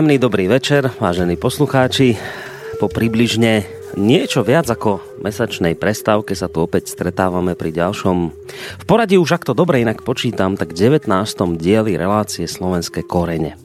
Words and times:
Príjemný 0.00 0.16
dobrý 0.16 0.48
večer, 0.48 0.88
vážení 0.96 1.36
poslucháči. 1.36 2.16
Po 2.80 2.88
približne 2.88 3.68
niečo 4.00 4.40
viac 4.40 4.64
ako 4.64 5.20
mesačnej 5.20 5.76
prestávke 5.76 6.32
sa 6.32 6.48
tu 6.48 6.64
opäť 6.64 6.88
stretávame 6.88 7.52
pri 7.52 7.68
ďalšom. 7.68 8.16
V 8.80 8.84
poradí 8.88 9.20
už 9.20 9.36
ak 9.36 9.44
to 9.44 9.52
dobre 9.52 9.84
inak 9.84 10.00
počítam, 10.00 10.56
tak 10.56 10.72
19. 10.72 11.04
dieli 11.60 12.00
relácie 12.00 12.48
Slovenské 12.48 13.04
korene. 13.04 13.60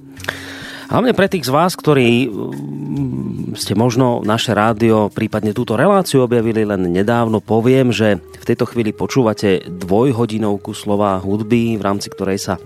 Hlavne 0.91 1.15
pre 1.15 1.31
tých 1.31 1.47
z 1.47 1.55
vás, 1.55 1.71
ktorí 1.79 2.27
mm, 2.27 3.55
ste 3.55 3.71
možno 3.71 4.19
naše 4.19 4.51
rádio, 4.51 5.07
prípadne 5.07 5.55
túto 5.55 5.79
reláciu 5.79 6.27
objavili 6.27 6.67
len 6.67 6.91
nedávno, 6.91 7.39
poviem, 7.39 7.95
že 7.95 8.19
v 8.19 8.43
tejto 8.43 8.67
chvíli 8.67 8.91
počúvate 8.91 9.71
dvojhodinovku 9.71 10.75
slova 10.75 11.15
hudby, 11.23 11.79
v 11.79 11.85
rámci 11.87 12.11
ktorej 12.11 12.43
sa 12.43 12.59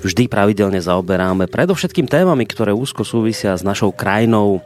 vždy 0.00 0.26
pravidelne 0.26 0.80
zaoberáme 0.80 1.48
predovšetkým 1.48 2.08
témami, 2.08 2.48
ktoré 2.48 2.72
úzko 2.72 3.04
súvisia 3.04 3.56
s 3.56 3.62
našou 3.64 3.92
krajinou, 3.92 4.64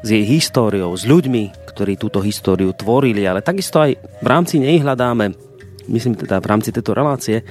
s 0.00 0.08
jej 0.08 0.24
históriou, 0.24 0.94
s 0.96 1.04
ľuďmi, 1.04 1.70
ktorí 1.74 2.00
túto 2.00 2.24
históriu 2.24 2.72
tvorili, 2.72 3.26
ale 3.26 3.44
takisto 3.44 3.82
aj 3.82 3.98
v 3.98 4.26
rámci 4.26 4.58
nej 4.58 4.80
hľadáme, 4.80 5.36
myslím 5.90 6.16
teda 6.16 6.40
v 6.40 6.50
rámci 6.50 6.72
tejto 6.72 6.96
relácie, 6.96 7.44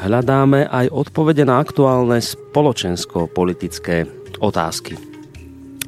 hľadáme 0.00 0.68
aj 0.68 0.86
odpovede 0.92 1.44
na 1.48 1.60
aktuálne 1.60 2.20
spoločensko-politické 2.20 4.08
otázky. 4.40 4.96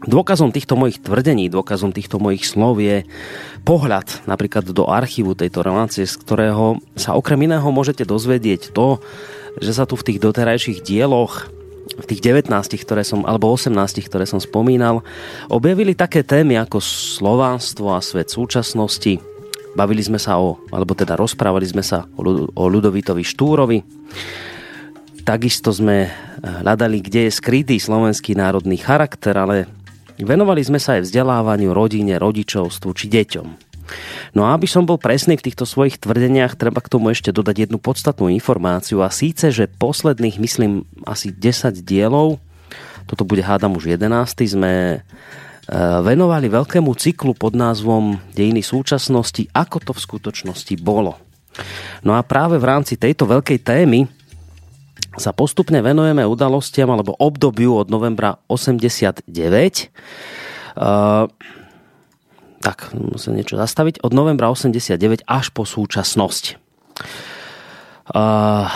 Dôkazom 0.03 0.51
týchto 0.51 0.75
mojich 0.75 0.99
tvrdení, 0.99 1.47
dôkazom 1.47 1.95
týchto 1.95 2.19
mojich 2.19 2.43
slov 2.43 2.83
je 2.83 3.07
pohľad 3.63 4.27
napríklad 4.27 4.67
do 4.67 4.91
archívu 4.91 5.39
tejto 5.39 5.63
relácie, 5.63 6.11
z 6.11 6.19
ktorého 6.19 6.83
sa 6.99 7.15
okrem 7.15 7.47
iného 7.47 7.71
môžete 7.71 8.03
dozvedieť 8.03 8.75
to, 8.75 8.99
že 9.61 9.73
sa 9.75 9.85
tu 9.85 9.99
v 9.99 10.07
tých 10.07 10.19
doterajších 10.23 10.81
dieloch 10.81 11.51
v 11.93 12.05
tých 12.09 12.25
19, 12.25 12.49
ktoré 12.83 13.05
som, 13.05 13.27
alebo 13.29 13.53
18, 13.53 13.75
ktoré 14.09 14.25
som 14.25 14.41
spomínal, 14.41 15.05
objavili 15.53 15.93
také 15.93 16.25
témy 16.25 16.57
ako 16.57 16.81
slovánstvo 16.81 17.93
a 17.93 18.01
svet 18.01 18.33
súčasnosti. 18.33 19.21
Bavili 19.77 20.01
sme 20.01 20.17
sa 20.17 20.41
o, 20.41 20.61
alebo 20.73 20.97
teda 20.97 21.17
rozprávali 21.17 21.69
sme 21.69 21.85
sa 21.85 22.09
o, 22.17 22.23
Ľudovitovi 22.69 23.25
Štúrovi. 23.25 23.79
Takisto 25.23 25.71
sme 25.71 26.09
hľadali, 26.43 26.99
kde 27.05 27.29
je 27.29 27.37
skrytý 27.39 27.77
slovenský 27.79 28.35
národný 28.35 28.81
charakter, 28.81 29.37
ale 29.37 29.69
venovali 30.19 30.65
sme 30.65 30.81
sa 30.81 30.99
aj 30.99 31.07
vzdelávaniu, 31.09 31.71
rodine, 31.77 32.19
rodičovstvu 32.19 32.91
či 32.95 33.07
deťom. 33.11 33.72
No 34.33 34.49
a 34.49 34.57
aby 34.57 34.65
som 34.65 34.89
bol 34.89 34.97
presný 34.97 35.37
v 35.37 35.45
týchto 35.51 35.69
svojich 35.69 36.01
tvrdeniach, 36.01 36.57
treba 36.57 36.81
k 36.81 36.89
tomu 36.89 37.13
ešte 37.13 37.35
dodať 37.35 37.69
jednu 37.69 37.79
podstatnú 37.79 38.33
informáciu 38.33 39.05
a 39.05 39.13
síce, 39.13 39.53
že 39.53 39.69
posledných, 39.69 40.41
myslím, 40.41 40.89
asi 41.05 41.29
10 41.31 41.85
dielov, 41.85 42.41
toto 43.05 43.29
bude 43.29 43.45
hádam 43.45 43.77
už 43.77 43.93
11, 43.93 44.09
sme 44.57 44.73
e, 44.73 44.99
venovali 46.01 46.49
veľkému 46.49 46.95
cyklu 46.97 47.37
pod 47.37 47.53
názvom 47.53 48.17
Dejiny 48.33 48.65
súčasnosti, 48.65 49.51
ako 49.53 49.77
to 49.85 49.93
v 49.93 50.05
skutočnosti 50.05 50.75
bolo. 50.81 51.19
No 52.01 52.17
a 52.17 52.25
práve 52.25 52.57
v 52.57 52.65
rámci 52.65 52.97
tejto 52.97 53.29
veľkej 53.29 53.59
témy 53.61 54.09
sa 55.21 55.37
postupne 55.37 55.85
venujeme 55.85 56.25
udalostiam 56.25 56.89
alebo 56.89 57.13
obdobiu 57.21 57.77
od 57.77 57.93
novembra 57.93 58.41
89 58.49 59.93
tak 62.63 62.95
musím 62.95 63.37
niečo 63.37 63.59
zastaviť, 63.59 64.01
od 64.07 64.13
novembra 64.15 64.49
89 64.49 65.27
až 65.27 65.47
po 65.51 65.67
súčasnosť. 65.67 66.63
Uh, 68.13 68.71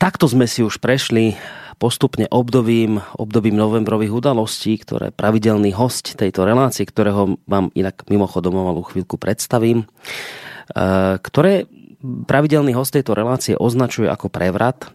takto 0.00 0.24
sme 0.24 0.48
si 0.48 0.64
už 0.64 0.80
prešli 0.80 1.36
postupne 1.80 2.28
obdobím, 2.28 3.00
obdobím 3.16 3.56
novembrových 3.56 4.12
udalostí, 4.12 4.76
ktoré 4.76 5.12
pravidelný 5.12 5.72
host 5.72 6.16
tejto 6.16 6.44
relácie, 6.44 6.84
ktorého 6.84 7.40
vám 7.48 7.72
inak 7.72 8.04
mimochodom 8.08 8.56
malú 8.56 8.84
chvíľku 8.84 9.16
predstavím, 9.16 9.84
uh, 9.84 11.16
ktoré 11.20 11.68
pravidelný 12.00 12.72
host 12.72 12.96
tejto 12.96 13.12
relácie 13.12 13.56
označuje 13.56 14.08
ako 14.08 14.32
prevrat, 14.32 14.92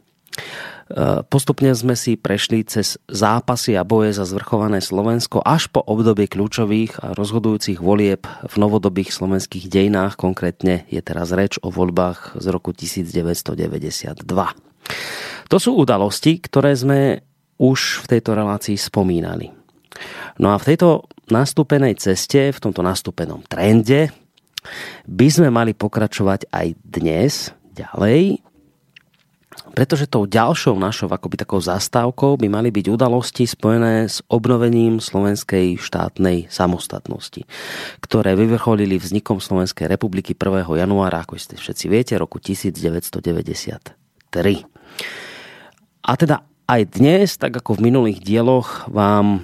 postupne 1.33 1.73
sme 1.73 1.97
si 1.97 2.13
prešli 2.13 2.61
cez 2.61 3.01
zápasy 3.09 3.73
a 3.73 3.81
boje 3.81 4.13
za 4.13 4.25
zvrchované 4.29 4.85
Slovensko 4.85 5.41
až 5.41 5.65
po 5.73 5.81
obdobie 5.81 6.29
kľúčových 6.29 7.01
a 7.01 7.17
rozhodujúcich 7.17 7.81
volieb 7.81 8.21
v 8.25 8.55
novodobých 8.61 9.09
slovenských 9.09 9.65
dejinách. 9.65 10.13
Konkrétne 10.13 10.85
je 10.93 11.01
teraz 11.01 11.33
reč 11.33 11.57
o 11.65 11.73
voľbách 11.73 12.37
z 12.37 12.45
roku 12.53 12.69
1992. 12.69 14.29
To 15.49 15.57
sú 15.57 15.71
udalosti, 15.73 16.37
ktoré 16.37 16.77
sme 16.77 17.25
už 17.57 18.05
v 18.05 18.17
tejto 18.17 18.37
relácii 18.37 18.77
spomínali. 18.77 19.49
No 20.37 20.51
a 20.53 20.59
v 20.59 20.75
tejto 20.75 21.07
nastúpenej 21.31 21.97
ceste, 21.97 22.53
v 22.53 22.59
tomto 22.61 22.85
nastúpenom 22.85 23.41
trende, 23.47 24.13
by 25.05 25.27
sme 25.29 25.49
mali 25.49 25.73
pokračovať 25.73 26.49
aj 26.51 26.67
dnes 26.81 27.53
ďalej 27.73 28.41
pretože 29.75 30.07
tou 30.07 30.23
ďalšou 30.23 30.79
našou 30.79 31.11
akoby 31.11 31.43
takou 31.43 31.59
zastávkou 31.59 32.39
by 32.39 32.47
mali 32.47 32.71
byť 32.71 32.87
udalosti 32.87 33.43
spojené 33.43 34.07
s 34.07 34.23
obnovením 34.31 35.03
slovenskej 35.03 35.75
štátnej 35.75 36.47
samostatnosti, 36.47 37.43
ktoré 37.99 38.39
vyvrcholili 38.39 38.95
vznikom 38.95 39.43
Slovenskej 39.43 39.91
republiky 39.91 40.31
1. 40.31 40.63
januára, 40.79 41.27
ako 41.27 41.35
ste 41.35 41.59
všetci 41.59 41.85
viete, 41.91 42.15
roku 42.15 42.39
1993. 42.39 43.91
A 46.05 46.11
teda 46.15 46.47
aj 46.65 46.81
dnes, 46.95 47.35
tak 47.35 47.59
ako 47.59 47.77
v 47.77 47.91
minulých 47.91 48.23
dieloch, 48.23 48.87
vám 48.87 49.43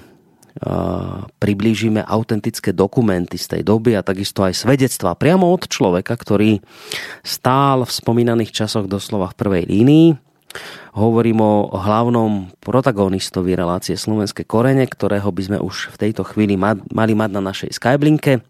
priblížime 1.40 2.04
autentické 2.04 2.76
dokumenty 2.76 3.40
z 3.40 3.56
tej 3.56 3.62
doby 3.64 3.96
a 3.96 4.04
takisto 4.04 4.44
aj 4.44 4.52
svedectvá 4.52 5.16
priamo 5.16 5.48
od 5.48 5.64
človeka, 5.64 6.12
ktorý 6.12 6.60
stál 7.24 7.88
v 7.88 7.92
spomínaných 7.92 8.52
časoch 8.52 8.84
doslova 8.84 9.32
v 9.32 9.38
prvej 9.38 9.64
línii 9.64 10.31
Hovorím 10.92 11.40
o 11.40 11.54
hlavnom 11.72 12.52
protagonistovi 12.60 13.56
relácie 13.56 13.96
Slovenské 13.96 14.44
korene, 14.44 14.84
ktorého 14.84 15.32
by 15.32 15.42
sme 15.42 15.58
už 15.58 15.96
v 15.96 15.96
tejto 15.96 16.20
chvíli 16.28 16.60
mali 16.60 17.12
mať 17.16 17.30
na 17.32 17.40
našej 17.40 17.72
Skyblinke. 17.72 18.44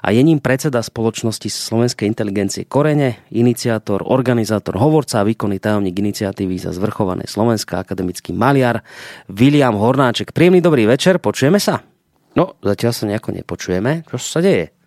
A 0.00 0.14
je 0.14 0.22
ním 0.22 0.38
predseda 0.38 0.80
spoločnosti 0.80 1.50
Slovenskej 1.50 2.08
inteligencie 2.08 2.64
Korene, 2.64 3.26
iniciátor, 3.34 4.06
organizátor, 4.06 4.78
hovorca 4.78 5.20
a 5.20 5.26
výkonný 5.26 5.60
tajomník 5.60 5.98
iniciatívy 6.00 6.56
za 6.56 6.72
zvrchované 6.72 7.28
Slovenska, 7.28 7.82
akademický 7.82 8.32
maliar 8.32 8.80
William 9.28 9.76
Hornáček. 9.76 10.32
Príjemný 10.32 10.64
dobrý 10.64 10.88
večer, 10.88 11.20
počujeme 11.20 11.60
sa? 11.60 11.84
No, 12.38 12.56
zatiaľ 12.62 12.92
sa 12.94 13.04
nejako 13.10 13.36
nepočujeme. 13.36 14.06
Čo 14.06 14.16
sa 14.16 14.40
deje? 14.40 14.79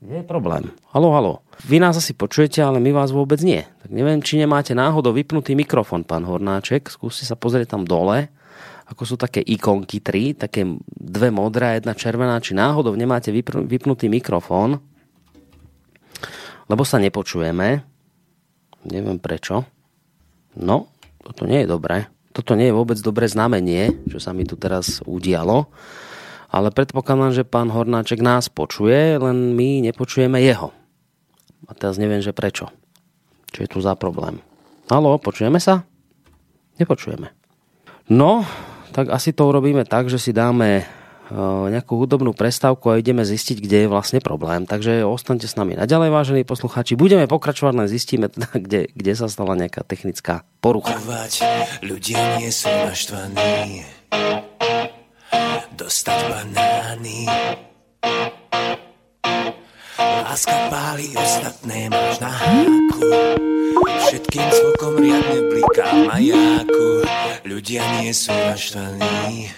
Je 0.00 0.24
problém. 0.24 0.64
Halo, 0.96 1.12
halo. 1.12 1.44
Vy 1.68 1.76
nás 1.76 1.92
asi 1.92 2.16
počujete, 2.16 2.64
ale 2.64 2.80
my 2.80 2.88
vás 2.88 3.12
vôbec 3.12 3.36
nie. 3.44 3.68
Tak 3.84 3.92
neviem, 3.92 4.24
či 4.24 4.40
nemáte 4.40 4.72
náhodou 4.72 5.12
vypnutý 5.12 5.52
mikrofón, 5.52 6.08
pán 6.08 6.24
Hornáček. 6.24 6.88
Skúste 6.88 7.28
sa 7.28 7.36
pozrieť 7.36 7.76
tam 7.76 7.84
dole, 7.84 8.32
ako 8.88 9.02
sú 9.04 9.20
také 9.20 9.44
ikonky 9.44 10.00
tri, 10.00 10.32
také 10.32 10.64
dve 10.88 11.28
modré 11.28 11.76
jedna 11.76 11.92
červená, 11.92 12.40
či 12.40 12.56
náhodou 12.56 12.96
nemáte 12.96 13.28
vypnutý 13.44 14.08
mikrofón, 14.08 14.80
lebo 16.64 16.80
sa 16.80 16.96
nepočujeme. 16.96 17.84
Neviem 18.88 19.20
prečo. 19.20 19.68
No, 20.56 20.88
toto 21.20 21.44
nie 21.44 21.60
je 21.60 21.68
dobré. 21.68 22.08
Toto 22.32 22.56
nie 22.56 22.72
je 22.72 22.78
vôbec 22.80 22.96
dobré 23.04 23.28
znamenie, 23.28 24.08
čo 24.08 24.16
sa 24.16 24.32
mi 24.32 24.48
tu 24.48 24.56
teraz 24.56 25.04
udialo 25.04 25.68
ale 26.50 26.74
predpokladám, 26.74 27.30
že 27.30 27.46
pán 27.46 27.70
Hornáček 27.70 28.18
nás 28.18 28.50
počuje, 28.50 29.16
len 29.16 29.54
my 29.54 29.86
nepočujeme 29.86 30.42
jeho. 30.42 30.74
A 31.70 31.72
teraz 31.78 31.94
neviem, 31.96 32.18
že 32.18 32.34
prečo. 32.34 32.66
Čo 33.54 33.58
je 33.62 33.68
tu 33.70 33.78
za 33.78 33.94
problém. 33.94 34.42
Halo, 34.90 35.14
počujeme 35.22 35.62
sa? 35.62 35.86
Nepočujeme. 36.82 37.30
No, 38.10 38.42
tak 38.90 39.14
asi 39.14 39.30
to 39.30 39.46
urobíme 39.46 39.86
tak, 39.86 40.10
že 40.10 40.18
si 40.18 40.34
dáme 40.34 40.82
e, 40.82 40.84
nejakú 41.70 41.94
hudobnú 41.94 42.34
prestávku 42.34 42.90
a 42.90 42.98
ideme 42.98 43.22
zistiť, 43.22 43.62
kde 43.62 43.86
je 43.86 43.88
vlastne 43.92 44.18
problém. 44.18 44.66
Takže 44.66 45.06
ostaňte 45.06 45.46
s 45.46 45.54
nami 45.54 45.78
naďalej, 45.78 46.10
vážení 46.10 46.42
poslucháči. 46.42 46.98
Budeme 46.98 47.30
pokračovať, 47.30 47.74
len 47.78 47.86
zistíme, 47.86 48.26
teda, 48.26 48.50
kde, 48.50 48.80
kde 48.90 49.12
sa 49.14 49.30
stala 49.30 49.54
nejaká 49.54 49.86
technická 49.86 50.42
porucha. 50.58 50.98
ľudia 51.86 52.42
nie 52.42 52.50
sú 52.50 52.66
naštvaní 52.66 53.86
dostať 55.74 56.18
banány. 56.28 57.26
Láska 60.00 60.56
páli, 60.70 61.10
ostatné 61.18 61.90
máš 61.90 62.22
na 62.22 62.30
háku. 62.30 63.08
Všetkým 64.06 64.46
zvukom 64.46 64.94
riadne 65.02 65.40
bliká 65.50 65.88
majáku. 66.06 67.02
Ľudia 67.46 67.82
nie 67.98 68.14
sú 68.14 68.30
naštvaní. 68.30 69.50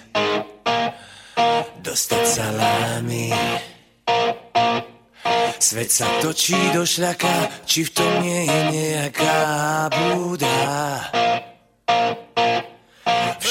Dostať 1.84 2.22
salámy. 2.25 3.36
Svet 5.62 5.94
sa 5.94 6.08
točí 6.18 6.58
do 6.75 6.82
šľaka, 6.82 7.64
či 7.68 7.86
v 7.86 7.90
tom 7.94 8.12
nie 8.25 8.48
je 8.48 8.60
nejaká 8.75 9.38
búda. 9.94 10.58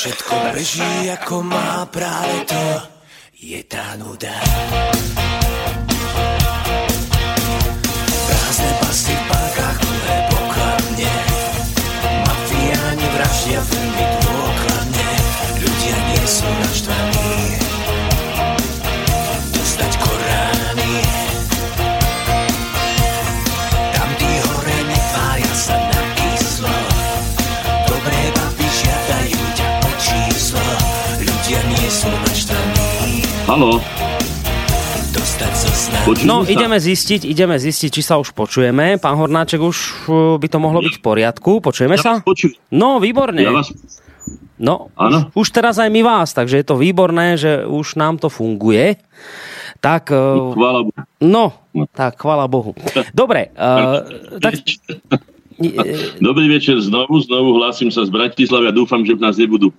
Všetko 0.02 0.34
beží 0.58 1.14
ako 1.14 1.46
má 1.46 1.86
práve 1.86 2.42
to. 2.50 2.66
Je 3.38 3.62
tá 3.70 3.94
nuda. 4.02 4.34
Prázdne 8.26 8.72
pasy 8.82 9.14
v 9.14 9.24
bankách, 9.30 9.78
plné 9.78 10.18
pokladne. 10.34 11.14
Mafiáni 12.26 13.08
vraždia 13.14 13.62
veľmi 13.62 14.06
dôkladne. 14.26 15.10
Ľudia 15.70 15.98
nie 16.10 16.24
sú 16.26 16.50
naštvaní. 16.50 17.34
Dostať 19.54 19.92
Halo, 33.52 33.84
počujem 36.08 36.24
No, 36.24 36.48
sa? 36.48 36.56
ideme 36.56 36.80
zistiť, 36.80 37.28
ideme 37.28 37.60
zistiť, 37.60 37.90
či 37.92 38.00
sa 38.00 38.16
už 38.16 38.32
počujeme. 38.32 38.96
Pán 38.96 39.20
Hornáček, 39.20 39.60
už 39.60 40.08
uh, 40.08 40.40
by 40.40 40.48
to 40.48 40.56
mohlo 40.64 40.80
byť 40.80 40.96
v 40.96 41.04
poriadku. 41.04 41.60
Počujeme 41.60 42.00
Ja 42.00 42.00
sa? 42.00 42.14
počujem. 42.24 42.56
No, 42.72 43.04
výborne. 43.04 43.44
Ja 43.44 43.52
vás... 43.52 43.76
No, 44.56 44.88
už, 44.96 45.36
už 45.36 45.48
teraz 45.52 45.84
aj 45.84 45.92
my 45.92 46.00
vás, 46.00 46.32
takže 46.32 46.64
je 46.64 46.66
to 46.72 46.80
výborné, 46.80 47.36
že 47.36 47.68
už 47.68 48.00
nám 48.00 48.24
to 48.24 48.32
funguje. 48.32 48.96
Tak, 49.84 50.16
uh, 50.16 50.56
Chvála 50.56 50.88
Bohu. 50.88 50.96
no, 51.20 51.52
tak, 51.92 52.24
chvála 52.24 52.48
Bohu. 52.48 52.72
Dobre, 53.12 53.52
uh, 53.60 54.40
tak... 54.40 54.64
Dobrý 56.24 56.48
večer 56.48 56.80
znovu, 56.80 57.20
znovu 57.20 57.60
hlásim 57.60 57.92
sa 57.92 58.08
z 58.08 58.16
Bratislavy 58.16 58.72
a 58.72 58.74
dúfam, 58.74 59.04
že 59.04 59.12
v 59.12 59.22
nás 59.28 59.36
nebudú 59.36 59.76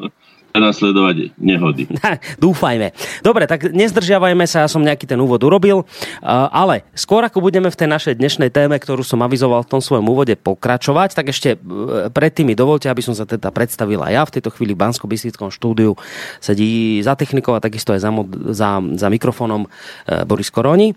nasledovať 0.52 1.32
nehody. 1.40 1.88
Dúfajme. 2.44 2.92
Dobre, 3.24 3.48
tak 3.48 3.72
nezdržiavajme 3.72 4.44
sa, 4.44 4.64
ja 4.64 4.68
som 4.68 4.84
nejaký 4.84 5.08
ten 5.08 5.16
úvod 5.16 5.40
urobil, 5.40 5.84
uh, 5.84 6.48
ale 6.52 6.84
skôr 6.92 7.24
ako 7.24 7.40
budeme 7.40 7.72
v 7.72 7.78
tej 7.78 7.88
našej 7.88 8.14
dnešnej 8.20 8.50
téme, 8.52 8.76
ktorú 8.76 9.00
som 9.00 9.20
avizoval 9.24 9.64
v 9.64 9.70
tom 9.72 9.80
svojom 9.80 10.04
úvode 10.04 10.36
pokračovať, 10.36 11.16
tak 11.16 11.32
ešte 11.32 11.56
uh, 11.56 12.12
predtým 12.12 12.52
mi 12.52 12.54
dovolte, 12.56 12.92
aby 12.92 13.00
som 13.00 13.16
sa 13.16 13.24
teda 13.24 13.48
predstavila 13.48 14.12
ja 14.12 14.24
v 14.28 14.40
tejto 14.40 14.52
chvíli 14.52 14.76
v 14.76 14.82
bansko 14.84 15.08
štúdiu 15.52 15.96
sedí 16.40 17.00
za 17.04 17.16
technikou 17.16 17.52
a 17.56 17.60
takisto 17.60 17.92
aj 17.92 18.00
za, 18.00 18.10
mod- 18.12 18.32
za, 18.52 18.80
za 18.96 19.08
mikrofónom 19.08 19.68
uh, 19.68 20.24
Boris 20.28 20.52
Koroni. 20.52 20.92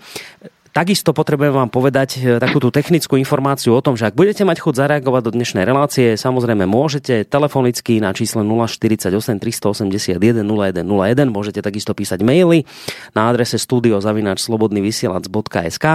Takisto 0.76 1.16
potrebujem 1.16 1.56
vám 1.56 1.72
povedať 1.72 2.20
e, 2.20 2.36
takú 2.36 2.60
tú 2.60 2.68
technickú 2.68 3.16
informáciu 3.16 3.72
o 3.72 3.80
tom, 3.80 3.96
že 3.96 4.12
ak 4.12 4.20
budete 4.20 4.44
mať 4.44 4.60
chuť 4.60 4.76
zareagovať 4.76 5.22
do 5.24 5.32
dnešnej 5.32 5.64
relácie, 5.64 6.20
samozrejme 6.20 6.68
môžete 6.68 7.24
telefonicky 7.24 8.04
na 8.04 8.12
čísle 8.12 8.44
048 8.44 9.40
381 9.40 10.20
0101, 10.20 11.32
môžete 11.32 11.64
takisto 11.64 11.96
písať 11.96 12.20
maily 12.28 12.68
na 13.16 13.32
adrese 13.32 13.56
studiozavináčslobodnyvysielac.sk 13.56 15.86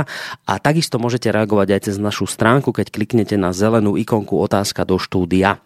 a 0.48 0.52
takisto 0.56 0.96
môžete 0.96 1.28
reagovať 1.28 1.76
aj 1.76 1.80
cez 1.84 2.00
našu 2.00 2.24
stránku, 2.24 2.72
keď 2.72 2.88
kliknete 2.88 3.36
na 3.36 3.52
zelenú 3.52 4.00
ikonku 4.00 4.40
otázka 4.40 4.88
do 4.88 4.96
štúdia. 4.96 5.60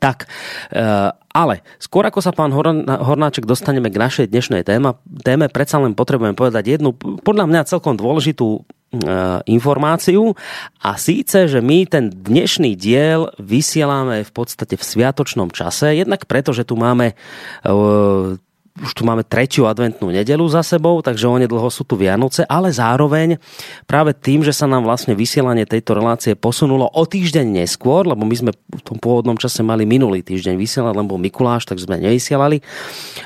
Tak, 0.00 0.26
e, 0.72 1.12
ale 1.12 1.54
skôr 1.76 2.06
ako 2.08 2.20
sa 2.24 2.32
pán 2.32 2.54
Horn- 2.54 2.86
Hornáček 2.88 3.44
dostaneme 3.44 3.92
k 3.92 4.00
našej 4.00 4.26
dnešnej 4.32 4.62
téma, 4.64 4.96
téme, 5.22 5.50
predsa 5.52 5.82
len 5.82 5.92
potrebujem 5.92 6.34
povedať 6.34 6.78
jednu, 6.78 6.96
podľa 7.20 7.44
mňa 7.50 7.68
celkom 7.68 7.94
dôležitú 7.98 8.48
e, 8.56 8.60
informáciu. 9.50 10.32
A 10.80 10.96
síce, 10.96 11.50
že 11.50 11.60
my 11.60 11.84
ten 11.84 12.08
dnešný 12.08 12.78
diel 12.78 13.28
vysielame 13.36 14.24
v 14.24 14.32
podstate 14.32 14.78
v 14.78 14.84
sviatočnom 14.84 15.52
čase, 15.52 15.94
jednak 15.94 16.24
preto, 16.24 16.56
že 16.56 16.64
tu 16.64 16.80
máme 16.80 17.12
e, 17.12 17.14
už 18.74 18.90
tu 18.90 19.06
máme 19.06 19.22
tretiu 19.22 19.70
adventnú 19.70 20.10
nedelu 20.10 20.42
za 20.50 20.66
sebou, 20.66 20.98
takže 20.98 21.30
onedlho 21.30 21.70
sú 21.70 21.86
tu 21.86 21.94
Vianoce, 21.94 22.42
ale 22.50 22.74
zároveň 22.74 23.38
práve 23.86 24.10
tým, 24.18 24.42
že 24.42 24.50
sa 24.50 24.66
nám 24.66 24.82
vlastne 24.82 25.14
vysielanie 25.14 25.62
tejto 25.62 25.94
relácie 25.94 26.34
posunulo 26.34 26.90
o 26.90 27.02
týždeň 27.06 27.62
neskôr, 27.62 28.02
lebo 28.02 28.26
my 28.26 28.34
sme 28.34 28.50
v 28.50 28.82
tom 28.82 28.98
pôvodnom 28.98 29.38
čase 29.38 29.62
mali 29.62 29.86
minulý 29.86 30.26
týždeň 30.26 30.58
vysielať, 30.58 30.90
lebo 30.90 31.14
Mikuláš, 31.14 31.70
tak 31.70 31.78
sme 31.78 32.02
nevysielali. 32.02 32.66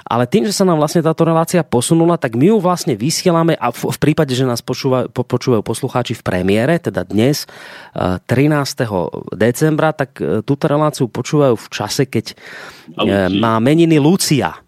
Ale 0.04 0.28
tým, 0.28 0.44
že 0.44 0.52
sa 0.52 0.68
nám 0.68 0.84
vlastne 0.84 1.00
táto 1.00 1.24
relácia 1.24 1.64
posunula, 1.64 2.20
tak 2.20 2.36
my 2.36 2.52
ju 2.52 2.56
vlastne 2.60 2.92
vysielame 2.92 3.56
a 3.56 3.72
v, 3.72 3.88
v 3.88 3.98
prípade, 4.04 4.36
že 4.36 4.44
nás 4.44 4.60
počúvajú, 4.60 5.08
po, 5.08 5.24
počúvajú 5.24 5.64
poslucháči 5.64 6.12
v 6.12 6.28
premiére, 6.28 6.76
teda 6.76 7.08
dnes 7.08 7.48
eh, 7.96 8.20
13. 8.20 8.84
decembra, 9.32 9.96
tak 9.96 10.20
eh, 10.20 10.44
túto 10.44 10.68
reláciu 10.68 11.08
počúvajú 11.08 11.56
v 11.56 11.68
čase, 11.72 12.04
keď 12.04 12.36
eh, 12.36 13.32
má 13.32 13.56
meniny 13.64 13.96
Lucia 13.96 14.67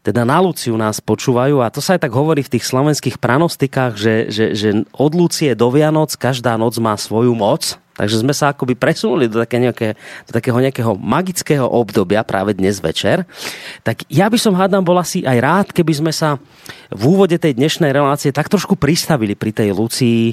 teda 0.00 0.24
na 0.24 0.40
Luciu 0.40 0.76
nás 0.80 0.98
počúvajú 1.00 1.60
a 1.60 1.68
to 1.68 1.84
sa 1.84 1.96
aj 1.96 2.08
tak 2.08 2.12
hovorí 2.16 2.40
v 2.40 2.56
tých 2.56 2.64
slovenských 2.64 3.20
pranostikách, 3.20 3.92
že, 4.00 4.14
že, 4.32 4.44
že 4.56 4.68
od 4.96 5.12
Lucie 5.12 5.52
do 5.52 5.68
Vianoc 5.68 6.16
každá 6.16 6.56
noc 6.56 6.80
má 6.80 6.96
svoju 6.96 7.36
moc. 7.36 7.76
Takže 8.00 8.24
sme 8.24 8.32
sa 8.32 8.56
akoby 8.56 8.80
presunuli 8.80 9.28
do, 9.28 9.44
také 9.44 9.60
nejaké, 9.60 9.92
do 10.24 10.32
takého 10.32 10.56
nejakého 10.56 10.96
magického 10.96 11.68
obdobia 11.68 12.24
práve 12.24 12.56
dnes 12.56 12.80
večer. 12.80 13.28
Tak 13.84 14.08
ja 14.08 14.24
by 14.24 14.40
som 14.40 14.56
hádam 14.56 14.80
bol 14.80 14.96
asi 14.96 15.20
aj 15.20 15.36
rád, 15.36 15.66
keby 15.68 15.92
sme 16.00 16.08
sa 16.08 16.40
v 16.88 17.02
úvode 17.04 17.36
tej 17.36 17.60
dnešnej 17.60 17.92
relácie 17.92 18.32
tak 18.32 18.48
trošku 18.48 18.80
pristavili 18.80 19.36
pri 19.36 19.52
tej 19.52 19.76
Lucii, 19.76 20.32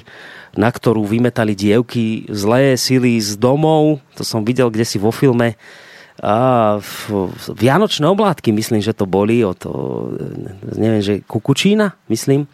na 0.55 0.71
ktorú 0.71 1.03
vymetali 1.03 1.59
dievky 1.59 2.23
zlé 2.31 2.79
sily 2.79 3.19
z 3.19 3.35
domov. 3.35 3.99
To 4.15 4.23
som 4.23 4.47
videl 4.47 4.71
kde 4.71 4.87
si 4.87 4.95
vo 4.95 5.11
filme 5.11 5.59
a 6.17 6.35
v, 6.81 7.29
Vianočné 7.53 8.05
oblátky, 8.09 8.49
myslím, 8.49 8.81
že 8.81 8.97
to 8.97 9.05
boli 9.05 9.45
od, 9.45 9.61
neviem, 10.73 11.01
že 11.01 11.13
Kukučína, 11.21 11.93
myslím. 12.09 12.49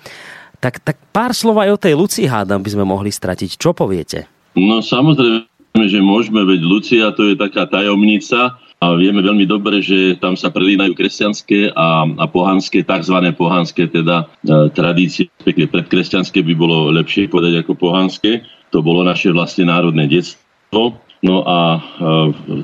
Tak, 0.59 0.83
tak 0.83 0.99
pár 1.11 1.31
slov 1.35 1.59
aj 1.59 1.69
o 1.75 1.81
tej 1.81 1.93
Lucii 1.95 2.27
hádam 2.27 2.63
by 2.63 2.69
sme 2.71 2.83
mohli 2.87 3.11
stratiť. 3.11 3.59
Čo 3.59 3.75
poviete? 3.75 4.27
No 4.55 4.79
samozrejme, 4.79 5.83
že 5.87 5.99
môžeme, 5.99 6.43
veď 6.47 6.61
Lucia 6.63 7.05
to 7.15 7.31
je 7.31 7.35
taká 7.35 7.67
tajomnica 7.67 8.59
a 8.83 8.99
vieme 8.99 9.23
veľmi 9.23 9.47
dobre, 9.47 9.79
že 9.79 10.19
tam 10.19 10.35
sa 10.35 10.51
prelínajú 10.51 10.91
kresťanské 10.91 11.71
a, 11.71 12.03
a 12.03 12.25
pohanské, 12.27 12.83
tzv. 12.83 13.15
pohanské 13.31 13.87
teda 13.87 14.27
e, 14.43 14.67
tradície, 14.75 15.31
respektíve 15.39 15.71
predkresťanské 15.71 16.43
by 16.43 16.53
bolo 16.55 16.91
lepšie 16.91 17.31
povedať 17.31 17.63
ako 17.63 17.79
pohanské. 17.79 18.43
To 18.75 18.83
bolo 18.83 19.07
naše 19.07 19.31
vlastne 19.31 19.71
národné 19.71 20.11
detstvo. 20.11 20.99
No 21.23 21.47
a 21.47 21.79
e, 21.79 21.81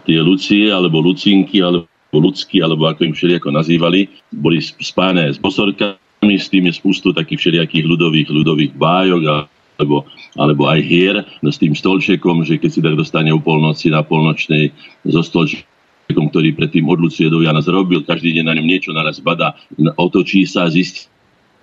tie 0.03 0.19
Lucie, 0.19 0.67
alebo 0.67 0.99
Lucinky, 0.99 1.63
alebo 1.63 1.87
ľudský, 2.11 2.59
alebo 2.59 2.91
ako 2.91 3.07
im 3.07 3.15
všelijako 3.15 3.55
nazývali, 3.55 4.11
boli 4.35 4.59
spájane 4.59 5.31
s 5.31 5.39
bosorkami, 5.39 6.35
s 6.35 6.51
tým 6.51 6.67
je 6.67 6.75
spustu 6.75 7.15
takých 7.15 7.39
všelijakých 7.39 7.85
ľudových, 7.87 8.27
ľudových 8.27 8.71
bájok 8.75 9.23
a 9.31 9.37
alebo, 9.79 10.03
alebo 10.35 10.67
aj 10.67 10.79
hier 10.83 11.23
s 11.39 11.55
tým 11.55 11.71
stolčekom, 11.71 12.43
že 12.43 12.59
keď 12.59 12.69
si 12.69 12.83
tak 12.83 12.99
dostane 12.99 13.31
o 13.31 13.39
polnoci 13.39 13.87
na 13.87 14.03
polnočnej 14.03 14.75
so 15.07 15.23
stolčekom, 15.23 16.27
ktorý 16.35 16.51
predtým 16.51 16.83
od 16.91 16.99
Lucie 16.99 17.31
do 17.31 17.39
Jana 17.39 17.63
zrobil, 17.63 18.03
každý 18.03 18.35
deň 18.35 18.43
na 18.43 18.53
ňom 18.59 18.67
niečo 18.67 18.91
naraz 18.91 19.23
badá, 19.23 19.55
otočí 19.95 20.43
sa 20.43 20.67
a 20.67 20.69
zistí, 20.69 21.07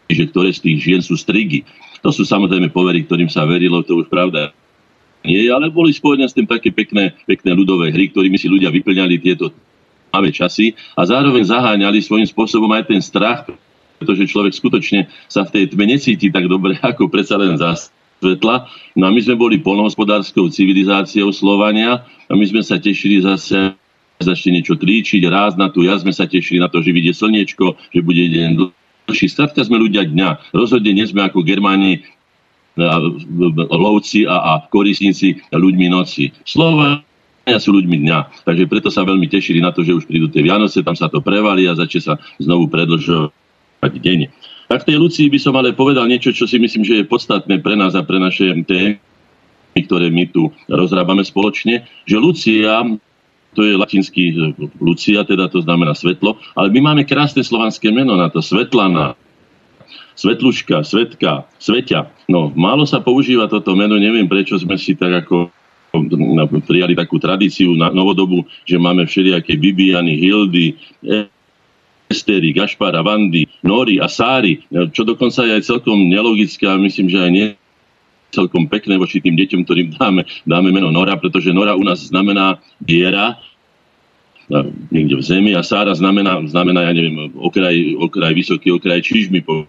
že 0.09 0.33
ktoré 0.33 0.49
z 0.57 0.65
tých 0.65 0.79
žien 0.81 1.01
sú 1.05 1.13
strigy. 1.13 1.69
To 2.01 2.09
sú 2.09 2.25
samozrejme 2.25 2.73
povery, 2.73 3.05
ktorým 3.05 3.29
sa 3.29 3.45
verilo, 3.45 3.85
to 3.85 4.01
už 4.01 4.09
pravda 4.09 4.57
ale 5.27 5.67
boli 5.75 5.91
spojené 5.91 6.31
s 6.31 6.37
tým 6.37 6.47
také 6.47 6.71
pekné, 6.71 7.13
pekné 7.27 7.51
ľudové 7.53 7.91
hry, 7.91 8.11
ktorými 8.13 8.39
si 8.39 8.47
ľudia 8.47 8.71
vyplňali 8.71 9.15
tieto 9.19 9.51
máme 10.15 10.33
časy 10.33 10.73
a 10.97 11.05
zároveň 11.05 11.45
zaháňali 11.45 11.99
svojím 12.01 12.25
spôsobom 12.25 12.71
aj 12.73 12.89
ten 12.89 13.03
strach, 13.05 13.45
pretože 14.01 14.31
človek 14.33 14.57
skutočne 14.57 15.11
sa 15.29 15.45
v 15.45 15.53
tej 15.53 15.65
tme 15.77 15.85
necíti 15.89 16.33
tak 16.33 16.49
dobre, 16.49 16.81
ako 16.91 17.13
predsa 17.13 17.37
len 17.37 17.59
zas 17.61 17.93
svetla. 18.23 18.65
No 18.97 19.09
a 19.09 19.11
my 19.13 19.21
sme 19.21 19.37
boli 19.37 19.61
polnohospodárskou 19.61 20.49
civilizáciou 20.49 21.29
Slovania 21.37 22.07
a 22.31 22.33
my 22.33 22.45
sme 22.49 22.65
sa 22.65 22.81
tešili 22.81 23.21
zase 23.21 23.77
začne 24.17 24.57
niečo 24.57 24.81
tríčiť, 24.81 25.21
ráz 25.29 25.61
na 25.61 25.69
tú 25.69 25.85
jar 25.85 26.01
sme 26.01 26.09
sa 26.09 26.25
tešili 26.25 26.57
na 26.57 26.73
to, 26.73 26.81
že 26.81 26.89
vyjde 26.89 27.13
slniečko, 27.13 27.77
že 27.93 28.01
bude 28.01 28.25
deň 28.25 28.73
dlhší. 29.05 29.29
Skrátka 29.29 29.61
sme 29.61 29.77
ľudia 29.77 30.09
dňa. 30.09 30.57
Rozhodne 30.57 30.97
nie 30.97 31.05
sme 31.05 31.29
ako 31.29 31.45
Germáni 31.45 32.09
lovci 32.77 34.29
a, 34.29 34.37
a 34.37 34.53
korisníci 34.69 35.41
ľuďmi 35.51 35.87
noci. 35.89 36.31
Slovania 36.45 37.59
sú 37.59 37.73
ľuďmi 37.73 37.97
dňa. 38.05 38.19
Takže 38.45 38.65
preto 38.69 38.89
sa 38.93 39.03
veľmi 39.03 39.27
tešili 39.27 39.65
na 39.65 39.73
to, 39.73 39.83
že 39.83 39.97
už 39.97 40.05
prídu 40.05 40.29
tie 40.29 40.45
Vianoce, 40.45 40.85
tam 40.85 40.95
sa 40.95 41.09
to 41.09 41.25
prevalí 41.25 41.65
a 41.67 41.79
začne 41.79 42.01
sa 42.05 42.15
znovu 42.37 42.69
predlžovať 42.69 43.93
deň. 43.97 44.21
Tak 44.67 44.83
tej 44.83 44.99
Lucii 44.99 45.31
by 45.31 45.39
som 45.39 45.55
ale 45.55 45.73
povedal 45.73 46.11
niečo, 46.11 46.35
čo 46.35 46.45
si 46.45 46.59
myslím, 46.59 46.83
že 46.83 47.01
je 47.01 47.11
podstatné 47.11 47.63
pre 47.63 47.79
nás 47.79 47.95
a 47.95 48.03
pre 48.03 48.19
naše 48.19 48.51
témy, 48.67 48.99
ktoré 49.79 50.11
my 50.11 50.27
tu 50.29 50.51
rozrábame 50.67 51.23
spoločne, 51.23 51.87
že 52.05 52.17
Lucia 52.19 52.83
to 53.57 53.65
je 53.65 53.73
latinský 53.73 54.37
Lucia, 54.77 55.25
teda 55.25 55.49
to 55.49 55.65
znamená 55.65 55.97
svetlo, 55.97 56.37
ale 56.53 56.69
my 56.77 56.93
máme 56.93 57.03
krásne 57.09 57.41
slovanské 57.41 57.89
meno 57.89 58.13
na 58.13 58.29
to, 58.29 58.45
Svetlana, 58.45 59.17
Svetluška, 60.17 60.81
Svetka, 60.81 61.45
Sveťa. 61.61 62.09
No, 62.33 62.49
málo 62.57 62.89
sa 62.89 63.05
používa 63.05 63.47
toto 63.47 63.77
meno, 63.77 64.01
neviem 64.01 64.25
prečo 64.25 64.57
sme 64.57 64.81
si 64.81 64.97
tak 64.97 65.29
ako 65.29 65.53
prijali 66.65 66.93
takú 66.93 67.17
tradíciu 67.17 67.73
na 67.77 67.89
novodobu, 67.89 68.45
že 68.69 68.77
máme 68.77 69.09
všelijaké 69.09 69.57
Bibiany, 69.57 70.17
Hildy, 70.21 70.77
Estery, 72.09 72.53
Gašpara, 72.53 73.01
Vandy, 73.01 73.49
Nori 73.65 73.97
a 74.01 74.09
Sári, 74.09 74.61
čo 74.93 75.03
dokonca 75.05 75.45
je 75.45 75.57
aj 75.57 75.69
celkom 75.69 76.09
nelogické 76.09 76.69
a 76.69 76.77
myslím, 76.77 77.09
že 77.09 77.19
aj 77.19 77.31
nie 77.33 77.47
celkom 78.35 78.69
pekné 78.69 79.01
voči 79.01 79.23
tým 79.23 79.39
deťom, 79.39 79.61
ktorým 79.65 79.89
dáme, 79.97 80.23
dáme 80.45 80.69
meno 80.69 80.93
Nora, 80.93 81.17
pretože 81.17 81.55
Nora 81.55 81.73
u 81.73 81.85
nás 81.87 82.05
znamená 82.13 82.61
viera, 82.85 83.41
niekde 84.93 85.17
v 85.19 85.23
zemi 85.25 85.53
a 85.57 85.63
Sára 85.65 85.97
znamená, 85.97 86.39
znamená 86.47 86.87
ja 86.87 86.93
neviem, 86.95 87.33
okraj, 87.35 87.75
okraj 87.99 88.33
vysoký, 88.37 88.71
okraj 88.71 89.03
čižmy, 89.03 89.43
po, 89.43 89.67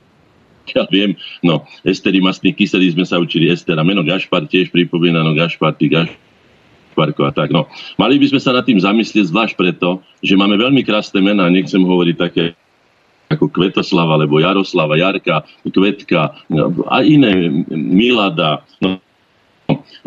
ja 0.76 0.84
viem, 0.92 1.16
no, 1.44 1.64
estery 1.88 2.20
mastných 2.20 2.58
kyselí 2.58 2.92
sme 2.92 3.08
sa 3.08 3.20
učili 3.22 3.48
Estera, 3.48 3.86
meno 3.88 4.04
Gašpar 4.04 4.48
tiež 4.48 4.72
pripomína, 4.72 5.24
no 5.24 5.32
Gašpar, 5.32 5.76
ty 5.80 5.88
Gašparko 5.88 7.24
a 7.28 7.32
tak, 7.32 7.56
no. 7.56 7.72
Mali 7.96 8.20
by 8.20 8.36
sme 8.36 8.40
sa 8.44 8.52
nad 8.52 8.68
tým 8.68 8.80
zamyslieť 8.80 9.32
zvlášť 9.32 9.56
preto, 9.56 10.04
že 10.20 10.36
máme 10.36 10.60
veľmi 10.60 10.84
krásne 10.84 11.24
mená, 11.24 11.48
nechcem 11.48 11.80
hovoriť 11.80 12.16
také 12.18 12.44
ako 13.28 13.52
Kvetoslava, 13.52 14.16
alebo 14.16 14.40
Jaroslava, 14.40 14.96
Jarka, 14.96 15.44
Kvetka 15.68 16.32
a 16.88 16.98
iné, 17.04 17.52
Milada. 17.76 18.64
No, 18.80 19.04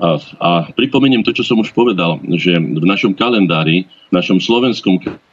a, 0.00 0.16
a 0.40 0.50
pripomeniem 0.72 1.20
to, 1.20 1.36
čo 1.36 1.44
som 1.44 1.60
už 1.60 1.76
povedal, 1.76 2.16
že 2.40 2.56
v 2.56 2.80
našom 2.80 3.12
kalendári, 3.12 3.84
v 3.84 4.12
našom 4.16 4.40
slovenskom 4.40 5.04
kalendári 5.04 5.29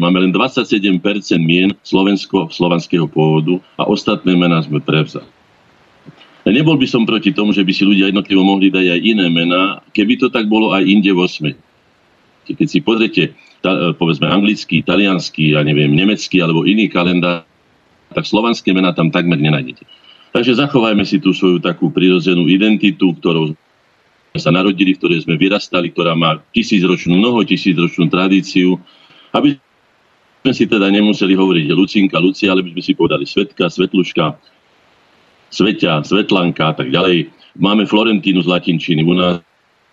máme 0.00 0.18
len 0.20 0.32
27% 0.34 1.00
mien 1.40 1.72
slovensko 1.80 2.52
slovanského 2.52 3.08
pôvodu 3.08 3.56
a 3.80 3.88
ostatné 3.88 4.36
mená 4.36 4.60
sme 4.60 4.82
prevzali. 4.82 5.26
Nebol 6.46 6.78
by 6.78 6.86
som 6.86 7.02
proti 7.02 7.34
tomu, 7.34 7.50
že 7.50 7.66
by 7.66 7.72
si 7.74 7.82
ľudia 7.82 8.06
jednotlivo 8.06 8.46
mohli 8.46 8.70
dať 8.70 8.86
aj 8.86 9.00
iné 9.02 9.26
mená, 9.26 9.82
keby 9.90 10.14
to 10.14 10.30
tak 10.30 10.46
bolo 10.46 10.70
aj 10.70 10.86
inde 10.86 11.10
vo 11.10 11.26
svete. 11.26 11.58
Keď 12.46 12.68
si 12.70 12.78
pozrite, 12.78 13.22
ta, 13.66 13.90
povedzme, 13.98 14.30
anglický, 14.30 14.86
talianský, 14.86 15.58
ja 15.58 15.66
neviem, 15.66 15.90
nemecký 15.90 16.38
alebo 16.38 16.62
iný 16.62 16.86
kalendár, 16.86 17.42
tak 18.14 18.22
slovanské 18.22 18.70
mená 18.70 18.94
tam 18.94 19.10
takmer 19.10 19.42
nenájdete. 19.42 19.82
Takže 20.30 20.54
zachovajme 20.54 21.02
si 21.02 21.18
tú 21.18 21.34
svoju 21.34 21.58
takú 21.58 21.90
prirodzenú 21.90 22.46
identitu, 22.46 23.10
ktorou 23.18 23.58
sme 24.36 24.38
sa 24.38 24.54
narodili, 24.54 24.94
v 24.94 25.00
ktorej 25.02 25.26
sme 25.26 25.34
vyrastali, 25.34 25.90
ktorá 25.90 26.14
má 26.14 26.38
tisícročnú, 26.54 27.18
mnoho 27.18 27.42
tisícročnú 27.42 28.06
tradíciu, 28.06 28.78
aby 29.36 29.60
sme 30.40 30.52
si 30.56 30.64
teda 30.64 30.88
nemuseli 30.88 31.36
hovoriť 31.36 31.66
Lucinka, 31.76 32.16
Lucia, 32.16 32.54
ale 32.54 32.64
by 32.64 32.72
sme 32.78 32.82
si 32.82 32.92
povedali 32.96 33.24
Svetka, 33.28 33.68
Svetluška, 33.68 34.38
Sveťa, 35.52 36.02
Svetlanka 36.02 36.72
a 36.72 36.74
tak 36.74 36.88
ďalej. 36.90 37.28
Máme 37.60 37.84
Florentínu 37.84 38.44
z 38.44 38.48
latinčiny, 38.48 39.04
u 39.04 39.14
nás 39.16 39.40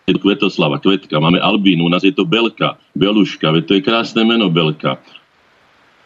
je 0.08 0.16
to 0.16 0.20
Kvetoslava, 0.20 0.84
Kvetka, 0.84 1.16
máme 1.20 1.40
Albínu, 1.40 1.88
u 1.88 1.92
nás 1.92 2.04
je 2.04 2.12
to 2.12 2.28
Belka, 2.28 2.76
Beluška, 2.96 3.56
veď 3.56 3.64
to 3.64 3.74
je 3.80 3.82
krásne 3.88 4.22
meno 4.28 4.52
Belka. 4.52 5.00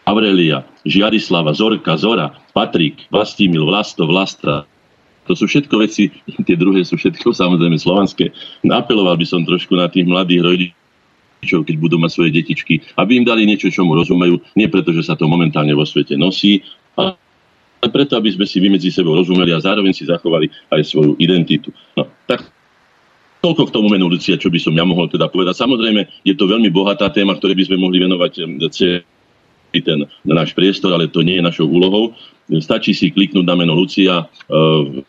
Aurelia, 0.07 0.63
Žiarislava, 0.87 1.51
Zorka, 1.51 1.99
Zora, 1.99 2.31
Patrik, 2.55 3.09
Vlastimil, 3.11 3.67
Vlasto, 3.67 4.07
Vlastra. 4.07 4.63
To 5.27 5.35
sú 5.35 5.43
všetko 5.51 5.83
veci, 5.83 6.07
tie 6.47 6.55
druhé 6.55 6.87
sú 6.87 6.95
všetko 6.95 7.35
samozrejme 7.35 7.75
slovanské. 7.75 8.31
Apeloval 8.63 9.19
by 9.19 9.25
som 9.27 9.43
trošku 9.43 9.75
na 9.75 9.91
tých 9.91 10.07
mladých 10.07 10.41
rodičov, 10.47 10.86
keď 11.43 11.75
budú 11.77 12.01
mať 12.01 12.11
svoje 12.13 12.31
detičky, 12.33 12.81
aby 12.97 13.21
im 13.21 13.25
dali 13.25 13.45
niečo, 13.45 13.69
čo 13.69 13.85
mu 13.85 13.93
rozumejú, 13.93 14.41
nie 14.57 14.67
preto, 14.67 14.91
že 14.91 15.05
sa 15.05 15.13
to 15.13 15.29
momentálne 15.29 15.71
vo 15.77 15.85
svete 15.85 16.17
nosí, 16.17 16.65
ale 16.97 17.13
preto, 17.93 18.17
aby 18.17 18.33
sme 18.33 18.45
si 18.49 18.57
vy 18.57 18.73
medzi 18.73 18.89
sebou 18.89 19.13
rozumeli 19.13 19.53
a 19.53 19.61
zároveň 19.61 19.93
si 19.93 20.09
zachovali 20.09 20.49
aj 20.73 20.81
svoju 20.81 21.13
identitu. 21.21 21.69
No, 21.93 22.09
tak 22.25 22.49
Toľko 23.37 23.69
k 23.69 23.73
tomu 23.79 23.87
menu 23.93 24.09
Lucia, 24.09 24.33
čo 24.33 24.49
by 24.49 24.57
som 24.57 24.73
ja 24.73 24.81
mohol 24.81 25.05
teda 25.13 25.29
povedať. 25.29 25.61
Samozrejme, 25.61 26.25
je 26.25 26.33
to 26.33 26.49
veľmi 26.49 26.73
bohatá 26.73 27.13
téma, 27.13 27.37
ktoré 27.37 27.53
by 27.53 27.69
sme 27.69 27.77
mohli 27.77 28.01
venovať 28.01 28.31
ten 29.77 29.99
náš 30.25 30.57
priestor, 30.57 30.97
ale 30.97 31.05
to 31.05 31.21
nie 31.21 31.37
je 31.37 31.45
našou 31.45 31.69
úlohou. 31.69 32.17
Stačí 32.57 32.97
si 32.97 33.13
kliknúť 33.13 33.45
na 33.45 33.53
meno 33.53 33.77
Lucia 33.77 34.25
eh, 34.25 35.05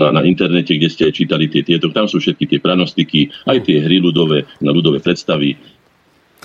na 0.00 0.22
internete, 0.24 0.74
kde 0.78 0.88
ste 0.88 1.12
čítali 1.12 1.46
tie 1.50 1.62
tieto. 1.62 1.92
Tam 1.92 2.08
sú 2.08 2.18
všetky 2.18 2.48
tie 2.48 2.58
pranostiky, 2.62 3.28
aj 3.50 3.68
tie 3.68 3.84
hry 3.84 4.00
ľudové, 4.00 4.48
na 4.64 4.72
ľudové 4.72 4.98
predstavy 5.02 5.54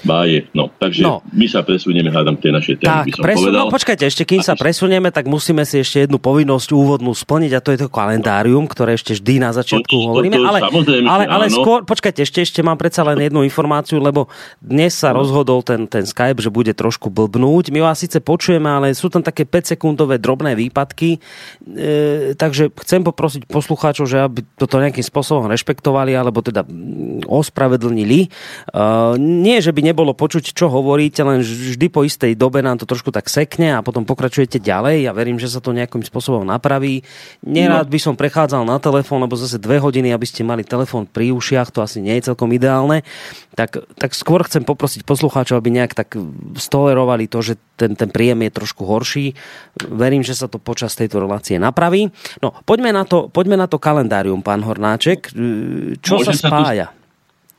báje. 0.05 0.45
No, 0.53 0.69
takže 0.69 1.01
no. 1.01 1.25
my 1.33 1.47
sa 1.49 1.65
presunieme, 1.65 2.13
hádam, 2.13 2.37
k 2.37 2.49
tej 2.49 2.53
našej 2.53 2.75
tak, 2.83 3.09
by 3.09 3.11
som 3.17 3.23
presun... 3.23 3.41
povedal. 3.49 3.65
No 3.65 3.73
počkajte, 3.73 4.03
ešte 4.05 4.23
kým 4.27 4.41
sa 4.45 4.53
presunieme, 4.53 5.09
tak 5.09 5.25
musíme 5.25 5.65
si 5.65 5.81
ešte 5.81 6.05
jednu 6.05 6.21
povinnosť 6.21 6.69
úvodnú 6.75 7.15
splniť 7.15 7.51
a 7.57 7.59
to 7.63 7.73
je 7.73 7.79
to 7.81 7.87
kalendárium, 7.89 8.69
ktoré 8.69 8.93
ešte 8.93 9.17
vždy 9.17 9.41
na 9.41 9.51
začiatku 9.55 9.89
to, 9.89 10.05
hovoríme. 10.13 10.37
To, 10.37 10.43
to, 10.43 10.49
ale, 10.49 10.59
ale, 11.07 11.23
ale 11.25 11.45
skôr, 11.49 11.81
počkajte, 11.87 12.21
ešte, 12.21 12.45
ešte 12.45 12.59
mám 12.61 12.77
predsa 12.77 13.01
len 13.01 13.17
jednu 13.17 13.41
informáciu, 13.41 13.97
lebo 13.97 14.29
dnes 14.61 14.93
sa 14.93 15.15
no. 15.15 15.23
rozhodol 15.23 15.65
ten, 15.65 15.89
ten 15.89 16.05
Skype, 16.05 16.43
že 16.43 16.53
bude 16.53 16.75
trošku 16.75 17.09
blbnúť. 17.09 17.73
My 17.73 17.81
vás 17.81 17.97
síce 18.03 18.21
počujeme, 18.21 18.69
ale 18.69 18.93
sú 18.93 19.09
tam 19.09 19.25
také 19.25 19.47
5-sekundové 19.47 20.21
drobné 20.21 20.53
výpadky, 20.53 21.17
e, 21.17 21.19
takže 22.37 22.69
chcem 22.85 23.01
poprosiť 23.01 23.49
poslucháčov, 23.49 24.05
že 24.05 24.21
aby 24.21 24.43
toto 24.59 24.77
nejakým 24.77 25.05
spôsobom 25.05 25.49
rešpektovali, 25.49 26.13
alebo 26.13 26.43
teda 26.43 26.67
ospravedlnili. 27.25 28.19
E, 28.25 28.29
nie, 29.17 29.57
že 29.63 29.71
by 29.71 29.86
nebolo 29.87 30.11
počuť, 30.11 30.51
čo 30.51 30.67
hovoríte, 30.67 31.23
len 31.23 31.39
vždy 31.39 31.87
po 31.87 32.03
istej 32.03 32.35
dobe 32.35 32.59
nám 32.59 32.83
to 32.83 32.85
trošku 32.85 33.15
tak 33.15 33.31
sekne 33.31 33.79
a 33.79 33.79
potom 33.79 34.03
pokračujete 34.03 34.59
ďalej. 34.59 35.07
Ja 35.07 35.15
verím, 35.15 35.39
že 35.39 35.47
sa 35.47 35.63
to 35.63 35.71
nejakým 35.71 36.03
spôsobom 36.03 36.43
napraví. 36.43 37.07
Nerád 37.47 37.87
no. 37.87 37.93
by 37.95 37.99
som 38.03 38.19
prechádzal 38.19 38.67
na 38.67 38.75
telefón, 38.83 39.23
lebo 39.23 39.39
zase 39.39 39.55
dve 39.55 39.79
hodiny, 39.79 40.11
aby 40.11 40.27
ste 40.27 40.43
mali 40.43 40.67
telefón 40.67 41.07
pri 41.07 41.31
ušiach, 41.31 41.71
to 41.71 41.79
asi 41.79 42.03
nie 42.03 42.19
je 42.19 42.27
celkom 42.27 42.51
ideálne. 42.51 43.07
Tak, 43.55 43.87
tak 43.95 44.11
skôr 44.13 44.43
chcem 44.43 44.67
poprosiť 44.67 45.07
poslucháčov, 45.07 45.57
aby 45.57 45.69
nejak 45.71 45.97
tak 45.97 46.13
stolerovali 46.59 47.25
to, 47.31 47.41
že 47.41 47.57
ten, 47.79 47.95
ten 47.95 48.11
príjem 48.11 48.45
je 48.45 48.51
trošku 48.51 48.83
horší. 48.85 49.33
Verím, 49.87 50.21
že 50.21 50.37
sa 50.37 50.51
to 50.51 50.59
počas 50.59 50.93
tejto 50.93 51.23
relácie 51.23 51.57
napraví. 51.57 52.11
No, 52.43 52.53
poďme 52.65 52.93
na 52.93 53.07
to, 53.07 53.29
poďme 53.29 53.57
na 53.57 53.65
to 53.69 53.81
kalendárium, 53.81 54.41
pán 54.41 54.61
Hornáček. 54.61 55.31
Čo 56.01 56.21
Môže 56.21 56.37
sa 56.37 56.49
spája? 56.49 56.85
Sa 56.89 56.93
tu 56.93 56.96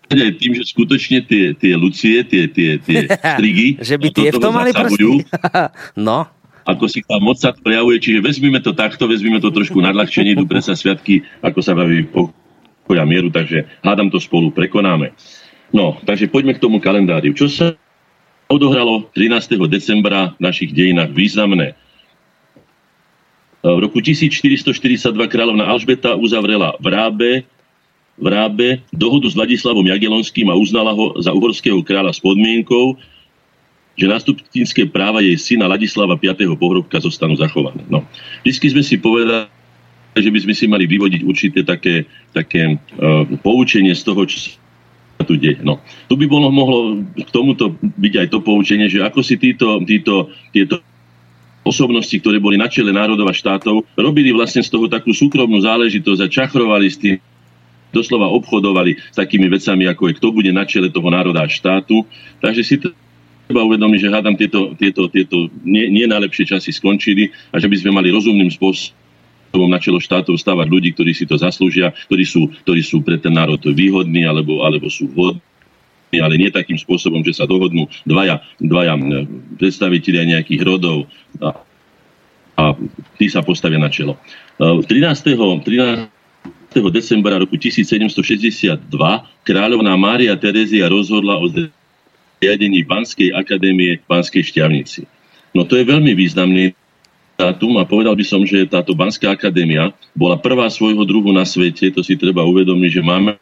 aj 0.09 0.35
tým, 0.41 0.53
že 0.57 0.65
skutočne 0.73 1.19
tie, 1.29 1.53
tie 1.53 1.73
Lucie, 1.77 2.25
tie, 2.25 2.49
tie, 2.49 2.81
tie 2.81 2.99
strigy... 3.13 3.77
že 3.77 3.97
by 4.01 4.09
tie 4.09 4.29
v 4.33 4.41
tom 4.41 4.57
mali 4.57 4.73
prsty. 4.73 5.29
no. 6.09 6.25
Ako 6.65 6.85
si 6.89 7.05
tam 7.05 7.25
moc 7.25 7.37
sa 7.41 7.53
prejavuje, 7.53 8.01
čiže 8.01 8.25
vezmime 8.25 8.61
to 8.61 8.73
takto, 8.73 9.09
vezmime 9.09 9.41
to 9.41 9.53
trošku 9.53 9.81
nadľahčenie, 9.81 10.37
idú 10.37 10.45
presa 10.49 10.77
sviatky, 10.77 11.25
ako 11.41 11.61
sa 11.65 11.73
baví 11.73 12.05
pokoja 12.09 13.05
mieru, 13.09 13.33
takže 13.33 13.69
hádam 13.85 14.13
to 14.13 14.21
spolu 14.21 14.53
prekonáme. 14.53 15.13
No, 15.73 16.01
takže 16.05 16.29
poďme 16.33 16.57
k 16.57 16.63
tomu 16.65 16.81
kalendáriu. 16.81 17.37
Čo 17.37 17.49
sa 17.53 17.67
odohralo 18.49 19.13
13. 19.13 19.61
decembra 19.69 20.33
v 20.37 20.41
našich 20.41 20.73
dejinách 20.73 21.13
významné? 21.13 21.77
V 23.61 23.79
roku 23.83 24.01
1442 24.01 25.13
kráľovna 25.29 25.69
Alžbeta 25.69 26.17
uzavrela 26.17 26.79
v 26.81 26.87
Rábe 26.89 27.31
v 28.19 28.27
Rábe 28.27 28.83
dohodu 28.91 29.31
s 29.31 29.39
Vladislavom 29.39 29.87
Jagelonským 29.87 30.51
a 30.51 30.59
uznala 30.59 30.91
ho 30.93 31.15
za 31.23 31.31
uhorského 31.31 31.79
kráľa 31.87 32.11
s 32.11 32.21
podmienkou, 32.21 32.99
že 33.99 34.07
nástupnícke 34.07 34.91
práva 34.91 35.23
jej 35.23 35.35
syna 35.39 35.67
Ladislava 35.67 36.15
V. 36.15 36.31
pohrobka 36.55 37.03
zostanú 37.03 37.35
zachované. 37.35 37.83
No. 37.91 38.07
Vždy 38.47 38.79
sme 38.79 38.83
si 38.87 38.95
povedali, 38.99 39.51
že 40.15 40.31
by 40.31 40.39
sme 40.47 40.55
si 40.55 40.65
mali 40.71 40.87
vyvodiť 40.87 41.23
určité 41.27 41.67
také, 41.67 42.07
také 42.31 42.79
uh, 42.79 43.27
poučenie 43.43 43.95
z 43.95 44.03
toho, 44.07 44.23
čo 44.27 44.39
sa 44.39 45.23
tu 45.27 45.35
deje. 45.35 45.59
No. 45.67 45.83
Tu 46.07 46.15
by 46.15 46.27
bolo, 46.31 46.51
mohlo 46.55 47.03
k 47.15 47.31
tomuto 47.35 47.75
byť 47.83 48.15
aj 48.23 48.27
to 48.31 48.39
poučenie, 48.39 48.87
že 48.87 49.03
ako 49.03 49.23
si 49.23 49.35
títo, 49.35 49.83
títo, 49.83 50.31
tieto 50.55 50.79
osobnosti, 51.67 52.15
ktoré 52.15 52.39
boli 52.39 52.55
na 52.55 52.71
čele 52.71 52.95
národov 52.95 53.29
a 53.29 53.35
štátov, 53.35 53.83
robili 53.99 54.31
vlastne 54.31 54.63
z 54.63 54.71
toho 54.71 54.87
takú 54.87 55.11
súkromnú 55.11 55.59
záležitosť 55.59 56.21
a 56.23 56.31
čachrovali 56.31 56.87
s 56.87 56.97
tým 57.03 57.19
doslova 57.93 58.29
obchodovali 58.33 58.97
s 58.97 59.17
takými 59.17 59.49
vecami, 59.49 59.89
ako 59.89 60.13
je 60.13 60.17
kto 60.21 60.29
bude 60.33 60.51
na 60.53 60.69
čele 60.69 60.93
toho 60.93 61.09
národa 61.09 61.45
a 61.45 61.49
štátu. 61.49 62.05
Takže 62.41 62.63
si 62.65 62.75
treba 63.49 63.65
uvedomiť, 63.65 63.99
že 64.01 64.13
hádam 64.13 64.37
tieto, 64.37 64.77
tieto, 64.77 65.09
tieto 65.09 65.49
nie, 65.65 65.89
nie 65.89 66.05
najlepšie 66.05 66.53
časy 66.53 66.71
skončili 66.73 67.33
a 67.53 67.57
že 67.57 67.69
by 67.69 67.77
sme 67.81 67.97
mali 67.97 68.13
rozumným 68.13 68.53
spôsobom 68.53 69.69
na 69.73 69.81
čelo 69.81 69.97
štátov 69.97 70.37
stávať 70.37 70.69
ľudí, 70.69 70.93
ktorí 70.93 71.17
si 71.17 71.25
to 71.25 71.41
zaslúžia, 71.41 71.97
ktorí 72.13 72.25
sú, 72.29 72.53
ktorí 72.69 72.85
sú 72.85 73.01
pre 73.01 73.17
ten 73.17 73.33
národ 73.33 73.61
výhodní 73.65 74.29
alebo, 74.29 74.61
alebo 74.61 74.93
sú 74.93 75.09
vhodní 75.09 75.41
ale 76.17 76.41
nie 76.41 76.49
takým 76.49 76.81
spôsobom, 76.81 77.21
že 77.21 77.37
sa 77.37 77.45
dohodnú 77.45 77.85
dvaja, 78.09 78.41
dvaja 78.57 78.97
predstaviteľia 79.61 80.41
nejakých 80.41 80.65
rodov 80.65 81.05
a, 81.37 81.53
a 82.57 82.65
tí 83.21 83.29
sa 83.29 83.45
postavia 83.45 83.77
na 83.77 83.93
čelo. 83.93 84.17
13. 84.57 84.89
13 84.89 86.18
decembra 86.87 87.35
roku 87.43 87.59
1762 87.59 88.87
kráľovná 89.43 89.99
Mária 89.99 90.39
Terezia 90.39 90.87
rozhodla 90.87 91.35
o 91.43 91.51
zriadení 91.51 92.87
Banskej 92.87 93.35
akadémie 93.35 93.99
v 93.99 94.05
Banskej 94.07 94.47
šťavnici. 94.47 95.03
No 95.51 95.67
to 95.67 95.75
je 95.75 95.83
veľmi 95.83 96.15
významný 96.15 96.71
dátum 97.35 97.75
a 97.83 97.87
povedal 97.87 98.15
by 98.15 98.23
som, 98.23 98.47
že 98.47 98.71
táto 98.71 98.95
Banská 98.95 99.35
akadémia 99.35 99.91
bola 100.15 100.39
prvá 100.39 100.71
svojho 100.71 101.03
druhu 101.03 101.35
na 101.35 101.43
svete, 101.43 101.91
to 101.91 102.07
si 102.07 102.15
treba 102.15 102.47
uvedomiť, 102.47 102.91
že 102.99 103.03
máme 103.03 103.35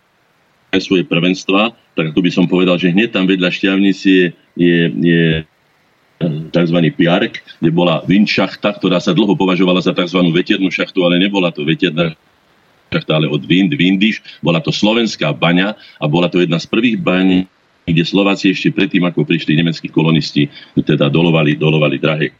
svoje 0.77 1.05
prvenstva, 1.05 1.73
tak 1.97 2.13
ako 2.13 2.21
by 2.21 2.31
som 2.33 2.45
povedal, 2.49 2.77
že 2.77 2.93
hneď 2.93 3.13
tam 3.13 3.25
vedľa 3.25 3.49
šťavnici 3.49 4.09
je, 4.09 4.27
je, 4.57 4.81
je 5.01 5.25
tzv. 6.53 6.79
Piark, 6.93 7.41
kde 7.61 7.71
bola 7.73 8.05
windšachta, 8.05 8.77
ktorá 8.77 9.01
sa 9.01 9.17
dlho 9.17 9.37
považovala 9.37 9.81
za 9.81 9.97
tzv. 9.97 10.21
veternú 10.33 10.69
šachtu, 10.69 11.05
ale 11.05 11.21
nebola 11.21 11.49
to 11.53 11.65
veterná 11.65 12.17
ale 13.13 13.29
od 13.29 13.45
Wind, 13.45 13.77
Windiš. 13.77 14.25
Bola 14.41 14.65
to 14.65 14.73
slovenská 14.73 15.37
baňa 15.37 15.77
a 16.01 16.05
bola 16.09 16.33
to 16.33 16.41
jedna 16.41 16.57
z 16.57 16.67
prvých 16.71 16.97
baň, 16.97 17.45
kde 17.85 18.03
Slováci 18.03 18.51
ešte 18.51 18.73
predtým, 18.73 19.05
ako 19.05 19.29
prišli 19.29 19.59
nemeckí 19.61 19.93
kolonisti, 19.93 20.49
teda 20.73 21.13
dolovali, 21.13 21.59
dolovali 21.59 22.01
drahé 22.01 22.33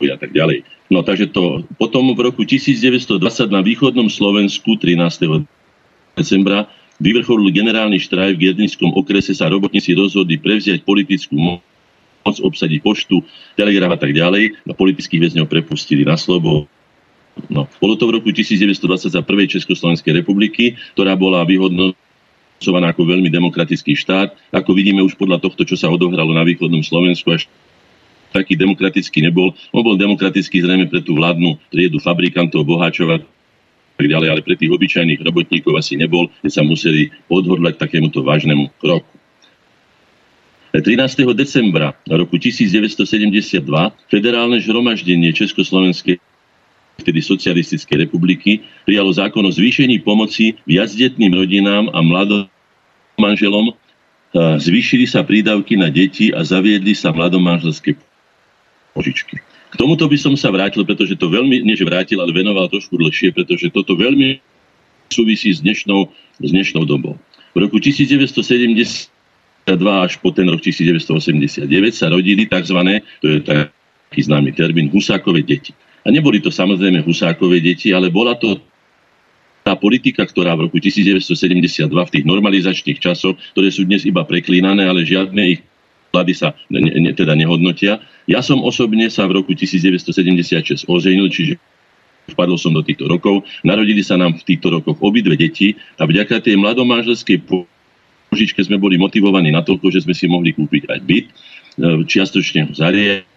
a 0.00 0.16
tak 0.16 0.32
ďalej. 0.32 0.64
No 0.88 1.04
takže 1.04 1.28
to 1.28 1.62
potom 1.76 2.08
v 2.16 2.20
roku 2.24 2.42
1920 2.42 3.20
na 3.52 3.60
východnom 3.60 4.08
Slovensku 4.08 4.80
13. 4.80 5.44
decembra 6.16 6.66
vyvrcholil 6.96 7.52
generálny 7.52 8.00
štrajk 8.00 8.36
v 8.36 8.46
Jedlinskom 8.52 8.92
okrese 8.96 9.36
sa 9.36 9.52
robotníci 9.52 9.92
rozhodli 9.92 10.40
prevziať 10.40 10.84
politickú 10.84 11.36
moc 11.36 12.36
obsadiť 12.36 12.80
poštu, 12.84 13.24
telegraf 13.56 13.96
a 13.96 13.98
tak 14.00 14.12
ďalej 14.12 14.56
a 14.68 14.72
politických 14.76 15.24
väzňov 15.28 15.48
prepustili 15.48 16.04
na 16.04 16.20
slobo. 16.20 16.68
No, 17.50 17.66
bolo 17.78 17.94
to 17.96 18.06
v 18.10 18.20
roku 18.20 18.30
1920 18.34 19.10
za 19.10 19.22
Československej 19.22 20.22
republiky, 20.22 20.76
ktorá 20.94 21.14
bola 21.14 21.46
vyhodnocovaná 21.46 22.92
ako 22.92 23.06
veľmi 23.06 23.30
demokratický 23.30 23.96
štát. 23.96 24.34
Ako 24.54 24.74
vidíme 24.74 25.02
už 25.02 25.14
podľa 25.14 25.42
tohto, 25.42 25.62
čo 25.66 25.78
sa 25.78 25.88
odohralo 25.88 26.34
na 26.34 26.44
východnom 26.44 26.82
Slovensku, 26.82 27.32
až 27.32 27.48
taký 28.30 28.54
demokratický 28.54 29.26
nebol. 29.26 29.54
On 29.74 29.82
bol 29.82 29.98
demokratický 29.98 30.62
zrejme 30.62 30.86
pre 30.86 31.02
tú 31.02 31.18
vládnu 31.18 31.58
triedu 31.70 31.98
fabrikantov, 31.98 32.62
boháčov 32.66 33.08
a 33.10 33.18
tak 33.98 34.06
ďalej, 34.06 34.28
ale 34.30 34.40
pre 34.46 34.54
tých 34.54 34.70
obyčajných 34.70 35.20
robotníkov 35.20 35.74
asi 35.76 35.98
nebol, 35.98 36.30
že 36.46 36.54
sa 36.54 36.62
museli 36.62 37.10
odhodlať 37.26 37.76
k 37.76 37.82
takémuto 37.88 38.22
vážnemu 38.22 38.70
kroku. 38.78 39.20
13. 40.70 40.94
decembra 41.34 41.98
roku 42.06 42.38
1972 42.38 43.58
federálne 44.06 44.62
zhromaždenie 44.62 45.34
Československej 45.34 46.22
vtedy 47.00 47.24
socialistickej 47.24 48.06
republiky 48.06 48.60
prijalo 48.84 49.10
zákon 49.10 49.42
o 49.42 49.52
zvýšení 49.52 50.04
pomoci 50.04 50.54
viacdetným 50.68 51.32
rodinám 51.32 51.88
a 51.90 52.04
mladom 52.04 52.46
manželom. 53.20 53.72
Zvýšili 54.36 55.10
sa 55.10 55.26
prídavky 55.26 55.74
na 55.74 55.90
deti 55.90 56.30
a 56.30 56.46
zaviedli 56.46 56.94
sa 56.94 57.10
mladomanželské 57.10 57.98
požičky. 58.94 59.42
K 59.70 59.74
tomuto 59.74 60.06
by 60.06 60.18
som 60.18 60.34
sa 60.34 60.50
vrátil, 60.50 60.82
pretože 60.86 61.18
to 61.18 61.30
veľmi, 61.30 61.62
než 61.62 61.82
vrátil, 61.86 62.18
ale 62.18 62.34
venoval 62.34 62.66
trošku 62.70 62.98
dlhšie, 62.98 63.30
pretože 63.34 63.70
toto 63.70 63.94
veľmi 63.94 64.42
súvisí 65.10 65.50
s 65.50 65.62
dnešnou, 65.62 66.10
s 66.42 66.48
dnešnou 66.50 66.86
dobou. 66.86 67.18
V 67.54 67.58
roku 67.58 67.82
1970 67.82 69.10
až 69.70 70.18
po 70.18 70.34
ten 70.34 70.50
rok 70.50 70.58
1989 70.58 71.70
sa 71.94 72.10
rodili 72.10 72.46
tzv. 72.50 72.78
to 73.22 73.26
je 73.30 73.38
taký 73.46 74.20
známy 74.26 74.50
termín, 74.54 74.90
husákové 74.90 75.46
deti. 75.46 75.70
A 76.04 76.08
neboli 76.08 76.40
to 76.40 76.48
samozrejme 76.48 77.04
husákové 77.04 77.60
deti, 77.60 77.92
ale 77.92 78.08
bola 78.08 78.36
to 78.36 78.56
tá 79.60 79.76
politika, 79.76 80.24
ktorá 80.24 80.56
v 80.56 80.66
roku 80.68 80.80
1972 80.80 81.92
v 81.92 82.10
tých 82.10 82.24
normalizačných 82.24 82.98
časoch, 82.98 83.36
ktoré 83.52 83.68
sú 83.68 83.84
dnes 83.84 84.08
iba 84.08 84.24
preklínané, 84.24 84.88
ale 84.88 85.04
žiadne 85.04 85.42
ich 85.58 85.60
vlády 86.10 86.34
sa 86.34 86.58
ne, 86.66 86.82
ne, 86.82 87.10
teda 87.14 87.38
nehodnotia. 87.38 88.02
Ja 88.26 88.42
som 88.42 88.66
osobne 88.66 89.06
sa 89.12 89.30
v 89.30 89.40
roku 89.42 89.54
1976 89.54 90.90
oženil, 90.90 91.30
čiže 91.30 91.54
vpadol 92.34 92.58
som 92.58 92.74
do 92.74 92.82
týchto 92.82 93.06
rokov. 93.06 93.46
Narodili 93.62 94.02
sa 94.02 94.18
nám 94.18 94.38
v 94.38 94.42
týchto 94.42 94.74
rokoch 94.74 94.98
obidve 94.98 95.38
deti 95.38 95.78
a 95.98 96.06
vďaka 96.06 96.42
tej 96.42 96.58
mladomáželskej 96.58 97.46
požičke 97.46 98.60
sme 98.62 98.78
boli 98.78 98.98
motivovaní 98.98 99.54
na 99.54 99.62
toľko, 99.62 99.90
že 99.94 100.02
sme 100.02 100.14
si 100.14 100.26
mohli 100.26 100.50
kúpiť 100.54 100.90
aj 100.90 101.00
byt, 101.02 101.26
e, 101.26 101.32
čiastočne 102.06 102.70
ho 102.70 102.72
zariadiť 102.74 103.29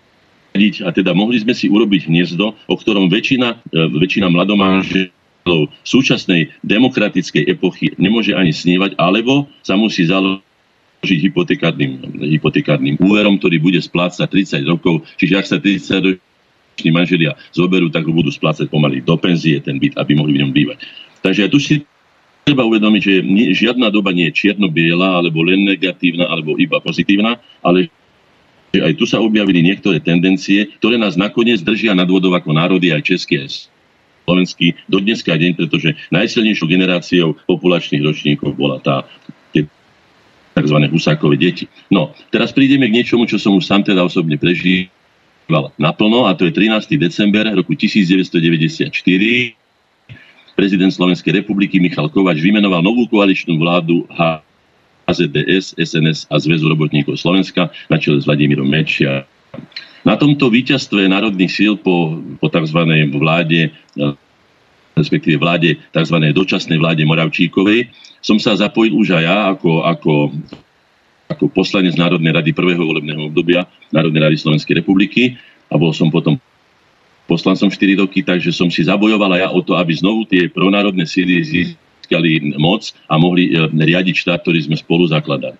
a 0.53 0.89
teda 0.93 1.17
mohli 1.17 1.41
sme 1.41 1.57
si 1.57 1.65
urobiť 1.65 2.05
hniezdo, 2.05 2.53
o 2.53 2.75
ktorom 2.77 3.09
väčšina, 3.09 3.73
e, 3.73 3.89
väčšina 3.97 4.29
mladomáželov 4.29 5.73
súčasnej 5.81 6.53
demokratickej 6.61 7.49
epochy 7.49 7.97
nemôže 7.97 8.37
ani 8.37 8.53
snívať, 8.53 8.93
alebo 9.01 9.49
sa 9.65 9.73
musí 9.73 10.05
založiť 10.05 11.19
hypotekárnym, 11.25 12.21
hypotekárnym 12.37 13.01
úverom, 13.01 13.41
ktorý 13.41 13.57
bude 13.57 13.81
splácať 13.81 14.29
30 14.29 14.69
rokov. 14.69 15.01
Čiže 15.17 15.33
ak 15.35 15.45
sa 15.49 15.57
30 15.57 16.21
roční 16.21 16.89
manželia 16.93 17.33
zoberú, 17.49 17.89
tak 17.89 18.05
ho 18.05 18.13
budú 18.13 18.29
splácať 18.29 18.69
pomaly 18.69 19.01
do 19.01 19.17
penzie 19.17 19.57
ten 19.57 19.81
byt, 19.81 19.97
aby 19.97 20.13
mohli 20.13 20.37
v 20.37 20.41
ňom 20.45 20.51
bývať. 20.53 20.85
Takže 21.25 21.49
tu 21.49 21.57
si 21.57 21.81
treba 22.43 22.67
uvedomiť, 22.67 23.01
že 23.01 23.15
žiadna 23.55 23.87
doba 23.89 24.11
nie 24.11 24.29
je 24.29 24.37
čierno-biela, 24.37 25.23
alebo 25.23 25.41
len 25.41 25.63
negatívna, 25.63 26.27
alebo 26.27 26.59
iba 26.59 26.77
pozitívna, 26.83 27.39
ale 27.63 27.87
že 28.73 28.81
aj 28.81 28.93
tu 28.97 29.05
sa 29.05 29.21
objavili 29.21 29.61
niektoré 29.61 30.01
tendencie, 30.01 30.65
ktoré 30.81 30.97
nás 30.97 31.13
nakoniec 31.13 31.61
držia 31.61 31.93
nad 31.93 32.09
vodou 32.09 32.33
ako 32.33 32.57
národy 32.57 32.89
aj 32.89 33.05
české 33.05 33.45
slovenský 34.25 34.73
do 34.89 34.97
dneska 34.97 35.29
deň, 35.37 35.53
pretože 35.53 35.93
najsilnejšou 36.09 36.65
generáciou 36.65 37.37
populačných 37.45 38.01
ročníkov 38.01 38.57
bola 38.57 38.81
tá 38.81 39.05
tzv. 40.53 40.77
husákové 40.89 41.37
deti. 41.37 41.65
No, 41.89 42.13
teraz 42.33 42.53
prídeme 42.53 42.89
k 42.89 42.97
niečomu, 43.01 43.25
čo 43.29 43.41
som 43.41 43.57
už 43.57 43.65
sám 43.65 43.85
teda 43.85 44.05
osobne 44.05 44.37
prežíval 44.37 45.73
naplno, 45.77 46.25
a 46.29 46.33
to 46.33 46.49
je 46.49 46.53
13. 46.53 46.97
december 46.97 47.49
roku 47.53 47.77
1994, 47.77 48.89
prezident 50.53 50.93
Slovenskej 50.93 51.41
republiky 51.41 51.81
Michal 51.81 52.09
Kovač 52.09 52.37
vymenoval 52.41 52.85
novú 52.85 53.09
koaličnú 53.09 53.57
vládu 53.57 54.05
HZDS, 55.07 55.75
SNS 55.75 56.19
a 56.31 56.39
Zväzu 56.39 56.71
robotníkov 56.71 57.19
Slovenska 57.19 57.69
na 57.91 57.97
čele 57.99 58.23
s 58.23 58.27
Vladimírom 58.27 58.67
Mečia. 58.67 59.27
Na 60.03 60.15
tomto 60.19 60.51
víťazstve 60.51 61.07
národných 61.07 61.51
síl 61.51 61.79
po, 61.79 62.19
po 62.39 62.47
tzv. 62.51 62.79
vláde 63.15 63.71
respektíve 64.93 65.41
vláde, 65.41 65.77
tzv. 65.89 66.17
dočasnej 66.33 66.77
vláde 66.77 67.01
Moravčíkovej, 67.05 67.89
som 68.21 68.37
sa 68.37 68.53
zapojil 68.53 68.93
už 68.93 69.17
aj 69.17 69.23
ja 69.25 69.37
ako, 69.51 69.71
ako, 69.83 70.13
ako 71.33 71.43
poslanec 71.49 71.97
Národnej 71.97 72.33
rady 72.33 72.53
prvého 72.53 72.85
volebného 72.85 73.33
obdobia 73.33 73.65
Národnej 73.89 74.21
rady 74.21 74.37
Slovenskej 74.37 74.85
republiky 74.85 75.33
a 75.73 75.75
bol 75.81 75.91
som 75.91 76.13
potom 76.13 76.37
poslancom 77.25 77.71
4 77.71 78.03
roky, 78.05 78.21
takže 78.21 78.53
som 78.53 78.69
si 78.69 78.85
zabojovala 78.85 79.41
ja 79.41 79.49
o 79.49 79.59
to, 79.65 79.73
aby 79.79 79.95
znovu 79.97 80.29
tie 80.29 80.45
pronárodné 80.51 81.09
síly 81.09 81.41
získali 81.41 81.81
moc 82.59 82.91
a 83.09 83.15
mohli 83.15 83.53
e, 83.53 83.69
riadiť 83.69 84.15
štát, 84.17 84.43
ktorý 84.43 84.65
sme 84.65 84.75
spolu 84.77 85.07
zakladali. 85.07 85.57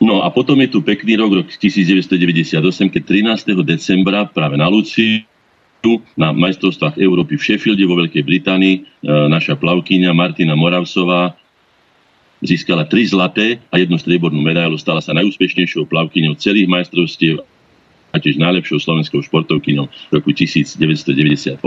No 0.00 0.24
a 0.24 0.32
potom 0.32 0.56
je 0.64 0.72
tu 0.72 0.80
pekný 0.80 1.20
rok, 1.20 1.44
rok 1.44 1.48
1998, 1.52 2.56
keď 2.88 3.02
13. 3.04 3.52
decembra 3.60 4.24
práve 4.24 4.56
na 4.56 4.64
Luci 4.64 5.28
na 6.16 6.32
majstrovstvách 6.36 7.00
Európy 7.00 7.40
v 7.40 7.44
Sheffielde 7.44 7.88
vo 7.88 7.96
Veľkej 7.96 8.20
Británii 8.24 8.74
e, 8.76 8.80
naša 9.32 9.56
plavkyňa 9.56 10.12
Martina 10.12 10.52
Moravsová 10.52 11.32
získala 12.44 12.88
tri 12.88 13.04
zlaté 13.04 13.60
a 13.68 13.80
jednu 13.80 13.96
striebornú 14.00 14.40
medailu, 14.40 14.76
stala 14.80 15.04
sa 15.04 15.16
najúspešnejšou 15.16 15.88
plavkyňou 15.88 16.36
celých 16.40 16.68
majstrovstiev 16.68 17.44
a 18.10 18.16
tiež 18.16 18.40
najlepšou 18.40 18.80
slovenskou 18.80 19.20
športovkyňou 19.24 19.86
v 19.86 20.12
roku 20.12 20.32
1998. 20.32 21.60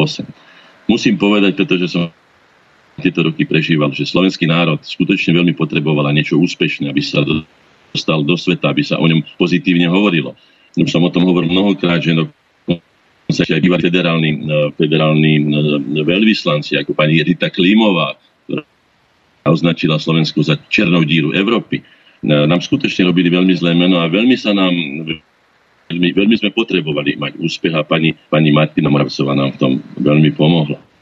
Musím 0.90 1.16
povedať, 1.16 1.56
pretože 1.56 1.96
som 1.96 2.12
tieto 3.02 3.26
roky 3.26 3.48
prežíval, 3.50 3.90
že 3.90 4.06
slovenský 4.06 4.46
národ 4.46 4.78
skutočne 4.82 5.34
veľmi 5.34 5.58
potreboval 5.58 6.06
niečo 6.14 6.38
úspešné, 6.38 6.94
aby 6.94 7.02
sa 7.02 7.26
dostal 7.90 8.22
do 8.22 8.38
sveta, 8.38 8.70
aby 8.70 8.86
sa 8.86 9.02
o 9.02 9.06
ňom 9.06 9.26
pozitívne 9.38 9.90
hovorilo. 9.90 10.38
Už 10.78 10.90
som 10.90 11.06
o 11.06 11.14
tom 11.14 11.26
hovoril 11.26 11.50
mnohokrát, 11.50 12.02
že 12.02 12.14
no, 12.14 12.30
sa 13.30 13.46
aj 13.46 13.62
bývali 13.62 13.82
federálni, 13.82 14.32
e, 14.34 14.40
federálni 14.78 15.34
e, 15.38 15.44
veľvyslanci, 16.06 16.78
ako 16.82 16.94
pani 16.94 17.22
Rita 17.22 17.50
Klímová, 17.50 18.18
ktorá 18.46 18.62
označila 19.50 19.98
Slovensku 19.98 20.42
za 20.46 20.58
černou 20.70 21.02
díru 21.06 21.34
Európy. 21.34 21.82
E, 21.82 21.84
nám 22.26 22.62
skutočne 22.62 23.10
robili 23.10 23.34
veľmi 23.34 23.54
zlé 23.58 23.74
meno 23.74 24.02
a 24.02 24.10
veľmi 24.10 24.38
sa 24.38 24.54
nám 24.54 24.74
veľmi, 25.90 26.10
veľmi 26.14 26.36
sme 26.42 26.50
potrebovali 26.54 27.18
mať 27.18 27.42
úspech 27.42 27.74
a 27.74 27.82
pani, 27.86 28.14
pani 28.30 28.50
Martina 28.54 28.90
Moravcová 28.90 29.34
nám 29.34 29.58
v 29.58 29.60
tom 29.62 29.72
veľmi 29.98 30.34
pomohla. 30.34 30.93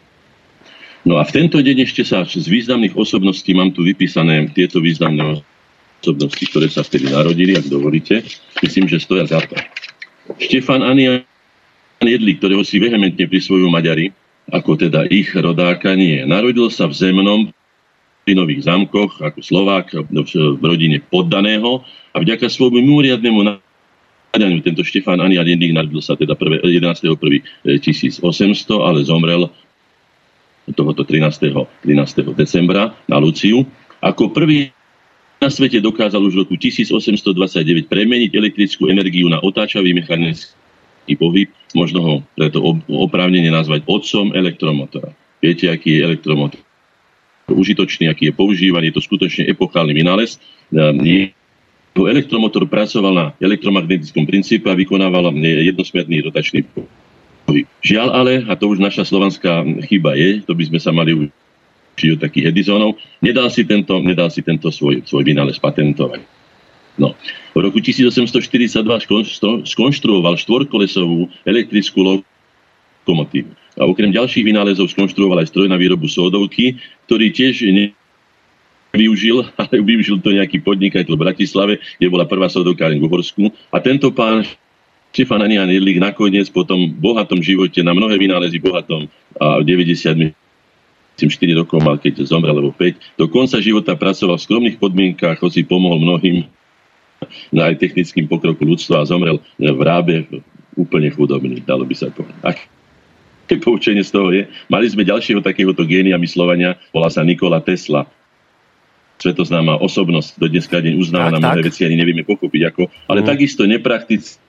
No 1.02 1.18
a 1.18 1.26
v 1.26 1.34
tento 1.34 1.58
deň 1.58 1.90
ešte 1.90 2.06
sa 2.06 2.22
z 2.22 2.46
významných 2.46 2.94
osobností 2.94 3.58
mám 3.58 3.74
tu 3.74 3.82
vypísané 3.82 4.54
tieto 4.54 4.78
významné 4.78 5.42
osobnosti, 6.02 6.46
ktoré 6.46 6.70
sa 6.70 6.86
vtedy 6.86 7.10
narodili, 7.10 7.58
ak 7.58 7.66
dovolíte. 7.70 8.22
Myslím, 8.62 8.86
že 8.86 9.02
stoja 9.02 9.26
za 9.26 9.42
to. 9.42 9.58
Štefan 10.38 10.86
Anian 10.86 11.26
Jedli, 12.02 12.38
ktorého 12.38 12.66
si 12.66 12.82
vehementne 12.82 13.30
prisvojujú 13.30 13.70
Maďari, 13.70 14.10
ako 14.50 14.74
teda 14.78 15.06
ich 15.10 15.30
rodáka 15.38 15.94
nie. 15.94 16.22
Narodil 16.26 16.70
sa 16.74 16.90
v 16.90 16.98
Zemnom, 16.98 17.54
v 18.26 18.34
Nových 18.34 18.66
zámkoch, 18.66 19.22
ako 19.22 19.42
Slovák, 19.42 19.94
v 20.10 20.62
rodine 20.62 20.98
poddaného 21.02 21.86
a 22.14 22.18
vďaka 22.22 22.50
svojmu 22.50 22.82
mimoriadnému 22.82 23.62
Aďaniu, 24.32 24.64
tento 24.64 24.80
Štefán 24.80 25.20
Ania 25.20 25.44
Linding 25.44 25.76
narodil 25.76 26.00
sa 26.00 26.16
teda 26.16 26.40
11.1.1800, 26.40 28.24
ale 28.80 29.04
zomrel 29.04 29.52
tohoto 30.74 31.04
13. 31.04 31.52
13. 31.84 32.36
decembra 32.36 32.96
na 33.08 33.18
Luciu. 33.18 33.68
Ako 34.02 34.34
prvý 34.34 34.74
na 35.42 35.50
svete 35.50 35.82
dokázal 35.82 36.22
už 36.22 36.34
v 36.38 36.42
roku 36.46 36.54
1829 36.54 37.90
premeniť 37.90 38.32
elektrickú 38.38 38.94
energiu 38.94 39.26
na 39.26 39.42
otáčavý 39.42 39.90
mechanický 39.98 41.18
pohyb, 41.18 41.50
možno 41.74 42.00
ho 42.06 42.14
preto 42.38 42.62
oprávnene 42.86 43.50
nazvať 43.50 43.82
otcom 43.90 44.38
elektromotora. 44.38 45.18
Viete, 45.42 45.74
aký 45.74 45.98
je 45.98 46.06
elektromotor? 46.06 46.62
Užitočný, 47.50 48.06
aký 48.06 48.30
je 48.30 48.38
používaný, 48.38 48.94
je 48.94 49.02
to 49.02 49.08
skutočne 49.10 49.50
epochálny 49.50 49.98
vynález. 49.98 50.38
Ehm, 50.72 51.34
elektromotor 51.98 52.70
pracoval 52.70 53.14
na 53.18 53.26
elektromagnetickom 53.42 54.24
princípe 54.24 54.70
a 54.70 54.78
vykonával 54.78 55.34
jednosmerný 55.42 56.22
rotačný 56.30 56.64
pohyb. 56.70 56.88
Žiaľ 57.82 58.10
ale, 58.13 58.34
a 58.47 58.54
to 58.56 58.69
už 58.71 58.80
naša 58.80 59.04
slovanská 59.04 59.65
chyba 59.89 60.15
je, 60.15 60.45
to 60.45 60.54
by 60.56 60.63
sme 60.69 60.80
sa 60.80 60.91
mali 60.95 61.32
učiť 61.97 62.10
od 62.15 62.19
takých 62.21 62.54
Edisonov, 62.54 62.95
nedal 63.19 63.51
si 63.51 63.67
tento, 63.67 63.99
nedal 63.99 64.32
si 64.32 64.45
tento 64.45 64.71
svoj, 64.71 65.04
svoj 65.04 65.23
vynález 65.25 65.60
patentovať. 65.60 66.23
No. 66.99 67.15
V 67.56 67.60
roku 67.60 67.80
1842 67.80 68.84
skonštruoval 69.67 70.36
štvorkolesovú 70.39 71.27
elektrickú 71.47 71.99
lokomotívu. 72.04 73.51
A 73.80 73.88
okrem 73.88 74.12
ďalších 74.12 74.43
vynálezov 74.43 74.91
skonštruoval 74.91 75.43
aj 75.43 75.51
stroj 75.51 75.67
na 75.71 75.80
výrobu 75.80 76.12
sódovky, 76.12 76.80
ktorý 77.08 77.32
tiež 77.32 77.63
využil, 78.91 79.47
ale 79.62 79.75
využil 79.80 80.19
to 80.19 80.36
nejaký 80.36 80.60
podnikateľ 80.60 81.13
v 81.15 81.23
Bratislave, 81.23 81.73
kde 81.99 82.08
bola 82.12 82.27
prvá 82.27 82.51
sodovkáreň 82.51 82.99
v 82.99 83.08
Uhorsku. 83.08 83.43
A 83.71 83.80
tento 83.80 84.12
pán 84.12 84.43
Štefan 85.12 85.43
Anian 85.43 85.67
Jedlík 85.67 86.00
nakoniec 86.00 86.47
po 86.50 86.63
tom 86.63 86.88
bohatom 86.88 87.43
živote, 87.43 87.84
na 87.84 87.91
mnohé 87.91 88.15
vynálezy 88.15 88.60
bohatom 88.63 89.12
a 89.38 89.60
v 89.60 89.67
90 89.67 90.34
4 91.21 91.54
rokov 91.54 91.86
mal, 91.86 92.02
keď 92.02 92.26
zomrel, 92.26 92.58
alebo 92.58 92.74
5. 92.74 93.13
Do 93.13 93.30
konca 93.30 93.62
života 93.62 93.93
pracoval 93.93 94.41
v 94.41 94.45
skromných 94.47 94.78
podmienkách, 94.82 95.38
hoci 95.38 95.62
pomohol 95.62 96.02
mnohým 96.02 96.50
na 97.54 97.69
aj 97.69 97.78
technickým 97.78 98.26
pokroku 98.26 98.65
ľudstva 98.65 99.06
a 99.06 99.10
zomrel 99.10 99.38
v 99.62 99.82
Rábe 99.86 100.26
úplne 100.74 101.13
chudobný, 101.13 101.62
dalo 101.62 101.86
by 101.86 101.93
sa 101.93 102.10
povedať 102.10 102.65
poučenie 103.60 104.06
z 104.06 104.12
toho 104.13 104.32
je, 104.32 104.47
mali 104.71 104.88
sme 104.88 105.04
ďalšieho 105.04 105.43
takéhoto 105.43 105.84
génia 105.84 106.15
myslovania, 106.15 106.80
volá 106.95 107.12
sa 107.12 107.26
Nikola 107.26 107.60
Tesla. 107.60 108.08
Svetoznáma 109.19 109.78
osobnosť, 109.78 110.39
do 110.39 110.47
dneska 110.47 110.80
deň 110.82 110.97
uznávaná, 110.97 111.38
mnohé 111.38 111.67
veci 111.67 111.86
ani 111.86 112.00
nevieme 112.00 112.24
pochopiť 112.24 112.62
ako, 112.74 112.84
ale 113.12 113.21
mm. 113.21 113.28
takisto 113.28 113.67
nepraktický, 113.67 114.39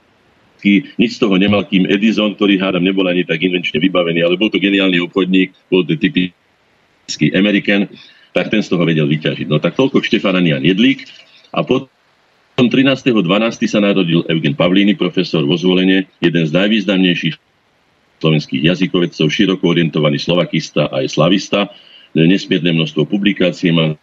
nič 0.96 1.18
z 1.18 1.20
toho 1.22 1.35
nemal, 1.35 1.66
kým 1.66 1.90
Edison, 1.90 2.33
ktorý 2.38 2.61
hádam 2.62 2.87
nebol 2.87 3.05
ani 3.11 3.27
tak 3.27 3.42
invenčne 3.42 3.83
vybavený, 3.83 4.22
ale 4.22 4.38
bol 4.38 4.48
to 4.48 4.62
geniálny 4.62 5.03
obchodník, 5.03 5.51
bol 5.66 5.83
to 5.83 5.98
typický 5.98 7.35
American, 7.35 7.90
tak 8.33 8.48
ten 8.48 8.62
z 8.62 8.70
toho 8.70 8.87
vedel 8.87 9.11
vyťažiť. 9.11 9.46
No 9.51 9.59
tak 9.59 9.75
toľko 9.75 10.01
Štefan 10.01 10.38
Anian 10.38 10.64
Jedlík. 10.64 11.05
A 11.53 11.61
potom 11.66 11.90
13.12. 12.57 13.20
sa 13.68 13.81
narodil 13.83 14.25
Eugen 14.31 14.57
Pavlíny, 14.57 14.96
profesor 14.96 15.44
vo 15.44 15.59
zvolenie, 15.59 16.09
jeden 16.22 16.44
z 16.46 16.53
najvýznamnejších 16.55 17.37
slovenských 18.22 18.62
jazykovedcov, 18.72 19.27
široko 19.29 19.66
orientovaný 19.66 20.22
slovakista 20.22 20.87
a 20.88 21.03
aj 21.03 21.12
slavista. 21.12 21.68
Nesmierne 22.14 22.72
množstvo 22.72 23.05
publikácií 23.05 23.75
má 23.75 23.98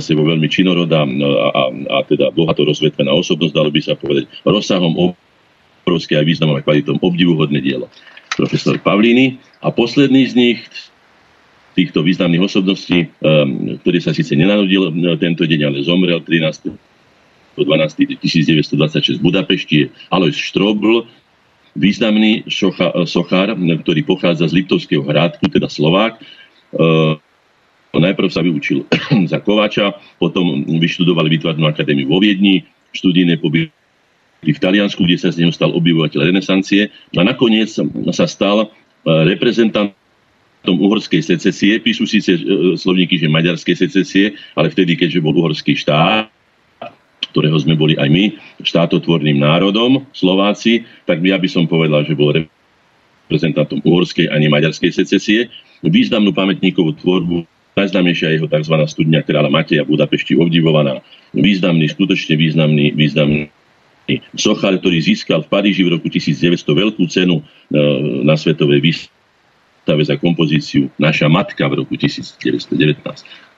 sebou 0.00 0.26
veľmi 0.26 0.50
činorodá 0.50 1.06
a, 1.06 1.48
a, 1.54 1.62
a 1.70 1.98
teda 2.02 2.34
bohato 2.34 2.66
rozvetvená 2.66 3.14
osobnosť, 3.14 3.54
dalo 3.54 3.70
by 3.70 3.80
sa 3.84 3.94
povedať, 3.94 4.26
rozsahom 4.42 5.14
obrovské 5.84 6.16
aj 6.16 6.24
významom 6.24 6.56
a 6.56 6.64
kvalitom 6.64 6.96
obdivuhodné 6.96 7.60
dielo. 7.60 7.92
Profesor 8.34 8.80
Pavlíny. 8.80 9.36
A 9.60 9.68
posledný 9.68 10.24
z 10.26 10.34
nich, 10.34 10.58
týchto 11.76 12.00
významných 12.00 12.48
osobností, 12.48 13.12
um, 13.20 13.76
ktorý 13.84 13.98
sa 14.00 14.16
síce 14.16 14.32
nenarodil 14.32 14.88
uh, 14.88 15.14
tento 15.20 15.44
deň, 15.44 15.60
ale 15.68 15.84
zomrel 15.84 16.24
13. 16.24 16.72
12. 17.54 18.18
1926 18.18 19.20
v 19.20 19.22
Budapešti, 19.22 19.76
je 19.86 19.86
Alois 20.10 20.34
Štrobl, 20.34 21.06
významný 21.78 22.42
šocha, 22.50 23.06
sochár, 23.06 23.54
ktorý 23.54 24.02
pochádza 24.02 24.50
z 24.50 24.58
Liptovského 24.58 25.06
hrádku, 25.06 25.46
teda 25.46 25.70
Slovák. 25.70 26.18
E, 26.18 26.22
najprv 27.94 28.26
sa 28.26 28.42
vyučil 28.42 28.90
za 29.30 29.38
Kovača, 29.38 29.94
potom 30.18 30.66
vyštudoval 30.66 31.30
výtvarnú 31.30 31.62
akadémiu 31.70 32.10
vo 32.10 32.18
Viedni, 32.18 32.66
študijné 32.90 33.38
pobyty 33.38 33.83
v 34.50 34.60
Taliansku, 34.60 35.00
kde 35.06 35.16
sa 35.16 35.32
z 35.32 35.44
neho 35.44 35.52
stal 35.54 35.72
obyvateľ 35.72 36.28
renesancie 36.28 36.92
a 37.16 37.22
nakoniec 37.22 37.72
sa 38.12 38.26
stal 38.28 38.66
e, 38.66 38.66
reprezentantom 39.06 40.76
uhorskej 40.76 41.22
secesie, 41.22 41.80
píšu 41.80 42.04
síce 42.04 42.36
e, 42.36 42.40
slovníky, 42.76 43.16
že 43.16 43.32
maďarskej 43.32 43.76
secesie, 43.88 44.36
ale 44.58 44.68
vtedy, 44.68 44.98
keďže 44.98 45.22
bol 45.24 45.32
uhorský 45.38 45.78
štát, 45.78 46.28
ktorého 47.32 47.58
sme 47.58 47.74
boli 47.74 47.98
aj 47.98 48.08
my, 48.10 48.24
štátotvorným 48.62 49.40
národom, 49.40 50.06
Slováci, 50.14 50.86
tak 51.08 51.18
ja 51.22 51.40
by 51.40 51.48
som 51.50 51.64
povedal, 51.66 52.06
že 52.06 52.14
bol 52.14 52.30
reprezentantom 52.30 53.82
uhorskej 53.82 54.30
ani 54.30 54.46
maďarskej 54.46 55.02
secesie. 55.02 55.50
Významnú 55.82 56.30
pamätníkovú 56.30 56.94
tvorbu 57.02 57.42
najznámejšia 57.74 58.38
jeho 58.38 58.46
tzv. 58.46 58.74
studňa 58.86 59.26
kráľa 59.26 59.50
Mateja 59.50 59.82
v 59.82 59.98
Budapešti 59.98 60.38
obdivovaná. 60.38 61.02
Významný, 61.34 61.90
skutočne 61.90 62.38
významný, 62.38 62.94
významný 62.94 63.50
sochár, 64.36 64.76
ktorý 64.76 65.00
získal 65.00 65.42
v 65.44 65.50
Paríži 65.50 65.82
v 65.84 65.96
roku 65.96 66.12
1900 66.12 66.60
veľkú 66.60 67.04
cenu 67.08 67.40
e, 67.40 67.42
na 68.24 68.36
svetovej 68.36 68.80
výstave 68.84 70.02
za 70.04 70.20
kompozíciu 70.20 70.92
Naša 71.00 71.28
matka 71.32 71.64
v 71.68 71.84
roku 71.84 71.96
1919. 71.96 73.00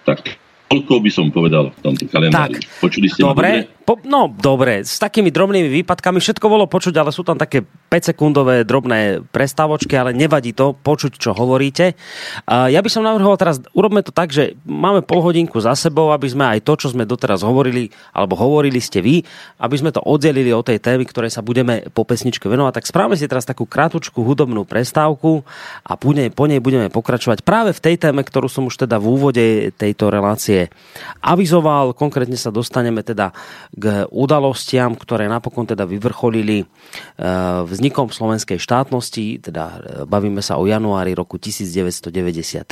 Tak 0.06 0.38
Toľko 0.66 0.92
by 0.98 1.10
som 1.14 1.26
povedal 1.30 1.70
v 1.70 1.80
tomto 1.82 2.10
kalendári. 2.10 2.58
Tak, 2.58 2.82
Počuli 2.82 3.06
ste 3.06 3.22
dobre, 3.22 3.70
po, 3.86 4.02
no 4.02 4.26
dobre, 4.26 4.82
s 4.82 4.98
takými 4.98 5.30
drobnými 5.30 5.70
výpadkami 5.70 6.18
všetko 6.18 6.42
bolo 6.50 6.66
počuť, 6.66 6.90
ale 6.98 7.14
sú 7.14 7.22
tam 7.22 7.38
také 7.38 7.62
5-sekundové 7.86 8.66
drobné 8.66 9.22
prestávočky, 9.30 9.94
ale 9.94 10.10
nevadí 10.10 10.50
to 10.50 10.74
počuť, 10.74 11.22
čo 11.22 11.30
hovoríte. 11.30 11.94
A 12.50 12.66
ja 12.66 12.82
by 12.82 12.90
som 12.90 13.06
navrhoval 13.06 13.38
teraz, 13.38 13.62
urobme 13.78 14.02
to 14.02 14.10
tak, 14.10 14.34
že 14.34 14.58
máme 14.66 15.06
pol 15.06 15.22
hodinku 15.22 15.62
za 15.62 15.78
sebou, 15.78 16.10
aby 16.10 16.26
sme 16.26 16.58
aj 16.58 16.66
to, 16.66 16.74
čo 16.74 16.90
sme 16.90 17.06
doteraz 17.06 17.46
hovorili, 17.46 17.94
alebo 18.10 18.34
hovorili 18.34 18.82
ste 18.82 18.98
vy, 18.98 19.22
aby 19.62 19.76
sme 19.78 19.94
to 19.94 20.02
oddelili 20.02 20.50
od 20.50 20.66
tej 20.66 20.82
témy, 20.82 21.06
ktorej 21.06 21.30
sa 21.30 21.46
budeme 21.46 21.86
po 21.94 22.02
pesničke 22.02 22.50
venovať. 22.50 22.82
Tak 22.82 22.90
správame 22.90 23.14
si 23.14 23.30
teraz 23.30 23.46
takú 23.46 23.70
krátku 23.70 24.02
hudobnú 24.18 24.66
prestávku 24.66 25.46
a 25.86 25.94
po 25.94 26.10
nej 26.10 26.58
budeme 26.58 26.90
pokračovať 26.90 27.46
práve 27.46 27.70
v 27.70 27.78
tej 27.86 28.02
téme, 28.02 28.26
ktorú 28.26 28.50
som 28.50 28.66
už 28.66 28.82
teda 28.82 28.98
v 28.98 29.06
úvode 29.14 29.46
tejto 29.78 30.10
relácie 30.10 30.55
avizoval. 31.20 31.92
Konkrétne 31.92 32.38
sa 32.38 32.54
dostaneme 32.54 33.04
teda 33.04 33.34
k 33.74 34.08
udalostiam, 34.10 34.96
ktoré 34.96 35.28
napokon 35.28 35.68
teda 35.68 35.84
vyvrcholili 35.84 36.62
e, 36.62 36.66
vznikom 37.66 38.08
slovenskej 38.10 38.56
štátnosti, 38.56 39.44
teda 39.44 39.64
e, 39.64 39.76
bavíme 40.08 40.40
sa 40.40 40.56
o 40.56 40.64
januári 40.64 41.12
roku 41.12 41.36
1993. 41.36 42.64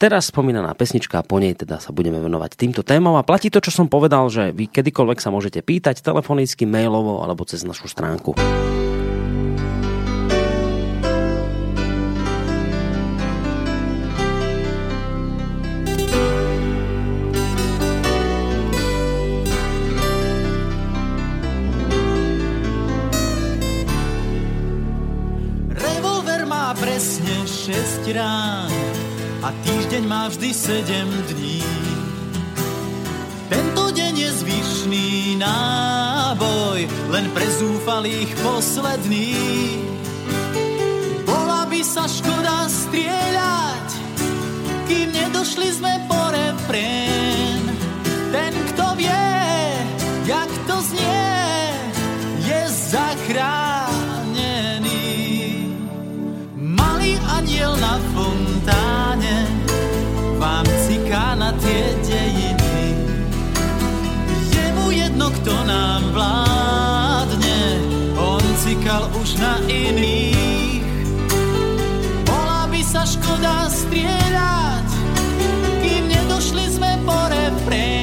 Teraz 0.00 0.32
spomínaná 0.32 0.72
pesnička 0.78 1.20
a 1.20 1.26
po 1.26 1.36
nej 1.42 1.52
teda 1.58 1.82
sa 1.82 1.90
budeme 1.92 2.22
venovať 2.22 2.56
týmto 2.56 2.80
témam 2.86 3.18
a 3.18 3.26
platí 3.26 3.52
to, 3.52 3.60
čo 3.60 3.74
som 3.74 3.86
povedal, 3.90 4.30
že 4.32 4.54
vy 4.54 4.70
kedykoľvek 4.70 5.18
sa 5.20 5.34
môžete 5.34 5.60
pýtať 5.60 6.00
telefonicky, 6.00 6.64
mailovo 6.64 7.20
alebo 7.26 7.42
cez 7.42 7.66
našu 7.66 7.90
stránku. 7.90 8.38
Má 30.06 30.30
vždy 30.30 30.54
sedem 30.54 31.10
dní. 31.34 31.62
Tento 33.50 33.90
deň 33.90 34.14
je 34.14 34.30
zvyšný 34.42 35.08
náboj, 35.42 36.86
len 37.10 37.26
pre 37.34 37.46
zúfalých 37.50 38.30
posledný. 38.38 39.34
Bola 41.26 41.66
by 41.66 41.80
sa 41.82 42.06
škoda 42.06 42.70
strieľať, 42.70 43.86
kým 44.86 45.10
nedošli 45.10 45.74
sme 45.74 45.92
po 46.06 46.20
refrén. 46.30 47.62
Ten, 48.30 48.54
kto 48.74 48.86
vie, 48.94 49.26
jak 50.26 50.50
to 50.70 50.76
znie, 50.86 51.30
je 52.46 52.60
zachrán. 52.94 53.76
aniel 57.36 57.76
na 57.76 57.98
fontáne 58.12 59.55
vám 60.46 60.66
ciká 60.86 61.34
na 61.34 61.50
tie 61.58 61.82
dejiny. 62.06 62.78
Je 64.54 64.66
mu 64.78 64.94
jedno, 64.94 65.26
kto 65.42 65.54
nám 65.66 66.14
vládne, 66.14 67.62
on 68.14 68.44
cikal 68.62 69.10
už 69.18 69.42
na 69.42 69.58
iných. 69.66 70.86
Bola 72.22 72.70
by 72.70 72.78
sa 72.86 73.02
škoda 73.02 73.66
strieľať, 73.66 74.86
kým 75.82 76.14
nedošli 76.14 76.78
sme 76.78 76.94
po 77.02 77.18
refrén. 77.26 77.95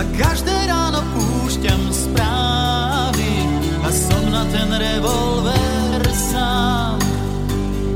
A 0.00 0.04
každé 0.16 0.56
ráno 0.64 1.04
púšťam 1.12 1.92
správy 1.92 3.32
a 3.84 3.88
som 3.92 4.32
na 4.32 4.48
ten 4.48 4.72
revolver 4.72 6.00
sám. 6.08 6.96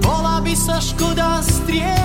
Bola 0.04 0.36
by 0.44 0.52
sa 0.52 0.84
škoda 0.84 1.40
strieľať, 1.40 2.03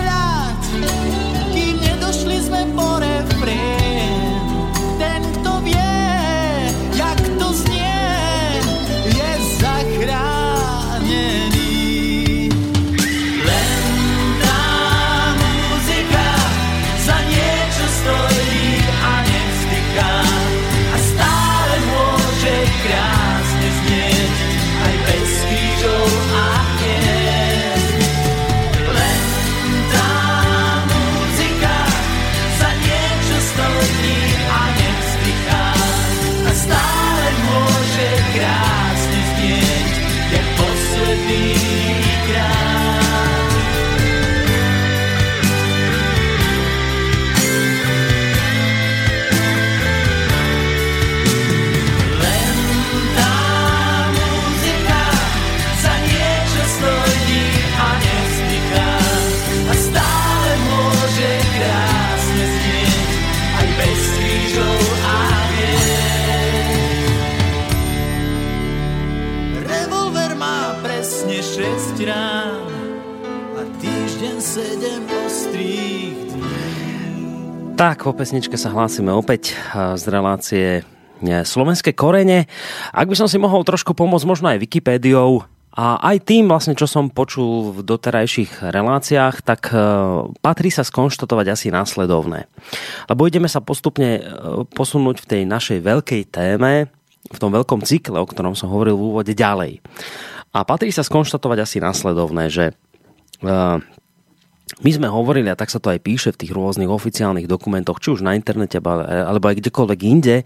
Tak, 77.79 78.03
po 78.03 78.11
pesničke 78.11 78.59
sa 78.59 78.75
hlásime 78.75 79.07
opäť 79.15 79.55
eh, 79.55 79.95
z 79.95 80.03
relácie 80.11 80.67
eh, 80.83 81.47
Slovenské 81.47 81.95
korene. 81.95 82.43
Ak 82.91 83.07
by 83.07 83.15
som 83.15 83.31
si 83.31 83.39
mohol 83.39 83.63
trošku 83.63 83.95
pomôcť 83.95 84.27
možno 84.27 84.51
aj 84.51 84.59
Wikipédiou 84.59 85.47
a 85.79 85.95
aj 86.11 86.27
tým 86.27 86.51
vlastne, 86.51 86.75
čo 86.75 86.91
som 86.91 87.07
počul 87.07 87.71
v 87.71 87.87
doterajších 87.87 88.67
reláciách, 88.67 89.47
tak 89.47 89.71
eh, 89.71 89.79
patrí 90.43 90.75
sa 90.75 90.83
skonštatovať 90.83 91.55
asi 91.55 91.71
následovné. 91.71 92.51
Lebo 93.07 93.31
ideme 93.31 93.47
sa 93.47 93.63
postupne 93.63 94.27
posunúť 94.75 95.23
v 95.23 95.29
tej 95.31 95.41
našej 95.47 95.79
veľkej 95.79 96.35
téme, 96.35 96.91
v 97.31 97.37
tom 97.39 97.55
veľkom 97.55 97.87
cykle, 97.87 98.19
o 98.19 98.27
ktorom 98.27 98.59
som 98.59 98.67
hovoril 98.67 98.99
v 98.99 99.07
úvode 99.07 99.31
ďalej. 99.31 99.79
A 100.51 100.67
patrí 100.67 100.91
sa 100.91 101.07
skonštatovať 101.07 101.63
asi 101.63 101.79
následovné, 101.79 102.51
že 102.51 102.75
my 104.79 104.91
sme 104.95 105.07
hovorili, 105.11 105.51
a 105.51 105.59
tak 105.59 105.67
sa 105.67 105.83
to 105.83 105.91
aj 105.91 105.99
píše 105.99 106.29
v 106.31 106.39
tých 106.45 106.55
rôznych 106.55 106.87
oficiálnych 106.87 107.51
dokumentoch, 107.51 107.99
či 107.99 108.15
už 108.15 108.23
na 108.23 108.35
internete, 108.39 108.79
alebo 108.79 109.51
aj 109.51 109.59
kdekoľvek 109.59 109.99
inde, 110.07 110.37
e, 110.41 110.45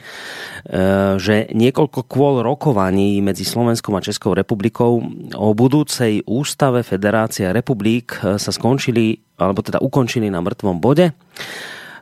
že 1.22 1.54
niekoľko 1.54 2.10
kôl 2.10 2.42
rokovaní 2.42 3.22
medzi 3.22 3.46
Slovenskom 3.46 3.94
a 3.94 4.02
Českou 4.02 4.34
republikou 4.34 5.06
o 5.38 5.48
budúcej 5.54 6.26
ústave 6.26 6.82
Federácia 6.82 7.54
republik 7.54 8.18
e, 8.26 8.42
sa 8.42 8.50
skončili, 8.50 9.22
alebo 9.38 9.62
teda 9.62 9.78
ukončili 9.78 10.34
na 10.34 10.42
mŕtvom 10.42 10.82
bode. 10.82 11.14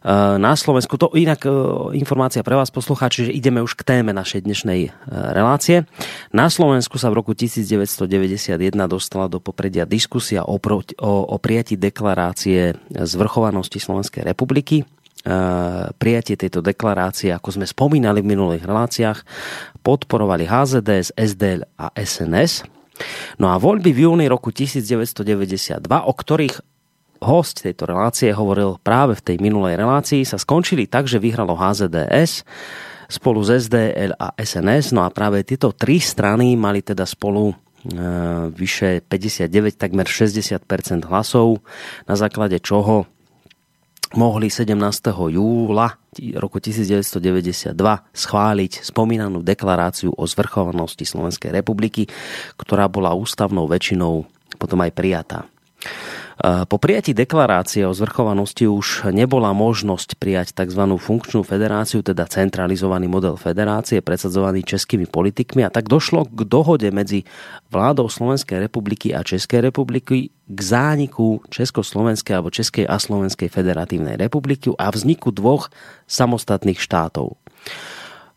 E, 0.02 0.38
Na 0.42 0.58
Slovensku, 0.58 0.98
to 0.98 1.14
inak 1.14 1.46
e, 1.46 1.54
informácia 1.94 2.42
pre 2.42 2.58
vás 2.58 2.74
poslucháči, 2.74 3.30
že 3.30 3.38
ideme 3.38 3.62
už 3.62 3.78
k 3.78 3.86
téme 3.86 4.12
našej 4.18 4.42
dnešnej 4.50 4.80
e, 4.86 4.90
relácie. 5.14 5.86
Na 6.34 6.50
Slovensku 6.50 6.98
sa 6.98 7.14
v 7.14 7.22
roku 7.22 7.38
1991 7.38 8.58
dostala 8.90 9.30
do 9.30 9.38
popredia 9.38 9.86
diskusia 9.86 10.42
o, 10.42 10.58
pro, 10.58 10.82
o, 10.98 11.12
o 11.30 11.38
prijatí 11.38 11.78
deklarácie 11.78 12.74
zvrchovanosti 12.90 13.78
Slovenskej 13.78 14.26
republiky. 14.26 14.84
Prijatie 16.02 16.34
tejto 16.34 16.66
deklarácie, 16.66 17.30
ako 17.30 17.62
sme 17.62 17.70
spomínali 17.70 18.26
v 18.26 18.34
minulých 18.34 18.66
reláciách, 18.66 19.22
podporovali 19.86 20.50
HZDS, 20.50 21.14
SDL 21.14 21.62
a 21.78 21.94
SNS. 21.94 22.66
No 23.38 23.54
a 23.54 23.62
voľby 23.62 23.94
v 23.94 24.10
júni 24.10 24.26
roku 24.26 24.50
1992, 24.50 25.78
o 25.86 26.14
ktorých 26.18 26.56
host 27.22 27.62
tejto 27.62 27.86
relácie 27.86 28.34
hovoril 28.34 28.82
práve 28.82 29.14
v 29.16 29.26
tej 29.26 29.38
minulej 29.38 29.78
relácii, 29.78 30.26
sa 30.26 30.42
skončili 30.42 30.90
tak, 30.90 31.06
že 31.06 31.22
vyhralo 31.22 31.54
HZDS 31.54 32.44
spolu 33.12 33.46
s 33.46 33.68
SDL 33.68 34.18
a 34.18 34.34
SNS. 34.40 34.96
No 34.96 35.06
a 35.06 35.14
práve 35.14 35.46
tieto 35.46 35.76
tri 35.76 36.02
strany 36.02 36.58
mali 36.58 36.82
teda 36.82 37.04
spolu 37.06 37.52
e, 37.52 37.56
vyše 38.50 39.04
59, 39.06 39.78
takmer 39.78 40.08
60% 40.08 40.64
hlasov, 41.06 41.62
na 42.10 42.16
základe 42.18 42.58
čoho 42.64 43.06
mohli 44.16 44.52
17. 44.52 44.76
júla 45.32 45.96
roku 46.36 46.60
1992 46.60 47.72
schváliť 48.12 48.74
spomínanú 48.84 49.40
deklaráciu 49.40 50.12
o 50.12 50.24
zvrchovanosti 50.28 51.08
Slovenskej 51.08 51.56
republiky, 51.56 52.12
ktorá 52.60 52.92
bola 52.92 53.16
ústavnou 53.16 53.72
väčšinou 53.72 54.28
potom 54.60 54.84
aj 54.84 54.92
prijatá. 54.92 55.48
Po 56.42 56.82
prijatí 56.82 57.14
deklarácie 57.14 57.86
o 57.86 57.94
zvrchovanosti 57.94 58.66
už 58.66 59.14
nebola 59.14 59.54
možnosť 59.54 60.18
prijať 60.18 60.58
tzv. 60.58 60.98
funkčnú 60.98 61.46
federáciu, 61.46 62.02
teda 62.02 62.26
centralizovaný 62.26 63.06
model 63.06 63.38
federácie 63.38 64.02
presadzovaný 64.02 64.66
českými 64.66 65.06
politikmi 65.06 65.62
a 65.62 65.70
tak 65.70 65.86
došlo 65.86 66.26
k 66.26 66.42
dohode 66.50 66.90
medzi 66.90 67.30
vládou 67.70 68.10
Slovenskej 68.10 68.58
republiky 68.58 69.14
a 69.14 69.22
Českej 69.22 69.70
republiky 69.70 70.34
k 70.34 70.60
zániku 70.66 71.46
Československej 71.54 72.34
alebo 72.34 72.50
Českej 72.50 72.90
a 72.90 72.98
Slovenskej 72.98 73.54
federatívnej 73.54 74.18
republiky 74.18 74.74
a 74.82 74.90
vzniku 74.90 75.30
dvoch 75.30 75.70
samostatných 76.10 76.82
štátov. 76.82 77.38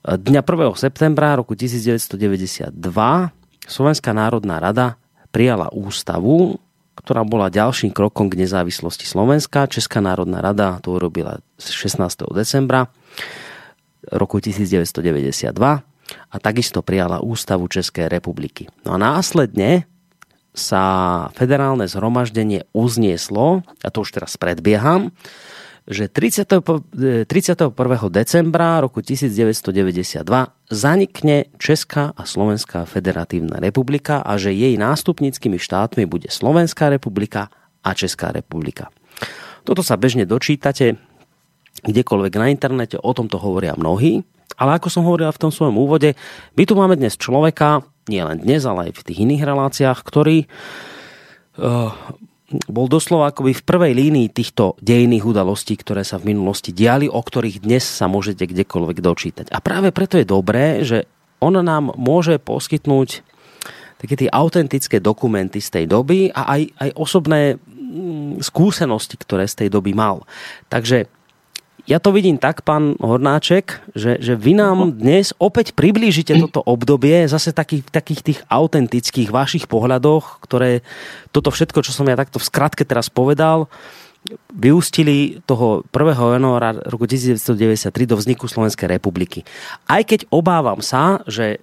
Dňa 0.05 0.45
1. 0.45 0.77
septembra 0.77 1.41
roku 1.41 1.57
1992 1.57 2.69
Slovenská 3.65 4.13
národná 4.13 4.61
rada 4.61 5.01
prijala 5.33 5.73
ústavu, 5.73 6.61
ktorá 6.95 7.27
bola 7.27 7.51
ďalším 7.51 7.91
krokom 7.91 8.31
k 8.31 8.47
nezávislosti 8.47 9.05
Slovenska. 9.05 9.71
Česká 9.71 9.99
národná 9.99 10.41
rada 10.41 10.79
to 10.81 10.95
urobila 10.97 11.43
16. 11.59 12.01
decembra 12.33 12.89
roku 14.09 14.39
1992 14.39 15.55
a 16.31 16.37
takisto 16.39 16.85
prijala 16.85 17.25
ústavu 17.25 17.67
Českej 17.67 18.13
republiky. 18.13 18.69
No 18.85 18.95
a 18.95 18.99
následne 19.01 19.89
sa 20.55 20.83
federálne 21.35 21.91
zhromaždenie 21.91 22.71
uznieslo, 22.71 23.67
a 23.83 23.89
to 23.91 24.07
už 24.07 24.15
teraz 24.15 24.39
predbieham, 24.39 25.11
že 25.85 26.09
30, 26.09 27.29
31. 27.29 27.77
decembra 28.09 28.81
roku 28.81 29.05
1992 29.05 30.25
zanikne 30.73 31.37
Česká 31.61 32.17
a 32.17 32.25
Slovenská 32.25 32.89
federatívna 32.89 33.61
republika 33.61 34.25
a 34.25 34.41
že 34.41 34.57
jej 34.57 34.81
nástupníckými 34.81 35.61
štátmi 35.61 36.09
bude 36.09 36.33
Slovenská 36.33 36.89
republika 36.89 37.53
a 37.85 37.93
Česká 37.93 38.33
republika. 38.33 38.89
Toto 39.69 39.85
sa 39.85 40.01
bežne 40.01 40.25
dočítate 40.25 40.97
kdekoľvek 41.85 42.33
na 42.41 42.49
internete, 42.49 42.97
o 42.97 43.13
tomto 43.13 43.37
hovoria 43.37 43.77
mnohí, 43.77 44.25
ale 44.57 44.81
ako 44.81 44.89
som 44.89 45.05
hovoril 45.05 45.29
v 45.29 45.43
tom 45.43 45.53
svojom 45.53 45.77
úvode, 45.77 46.17
my 46.57 46.63
tu 46.65 46.73
máme 46.79 46.97
dnes 46.97 47.19
človeka, 47.21 47.85
nie 48.09 48.25
len 48.25 48.41
dnes, 48.41 48.65
ale 48.65 48.89
aj 48.89 49.01
v 49.01 49.05
tých 49.05 49.19
iných 49.25 49.43
reláciách, 49.45 49.99
ktorý 50.01 50.47
uh, 51.61 51.93
bol 52.71 52.87
doslova 52.87 53.31
akoby 53.31 53.53
v 53.57 53.67
prvej 53.67 53.93
línii 53.93 54.29
týchto 54.31 54.79
dejných 54.81 55.25
udalostí, 55.25 55.75
ktoré 55.79 56.07
sa 56.07 56.21
v 56.21 56.35
minulosti 56.35 56.71
diali, 56.71 57.11
o 57.11 57.21
ktorých 57.21 57.65
dnes 57.65 57.83
sa 57.85 58.07
môžete 58.07 58.47
kdekoľvek 58.47 58.99
dočítať. 59.01 59.47
A 59.51 59.59
práve 59.59 59.91
preto 59.91 60.19
je 60.21 60.27
dobré, 60.27 60.83
že 60.87 61.09
on 61.43 61.59
nám 61.59 61.93
môže 61.99 62.41
poskytnúť 62.41 63.21
také 64.01 64.15
tie 64.21 64.29
autentické 64.29 65.01
dokumenty 65.01 65.65
z 65.65 65.81
tej 65.81 65.85
doby 65.89 66.29
a 66.33 66.57
aj, 66.57 66.63
aj 66.77 66.91
osobné 66.97 67.41
mm, 67.57 68.45
skúsenosti, 68.45 69.17
ktoré 69.17 69.49
z 69.49 69.65
tej 69.65 69.69
doby 69.73 69.97
mal. 69.97 70.29
Takže 70.69 71.09
ja 71.85 72.01
to 72.01 72.17
vidím 72.17 72.41
tak, 72.41 72.65
pán 72.65 72.97
Hornáček, 72.97 73.85
že, 73.93 74.17
že 74.17 74.41
vy 74.41 74.57
nám 74.57 74.97
dnes 74.97 75.37
opäť 75.37 75.77
priblížite 75.77 76.33
toto 76.41 76.65
obdobie 76.65 77.29
zase 77.29 77.53
takých, 77.53 77.85
takých 77.93 78.21
tých 78.25 78.41
autentických 78.49 79.29
vašich 79.29 79.69
pohľadoch, 79.69 80.41
ktoré 80.41 80.81
toto 81.29 81.53
všetko, 81.53 81.85
čo 81.85 81.93
som 81.93 82.09
ja 82.09 82.17
takto 82.17 82.41
v 82.41 82.49
skratke 82.49 82.89
teraz 82.89 83.13
povedal, 83.13 83.69
vyústili 84.49 85.45
toho 85.45 85.85
1. 85.93 86.17
januára 86.17 86.81
roku 86.89 87.05
1993 87.05 87.93
do 88.09 88.17
vzniku 88.17 88.49
Slovenskej 88.49 88.89
republiky. 88.89 89.45
Aj 89.85 90.01
keď 90.01 90.25
obávam 90.33 90.81
sa, 90.81 91.21
že 91.29 91.61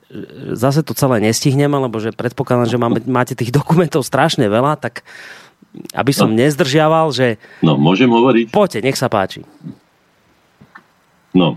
zase 0.54 0.86
to 0.86 0.94
celé 0.94 1.18
nestihneme, 1.26 1.74
lebo 1.74 1.98
že 1.98 2.14
predpokladám, 2.14 2.70
že 2.70 2.78
máme, 2.78 3.02
máte 3.10 3.34
tých 3.34 3.50
dokumentov 3.50 4.06
strašne 4.06 4.46
veľa, 4.46 4.78
tak 4.78 5.02
aby 5.98 6.12
som 6.14 6.30
no. 6.30 6.38
nezdržiaval, 6.38 7.10
že... 7.10 7.42
No, 7.66 7.80
môžem 7.80 8.12
hovoriť? 8.12 8.54
Poďte, 8.54 8.86
nech 8.86 9.00
sa 9.00 9.10
páči. 9.10 9.42
No, 11.32 11.56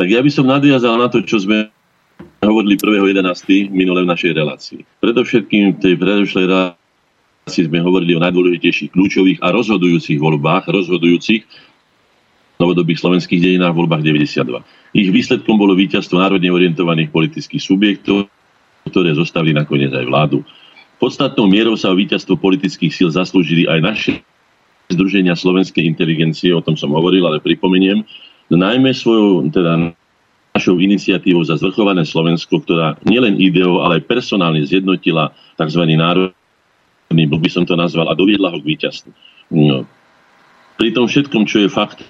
tak 0.00 0.08
ja 0.08 0.24
by 0.24 0.30
som 0.32 0.48
nadviazal 0.48 0.96
na 0.96 1.12
to, 1.12 1.20
čo 1.20 1.44
sme 1.44 1.68
hovorili 2.40 2.76
1.11. 2.80 3.68
minule 3.68 4.04
v 4.04 4.10
našej 4.12 4.32
relácii. 4.32 4.80
Predovšetkým 5.04 5.76
v 5.76 5.80
tej 5.80 5.94
predošlej 6.00 6.46
relácii 6.48 7.68
sme 7.68 7.84
hovorili 7.84 8.16
o 8.16 8.24
najdôležitejších 8.24 8.96
kľúčových 8.96 9.38
a 9.44 9.52
rozhodujúcich 9.52 10.16
voľbách, 10.16 10.72
rozhodujúcich 10.72 11.44
novodobých 12.60 13.00
slovenských 13.00 13.40
dejinách 13.40 13.72
v 13.72 13.80
voľbách 13.84 14.02
92. 14.04 14.96
Ich 14.96 15.08
výsledkom 15.08 15.56
bolo 15.56 15.72
víťazstvo 15.72 16.20
národne 16.20 16.52
orientovaných 16.52 17.08
politických 17.08 17.60
subjektov, 17.60 18.28
ktoré 18.88 19.16
zostavili 19.16 19.56
nakoniec 19.56 19.92
aj 19.92 20.04
vládu. 20.04 20.44
Podstatnou 21.00 21.48
mierou 21.48 21.76
sa 21.80 21.88
o 21.88 21.96
víťazstvo 21.96 22.36
politických 22.36 22.92
síl 22.92 23.08
zaslúžili 23.08 23.64
aj 23.64 23.80
naše 23.80 24.12
Združenia 24.90 25.38
slovenskej 25.38 25.86
inteligencie, 25.86 26.50
o 26.50 26.60
tom 26.60 26.74
som 26.74 26.90
hovoril, 26.90 27.22
ale 27.22 27.38
pripomeniem, 27.38 28.02
najmä 28.56 28.90
svojou, 28.90 29.46
teda 29.50 29.94
našou 30.50 30.76
iniciatívou 30.82 31.46
za 31.46 31.54
zvrchované 31.56 32.02
Slovensko, 32.02 32.58
ktorá 32.60 32.98
nielen 33.06 33.38
ideou, 33.38 33.80
ale 33.86 34.02
aj 34.02 34.10
personálne 34.10 34.60
zjednotila 34.66 35.30
tzv. 35.54 35.82
národný 35.94 37.24
blok, 37.30 37.46
by 37.46 37.50
som 37.50 37.64
to 37.64 37.78
nazval, 37.78 38.10
a 38.10 38.18
doviedla 38.18 38.50
ho 38.50 38.58
k 38.58 38.68
víťazstvu. 38.74 39.10
No. 39.54 39.86
Pri 40.74 40.90
tom 40.90 41.06
všetkom, 41.06 41.46
čo 41.46 41.62
je 41.62 41.70
fakt, 41.70 42.02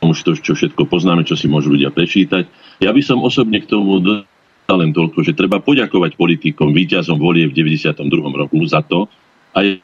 už 0.00 0.18
to, 0.24 0.32
čo 0.32 0.56
všetko 0.56 0.88
poznáme, 0.88 1.28
čo 1.28 1.36
si 1.36 1.44
môžu 1.44 1.76
ľudia 1.76 1.92
prečítať, 1.92 2.48
ja 2.80 2.90
by 2.90 3.02
som 3.04 3.20
osobne 3.20 3.60
k 3.60 3.68
tomu 3.68 4.00
dodal 4.00 4.76
len 4.80 4.96
toľko, 4.96 5.20
že 5.20 5.36
treba 5.36 5.60
poďakovať 5.60 6.16
politikom, 6.16 6.72
víťazom 6.72 7.20
volie 7.20 7.44
v 7.44 7.52
92. 7.52 8.00
roku 8.32 8.56
za 8.64 8.80
to, 8.80 9.04
a 9.52 9.60
je 9.60 9.82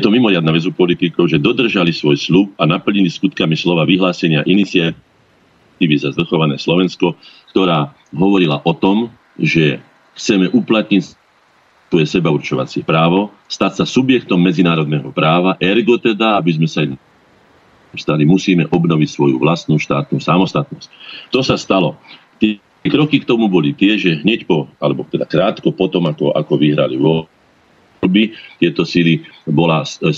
to 0.00 0.10
mimoriadna 0.10 0.50
väzu 0.50 0.72
politikov, 0.74 1.28
že 1.30 1.40
dodržali 1.40 1.94
svoj 1.94 2.16
slub 2.16 2.48
a 2.56 2.66
naplnili 2.66 3.12
skutkami 3.12 3.54
slova 3.54 3.84
vyhlásenia 3.84 4.42
iniciatívy 4.48 5.94
za 6.00 6.10
zvrchované 6.16 6.56
Slovensko, 6.56 7.14
ktorá 7.52 7.92
hovorila 8.10 8.64
o 8.64 8.72
tom, 8.74 9.12
že 9.36 9.80
chceme 10.16 10.50
uplatniť 10.50 11.20
svoje 11.90 12.06
sebaurčovacie 12.06 12.86
právo, 12.86 13.34
stať 13.50 13.82
sa 13.82 13.84
subjektom 13.84 14.38
medzinárodného 14.38 15.10
práva, 15.10 15.58
ergo 15.58 15.98
teda, 15.98 16.38
aby 16.38 16.54
sme 16.54 16.68
sa 16.70 16.86
stali, 17.98 18.22
musíme 18.22 18.70
obnoviť 18.70 19.08
svoju 19.10 19.36
vlastnú 19.42 19.74
štátnu 19.82 20.22
samostatnosť. 20.22 20.88
To 21.34 21.42
sa 21.42 21.58
stalo. 21.58 21.98
Tie 22.38 22.62
kroky 22.86 23.18
k 23.18 23.26
tomu 23.26 23.50
boli 23.50 23.74
tie, 23.74 23.98
že 23.98 24.22
hneď 24.22 24.46
po, 24.46 24.70
alebo 24.78 25.02
teda 25.10 25.26
krátko 25.26 25.74
potom, 25.74 26.06
ako, 26.06 26.30
ako 26.30 26.54
vyhrali 26.54 26.94
vo 26.94 27.26
voľby. 28.00 28.32
Tieto 28.56 28.88
síly 28.88 29.22
bola 29.44 29.84
17. 29.84 30.10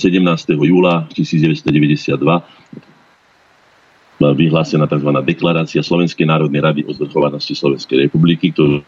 júla 0.55 1.11
1992 1.12 2.14
vyhlásená 4.23 4.87
tzv. 4.87 5.11
deklarácia 5.27 5.83
Slovenskej 5.83 6.31
národnej 6.31 6.62
rady 6.62 6.81
o 6.87 6.95
zvrchovanosti 6.95 7.59
Slovenskej 7.59 8.07
republiky, 8.07 8.55
ktorú 8.55 8.87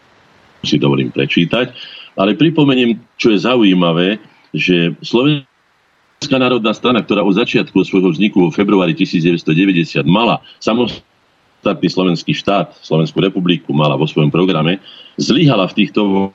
si 0.63 0.79
dovolím 0.79 1.11
prečítať. 1.11 1.75
Ale 2.15 2.39
pripomeniem, 2.39 2.95
čo 3.19 3.35
je 3.35 3.43
zaujímavé, 3.43 4.15
že 4.55 4.95
Slovenská 5.03 6.39
národná 6.39 6.71
strana, 6.71 7.03
ktorá 7.03 7.27
od 7.27 7.35
začiatku 7.35 7.83
svojho 7.83 8.15
vzniku 8.15 8.47
v 8.47 8.55
februári 8.55 8.95
1990 8.95 10.07
mala 10.07 10.39
samostatný 10.63 11.87
slovenský 11.91 12.31
štát, 12.31 12.71
Slovenskú 12.79 13.19
republiku, 13.19 13.75
mala 13.75 13.99
vo 13.99 14.07
svojom 14.07 14.31
programe, 14.31 14.79
zlyhala 15.19 15.67
v 15.67 15.83
týchto 15.83 16.31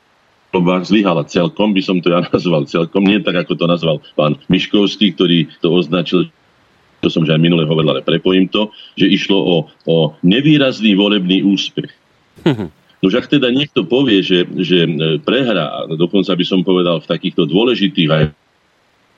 voľbách 0.51 0.87
zlyhala 0.87 1.23
celkom, 1.27 1.73
by 1.73 1.83
som 1.83 1.99
to 2.03 2.11
ja 2.11 2.23
nazval 2.35 2.67
celkom, 2.67 3.07
nie 3.07 3.23
tak, 3.23 3.47
ako 3.47 3.55
to 3.57 3.67
nazval 3.71 3.97
pán 4.19 4.39
Miškovský, 4.51 5.15
ktorý 5.15 5.51
to 5.63 5.71
označil 5.71 6.31
to 7.01 7.09
som 7.09 7.25
že 7.25 7.33
aj 7.33 7.41
minule 7.41 7.65
hovoril, 7.65 7.97
ale 7.97 8.05
prepojím 8.05 8.53
to, 8.53 8.69
že 8.93 9.09
išlo 9.09 9.39
o, 9.41 9.57
o 9.89 9.97
nevýrazný 10.21 10.93
volebný 10.95 11.43
úspech. 11.45 11.91
No 13.01 13.09
ak 13.09 13.33
teda 13.33 13.49
niekto 13.49 13.89
povie, 13.89 14.21
že, 14.21 14.45
že 14.61 14.85
e, 14.85 15.17
prehra, 15.25 15.89
dokonca 15.89 16.37
by 16.37 16.45
som 16.45 16.61
povedal 16.61 17.01
v 17.01 17.09
takýchto 17.09 17.49
dôležitých 17.49 18.11
aj 18.13 18.23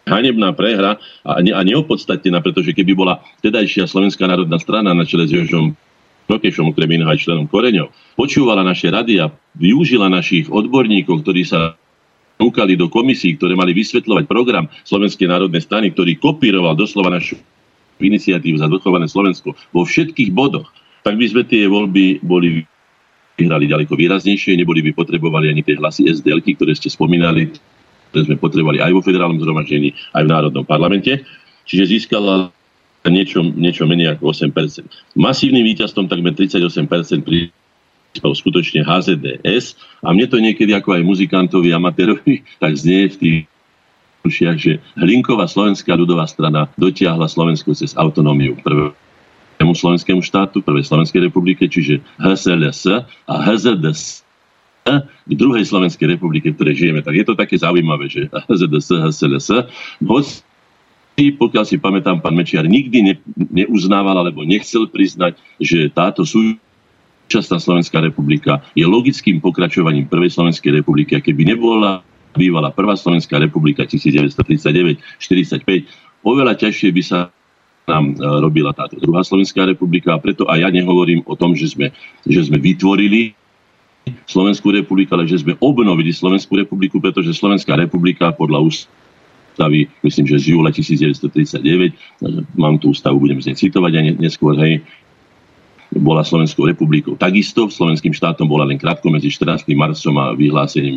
hanebná 0.07 0.55
prehra 0.55 1.03
a, 1.27 1.43
ne, 1.43 1.51
a 1.51 1.67
neopodstatnená, 1.67 2.39
pretože 2.47 2.79
keby 2.79 2.95
bola 2.95 3.19
tedajšia 3.43 3.91
Slovenská 3.91 4.23
národná 4.23 4.63
strana 4.63 4.95
na 4.95 5.03
čele 5.03 5.27
s 5.27 5.35
Jožom 5.35 5.75
Prokešom, 6.33 6.73
okrem 6.73 6.97
iného 6.97 7.13
aj 7.13 7.29
členom 7.29 7.45
Koreňov, 7.45 7.93
počúvala 8.17 8.65
naše 8.65 8.89
rady 8.89 9.21
a 9.21 9.29
využila 9.53 10.09
našich 10.09 10.49
odborníkov, 10.49 11.21
ktorí 11.21 11.45
sa 11.45 11.77
núkali 12.41 12.73
do 12.73 12.89
komisí, 12.89 13.37
ktoré 13.37 13.53
mali 13.53 13.77
vysvetľovať 13.77 14.25
program 14.25 14.65
Slovenskej 14.89 15.29
národnej 15.29 15.61
strany, 15.61 15.93
ktorý 15.93 16.17
kopíroval 16.17 16.73
doslova 16.73 17.13
našu 17.13 17.37
iniciatívu 18.01 18.57
za 18.57 18.73
dochované 18.73 19.13
Slovensko 19.13 19.53
vo 19.77 19.85
všetkých 19.85 20.33
bodoch, 20.33 20.73
tak 21.05 21.21
by 21.21 21.27
sme 21.29 21.43
tie 21.45 21.69
voľby 21.69 22.25
boli 22.25 22.65
vyhrali 23.37 23.69
ďaleko 23.69 23.93
výraznejšie, 23.93 24.57
neboli 24.57 24.81
by 24.89 24.97
potrebovali 24.97 25.53
ani 25.53 25.61
tie 25.61 25.77
hlasy 25.77 26.09
SDL, 26.09 26.41
ktoré 26.41 26.73
ste 26.73 26.89
spomínali, 26.89 27.53
ktoré 28.09 28.23
sme 28.25 28.41
potrebovali 28.41 28.81
aj 28.81 28.93
vo 28.97 29.05
federálnom 29.05 29.37
zhromaždení, 29.37 29.93
aj 30.17 30.23
v 30.25 30.33
Národnom 30.33 30.65
parlamente. 30.65 31.29
Čiže 31.69 31.93
získala 31.93 32.51
niečo, 33.11 33.43
niečo 33.43 33.83
menej 33.89 34.15
ako 34.19 34.31
8%. 34.31 34.87
Masívnym 35.19 35.67
víťazstvom 35.67 36.07
takmer 36.07 36.37
38% 36.37 36.87
prispel 38.13 38.33
skutočne 38.37 38.85
HZDS 38.85 39.81
a 40.05 40.13
mne 40.13 40.27
to 40.29 40.39
niekedy 40.39 40.77
ako 40.77 41.01
aj 41.01 41.03
muzikantovi, 41.03 41.73
amatérovi, 41.73 42.45
tak 42.63 42.77
znie 42.77 43.11
v 43.11 43.17
tých 43.19 43.39
ušiach, 44.23 44.57
že 44.61 44.79
Hlinková 44.95 45.51
slovenská 45.51 45.99
ľudová 45.99 46.31
strana 46.31 46.71
dotiahla 46.79 47.27
Slovensku 47.27 47.75
cez 47.75 47.99
autonómiu 47.99 48.55
prvému 48.63 49.75
slovenskému 49.75 50.23
štátu, 50.23 50.63
prvej 50.63 50.87
Slovenskej 50.87 51.27
republike, 51.27 51.67
čiže 51.67 51.99
HSLS 52.23 53.03
a 53.27 53.35
HZDS 53.43 54.23
k 55.27 55.33
druhej 55.35 55.67
Slovenskej 55.67 56.19
republike, 56.19 56.51
v 56.51 56.57
ktorej 56.59 56.75
žijeme. 56.79 57.01
Tak 57.03 57.15
je 57.15 57.27
to 57.27 57.35
také 57.35 57.59
zaujímavé, 57.59 58.07
že 58.11 58.31
HZDS, 58.31 58.89
HSLS, 59.11 59.49
hoď 60.03 60.27
pokiaľ 61.17 61.65
si 61.69 61.77
pamätám, 61.77 62.25
pán 62.25 62.33
Mečiar 62.33 62.65
nikdy 62.65 62.99
ne, 63.05 63.15
neuznával 63.53 64.25
alebo 64.25 64.49
nechcel 64.49 64.89
priznať, 64.89 65.37
že 65.61 65.93
táto 65.93 66.25
súčasná 66.25 67.61
Slovenská 67.61 68.01
republika 68.01 68.65
je 68.73 68.89
logickým 68.89 69.37
pokračovaním 69.45 70.09
Prvej 70.09 70.33
Slovenskej 70.33 70.81
republiky. 70.81 71.13
A 71.17 71.21
keby 71.21 71.53
nebola 71.53 72.01
bývala 72.33 72.73
Prvá 72.73 72.97
Slovenská 72.97 73.37
republika 73.37 73.85
1939-45, 73.85 75.61
oveľa 76.25 76.57
ťažšie 76.57 76.89
by 76.97 77.03
sa 77.05 77.29
nám 77.85 78.15
e, 78.15 78.25
robila 78.41 78.73
táto 78.73 78.97
druhá 78.97 79.21
Slovenská 79.21 79.69
republika 79.69 80.17
a 80.17 80.23
preto 80.23 80.49
aj 80.49 80.65
ja 80.65 80.71
nehovorím 80.73 81.27
o 81.29 81.35
tom, 81.37 81.53
že 81.53 81.69
sme, 81.69 81.93
že 82.25 82.41
sme 82.47 82.57
vytvorili 82.57 83.37
Slovenskú 84.27 84.75
republiku, 84.75 85.15
ale 85.15 85.31
že 85.31 85.43
sme 85.43 85.55
obnovili 85.61 86.11
Slovenskú 86.11 86.59
republiku, 86.59 86.99
pretože 86.99 87.37
Slovenská 87.37 87.77
republika 87.79 88.33
podľa 88.35 88.65
ústavy 88.65 89.02
ústavy, 89.53 89.93
myslím, 90.01 90.25
že 90.33 90.41
z 90.41 90.45
júla 90.57 90.73
1939, 90.73 91.93
mám 92.57 92.81
tú 92.81 92.97
ústavu, 92.97 93.21
budem 93.21 93.37
z 93.45 93.53
nej 93.53 93.57
citovať 93.61 93.93
aj 93.93 94.05
neskôr, 94.17 94.57
hej, 94.57 94.81
bola 95.93 96.25
Slovenskou 96.25 96.65
republikou. 96.65 97.21
Takisto 97.21 97.69
slovenským 97.69 98.17
štátom 98.17 98.49
bola 98.49 98.65
len 98.65 98.81
krátko 98.81 99.13
medzi 99.13 99.29
14. 99.29 99.69
marcom 99.77 100.15
a 100.17 100.33
vyhlásením 100.33 100.97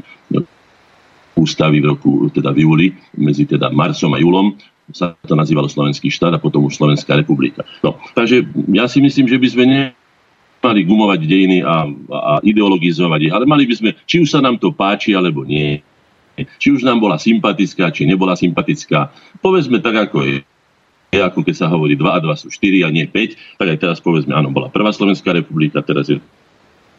ústavy 1.35 1.83
v 1.83 1.91
roku, 1.91 2.31
teda 2.31 2.55
v 2.55 2.63
júli, 2.63 2.87
medzi 3.19 3.43
teda 3.43 3.67
marcom 3.75 4.15
a 4.15 4.19
júlom 4.23 4.55
sa 4.95 5.17
to 5.25 5.35
nazývalo 5.35 5.67
Slovenský 5.67 6.13
štát 6.13 6.37
a 6.37 6.39
potom 6.39 6.63
už 6.63 6.77
Slovenská 6.77 7.17
republika. 7.17 7.65
No, 7.81 7.97
takže 8.13 8.45
ja 8.71 8.85
si 8.85 9.01
myslím, 9.01 9.25
že 9.25 9.41
by 9.41 9.47
sme 9.49 9.65
nemali 9.65 10.81
gumovať 10.85 11.19
dejiny 11.25 11.57
a, 11.65 11.89
a 12.13 12.33
ideologizovať 12.45 13.19
ich, 13.25 13.33
ale 13.33 13.49
mali 13.49 13.65
by 13.65 13.73
sme, 13.75 13.89
či 14.05 14.21
už 14.21 14.29
sa 14.29 14.39
nám 14.39 14.61
to 14.61 14.69
páči 14.69 15.17
alebo 15.17 15.41
nie, 15.41 15.81
či 16.59 16.67
už 16.75 16.83
nám 16.83 16.99
bola 16.99 17.15
sympatická, 17.15 17.89
či 17.95 18.03
nebola 18.03 18.35
sympatická. 18.35 19.11
Povedzme 19.39 19.79
tak, 19.79 20.11
ako 20.11 20.27
je. 20.27 20.37
Ako 21.15 21.47
keď 21.47 21.55
sa 21.55 21.67
hovorí 21.71 21.95
2 21.95 22.03
a 22.11 22.19
2 22.19 22.43
sú 22.43 22.47
4 22.51 22.83
a 22.83 22.89
nie 22.91 23.07
5, 23.07 23.55
tak 23.55 23.67
aj 23.71 23.77
teraz 23.79 23.97
povedzme, 24.03 24.35
áno, 24.35 24.51
bola 24.51 24.67
prvá 24.67 24.91
Slovenská 24.91 25.31
republika, 25.31 25.79
teraz 25.79 26.11
je 26.11 26.19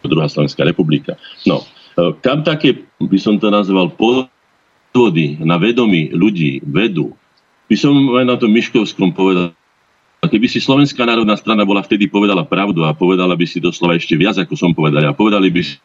druhá 0.08 0.30
Slovenská 0.30 0.64
republika. 0.64 1.20
No, 1.44 1.60
e, 2.00 2.16
kam 2.24 2.40
také, 2.40 2.88
by 2.96 3.18
som 3.20 3.36
to 3.36 3.52
nazval, 3.52 3.92
podvody 3.92 5.36
na 5.44 5.60
vedomí 5.60 6.08
ľudí 6.16 6.64
vedú, 6.64 7.12
by 7.68 7.76
som 7.76 7.92
aj 8.16 8.24
na 8.24 8.36
tom 8.40 8.48
Miškovskom 8.56 9.12
povedal, 9.12 9.52
keby 10.24 10.46
si 10.48 10.58
Slovenská 10.64 11.04
národná 11.04 11.36
strana 11.36 11.62
bola 11.68 11.84
vtedy 11.84 12.08
povedala 12.08 12.42
pravdu 12.46 12.82
a 12.82 12.96
povedala 12.96 13.36
by 13.36 13.46
si 13.46 13.60
doslova 13.60 13.94
ešte 13.98 14.16
viac, 14.16 14.40
ako 14.40 14.56
som 14.56 14.72
povedal, 14.72 15.04
a 15.06 15.12
povedali 15.12 15.52
by 15.52 15.60
si 15.60 15.76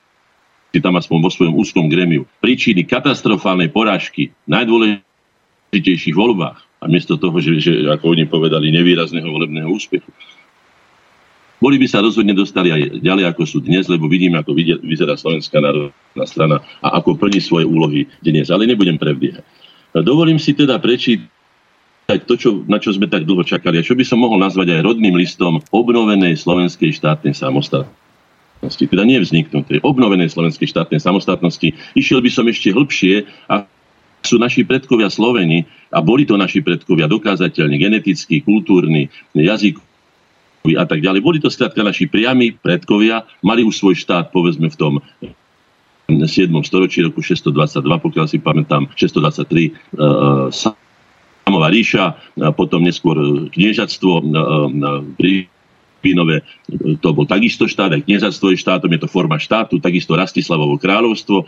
si 0.72 0.80
tam 0.80 0.96
aspoň 0.96 1.18
vo 1.20 1.30
svojom 1.32 1.56
úzkom 1.60 1.86
gremiu, 1.92 2.24
príčiny 2.40 2.88
katastrofálnej 2.88 3.70
porážky 3.70 4.32
najdôležitejších 4.48 6.16
voľbách, 6.16 6.72
a 6.82 6.90
miesto 6.90 7.14
toho, 7.14 7.38
že, 7.38 7.62
že 7.62 7.72
ako 7.86 8.18
oni 8.18 8.26
povedali, 8.26 8.74
nevýrazného 8.74 9.30
volebného 9.30 9.70
úspechu. 9.70 10.10
Boli 11.62 11.78
by 11.78 11.86
sa 11.86 12.02
rozhodne 12.02 12.34
dostali 12.34 12.74
aj 12.74 13.06
ďalej, 13.06 13.30
ako 13.30 13.44
sú 13.46 13.62
dnes, 13.62 13.86
lebo 13.86 14.10
vidíme, 14.10 14.42
ako 14.42 14.58
vyzerá 14.82 15.14
Slovenská 15.14 15.62
národná 15.62 16.26
strana 16.26 16.58
a 16.82 16.98
ako 16.98 17.22
plní 17.22 17.38
svoje 17.38 17.70
úlohy 17.70 18.10
dnes. 18.26 18.50
Ale 18.50 18.66
nebudem 18.66 18.98
prebiehať. 18.98 19.46
Dovolím 19.94 20.42
si 20.42 20.58
teda 20.58 20.82
prečítať 20.82 22.20
to, 22.26 22.34
čo, 22.34 22.50
na 22.66 22.82
čo 22.82 22.98
sme 22.98 23.06
tak 23.06 23.30
dlho 23.30 23.46
čakali 23.46 23.78
a 23.78 23.86
čo 23.86 23.94
by 23.94 24.02
som 24.02 24.26
mohol 24.26 24.42
nazvať 24.42 24.74
aj 24.74 24.90
rodným 24.90 25.14
listom 25.14 25.62
obnovenej 25.70 26.34
slovenskej 26.34 26.98
štátnej 26.98 27.38
samostatnosti. 27.38 28.01
Teda 28.62 29.02
nevzniknutej, 29.02 29.82
obnovenej 29.82 30.30
slovenskej 30.30 30.70
štátnej 30.70 31.02
samostatnosti. 31.02 31.74
Išiel 31.98 32.22
by 32.22 32.30
som 32.30 32.46
ešte 32.46 32.70
hĺbšie 32.70 33.26
a 33.50 33.66
sú 34.22 34.38
naši 34.38 34.62
predkovia 34.62 35.10
Sloveni 35.10 35.66
a 35.90 35.98
boli 36.00 36.30
to 36.30 36.38
naši 36.38 36.62
predkovia 36.62 37.10
dokázateľne, 37.10 37.74
genetickí, 37.82 38.46
kultúrni, 38.46 39.10
jazyk, 39.34 39.82
a 40.78 40.86
tak 40.86 41.02
ďalej. 41.02 41.26
Boli 41.26 41.42
to 41.42 41.50
skrátka 41.50 41.82
naši 41.82 42.06
priami 42.06 42.54
predkovia, 42.54 43.26
mali 43.42 43.66
už 43.66 43.82
svoj 43.82 43.98
štát, 43.98 44.30
povedzme, 44.30 44.70
v 44.70 44.78
tom 44.78 44.94
7. 46.06 46.54
storočí, 46.62 47.02
roku 47.02 47.26
622, 47.26 47.82
pokiaľ 47.82 48.26
si 48.30 48.38
pamätám, 48.38 48.86
623 48.94 49.74
uh, 49.98 50.54
Samová 50.54 51.68
ríša, 51.74 52.14
potom 52.54 52.86
neskôr 52.86 53.50
kniežatstvo 53.50 54.12
uh, 54.22 54.24
pri 55.18 55.50
Pínové, 56.02 56.42
to 56.98 57.14
bol 57.14 57.30
takisto 57.30 57.70
štát, 57.70 57.94
aj 57.94 58.10
kniežatstvo 58.10 58.50
je 58.52 58.58
štátom, 58.58 58.90
je 58.90 59.02
to 59.06 59.10
forma 59.10 59.38
štátu, 59.38 59.78
takisto 59.78 60.18
Rastislavovo 60.18 60.82
kráľovstvo, 60.82 61.46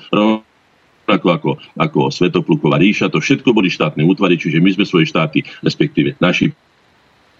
ako, 1.09 1.27
ako, 1.33 1.49
ako 1.75 1.99
Svetopluková 2.13 2.77
ríša, 2.77 3.09
to 3.09 3.17
všetko 3.17 3.49
boli 3.51 3.73
štátne 3.73 4.05
útvary, 4.05 4.37
čiže 4.37 4.61
my 4.61 4.69
sme 4.77 4.85
svoje 4.85 5.09
štáty, 5.09 5.41
respektíve 5.65 6.15
naši 6.21 6.53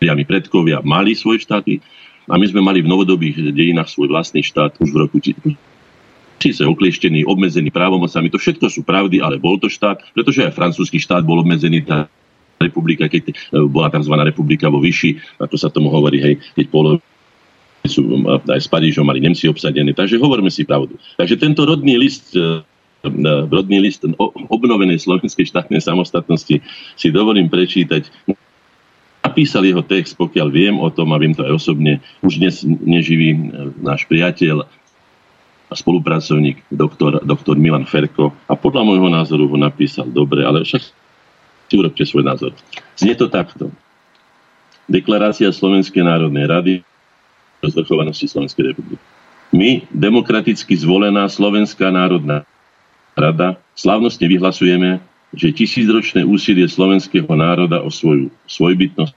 priami 0.01 0.26
predkovia 0.28 0.82
mali 0.82 1.16
svoje 1.16 1.45
štáty 1.45 1.80
a 2.28 2.36
my 2.36 2.45
sme 2.49 2.59
mali 2.59 2.84
v 2.84 2.91
novodobých 2.91 3.55
dejinách 3.55 3.88
svoj 3.88 4.11
vlastný 4.11 4.43
štát 4.43 4.76
už 4.82 4.89
v 4.91 4.99
roku 4.99 5.22
síce 6.43 6.59
oklieštený, 6.59 7.24
obmedzený 7.24 7.72
právomocami. 7.72 8.28
To 8.28 8.36
všetko 8.36 8.68
sú 8.68 8.84
pravdy, 8.84 9.24
ale 9.24 9.39
bol 9.39 9.55
to 9.55 9.72
štát, 9.72 10.03
pretože 10.11 10.43
aj 10.43 10.51
francúzsky 10.51 10.99
štát 10.99 11.24
bol 11.24 11.39
obmedzený, 11.39 11.88
tá 11.88 12.11
republika, 12.64 13.11
keď 13.11 13.24
e, 13.30 13.34
bola 13.68 13.91
tzv. 13.91 14.16
republika 14.24 14.72
vo 14.72 14.80
Vyši, 14.80 15.20
ako 15.43 15.55
sa 15.59 15.68
tomu 15.68 15.91
hovorí, 15.91 16.24
hej, 16.24 16.36
keď 16.55 16.66
polo 16.72 17.03
sú 17.84 17.99
aj 18.47 18.64
s 18.64 18.72
Parížom 18.72 19.03
mali 19.03 19.20
Nemci 19.20 19.51
obsadené. 19.51 19.91
Takže 19.91 20.16
hovoríme 20.16 20.47
si 20.47 20.64
pravdu. 20.64 20.95
Takže 21.20 21.36
tento 21.36 21.68
rodný 21.68 21.99
list 21.99 22.32
e, 22.32 22.64
e, 23.03 23.34
rodný 23.51 23.84
list 23.84 24.07
obnovenej 24.47 25.03
slovenskej 25.03 25.51
štátnej 25.51 25.84
samostatnosti 25.84 26.64
si 26.95 27.07
dovolím 27.11 27.51
prečítať 27.51 28.07
napísal 29.24 29.68
jeho 29.68 29.84
text, 29.84 30.16
pokiaľ 30.20 30.47
viem 30.51 30.76
o 30.80 30.88
tom 30.91 31.11
a 31.16 31.20
viem 31.20 31.32
to 31.32 31.43
aj 31.47 31.55
osobne, 31.55 32.03
už 32.24 32.43
dnes 32.43 32.64
neživý 32.64 33.36
náš 33.80 34.03
priateľ 34.07 34.68
a 35.72 35.74
spolupracovník 35.74 36.61
doktor, 36.70 37.18
doktor 37.26 37.57
Milan 37.57 37.89
Ferko 37.89 38.30
a 38.45 38.53
podľa 38.53 38.86
môjho 38.86 39.09
názoru 39.09 39.49
ho 39.49 39.57
napísal 39.57 40.05
dobre, 40.14 40.45
ale 40.45 40.61
však 40.61 41.03
si 41.68 41.74
urobte 41.80 42.03
svoj 42.03 42.24
názor. 42.26 42.51
Znie 42.99 43.16
to 43.18 43.32
takto. 43.32 43.74
Deklarácia 44.88 45.49
Slovenskej 45.49 46.03
národnej 46.03 46.45
rady 46.45 46.74
o 47.64 47.68
zvrchovanosti 47.72 48.28
Slovenskej 48.28 48.76
republiky. 48.76 48.99
My, 49.53 49.86
demokraticky 49.93 50.74
zvolená 50.76 51.30
Slovenská 51.30 51.93
národná 51.93 52.43
rada, 53.14 53.61
slávnostne 53.78 54.26
vyhlasujeme, 54.26 54.99
že 55.34 55.53
tisícročné 55.53 56.26
úsilie 56.26 56.66
slovenského 56.66 57.30
národa 57.30 57.82
o 57.82 57.89
svoju 57.89 58.34
svojbytnosť 58.49 59.14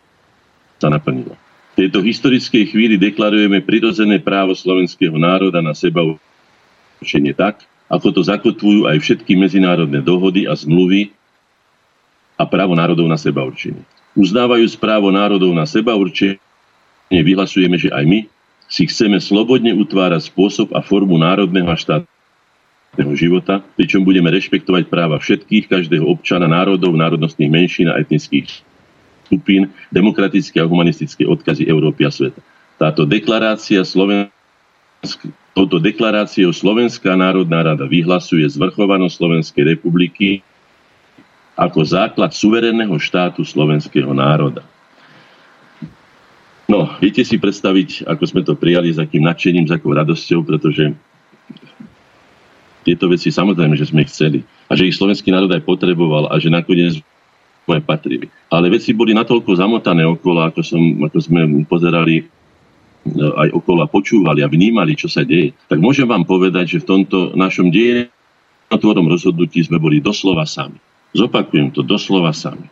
sa 0.77 0.89
naplnilo. 0.93 1.37
V 1.77 1.85
tejto 1.85 2.01
historickej 2.05 2.73
chvíli 2.73 2.97
deklarujeme 2.97 3.65
prirodzené 3.65 4.21
právo 4.21 4.57
slovenského 4.57 5.17
národa 5.17 5.61
na 5.61 5.77
seba 5.77 6.05
určenie 7.01 7.37
tak, 7.37 7.65
ako 7.89 8.17
to 8.17 8.21
zakotvujú 8.25 8.89
aj 8.89 8.97
všetky 9.01 9.37
medzinárodné 9.37 10.01
dohody 10.05 10.45
a 10.49 10.57
zmluvy 10.57 11.16
a 12.37 12.45
právo 12.45 12.77
národov 12.77 13.09
na 13.09 13.17
seba 13.17 13.43
určenie. 13.43 13.81
Uznávajúc 14.17 14.77
právo 14.81 15.13
národov 15.13 15.53
na 15.53 15.65
seba 15.69 15.93
určenie, 15.97 16.41
vyhlasujeme, 17.13 17.77
že 17.77 17.93
aj 17.93 18.05
my 18.05 18.19
si 18.67 18.89
chceme 18.89 19.21
slobodne 19.21 19.73
utvárať 19.77 20.33
spôsob 20.33 20.73
a 20.75 20.81
formu 20.81 21.17
národného 21.21 21.69
a 21.69 21.77
štát 21.77 22.03
života, 23.13 23.61
pričom 23.77 24.01
budeme 24.01 24.33
rešpektovať 24.33 24.89
práva 24.89 25.21
všetkých, 25.21 25.69
každého 25.69 26.05
občana, 26.09 26.49
národov, 26.49 26.97
národnostných 26.97 27.53
menšín 27.53 27.93
a 27.93 28.01
etnických 28.01 28.49
skupín, 29.29 29.69
demokratické 29.93 30.65
a 30.65 30.69
humanistické 30.69 31.29
odkazy 31.29 31.69
Európy 31.69 32.09
a 32.09 32.13
sveta. 32.13 32.41
Táto 32.81 33.05
deklarácia 33.05 33.85
Slovensk... 33.85 35.29
Touto 35.57 35.81
deklaráciou 35.81 36.53
Slovenská 36.53 37.17
národná 37.17 37.65
rada 37.65 37.89
vyhlasuje 37.89 38.45
zvrchovanosť 38.45 39.15
Slovenskej 39.17 39.65
republiky 39.77 40.45
ako 41.57 41.81
základ 41.83 42.37
suverénneho 42.37 42.93
štátu 43.01 43.41
slovenského 43.41 44.13
národa. 44.13 44.61
No, 46.69 46.93
viete 47.01 47.25
si 47.25 47.41
predstaviť, 47.41 48.05
ako 48.05 48.25
sme 48.29 48.43
to 48.45 48.53
prijali, 48.59 48.93
s 48.93 49.01
akým 49.01 49.25
nadšením, 49.25 49.65
s 49.65 49.73
akou 49.73 49.97
radosťou, 49.97 50.45
pretože 50.45 50.93
tieto 52.85 53.09
veci 53.09 53.33
samozrejme, 53.33 53.75
že 53.75 53.89
sme 53.89 54.05
chceli. 54.05 54.45
A 54.69 54.77
že 54.77 54.87
ich 54.87 54.99
slovenský 54.99 55.33
národ 55.33 55.51
aj 55.51 55.65
potreboval 55.65 56.29
a 56.31 56.39
že 56.39 56.53
nakoniec 56.53 57.01
sme 57.67 57.83
patrili. 57.83 58.31
Ale 58.51 58.71
veci 58.71 58.95
boli 58.95 59.15
natoľko 59.15 59.59
zamotané 59.59 60.07
okolo, 60.07 60.47
ako, 60.47 60.61
som, 60.63 60.83
ako 61.03 61.19
sme 61.19 61.67
pozerali 61.67 62.23
e, 62.23 62.25
aj 63.15 63.49
okolo 63.59 63.83
a 63.83 63.91
počúvali 63.91 64.43
a 64.43 64.51
vnímali, 64.51 64.95
čo 64.95 65.11
sa 65.11 65.27
deje. 65.27 65.55
Tak 65.67 65.83
môžem 65.83 66.07
vám 66.07 66.23
povedať, 66.23 66.79
že 66.79 66.83
v 66.83 66.89
tomto 66.95 67.35
našom 67.35 67.75
dejinotvorom 67.75 69.11
rozhodnutí 69.11 69.67
sme 69.67 69.83
boli 69.83 69.99
doslova 69.99 70.47
sami. 70.47 70.79
Zopakujem 71.17 71.73
to, 71.73 71.81
doslova 71.81 72.37
sami. 72.37 72.69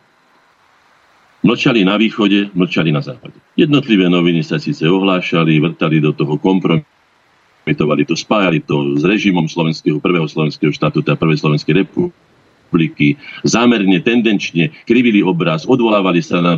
Mlčali 1.41 1.81
na 1.81 1.97
východe, 1.97 2.53
mlčali 2.53 2.93
na 2.93 3.01
západe. 3.01 3.37
Jednotlivé 3.57 4.05
noviny 4.09 4.45
sa 4.45 4.61
síce 4.61 4.85
ohlášali, 4.85 5.61
vrtali 5.61 6.01
do 6.01 6.13
toho 6.13 6.37
kompromitovali 6.37 8.05
to, 8.05 8.13
spájali 8.13 8.61
to 8.61 8.97
s 8.97 9.03
režimom 9.05 9.49
slovenského, 9.49 9.97
prvého 10.01 10.25
slovenského 10.29 10.73
štátu, 10.73 11.05
teda 11.05 11.17
prvej 11.17 11.41
slovenskej 11.41 11.85
republiky, 11.85 13.17
zámerne, 13.45 13.97
tendenčne 14.01 14.73
krivili 14.89 15.21
obraz, 15.21 15.69
odvolávali 15.69 16.21
sa 16.21 16.41
na 16.41 16.53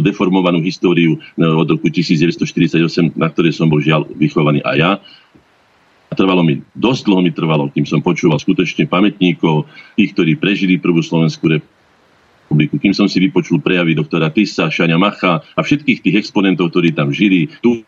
deformovanú 0.00 0.64
históriu 0.64 1.20
od 1.36 1.68
roku 1.68 1.92
1948, 1.92 3.12
na 3.12 3.28
ktorej 3.28 3.52
som 3.52 3.68
bol 3.68 3.84
žiaľ 3.84 4.08
vychovaný 4.16 4.64
aj 4.64 4.76
ja. 4.76 4.92
A 6.10 6.18
trvalo 6.18 6.42
mi, 6.42 6.58
dosť 6.74 7.06
dlho 7.06 7.22
mi 7.22 7.30
trvalo, 7.30 7.70
kým 7.70 7.86
som 7.86 8.02
počúval 8.02 8.42
skutočne 8.42 8.90
pamätníkov, 8.90 9.70
tých, 9.94 10.10
ktorí 10.10 10.34
prežili 10.42 10.74
prvú 10.74 10.98
Slovenskú 11.06 11.54
republiku, 11.54 12.82
kým 12.82 12.90
som 12.90 13.06
si 13.06 13.22
vypočul 13.22 13.62
prejavy 13.62 13.94
doktora 13.94 14.26
Tisa, 14.34 14.66
Šania 14.66 14.98
Macha 14.98 15.38
a 15.38 15.60
všetkých 15.62 16.02
tých 16.02 16.18
exponentov, 16.26 16.74
ktorí 16.74 16.90
tam 16.90 17.14
žili, 17.14 17.46
tu 17.62 17.86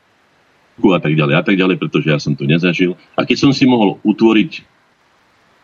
a 0.82 0.98
tak 1.02 1.14
ďalej 1.18 1.34
a 1.34 1.42
tak 1.42 1.58
ďalej, 1.58 1.76
pretože 1.78 2.08
ja 2.10 2.18
som 2.18 2.38
to 2.38 2.46
nezažil. 2.46 2.94
A 3.18 3.26
keď 3.26 3.38
som 3.42 3.52
si 3.54 3.66
mohol 3.66 3.98
utvoriť, 4.02 4.64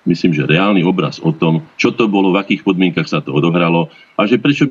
myslím, 0.07 0.35
že 0.35 0.47
reálny 0.47 0.83
obraz 0.83 1.19
o 1.23 1.31
tom, 1.31 1.63
čo 1.79 1.95
to 1.95 2.07
bolo, 2.07 2.35
v 2.35 2.43
akých 2.43 2.63
podmienkach 2.67 3.07
sa 3.07 3.23
to 3.23 3.35
odohralo 3.35 3.91
a 4.19 4.27
že 4.27 4.39
prečo 4.39 4.71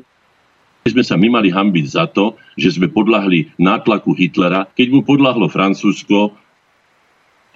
sme 0.88 1.04
sa 1.04 1.20
my 1.20 1.28
mali 1.28 1.52
hambiť 1.52 1.84
za 1.84 2.08
to, 2.08 2.38
že 2.56 2.80
sme 2.80 2.88
podľahli 2.88 3.60
nátlaku 3.60 4.16
Hitlera, 4.16 4.64
keď 4.72 4.86
mu 4.88 5.00
podľahlo 5.04 5.52
Francúzsko 5.52 6.32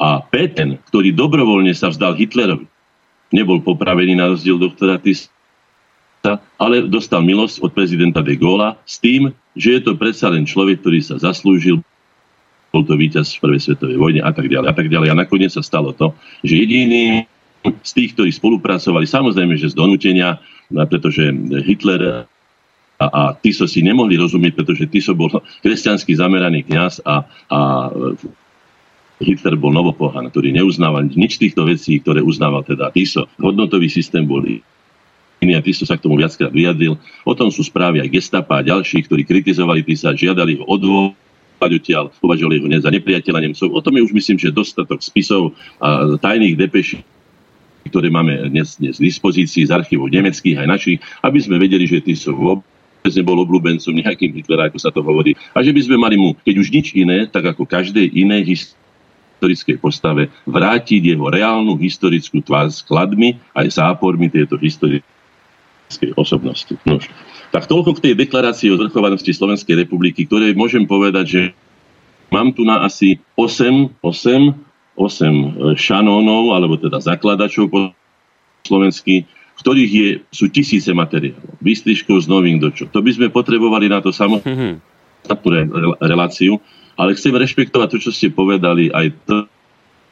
a 0.00 0.22
Péten, 0.24 0.80
ktorý 0.88 1.12
dobrovoľne 1.12 1.72
sa 1.76 1.92
vzdal 1.92 2.16
Hitlerovi, 2.16 2.66
nebol 3.32 3.64
popravený 3.64 4.18
na 4.18 4.28
rozdiel 4.32 4.60
doktora 4.60 5.00
Tisa, 5.00 5.30
ale 6.60 6.86
dostal 6.86 7.24
milosť 7.24 7.64
od 7.64 7.70
prezidenta 7.72 8.20
de 8.20 8.36
Gaulle 8.36 8.76
s 8.84 9.00
tým, 9.00 9.32
že 9.56 9.78
je 9.78 9.80
to 9.82 9.98
predsa 9.98 10.32
len 10.32 10.48
človek, 10.48 10.80
ktorý 10.84 11.00
sa 11.00 11.16
zaslúžil 11.18 11.80
bol 12.72 12.88
to 12.88 12.96
víťaz 12.96 13.36
v 13.36 13.44
prvej 13.44 13.60
svetovej 13.68 14.00
vojne 14.00 14.24
a 14.24 14.32
tak 14.32 14.48
ďalej 14.48 14.68
a 14.72 14.74
tak 14.74 14.88
ďalej. 14.88 15.08
A 15.12 15.20
nakoniec 15.20 15.52
sa 15.52 15.60
stalo 15.60 15.92
to, 15.92 16.16
že 16.40 16.56
jediný 16.56 17.28
z 17.62 17.92
tých, 17.92 18.16
ktorí 18.16 18.32
spolupracovali, 18.32 19.04
samozrejme, 19.04 19.54
že 19.60 19.70
z 19.70 19.78
donútenia, 19.78 20.40
pretože 20.72 21.30
Hitler 21.68 22.24
a, 22.96 23.06
a 23.06 23.22
Tiso 23.36 23.68
si 23.68 23.84
nemohli 23.84 24.16
rozumieť, 24.16 24.56
pretože 24.56 24.88
Tiso 24.88 25.12
bol 25.12 25.30
kresťanský 25.64 26.16
zameraný 26.16 26.64
kňaz 26.64 27.04
a, 27.04 27.28
a 27.52 27.58
Hitler 29.22 29.54
bol 29.56 29.70
novopohan, 29.70 30.28
ktorý 30.28 30.52
neuznával 30.52 31.08
nič 31.08 31.38
týchto 31.38 31.64
vecí, 31.64 32.02
ktoré 32.02 32.20
uznával 32.20 32.66
teda 32.66 32.90
Tiso. 32.90 33.30
Hodnotový 33.38 33.86
systém 33.88 34.26
bol 34.26 34.42
iný 34.42 35.52
a 35.54 35.62
Tiso 35.62 35.86
sa 35.86 35.96
k 35.96 36.04
tomu 36.04 36.18
viackrát 36.18 36.50
vyjadril. 36.50 36.98
O 37.26 37.32
tom 37.34 37.48
sú 37.50 37.62
správy 37.62 38.02
aj 38.02 38.10
gestapa 38.10 38.60
a 38.60 38.66
ďalší, 38.66 39.06
ktorí 39.06 39.22
kritizovali 39.22 39.86
Tisa, 39.86 40.14
žiadali 40.14 40.60
ho 40.60 40.64
odvod 40.66 41.14
odtiaľ, 41.62 42.10
považovali 42.18 42.58
ho 42.58 42.66
za 42.82 42.90
nepriateľa 42.90 43.38
Nemcov. 43.38 43.70
O 43.70 43.78
tom 43.78 43.94
je 43.94 44.02
už 44.02 44.10
myslím, 44.18 44.34
že 44.34 44.50
dostatok 44.50 44.98
spisov 44.98 45.54
a 45.78 46.18
tajných 46.18 46.58
depeší 46.58 47.06
ktoré 47.82 48.14
máme 48.14 48.46
dnes, 48.48 48.78
dnes 48.78 49.02
v 49.02 49.10
dispozícii 49.10 49.66
z 49.66 49.74
archívov 49.74 50.06
nemeckých 50.14 50.54
aj 50.54 50.68
našich, 50.70 50.98
aby 51.20 51.38
sme 51.42 51.58
vedeli, 51.58 51.82
že 51.84 51.98
tí 51.98 52.14
sú 52.14 52.30
nebol 53.10 53.36
obľúbencom 53.42 53.90
nejakým 53.90 54.30
Hitlera, 54.38 54.70
ako 54.70 54.78
sa 54.78 54.94
to 54.94 55.02
hovorí. 55.02 55.34
A 55.50 55.66
že 55.66 55.74
by 55.74 55.80
sme 55.82 55.96
mali 55.98 56.14
mu, 56.14 56.38
keď 56.46 56.54
už 56.62 56.68
nič 56.70 56.94
iné, 56.94 57.26
tak 57.26 57.42
ako 57.50 57.66
každej 57.66 58.14
inej 58.14 58.46
historickej 59.42 59.82
postave, 59.82 60.30
vrátiť 60.46 61.02
jeho 61.18 61.26
reálnu 61.26 61.74
historickú 61.82 62.38
tvár 62.38 62.70
s 62.70 62.78
kladmi 62.86 63.42
aj 63.58 63.74
zápormi 63.74 64.30
tejto 64.30 64.54
historickej 64.54 66.14
osobnosti. 66.14 66.70
Nož. 66.86 67.10
Tak 67.50 67.66
toľko 67.66 67.98
k 67.98 68.02
tej 68.06 68.14
deklarácii 68.22 68.70
o 68.70 68.78
zvrchovanosti 68.78 69.34
Slovenskej 69.34 69.82
republiky, 69.82 70.30
ktoré 70.30 70.54
môžem 70.54 70.86
povedať, 70.86 71.26
že 71.26 71.42
mám 72.30 72.54
tu 72.54 72.62
na 72.62 72.86
asi 72.86 73.18
8, 73.34 73.98
8, 73.98 74.94
8 74.94 75.74
šanónov, 75.74 76.54
alebo 76.54 76.78
teda 76.78 77.02
zakladačov 77.02 77.66
po 77.66 77.90
slovensky, 78.62 79.26
ktorých 79.58 79.90
je, 79.90 80.08
sú 80.30 80.46
tisíce 80.54 80.94
materiálov, 80.94 81.58
výstrižkov 81.58 82.24
z 82.24 82.26
novín 82.30 82.62
do 82.62 82.70
čo. 82.70 82.86
To 82.94 83.02
by 83.02 83.10
sme 83.10 83.26
potrebovali 83.28 83.90
na 83.90 83.98
to 83.98 84.14
samostatnú 84.14 85.50
reláciu, 85.98 86.62
ale 87.02 87.18
chcem 87.18 87.34
rešpektovať 87.34 87.88
to, 87.90 87.98
čo 87.98 88.10
ste 88.14 88.30
povedali, 88.30 88.94
aj 88.94 89.10
to, 89.26 89.50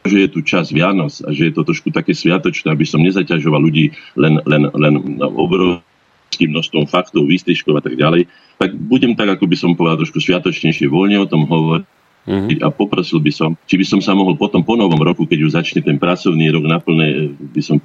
že 0.03 0.27
je 0.27 0.29
tu 0.35 0.43
čas 0.43 0.75
Vianoc 0.75 1.15
a 1.23 1.31
že 1.31 1.47
je 1.47 1.55
to 1.55 1.63
trošku 1.63 1.95
také 1.95 2.11
sviatočné, 2.11 2.67
aby 2.75 2.83
som 2.83 2.99
nezaťažoval 2.99 3.63
ľudí 3.63 3.95
len, 4.19 4.43
len, 4.43 4.67
len 4.75 4.95
obrovským 5.23 6.51
množstvom 6.51 6.91
faktov, 6.91 7.31
výstrižkov 7.31 7.79
a 7.79 7.83
tak 7.87 7.95
ďalej, 7.95 8.27
tak 8.59 8.75
budem 8.75 9.15
tak, 9.15 9.39
ako 9.39 9.47
by 9.47 9.57
som 9.57 9.79
povedal, 9.79 10.03
trošku 10.03 10.19
sviatočnejšie, 10.19 10.91
voľne 10.91 11.23
o 11.23 11.31
tom 11.31 11.47
hovoriť. 11.47 11.87
Mm-hmm. 12.21 12.61
A 12.61 12.69
poprosil 12.69 13.17
by 13.17 13.33
som, 13.33 13.57
či 13.65 13.81
by 13.81 13.87
som 13.87 14.01
sa 14.05 14.13
mohol 14.13 14.37
potom 14.37 14.61
po 14.61 14.77
novom 14.77 15.01
roku, 15.01 15.25
keď 15.25 15.39
už 15.41 15.57
začne 15.57 15.81
ten 15.81 15.97
pracovný 15.97 16.53
rok 16.53 16.69
naplne, 16.69 17.33
by 17.33 17.63
som 17.65 17.81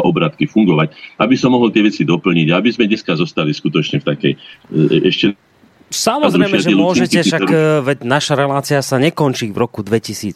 obratky 0.00 0.48
fungovať, 0.48 0.96
aby 1.20 1.36
som 1.36 1.52
mohol 1.52 1.70
tie 1.70 1.84
veci 1.84 2.02
doplniť, 2.02 2.48
aby 2.50 2.68
sme 2.72 2.88
dneska 2.88 3.14
zostali 3.14 3.54
skutočne 3.54 4.02
v 4.02 4.08
takej 4.08 4.32
e, 4.34 4.38
ešte 5.06 5.38
Samozrejme, 5.94 6.58
že 6.58 6.74
môžete, 6.74 7.18
však 7.22 7.46
e, 7.46 7.56
veď 7.86 7.98
naša 8.02 8.34
relácia 8.34 8.82
sa 8.82 8.98
nekončí 8.98 9.54
v 9.54 9.58
roku 9.62 9.86
2016, 9.86 10.34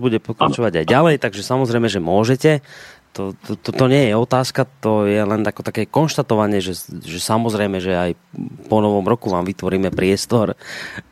bude 0.00 0.18
pokračovať 0.24 0.82
aj 0.82 0.86
ďalej, 0.88 1.14
takže 1.20 1.44
samozrejme, 1.44 1.86
že 1.92 2.00
môžete. 2.00 2.64
To, 3.16 3.32
to, 3.32 3.56
to, 3.56 3.72
to 3.72 3.86
nie 3.88 4.12
je 4.12 4.14
otázka, 4.16 4.68
to 4.84 5.08
je 5.08 5.24
len 5.24 5.40
ako 5.40 5.64
také 5.64 5.88
konštatovanie, 5.88 6.60
že, 6.60 6.76
že 7.00 7.16
samozrejme, 7.16 7.80
že 7.80 7.96
aj 7.96 8.10
po 8.68 8.84
novom 8.84 9.08
roku 9.08 9.32
vám 9.32 9.48
vytvoríme 9.48 9.88
priestor. 9.88 10.52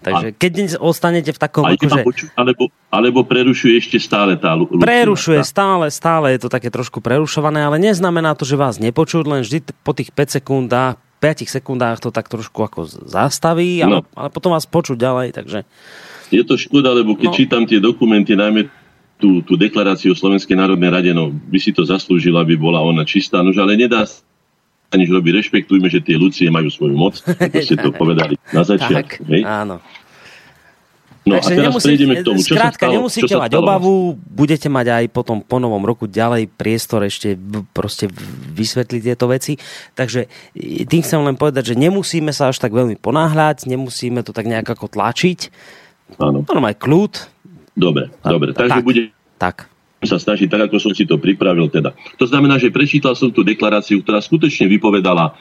Takže 0.05 0.37
keď 0.37 0.77
ostanete 0.85 1.33
v 1.33 1.41
takom... 1.41 1.65
Akože... 1.65 2.05
Poču, 2.05 2.29
alebo, 2.37 2.69
alebo 2.93 3.25
prerušuje 3.25 3.81
ešte 3.81 3.97
stále 3.97 4.37
tá 4.37 4.53
Lucia. 4.53 4.85
Prerušuje 4.85 5.41
stále, 5.49 5.89
stále 5.89 6.37
je 6.37 6.45
to 6.45 6.53
také 6.53 6.69
trošku 6.69 7.01
prerušované, 7.01 7.65
ale 7.65 7.81
neznamená 7.81 8.37
to, 8.37 8.45
že 8.45 8.61
vás 8.61 8.77
nepočuť, 8.77 9.25
len 9.25 9.41
vždy 9.41 9.65
po 9.81 9.97
tých 9.97 10.13
5 10.13 10.45
sekundách 10.45 11.01
5 11.25 11.49
sekundách 11.49 12.05
to 12.05 12.13
tak 12.13 12.29
trošku 12.29 12.61
ako 12.61 12.85
zastaví, 12.85 13.81
ale, 13.81 14.05
no. 14.05 14.13
ale 14.13 14.29
potom 14.29 14.53
vás 14.53 14.69
počuť 14.69 15.01
ďalej, 15.01 15.29
takže... 15.33 15.65
Je 16.29 16.45
to 16.45 16.61
škoda, 16.61 16.93
lebo 16.93 17.17
keď 17.17 17.33
no. 17.33 17.37
čítam 17.41 17.63
tie 17.65 17.81
dokumenty, 17.81 18.37
najmä 18.37 18.69
tú, 19.17 19.41
tú 19.41 19.57
deklaráciu 19.57 20.13
o 20.13 20.19
Slovenskej 20.19 20.53
národnej 20.53 20.93
rade, 20.93 21.11
no 21.17 21.33
by 21.33 21.57
si 21.57 21.73
to 21.73 21.89
zaslúžila, 21.89 22.45
aby 22.45 22.61
bola 22.61 22.85
ona 22.85 23.09
čistá, 23.09 23.41
nož 23.41 23.57
ale 23.57 23.81
nedá 23.81 24.05
sa 24.05 24.21
nič 25.01 25.09
robiť. 25.09 25.33
Rešpektujme, 25.41 25.89
že 25.89 26.05
tie 26.05 26.21
Lucie 26.21 26.53
majú 26.53 26.69
svoju 26.69 26.93
moc, 26.93 27.25
ako 27.25 27.57
ste 27.65 27.81
to 27.81 27.89
povedali 28.03 28.37
na 28.53 28.61
začiatku. 28.61 29.25
tak, 29.25 29.49
áno. 29.49 29.81
No 31.25 31.41
Takže 31.41 31.51
a 31.51 31.57
teraz 31.57 31.65
nemusíte, 31.73 31.89
prejdeme 31.89 32.15
k 32.21 32.25
tomu, 32.25 32.41
čo 32.45 32.53
skrátka, 32.53 32.85
sa 32.85 32.93
stalo, 32.93 32.95
nemusíte 33.01 33.33
čo 33.33 33.41
mať 33.41 33.53
obavu, 33.57 33.93
budete 34.29 34.69
mať 34.69 34.87
aj 34.93 35.05
potom 35.09 35.41
po 35.41 35.57
novom 35.57 35.81
roku 35.81 36.05
ďalej 36.05 36.53
priestor 36.53 37.09
ešte 37.09 37.33
proste 37.73 38.13
vysvetliť 38.53 39.01
tieto 39.01 39.25
veci. 39.33 39.57
Takže 39.97 40.29
tým 40.85 41.01
chcem 41.01 41.21
len 41.25 41.41
povedať, 41.41 41.73
že 41.73 41.81
nemusíme 41.81 42.29
sa 42.29 42.53
až 42.53 42.61
tak 42.61 42.77
veľmi 42.77 43.01
ponáhľať, 43.01 43.65
nemusíme 43.65 44.21
to 44.21 44.37
tak 44.37 44.45
nejak 44.45 44.69
ako 44.69 44.93
tlačiť. 44.93 45.49
Áno. 46.21 46.45
No, 46.45 46.61
aj 46.61 46.77
kľud, 46.77 47.35
Dobre, 47.75 48.11
a, 48.23 48.27
dobre. 48.31 48.55
Takže 48.55 48.81
tak, 48.81 48.87
bude 48.87 49.03
tak. 49.37 49.57
sa 50.07 50.19
snažiť 50.19 50.47
tak, 50.47 50.71
ako 50.71 50.79
som 50.79 50.93
si 50.95 51.03
to 51.05 51.19
pripravil. 51.19 51.67
Teda. 51.67 51.91
To 52.23 52.27
znamená, 52.31 52.57
že 52.57 52.71
prečítal 52.71 53.19
som 53.19 53.35
tú 53.35 53.43
deklaráciu, 53.43 53.99
ktorá 54.01 54.23
skutočne 54.23 54.71
vypovedala 54.71 55.35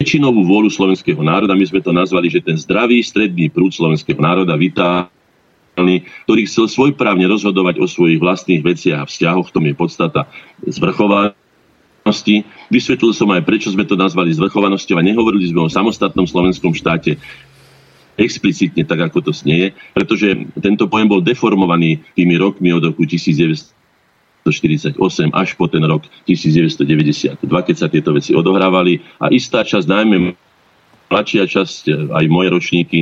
väčšinovú 0.00 0.48
vôľu 0.48 0.72
slovenského 0.72 1.20
národa. 1.20 1.52
My 1.52 1.68
sme 1.68 1.84
to 1.84 1.92
nazvali, 1.92 2.32
že 2.32 2.40
ten 2.40 2.56
zdravý 2.56 3.04
stredný 3.04 3.52
prúd 3.52 3.76
slovenského 3.76 4.16
národa 4.16 4.56
vitálny, 4.56 6.08
ktorý 6.24 6.48
chcel 6.48 6.72
svojprávne 6.72 7.28
rozhodovať 7.28 7.84
o 7.84 7.86
svojich 7.86 8.16
vlastných 8.16 8.64
veciach 8.64 9.04
a 9.04 9.08
vzťahoch, 9.08 9.52
v 9.52 9.54
tom 9.54 9.64
je 9.68 9.74
podstata 9.76 10.24
zvrchovanosti. 10.64 12.48
Vysvetlil 12.72 13.12
som 13.12 13.28
aj, 13.28 13.44
prečo 13.44 13.68
sme 13.68 13.84
to 13.84 13.92
nazvali 13.92 14.32
zvrchovanosťou 14.32 14.96
a 14.96 15.04
nehovorili 15.04 15.52
sme 15.52 15.68
o 15.68 15.70
samostatnom 15.70 16.24
slovenskom 16.24 16.72
štáte 16.72 17.20
explicitne 18.16 18.84
tak, 18.84 19.00
ako 19.12 19.30
to 19.30 19.32
snieje, 19.32 19.72
pretože 19.96 20.48
tento 20.60 20.88
pojem 20.88 21.08
bol 21.08 21.24
deformovaný 21.24 22.04
tými 22.12 22.36
rokmi 22.36 22.68
od 22.72 22.92
roku 22.92 23.04
1948 24.44 25.36
až 25.36 25.48
po 25.54 25.68
ten 25.68 25.84
rok 25.84 26.08
1992, 26.24 27.36
keď 27.44 27.76
sa 27.76 27.92
tieto 27.92 28.16
veci 28.16 28.32
odohrávali 28.32 29.00
a 29.20 29.28
istá 29.28 29.60
časť, 29.60 29.86
najmä 29.86 30.32
mladšia 31.10 31.44
časť, 31.44 32.12
aj 32.14 32.24
moje 32.30 32.48
ročníky, 32.54 33.00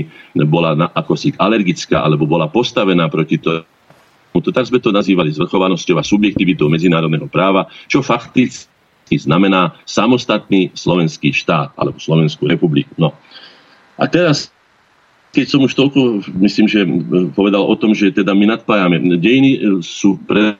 bola 0.48 0.74
na, 0.74 0.86
ako 0.90 1.14
si 1.14 1.28
alergická 1.36 2.00
alebo 2.00 2.24
bola 2.24 2.48
postavená 2.48 3.06
proti 3.12 3.36
to, 3.38 3.62
to 4.38 4.50
tak 4.50 4.66
sme 4.66 4.80
to 4.80 4.90
nazývali 4.90 5.34
zvrchovanosťou 5.34 6.00
a 6.00 6.06
subjektivitou 6.06 6.72
medzinárodného 6.72 7.28
práva, 7.28 7.68
čo 7.86 8.00
fakticky 8.00 9.14
znamená 9.14 9.76
samostatný 9.84 10.72
slovenský 10.72 11.34
štát 11.36 11.74
alebo 11.76 12.00
Slovenskú 12.00 12.48
republiku. 12.48 12.94
No. 12.96 13.12
A 13.98 14.06
teraz 14.06 14.50
keď 15.28 15.46
som 15.46 15.60
už 15.60 15.76
toľko, 15.76 16.24
myslím, 16.40 16.66
že 16.66 16.80
povedal 17.36 17.60
o 17.60 17.76
tom, 17.76 17.92
že 17.92 18.10
teda 18.10 18.32
my 18.32 18.48
nadpájame. 18.48 18.96
Dejiny 19.20 19.50
e, 19.54 19.58
sú 19.84 20.16
pre 20.24 20.56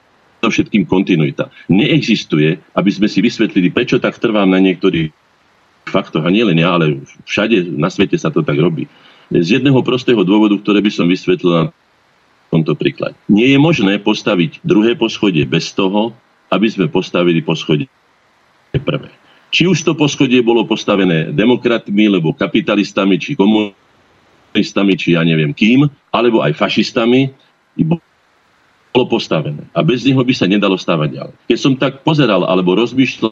všetkým 0.47 0.87
kontinuita. 0.87 1.51
Neexistuje, 1.67 2.63
aby 2.79 2.91
sme 2.95 3.11
si 3.11 3.19
vysvetlili, 3.19 3.75
prečo 3.75 3.99
tak 3.99 4.23
trvám 4.23 4.47
na 4.47 4.63
niektorých 4.63 5.11
faktoch, 5.91 6.23
a 6.23 6.31
nielen 6.31 6.63
ja, 6.63 6.79
ale 6.79 7.03
všade 7.27 7.75
na 7.75 7.91
svete 7.91 8.15
sa 8.15 8.31
to 8.31 8.47
tak 8.47 8.55
robí. 8.55 8.87
Z 9.35 9.59
jedného 9.59 9.83
prostého 9.83 10.23
dôvodu, 10.23 10.55
ktoré 10.63 10.79
by 10.79 10.91
som 10.95 11.11
vysvetlil 11.11 11.51
na 11.51 11.65
tomto 12.49 12.79
príklade. 12.79 13.19
Nie 13.29 13.53
je 13.53 13.59
možné 13.61 14.01
postaviť 14.01 14.63
druhé 14.65 14.95
poschodie 14.95 15.45
bez 15.45 15.75
toho, 15.75 16.15
aby 16.49 16.69
sme 16.71 16.87
postavili 16.89 17.45
poschodie 17.45 17.91
prvé. 18.73 19.13
Či 19.49 19.69
už 19.69 19.81
to 19.85 19.93
poschodie 19.97 20.45
bolo 20.45 20.65
postavené 20.69 21.33
demokratmi, 21.33 22.09
lebo 22.09 22.37
kapitalistami, 22.37 23.17
či 23.17 23.33
komunistami, 23.37 24.93
či 24.97 25.17
ja 25.17 25.25
neviem 25.25 25.57
kým, 25.57 25.89
alebo 26.13 26.45
aj 26.45 26.57
fašistami, 26.57 27.33
bolo 28.99 29.15
postavené. 29.15 29.63
A 29.71 29.87
bez 29.87 30.03
neho 30.03 30.19
by 30.19 30.35
sa 30.35 30.51
nedalo 30.51 30.75
stavať 30.75 31.09
ďalej. 31.15 31.35
Keď 31.47 31.59
som 31.63 31.79
tak 31.79 32.03
pozeral 32.03 32.43
alebo 32.43 32.75
rozmýšľal 32.75 33.31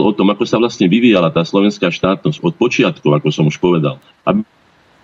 o 0.00 0.12
tom, 0.16 0.32
ako 0.32 0.48
sa 0.48 0.56
vlastne 0.56 0.88
vyvíjala 0.88 1.28
tá 1.28 1.44
slovenská 1.44 1.92
štátnosť 1.92 2.40
od 2.40 2.56
počiatkov, 2.56 3.12
ako 3.12 3.28
som 3.28 3.44
už 3.44 3.60
povedal. 3.60 4.00
A 4.24 4.32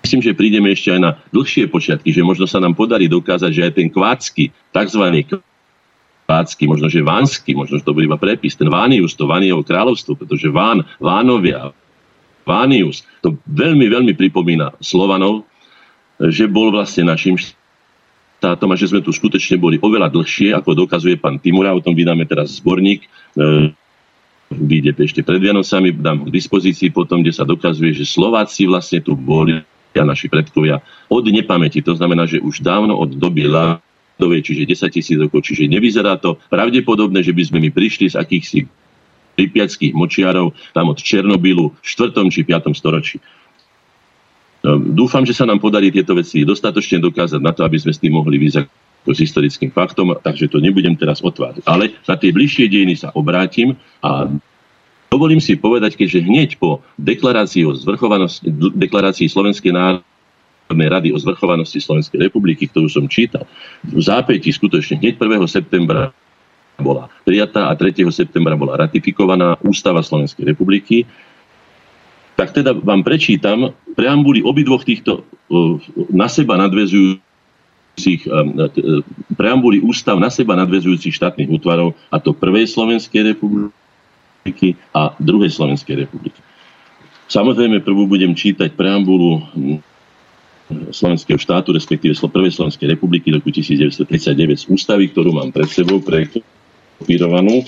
myslím, 0.01 0.24
že 0.24 0.32
prídeme 0.32 0.72
ešte 0.72 0.97
aj 0.97 1.01
na 1.01 1.11
dlhšie 1.28 1.68
počiatky, 1.68 2.09
že 2.09 2.24
možno 2.24 2.49
sa 2.49 2.57
nám 2.57 2.72
podarí 2.72 3.05
dokázať, 3.05 3.51
že 3.53 3.62
aj 3.68 3.72
ten 3.76 3.88
kvácky, 3.93 4.49
tzv. 4.72 5.05
kvácky, 6.24 6.64
možno 6.64 6.88
že 6.88 7.05
vánsky, 7.05 7.53
možno 7.53 7.76
že 7.76 7.84
to 7.84 7.93
bude 7.93 8.09
iba 8.09 8.16
prepis, 8.16 8.57
ten 8.57 8.72
Vánius, 8.72 9.12
to 9.12 9.28
Vánieho 9.28 9.61
kráľovstvo, 9.61 10.16
pretože 10.16 10.49
Ván, 10.49 10.88
Vánovia, 10.97 11.72
Vánius. 12.49 13.05
To 13.20 13.36
veľmi, 13.45 13.93
veľmi 13.93 14.12
pripomína 14.16 14.76
Slovanov, 14.80 15.45
že 16.16 16.49
bol 16.49 16.72
vlastne 16.72 17.12
našim 17.12 17.36
štátom 17.36 17.61
a 18.43 18.74
že 18.74 18.90
sme 18.90 19.01
tu 19.01 19.14
skutočne 19.14 19.55
boli 19.57 19.78
oveľa 19.78 20.11
dlhšie, 20.11 20.51
ako 20.59 20.74
dokazuje 20.74 21.14
pán 21.14 21.38
Timura. 21.38 21.70
O 21.70 21.84
tom 21.84 21.95
vydáme 21.95 22.26
teraz 22.26 22.59
zborník. 22.59 23.07
E, 23.07 23.70
vyjde 24.51 24.99
ešte 24.99 25.22
pred 25.22 25.38
Vianocami, 25.38 25.95
dám 25.95 26.26
k 26.26 26.34
dispozícii 26.34 26.90
potom, 26.90 27.22
kde 27.22 27.32
sa 27.32 27.47
dokazuje, 27.47 27.95
že 27.95 28.05
Slováci 28.05 28.66
vlastne 28.66 29.01
tu 29.01 29.14
boli 29.14 29.62
a 29.93 30.05
naši 30.09 30.26
predkovia 30.32 30.80
od 31.12 31.24
nepamäti. 31.28 31.84
To 31.84 31.93
znamená, 31.93 32.24
že 32.24 32.40
už 32.40 32.64
dávno 32.64 32.97
od 32.97 33.12
doby 33.12 33.45
ľadovej, 33.45 34.40
čiže 34.40 34.88
10 34.88 34.97
tisíc 34.97 35.18
rokov, 35.20 35.45
čiže 35.45 35.68
nevyzerá 35.68 36.16
to 36.16 36.40
pravdepodobné, 36.49 37.20
že 37.20 37.36
by 37.36 37.43
sme 37.45 37.59
my 37.61 37.70
prišli 37.70 38.09
z 38.09 38.16
akýchsi 38.16 38.64
lipiackých 39.36 39.93
močiarov 39.97 40.53
tam 40.76 40.93
od 40.93 41.01
Černobylu 41.01 41.72
v 41.72 41.84
4. 41.84 42.12
či 42.32 42.40
5. 42.45 42.72
storočí. 42.72 43.16
No, 44.62 44.78
dúfam, 44.78 45.26
že 45.26 45.34
sa 45.34 45.42
nám 45.42 45.58
podarí 45.58 45.90
tieto 45.90 46.14
veci 46.14 46.46
dostatočne 46.46 47.02
dokázať 47.02 47.40
na 47.42 47.50
to, 47.50 47.66
aby 47.66 47.82
sme 47.82 47.90
s 47.90 47.98
tým 47.98 48.14
mohli 48.14 48.38
vyzať 48.38 48.70
s 49.02 49.18
historickým 49.18 49.74
faktom, 49.74 50.14
takže 50.22 50.46
to 50.46 50.62
nebudem 50.62 50.94
teraz 50.94 51.18
otvárať. 51.18 51.66
Ale 51.66 51.90
na 52.06 52.14
tie 52.14 52.30
bližšie 52.30 52.70
dejiny 52.70 52.94
sa 52.94 53.10
obrátim 53.18 53.74
a 53.98 54.30
dovolím 55.10 55.42
si 55.42 55.58
povedať, 55.58 55.98
keďže 55.98 56.22
hneď 56.22 56.50
po 56.62 56.78
deklarácii, 56.94 57.66
o 57.66 57.74
zvrchovanosti, 57.74 58.46
deklarácii 58.78 59.26
Slovenskej 59.26 59.74
národnej 59.74 60.88
rady 60.94 61.10
o 61.10 61.18
zvrchovanosti 61.18 61.82
Slovenskej 61.82 62.30
republiky, 62.30 62.70
ktorú 62.70 62.86
som 62.86 63.10
čítal, 63.10 63.50
v 63.82 63.98
zápäti 63.98 64.54
skutočne 64.54 65.02
hneď 65.02 65.18
1. 65.18 65.42
septembra 65.50 66.14
bola 66.78 67.10
prijatá 67.26 67.66
a 67.66 67.74
3. 67.74 68.06
septembra 68.14 68.54
bola 68.54 68.78
ratifikovaná 68.86 69.58
Ústava 69.66 70.06
Slovenskej 70.06 70.46
republiky, 70.46 71.02
tak 72.43 72.59
teda 72.59 72.74
vám 72.74 73.07
prečítam 73.07 73.70
preambuly 73.95 74.43
obidvoch 74.43 74.82
týchto 74.82 75.22
na 76.11 76.26
seba 76.26 76.59
nadvezujúcich 76.59 78.26
preambuly 79.38 79.78
ústav 79.78 80.18
na 80.18 80.26
seba 80.26 80.59
nadvezujúcich 80.59 81.14
štátnych 81.14 81.47
útvarov, 81.47 81.95
a 82.11 82.18
to 82.18 82.34
prvej 82.34 82.66
Slovenskej 82.66 83.36
republiky 83.36 84.74
a 84.90 85.14
druhej 85.22 85.55
Slovenskej 85.55 86.03
republiky. 86.03 86.43
Samozrejme, 87.30 87.78
prvú 87.86 88.11
budem 88.11 88.34
čítať 88.34 88.74
preambulu 88.74 89.47
Slovenského 90.90 91.38
štátu, 91.38 91.70
respektíve 91.76 92.16
Prvej 92.16 92.59
Slovenskej 92.59 92.97
republiky 92.97 93.30
roku 93.30 93.55
1939 93.55 94.57
z 94.57 94.64
ústavy, 94.66 95.12
ktorú 95.12 95.30
mám 95.36 95.53
pred 95.53 95.68
sebou 95.68 96.03
prekopírovanú 96.03 97.62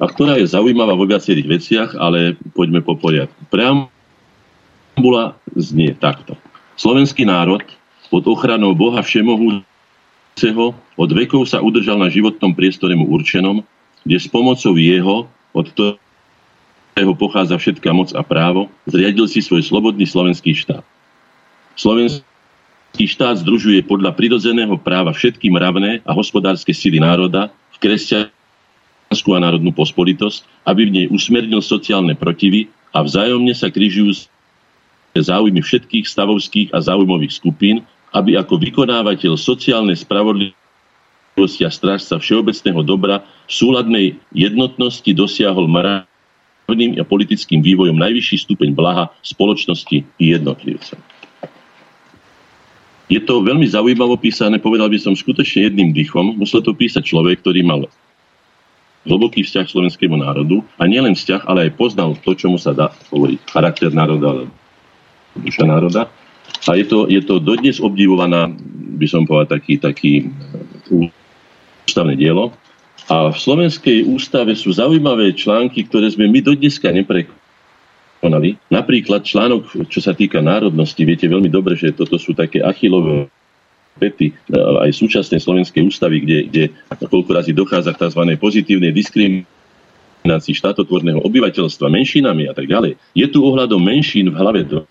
a 0.00 0.08
ktorá 0.08 0.40
je 0.40 0.48
zaujímavá 0.48 0.96
vo 0.96 1.04
viacerých 1.04 1.60
veciach, 1.60 1.90
ale 2.00 2.40
poďme 2.56 2.80
po 2.80 2.96
poriadku. 2.96 3.36
Preambula 3.52 5.36
znie 5.52 5.92
takto. 5.92 6.40
Slovenský 6.80 7.28
národ 7.28 7.60
pod 8.08 8.24
ochranou 8.24 8.72
Boha 8.72 9.04
Všemohúceho 9.04 10.72
od 10.96 11.10
vekov 11.12 11.44
sa 11.44 11.60
udržal 11.60 12.00
na 12.00 12.08
životnom 12.08 12.56
priestore 12.56 12.96
mu 12.96 13.12
určenom, 13.12 13.60
kde 14.08 14.16
s 14.16 14.24
pomocou 14.24 14.72
jeho, 14.80 15.28
od 15.52 15.66
ktorého 15.68 17.12
pochádza 17.12 17.60
všetká 17.60 17.92
moc 17.92 18.16
a 18.16 18.24
právo, 18.24 18.72
zriadil 18.88 19.28
si 19.28 19.44
svoj 19.44 19.60
slobodný 19.60 20.08
slovenský 20.08 20.56
štát. 20.56 20.80
Slovenský 21.76 23.04
štát 23.04 23.44
združuje 23.44 23.84
podľa 23.84 24.16
prirodzeného 24.16 24.80
práva 24.80 25.12
všetky 25.12 25.52
mravné 25.52 26.00
a 26.08 26.16
hospodárske 26.16 26.72
sily 26.72 26.96
národa 27.04 27.52
v 27.76 27.84
kresťanskú 27.84 28.39
a 29.10 29.42
národnú 29.42 29.74
pospolitosť, 29.74 30.46
aby 30.70 30.86
v 30.86 30.94
nej 30.94 31.06
usmernil 31.10 31.58
sociálne 31.58 32.14
protivy 32.14 32.70
a 32.94 33.02
vzájomne 33.02 33.50
sa 33.58 33.66
križujú 33.66 34.30
záujmy 35.18 35.58
všetkých 35.58 36.06
stavovských 36.06 36.70
a 36.70 36.78
záujmových 36.78 37.34
skupín, 37.34 37.82
aby 38.14 38.38
ako 38.38 38.62
vykonávateľ 38.62 39.34
sociálnej 39.34 39.98
spravodlivosti 39.98 41.66
a 41.66 41.74
strážca 41.74 42.22
všeobecného 42.22 42.86
dobra 42.86 43.26
v 43.50 43.52
súladnej 43.52 44.06
jednotnosti 44.30 45.10
dosiahol 45.10 45.66
mravným 45.66 46.94
a 46.94 47.02
politickým 47.02 47.66
vývojom 47.66 47.98
najvyšší 47.98 48.46
stupeň 48.46 48.78
blaha 48.78 49.10
spoločnosti 49.26 50.06
i 50.06 50.24
jednotlivca. 50.30 50.94
Je 53.10 53.18
to 53.18 53.42
veľmi 53.42 53.66
zaujímavo 53.66 54.14
písané, 54.22 54.62
povedal 54.62 54.86
by 54.86 55.02
som 55.02 55.18
skutočne 55.18 55.66
jedným 55.66 55.90
dychom. 55.90 56.38
Musel 56.38 56.62
to 56.62 56.70
písať 56.70 57.02
človek, 57.02 57.42
ktorý 57.42 57.66
mal 57.66 57.90
hlboký 59.08 59.44
vzťah 59.44 59.64
k 59.64 59.72
slovenskému 59.72 60.16
národu 60.20 60.60
a 60.76 60.84
nielen 60.84 61.16
vzťah, 61.16 61.48
ale 61.48 61.68
aj 61.68 61.76
poznal 61.80 62.16
to, 62.20 62.36
čomu 62.36 62.60
sa 62.60 62.76
dá 62.76 62.92
hovoriť 63.08 63.38
charakter 63.48 63.90
národa, 63.92 64.44
duša 65.40 65.64
národa. 65.64 66.12
A 66.68 66.76
je 66.76 66.84
to, 66.84 67.08
je 67.08 67.20
to 67.24 67.40
dodnes 67.40 67.80
obdivovaná, 67.80 68.52
by 69.00 69.06
som 69.08 69.24
povedal, 69.24 69.56
taký, 69.56 69.80
taký 69.80 70.12
ústavné 71.88 72.20
dielo. 72.20 72.52
A 73.08 73.32
v 73.32 73.38
Slovenskej 73.40 74.04
ústave 74.04 74.52
sú 74.52 74.70
zaujímavé 74.76 75.32
články, 75.32 75.88
ktoré 75.88 76.12
sme 76.12 76.28
my 76.28 76.44
dodneska 76.44 76.92
neprekvapili 76.92 77.40
konali. 78.20 78.60
Napríklad 78.68 79.24
článok, 79.24 79.88
čo 79.88 80.00
sa 80.04 80.12
týka 80.12 80.44
národnosti, 80.44 81.02
viete 81.08 81.26
veľmi 81.26 81.48
dobre, 81.48 81.74
že 81.74 81.96
toto 81.96 82.20
sú 82.20 82.36
také 82.36 82.60
achilové 82.60 83.32
pety 84.00 84.32
aj 84.56 84.96
súčasnej 84.96 85.44
slovenskej 85.44 85.84
ústavy, 85.84 86.24
kde, 86.24 86.38
kde 86.48 86.64
koľko 87.04 87.36
razy 87.36 87.52
dochádza 87.52 87.92
k 87.92 88.08
tzv. 88.08 88.24
pozitívnej 88.40 88.96
diskriminácii 88.96 90.56
štátotvorného 90.56 91.20
obyvateľstva 91.20 91.92
menšinami 91.92 92.48
a 92.48 92.56
tak 92.56 92.64
ďalej. 92.64 92.96
Je 93.12 93.26
tu 93.28 93.44
ohľadom 93.44 93.76
menšín 93.76 94.32
v 94.32 94.36
hlave 94.40 94.64
12. 94.64 94.88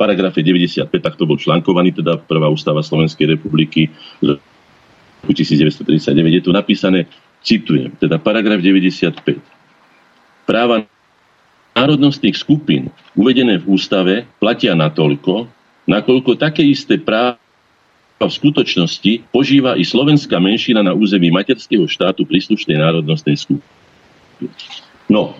paragrafe 0.00 0.40
95, 0.40 0.88
tak 0.88 1.20
to 1.20 1.28
bol 1.28 1.36
článkovaný, 1.36 1.92
teda 1.92 2.16
prvá 2.24 2.48
ústava 2.48 2.80
Slovenskej 2.80 3.36
republiky 3.36 3.92
1939. 5.28 6.40
Je 6.40 6.42
tu 6.42 6.50
napísané, 6.56 7.04
citujem, 7.44 7.92
teda 8.00 8.16
paragraf 8.16 8.64
95. 8.64 9.36
Práva 10.48 10.88
národnostných 11.76 12.38
skupín 12.38 12.88
uvedené 13.18 13.60
v 13.60 13.66
ústave 13.76 14.24
platia 14.40 14.72
natoľko, 14.78 15.50
nakoľko 15.84 16.40
také 16.40 16.64
isté 16.64 16.96
práva 16.96 17.36
v 18.20 18.32
skutočnosti 18.32 19.28
požíva 19.34 19.74
i 19.74 19.84
slovenská 19.84 20.38
menšina 20.38 20.80
na 20.80 20.94
území 20.94 21.28
materského 21.34 21.84
štátu 21.84 22.24
príslušnej 22.24 22.78
národnostnej 22.78 23.36
skupiny. 23.36 23.72
No, 25.10 25.36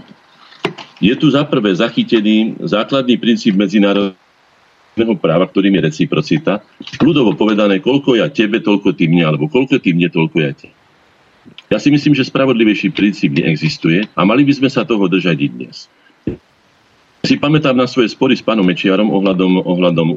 je 0.99 1.15
tu 1.17 1.31
za 1.31 1.47
prvé 1.47 1.73
zachytený 1.73 2.59
základný 2.61 3.17
princíp 3.17 3.57
medzinárodného 3.57 5.15
práva, 5.17 5.49
ktorým 5.49 5.81
je 5.81 5.87
reciprocita. 5.87 6.61
Ľudovo 7.01 7.39
povedané, 7.39 7.81
koľko 7.81 8.19
ja 8.19 8.29
tebe, 8.29 8.61
toľko 8.61 8.93
ty 8.93 9.09
mne, 9.09 9.33
alebo 9.33 9.49
koľko 9.49 9.81
ty 9.81 9.95
mne, 9.97 10.11
toľko 10.13 10.37
ja 10.43 10.53
tebe. 10.53 10.77
Ja 11.73 11.79
si 11.81 11.93
myslím, 11.93 12.17
že 12.17 12.29
spravodlivejší 12.29 12.93
princíp 12.93 13.37
neexistuje 13.37 14.09
a 14.13 14.21
mali 14.25 14.45
by 14.45 14.53
sme 14.57 14.69
sa 14.73 14.85
toho 14.85 15.09
držať 15.09 15.37
i 15.41 15.49
dnes 15.49 15.77
si 17.25 17.41
pamätám 17.41 17.73
na 17.73 17.89
svoje 17.89 18.13
spory 18.13 18.37
s 18.37 18.45
pánom 18.45 18.69
Mečiarom 18.69 19.09
ohľadom, 19.09 19.65
ohľadom, 19.65 20.09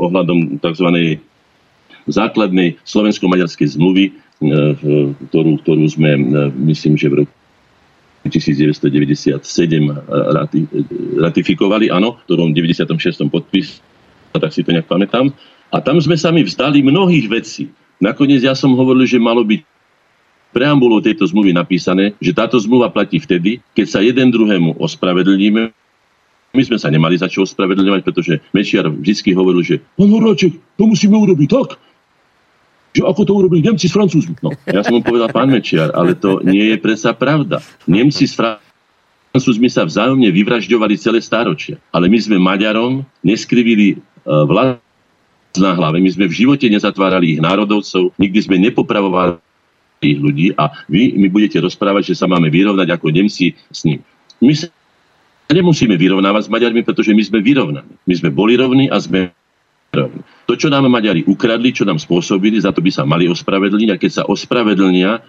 ohľadom 0.00 0.38
tzv. 0.64 0.88
Základnej 2.06 2.78
slovensko-maďarskej 2.86 3.74
zmluvy, 3.74 4.04
e, 4.08 4.12
ktorú, 5.28 5.58
ktorú 5.64 5.84
sme, 5.90 6.10
e, 6.14 6.20
myslím, 6.70 6.94
že 6.94 7.10
v 7.10 7.14
roku 7.24 7.34
1997 8.28 9.40
ratifikovali, 11.16 11.88
áno, 11.88 12.20
ktorom 12.28 12.52
v 12.52 12.70
96. 12.70 13.30
podpis, 13.32 13.80
tak 14.36 14.52
si 14.52 14.62
to 14.62 14.70
nejak 14.74 14.86
pamätám. 14.86 15.32
A 15.72 15.80
tam 15.80 15.96
sme 16.00 16.16
sa 16.18 16.28
mi 16.28 16.44
vzdali 16.44 16.84
mnohých 16.84 17.26
vecí. 17.28 17.72
Nakoniec 17.98 18.44
ja 18.44 18.52
som 18.52 18.76
hovoril, 18.76 19.08
že 19.08 19.18
malo 19.18 19.42
byť 19.42 19.60
preambulou 20.52 21.00
tejto 21.00 21.28
zmluvy 21.28 21.52
napísané, 21.52 22.16
že 22.20 22.36
táto 22.36 22.56
zmluva 22.60 22.88
platí 22.92 23.20
vtedy, 23.20 23.60
keď 23.72 23.86
sa 23.86 24.00
jeden 24.04 24.32
druhému 24.32 24.76
ospravedlníme 24.80 25.72
my 26.56 26.62
sme 26.64 26.80
sa 26.80 26.88
nemali 26.88 27.20
za 27.20 27.28
čo 27.28 27.44
ospravedlňovať, 27.44 28.00
pretože 28.00 28.40
Mečiar 28.56 28.88
vždy 28.88 29.36
hovoril, 29.36 29.60
že 29.60 29.84
pán 30.00 30.08
Horáček, 30.08 30.56
to 30.80 30.84
musíme 30.88 31.12
urobiť 31.12 31.48
tak, 31.52 31.76
že 32.98 33.06
ako 33.06 33.22
to 33.22 33.32
urobili 33.38 33.62
Nemci 33.62 33.86
s 33.86 33.94
Francúzmi. 33.94 34.34
No, 34.42 34.50
ja 34.66 34.82
som 34.82 34.98
mu 34.98 35.02
povedal, 35.06 35.30
pán 35.30 35.46
Mečiar, 35.46 35.94
ale 35.94 36.18
to 36.18 36.42
nie 36.42 36.74
je 36.74 36.76
predsa 36.82 37.14
pravda. 37.14 37.62
Nemci 37.86 38.26
s 38.26 38.34
Francúzmi 38.34 39.70
sa 39.70 39.86
vzájomne 39.86 40.26
vyvražďovali 40.34 40.98
celé 40.98 41.22
stáročia. 41.22 41.78
Ale 41.94 42.10
my 42.10 42.18
sme 42.18 42.42
Maďarom 42.42 43.06
neskrivili 43.22 44.02
uh, 44.26 44.42
vlast 44.42 44.82
na 45.62 45.78
hlave. 45.78 46.02
My 46.02 46.10
sme 46.10 46.26
v 46.26 46.34
živote 46.34 46.66
nezatvárali 46.66 47.38
ich 47.38 47.40
národovcov, 47.40 48.10
nikdy 48.18 48.38
sme 48.42 48.58
nepopravovali 48.66 49.38
ich 50.02 50.18
ľudí 50.18 50.54
a 50.54 50.70
vy 50.86 51.14
mi 51.18 51.26
budete 51.30 51.58
rozprávať, 51.58 52.14
že 52.14 52.18
sa 52.18 52.26
máme 52.30 52.50
vyrovnať 52.50 52.98
ako 52.98 53.14
Nemci 53.14 53.54
s 53.70 53.82
ním. 53.86 54.02
My 54.42 54.54
sa 54.54 54.70
nemusíme 55.50 55.94
vyrovnávať 55.94 56.46
s 56.46 56.52
Maďarmi, 56.52 56.82
pretože 56.82 57.14
my 57.14 57.22
sme 57.22 57.38
vyrovnaní. 57.42 57.94
My 58.06 58.14
sme 58.14 58.30
boli 58.30 58.54
rovní 58.54 58.86
a 58.90 58.98
sme 58.98 59.34
rovní. 59.90 60.22
To, 60.48 60.56
čo 60.56 60.72
nám 60.72 60.88
Maďari 60.88 61.28
ukradli, 61.28 61.76
čo 61.76 61.84
nám 61.84 62.00
spôsobili, 62.00 62.56
za 62.56 62.72
to 62.72 62.80
by 62.80 62.88
sa 62.88 63.04
mali 63.04 63.28
ospravedlniť 63.28 63.88
a 63.92 64.00
keď 64.00 64.10
sa 64.10 64.22
ospravedlnia 64.24 65.20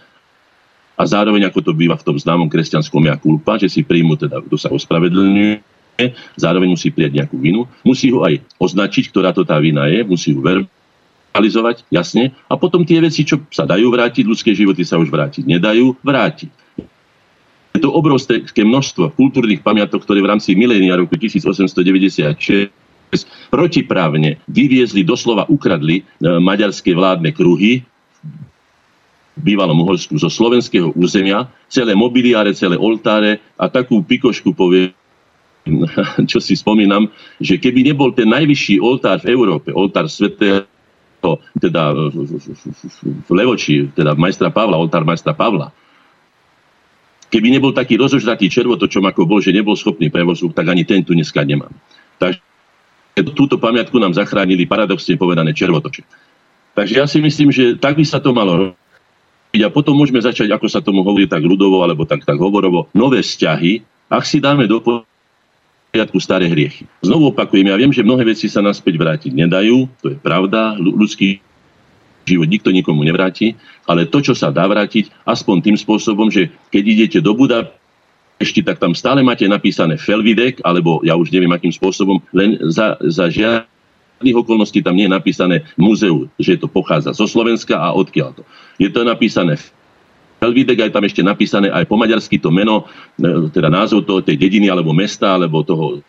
a 0.95 1.03
zároveň, 1.03 1.51
ako 1.51 1.59
to 1.59 1.71
býva 1.75 1.99
v 1.99 2.07
tom 2.07 2.15
známom 2.15 2.47
kresťanskom 2.47 3.03
ja 3.03 3.19
kulpa, 3.19 3.59
že 3.59 3.67
si 3.67 3.83
príjmu 3.83 4.15
teda, 4.15 4.39
kto 4.39 4.55
sa 4.55 4.71
ospravedlňuje, 4.71 5.59
zároveň 6.39 6.71
musí 6.71 6.87
prijať 6.95 7.19
nejakú 7.19 7.35
vinu, 7.35 7.67
musí 7.83 8.15
ho 8.15 8.23
aj 8.23 8.39
označiť, 8.63 9.11
ktorá 9.11 9.35
to 9.35 9.43
tá 9.43 9.59
vina 9.59 9.91
je, 9.91 10.07
musí 10.07 10.31
ho 10.31 10.39
verbalizovať, 10.39 11.83
jasne, 11.91 12.31
a 12.47 12.55
potom 12.55 12.87
tie 12.87 13.03
veci, 13.03 13.27
čo 13.27 13.43
sa 13.51 13.67
dajú 13.67 13.91
vrátiť, 13.91 14.23
ľudské 14.23 14.55
životy 14.55 14.87
sa 14.87 14.95
už 14.95 15.11
vrátiť 15.11 15.43
nedajú, 15.43 15.99
vrátiť. 15.99 16.47
Je 17.75 17.79
to 17.83 17.91
obrovské 17.91 18.63
množstvo 18.63 19.19
kultúrnych 19.19 19.59
pamiatok, 19.59 20.07
ktoré 20.07 20.23
v 20.23 20.31
rámci 20.31 20.55
milénia 20.55 20.95
roku 20.95 21.19
1896 21.19 22.71
protiprávne 23.49 24.37
vyviezli, 24.45 25.01
doslova 25.01 25.49
ukradli 25.49 26.01
e, 26.01 26.03
maďarské 26.37 26.93
vládne 26.93 27.33
kruhy 27.33 27.81
v 29.39 29.41
bývalom 29.41 29.81
Uhorsku 29.87 30.19
zo 30.19 30.27
slovenského 30.27 30.91
územia, 30.93 31.47
celé 31.71 31.95
mobiliáre, 31.95 32.53
celé 32.53 32.75
oltáre 32.75 33.39
a 33.55 33.71
takú 33.71 34.03
pikošku 34.03 34.53
povie, 34.53 34.91
čo 36.31 36.37
si 36.43 36.53
spomínam, 36.53 37.09
že 37.39 37.57
keby 37.57 37.87
nebol 37.89 38.13
ten 38.13 38.29
najvyšší 38.29 38.77
oltár 38.83 39.23
v 39.23 39.31
Európe, 39.31 39.71
oltár 39.71 40.11
svetého 40.11 40.67
teda 41.59 41.91
v 43.27 43.29
Levoči, 43.31 43.91
teda 43.91 44.15
majstra 44.15 44.53
Pavla, 44.53 44.79
oltár 44.79 45.03
majstra 45.03 45.35
Pavla, 45.35 45.71
Keby 47.29 47.53
nebol 47.53 47.69
taký 47.77 47.93
rozožratý 47.93 48.49
červotočom, 48.49 49.05
ako 49.05 49.29
bol, 49.29 49.37
že 49.37 49.53
nebol 49.53 49.77
schopný 49.77 50.09
prevozu, 50.09 50.49
tak 50.49 50.65
ani 50.65 50.81
ten 50.81 51.05
tu 51.05 51.13
dneska 51.13 51.45
nemám. 51.45 51.69
Takže 52.17 52.41
túto 53.23 53.59
pamiatku 53.59 53.95
nám 53.99 54.15
zachránili 54.15 54.69
paradoxne 54.69 55.19
povedané 55.19 55.51
červotoče. 55.51 56.03
Takže 56.75 56.93
ja 56.95 57.05
si 57.09 57.19
myslím, 57.19 57.49
že 57.51 57.75
tak 57.75 57.99
by 57.99 58.05
sa 58.05 58.23
to 58.23 58.31
malo 58.31 58.71
robiť 58.71 59.61
a 59.65 59.73
potom 59.73 59.97
môžeme 59.97 60.21
začať, 60.21 60.53
ako 60.53 60.67
sa 60.69 60.79
tomu 60.79 61.01
hovorí 61.01 61.25
tak 61.25 61.41
ľudovo 61.41 61.81
alebo 61.81 62.05
tak, 62.05 62.23
tak 62.23 62.37
hovorovo, 62.37 62.87
nové 62.93 63.19
vzťahy, 63.25 63.81
ak 64.09 64.23
si 64.23 64.37
dáme 64.39 64.69
do 64.69 64.79
poriadku 64.79 66.17
staré 66.21 66.45
hriechy. 66.47 66.85
Znovu 67.01 67.33
opakujem, 67.33 67.67
ja 67.67 67.77
viem, 67.77 67.91
že 67.91 68.05
mnohé 68.05 68.23
veci 68.29 68.45
sa 68.45 68.61
naspäť 68.61 68.95
vrátiť 68.95 69.31
nedajú, 69.33 69.89
to 69.99 70.13
je 70.13 70.17
pravda, 70.21 70.77
ľudský 70.77 71.41
život 72.29 72.45
nikto 72.45 72.69
nikomu 72.69 73.01
nevráti, 73.01 73.57
ale 73.89 74.05
to, 74.05 74.21
čo 74.21 74.37
sa 74.37 74.53
dá 74.53 74.69
vrátiť, 74.69 75.09
aspoň 75.25 75.65
tým 75.65 75.77
spôsobom, 75.81 76.29
že 76.29 76.53
keď 76.69 76.83
idete 76.85 77.17
do 77.17 77.33
Budapešti, 77.33 77.78
tak 78.39 78.79
tam 78.79 78.95
stále 78.95 79.19
máte 79.19 79.43
napísané 79.45 79.99
Felvidek, 79.99 80.63
alebo 80.63 81.03
ja 81.03 81.19
už 81.19 81.29
neviem 81.29 81.51
akým 81.51 81.75
spôsobom, 81.75 82.23
len 82.31 82.55
za, 82.71 82.95
za 83.03 83.27
žiadnych 83.27 84.37
okolností 84.39 84.79
tam 84.79 84.95
nie 84.95 85.11
je 85.11 85.15
napísané 85.15 85.67
muzeu, 85.75 86.31
že 86.39 86.55
to 86.55 86.71
pochádza 86.71 87.11
zo 87.11 87.27
Slovenska 87.27 87.75
a 87.75 87.91
odkiaľ 87.91 88.39
to. 88.39 88.43
Je 88.79 88.87
to 88.87 89.03
napísané 89.03 89.59
Helvidek, 90.39 90.87
aj 90.87 90.95
tam 90.95 91.03
ešte 91.03 91.19
napísané 91.19 91.67
aj 91.67 91.83
po 91.83 91.99
maďarsky 91.99 92.39
to 92.39 92.47
meno, 92.47 92.87
e, 93.19 93.51
teda 93.51 93.67
názov 93.67 94.07
toho, 94.07 94.23
tej 94.23 94.39
dediny 94.39 94.71
alebo 94.71 94.95
mesta, 94.95 95.35
alebo 95.35 95.67
toho, 95.67 95.99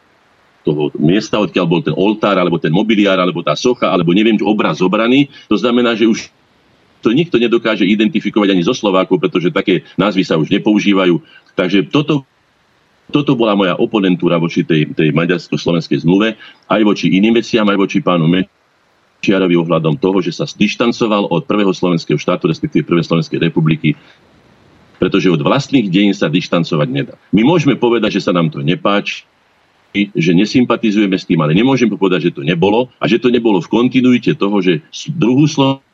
toho 0.62 0.94
miesta, 1.02 1.42
odkiaľ 1.42 1.66
bol 1.66 1.82
ten 1.82 1.96
oltár, 1.98 2.38
alebo 2.38 2.62
ten 2.62 2.70
mobiliár, 2.70 3.18
alebo 3.18 3.42
tá 3.42 3.58
socha, 3.58 3.90
alebo 3.90 4.14
neviem, 4.14 4.38
obraz 4.46 4.78
zobraný. 4.78 5.26
To 5.50 5.58
znamená, 5.58 5.98
že 5.98 6.06
už 6.06 6.30
to 7.00 7.10
nikto 7.16 7.36
nedokáže 7.40 7.88
identifikovať 7.88 8.52
ani 8.54 8.62
zo 8.64 8.76
Slovákov, 8.76 9.20
pretože 9.20 9.52
také 9.52 9.88
názvy 9.96 10.22
sa 10.22 10.36
už 10.36 10.52
nepoužívajú. 10.52 11.20
Takže 11.56 11.88
toto, 11.88 12.24
toto 13.10 13.34
bola 13.34 13.58
moja 13.58 13.74
oponentúra 13.76 14.38
voči 14.38 14.62
tej, 14.62 14.92
tej 14.92 15.10
maďarsko-slovenskej 15.16 16.04
zmluve, 16.06 16.36
aj 16.70 16.80
voči 16.84 17.10
iným 17.10 17.40
veciam, 17.40 17.66
aj 17.66 17.78
voči 17.80 17.98
pánu 18.04 18.28
Meč 18.28 18.46
Čiarovi 19.20 19.52
ohľadom 19.52 20.00
toho, 20.00 20.24
že 20.24 20.32
sa 20.32 20.48
dištancoval 20.48 21.28
od 21.28 21.44
prvého 21.44 21.70
slovenského 21.76 22.16
štátu, 22.16 22.48
respektíve 22.48 22.88
prvej 22.88 23.04
Slovenskej 23.04 23.36
republiky, 23.36 23.92
pretože 24.96 25.28
od 25.28 25.40
vlastných 25.44 25.92
dejín 25.92 26.16
sa 26.16 26.32
dištancovať 26.32 26.88
nedá. 26.88 27.14
My 27.32 27.44
môžeme 27.44 27.76
povedať, 27.76 28.20
že 28.20 28.24
sa 28.24 28.32
nám 28.32 28.48
to 28.48 28.64
nepáči, 28.64 29.28
že 29.92 30.32
nesympatizujeme 30.32 31.18
s 31.18 31.26
tým, 31.26 31.40
ale 31.42 31.52
nemôžem 31.52 31.90
povedať, 31.90 32.30
že 32.30 32.34
to 32.40 32.42
nebolo 32.46 32.88
a 32.96 33.04
že 33.10 33.18
to 33.18 33.28
nebolo 33.28 33.58
v 33.58 33.68
kontinuite 33.68 34.32
toho, 34.38 34.62
že 34.62 34.80
druhú 35.12 35.44
Slovenskú 35.50 35.89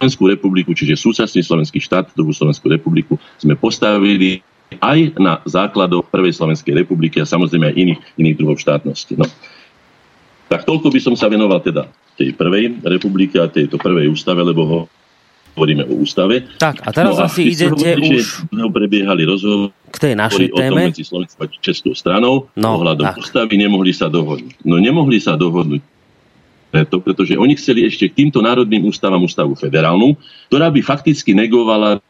republiku, 0.00 0.76
čiže 0.76 0.96
súčasný 0.96 1.40
slovenský 1.40 1.80
štát, 1.80 2.12
druhú 2.12 2.32
Slovenskú 2.32 2.68
republiku, 2.68 3.16
sme 3.40 3.56
postavili 3.56 4.44
aj 4.82 5.16
na 5.16 5.40
základoch 5.46 6.10
Prvej 6.10 6.36
Slovenskej 6.36 6.74
republiky 6.74 7.22
a 7.22 7.26
samozrejme 7.28 7.70
aj 7.70 7.74
iných, 7.76 8.00
iných 8.18 8.36
druhov 8.36 8.58
štátnosti. 8.58 9.14
No. 9.16 9.26
Tak 10.46 10.66
toľko 10.66 10.90
by 10.90 11.00
som 11.00 11.14
sa 11.14 11.30
venoval 11.30 11.62
teda 11.62 11.88
tej 12.16 12.34
prvej 12.34 12.82
republike 12.82 13.36
a 13.38 13.46
tejto 13.46 13.78
prvej 13.78 14.10
ústave, 14.10 14.40
lebo 14.42 14.62
ho 14.66 14.80
hovoríme 15.56 15.88
o 15.88 16.04
ústave. 16.04 16.44
Tak, 16.60 16.84
a 16.84 16.92
teraz 16.92 17.16
no 17.16 17.24
asi 17.24 17.56
idete 17.56 17.96
už... 17.96 18.44
Prebiehali 18.52 19.24
rozhovor 19.24 19.72
k 19.88 19.96
tej 19.96 20.12
našej 20.12 20.52
téme. 20.52 20.92
medzi 20.92 21.00
Slovenskou 21.00 21.40
a 21.40 21.48
Českou 21.48 21.96
stranou 21.96 22.52
no, 22.52 22.68
ohľadom 22.76 23.08
tak. 23.08 23.24
ústavy, 23.24 23.56
nemohli 23.56 23.96
sa 23.96 24.12
dohodnúť. 24.12 24.60
No 24.68 24.76
nemohli 24.76 25.16
sa 25.16 25.32
dohodnúť 25.32 25.80
preto, 26.70 27.00
pretože 27.00 27.38
oni 27.38 27.54
chceli 27.56 27.86
ešte 27.86 28.10
k 28.10 28.24
týmto 28.24 28.42
národným 28.42 28.84
ústavám 28.90 29.22
ústavu 29.22 29.54
federálnu, 29.54 30.18
ktorá 30.50 30.68
by 30.68 30.80
fakticky 30.82 31.32
negovala 31.32 32.02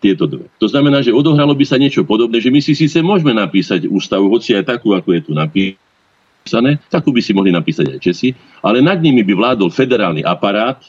tieto 0.00 0.24
dve. 0.24 0.48
To 0.56 0.66
znamená, 0.66 1.04
že 1.04 1.12
odohralo 1.12 1.52
by 1.52 1.64
sa 1.68 1.76
niečo 1.76 2.08
podobné, 2.08 2.40
že 2.40 2.48
my 2.48 2.60
si 2.64 2.72
síce 2.72 3.04
môžeme 3.04 3.36
napísať 3.36 3.84
ústavu, 3.86 4.32
hoci 4.32 4.56
aj 4.56 4.64
takú, 4.76 4.96
ako 4.96 5.12
je 5.12 5.20
tu 5.28 5.32
napísané, 5.36 6.80
takú 6.88 7.12
by 7.12 7.20
si 7.20 7.36
mohli 7.36 7.52
napísať 7.52 7.96
aj 7.96 7.98
Česi, 8.00 8.32
ale 8.64 8.80
nad 8.80 8.96
nimi 8.96 9.20
by 9.20 9.32
vládol 9.36 9.68
federálny 9.68 10.24
aparát, 10.24 10.80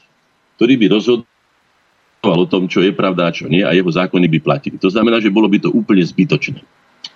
ktorý 0.56 0.80
by 0.80 0.86
rozhodoval 0.96 2.38
o 2.40 2.48
tom, 2.48 2.72
čo 2.72 2.80
je 2.80 2.96
pravda 2.96 3.28
a 3.28 3.36
čo 3.36 3.52
nie 3.52 3.68
a 3.68 3.76
jeho 3.76 3.92
zákony 3.92 4.32
by 4.32 4.40
platili. 4.40 4.80
To 4.80 4.88
znamená, 4.88 5.20
že 5.20 5.34
bolo 5.34 5.52
by 5.52 5.60
to 5.60 5.70
úplne 5.76 6.08
zbytočné. 6.08 6.64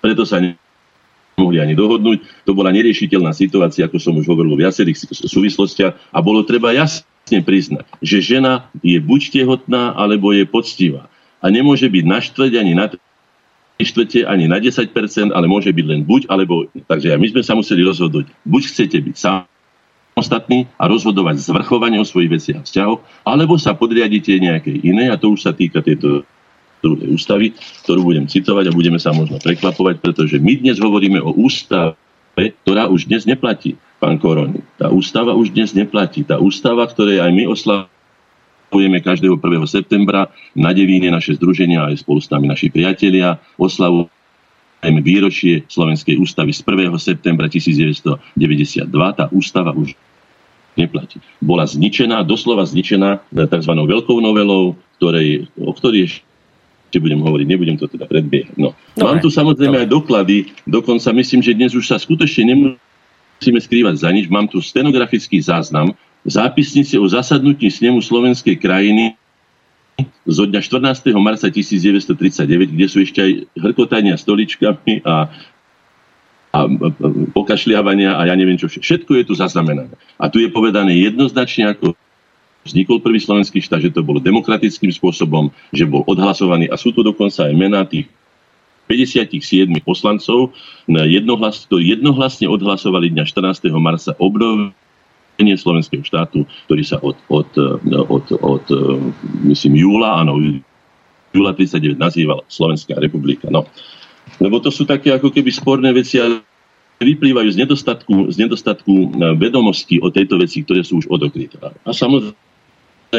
Preto 0.03 0.27
sa 0.27 0.43
nemohli 1.35 1.59
ani 1.59 1.75
dohodnúť. 1.75 2.47
To 2.47 2.55
bola 2.55 2.71
neriešiteľná 2.71 3.35
situácia, 3.35 3.85
ako 3.85 3.99
som 3.99 4.15
už 4.15 4.25
hovoril 4.25 4.55
v 4.55 4.63
viacerých 4.63 5.11
súvislostiach 5.27 5.93
a 6.15 6.19
bolo 6.23 6.47
treba 6.47 6.71
jasne 6.71 7.43
priznať, 7.43 7.85
že 7.99 8.23
žena 8.23 8.71
je 8.79 8.95
buď 8.97 9.35
tehotná, 9.35 9.93
alebo 9.93 10.31
je 10.31 10.47
poctivá. 10.47 11.11
A 11.43 11.51
nemôže 11.51 11.91
byť 11.91 12.03
na 12.07 12.19
štvrť 12.23 12.53
ani 12.57 12.73
na 12.73 12.87
štvrte 13.75 14.23
ani 14.23 14.47
na 14.47 14.63
10%, 14.63 14.87
ale 15.35 15.45
môže 15.51 15.67
byť 15.67 15.85
len 15.85 16.07
buď, 16.07 16.31
alebo, 16.31 16.71
takže 16.87 17.11
my 17.19 17.27
sme 17.27 17.41
sa 17.43 17.59
museli 17.59 17.83
rozhodnúť, 17.83 18.31
buď 18.47 18.61
chcete 18.71 18.97
byť 19.03 19.15
samostatní 19.19 20.71
a 20.79 20.87
rozhodovať 20.87 21.43
zvrchovanie 21.43 21.99
o 21.99 22.07
svojich 22.07 22.31
veciach 22.31 22.63
a 22.63 22.65
vzťahoch, 22.65 23.03
alebo 23.27 23.59
sa 23.59 23.75
podriadite 23.75 24.31
nejakej 24.39 24.79
inej, 24.79 25.11
a 25.11 25.19
to 25.19 25.35
už 25.35 25.43
sa 25.43 25.51
týka 25.51 25.83
tejto 25.83 26.23
druhej 26.85 27.09
ústavy, 27.17 27.57
ktorú 27.81 28.05
budem 28.05 28.29
citovať 28.29 28.69
a 28.69 28.75
budeme 28.77 29.01
sa 29.01 29.09
možno 29.09 29.41
prekvapovať, 29.41 30.05
pretože 30.05 30.37
my 30.37 30.61
dnes 30.61 30.77
hovoríme 30.77 31.17
o 31.17 31.33
ústave, 31.33 31.97
ktorá 32.37 32.85
už 32.85 33.09
dnes 33.09 33.25
neplatí, 33.25 33.73
pán 33.97 34.21
Koroni. 34.21 34.61
Tá 34.77 34.93
ústava 34.93 35.33
už 35.33 35.49
dnes 35.49 35.73
neplatí. 35.73 36.21
Tá 36.21 36.37
ústava, 36.37 36.85
ktorej 36.85 37.25
aj 37.25 37.31
my 37.33 37.43
oslavujeme, 37.49 39.01
každého 39.01 39.41
1. 39.41 39.65
septembra 39.65 40.29
na 40.53 40.69
Devíne 40.75 41.09
naše 41.09 41.33
združenia 41.41 41.89
aj 41.89 42.05
spolu 42.05 42.21
s 42.21 42.29
nami 42.29 42.45
naši 42.45 42.69
priatelia. 42.69 43.41
Oslavujeme 43.55 44.99
výročie 45.01 45.65
Slovenskej 45.65 46.21
ústavy 46.21 46.53
z 46.53 46.61
1. 46.61 46.91
septembra 47.01 47.49
1992. 47.49 48.91
Tá 48.91 49.25
ústava 49.31 49.71
už 49.73 49.95
neplatí. 50.75 51.23
Bola 51.39 51.63
zničená, 51.63 52.27
doslova 52.27 52.67
zničená 52.67 53.23
tzv. 53.31 53.71
veľkou 53.71 54.19
novelou, 54.19 54.75
ktorej, 54.99 55.47
o 55.55 55.71
ktorej 55.71 56.19
ešte 56.87 57.01
budem 57.01 57.19
hovoriť, 57.19 57.45
nebudem 57.49 57.75
to 57.75 57.91
teda 57.91 58.07
predbiehať. 58.07 58.55
No. 58.55 58.71
Mám 58.95 59.19
tu 59.19 59.27
samozrejme 59.27 59.75
Dobre. 59.75 59.83
aj 59.83 59.89
doklady, 59.91 60.37
dokonca 60.63 61.09
myslím, 61.11 61.41
že 61.43 61.57
dnes 61.57 61.75
už 61.75 61.83
sa 61.83 61.99
skutočne 61.99 62.55
nemusíme 62.55 63.59
skrývať 63.59 63.99
za 63.99 64.09
nič. 64.13 64.31
Mám 64.31 64.47
tu 64.47 64.63
stenografický 64.63 65.41
záznam 65.43 65.91
zápisnici 66.25 66.97
o 66.97 67.05
zasadnutí 67.05 67.69
snemu 67.69 68.01
Slovenskej 68.01 68.57
krajiny 68.57 69.13
zo 70.25 70.43
dňa 70.49 70.59
14. 70.59 71.13
marca 71.21 71.47
1939, 71.47 72.73
kde 72.73 72.85
sú 72.89 72.97
ešte 72.99 73.19
aj 73.21 73.31
hrkotania 73.61 74.17
stoličkami 74.17 75.05
a, 75.05 75.29
a 76.51 76.59
pokašľiavania 77.31 78.17
a 78.17 78.27
ja 78.27 78.35
neviem 78.35 78.57
čo. 78.57 78.67
Všetko 78.67 79.21
je 79.21 79.23
tu 79.23 79.33
zaznamenané. 79.37 79.93
A 80.17 80.27
tu 80.27 80.41
je 80.41 80.49
povedané 80.49 80.97
jednoznačne, 80.97 81.71
ako 81.71 81.93
vznikol 82.65 82.97
prvý 82.97 83.21
slovenský 83.21 83.61
štát, 83.61 83.79
že 83.79 83.93
to 83.93 84.01
bolo 84.01 84.17
demokratickým 84.17 84.89
spôsobom, 84.89 85.53
že 85.69 85.85
bol 85.85 86.01
odhlasovaný 86.09 86.65
a 86.73 86.75
sú 86.75 86.89
tu 86.89 87.05
dokonca 87.05 87.45
aj 87.45 87.53
mená 87.53 87.85
tých 87.85 88.09
57 88.89 89.69
poslancov, 89.81 90.53
jednohlas, 90.89 91.65
ktorí 91.65 91.97
jednohlasne 91.97 92.45
odhlasovali 92.49 93.13
dňa 93.13 93.25
14. 93.25 93.69
marca 93.77 94.13
obnovenie 94.21 95.55
slovenského 95.57 96.05
štátu, 96.05 96.45
ktorý 96.69 96.83
sa 96.85 96.97
od, 97.01 97.17
od, 97.29 97.49
od, 97.89 98.25
od 98.41 98.65
myslím, 99.45 99.81
júla, 99.81 100.21
áno, 100.21 100.37
júla 101.33 101.51
39 101.57 101.97
nazýval 101.97 102.45
Slovenská 102.45 102.97
republika. 103.01 103.49
No. 103.49 103.65
Lebo 104.37 104.61
to 104.61 104.69
sú 104.69 104.85
také 104.85 105.13
ako 105.13 105.33
keby 105.33 105.49
sporné 105.49 105.89
veci, 105.89 106.21
ale 106.21 106.45
vyplývajú 107.01 107.49
z 107.51 107.57
nedostatku, 107.65 108.31
z 108.31 108.37
nedostatku 108.39 108.93
e, 108.93 109.07
vedomostí 109.35 109.99
o 109.99 110.07
tejto 110.07 110.39
veci, 110.39 110.63
ktoré 110.63 110.79
sú 110.79 111.03
už 111.03 111.11
odokryté. 111.11 111.59
A 111.59 111.91
samozrejme 111.91 112.37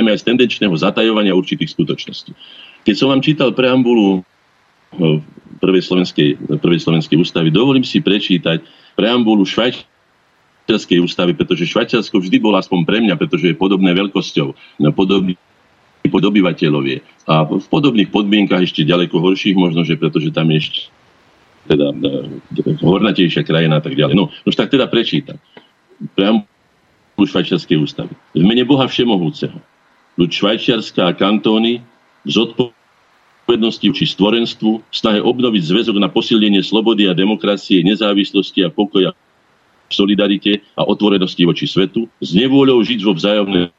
aj 0.04 0.20
z 0.20 0.26
tendenčného 0.28 0.76
zatajovania 0.76 1.32
určitých 1.32 1.72
skutočností. 1.72 2.36
Keď 2.84 2.94
som 2.94 3.08
vám 3.08 3.24
čítal 3.24 3.56
preambulu 3.56 4.20
e, 4.20 5.20
prvej 5.64 5.82
slovenskej, 5.88 6.60
prvej 6.60 6.80
slovenskej 6.84 7.16
ústavy, 7.16 7.48
dovolím 7.48 7.88
si 7.88 8.04
prečítať 8.04 8.60
preambulu 8.92 9.48
Švajč 9.48 9.88
švajčiarskej 10.66 10.98
ústavy, 10.98 11.32
pretože 11.38 11.70
Švajčiarsko 11.70 12.18
vždy 12.18 12.42
bolo 12.42 12.58
aspoň 12.58 12.82
pre 12.82 12.98
mňa, 12.98 13.14
pretože 13.14 13.46
je 13.46 13.54
podobné 13.54 13.94
veľkosťou, 13.94 14.48
no, 14.82 14.90
podobný 14.90 15.38
pod 16.10 16.22
obyvateľovie. 16.26 17.02
A 17.30 17.46
v 17.46 17.66
podobných 17.70 18.10
podmienkach 18.10 18.62
ešte 18.62 18.82
ďaleko 18.82 19.14
horších 19.18 19.54
možno, 19.54 19.86
že 19.86 19.94
pretože 19.94 20.34
tam 20.34 20.50
je 20.50 20.58
ešte 20.58 20.80
teda 21.66 21.90
e, 21.94 22.78
hornatejšia 22.82 23.42
krajina 23.46 23.78
a 23.78 23.82
tak 23.82 23.94
ďalej. 23.94 24.14
No, 24.18 24.30
už 24.46 24.54
tak 24.54 24.70
teda 24.70 24.90
prečítam. 24.90 25.38
Preambulu 26.18 27.26
Švajčiarskej 27.26 27.78
ústavy. 27.78 28.14
V 28.34 28.42
mene 28.42 28.66
Boha 28.66 28.90
Všemohúceho. 28.90 29.58
Ľud 30.16 30.30
Švajčiarska 30.32 31.04
a 31.04 31.12
kantóny 31.12 31.84
zodpovednosti 32.24 33.86
či 33.92 34.04
stvorenstvu, 34.08 34.82
snahe 34.90 35.20
obnoviť 35.20 35.62
zväzok 35.62 35.96
na 36.00 36.08
posilnenie 36.08 36.64
slobody 36.64 37.06
a 37.06 37.14
demokracie, 37.14 37.84
nezávislosti 37.84 38.64
a 38.64 38.72
pokoja 38.72 39.12
v 39.86 39.92
solidarite 39.92 40.64
a 40.74 40.82
otvorenosti 40.82 41.46
voči 41.46 41.70
svetu, 41.70 42.10
s 42.18 42.34
nevôľou 42.34 42.82
žiť 42.82 43.00
vo 43.06 43.14
vzájomnej 43.14 43.70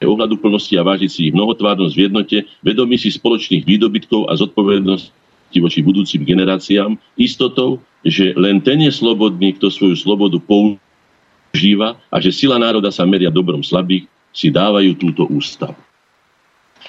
ohľadu 0.00 0.40
plnosti 0.40 0.74
a 0.76 0.86
vážiť 0.86 1.10
si 1.10 1.20
ich 1.30 1.36
mnohotvárnosť 1.36 1.94
v 1.94 2.02
jednote, 2.08 2.36
vedomí 2.64 2.96
si 2.96 3.12
spoločných 3.12 3.64
výdobytkov 3.64 4.28
a 4.28 4.36
zodpovednosti 4.36 5.58
voči 5.60 5.80
budúcim 5.84 6.24
generáciám, 6.26 6.98
istotou, 7.14 7.78
že 8.02 8.34
len 8.34 8.60
ten 8.60 8.80
je 8.84 8.92
slobodný, 8.92 9.56
kto 9.56 9.70
svoju 9.70 9.96
slobodu 9.96 10.36
používa 10.42 11.96
a 12.10 12.16
že 12.20 12.34
sila 12.34 12.58
národa 12.58 12.90
sa 12.90 13.06
meria 13.06 13.32
dobrom 13.32 13.62
slabých, 13.62 14.08
si 14.34 14.50
dávajú 14.50 14.98
túto 14.98 15.24
ústavu. 15.30 15.78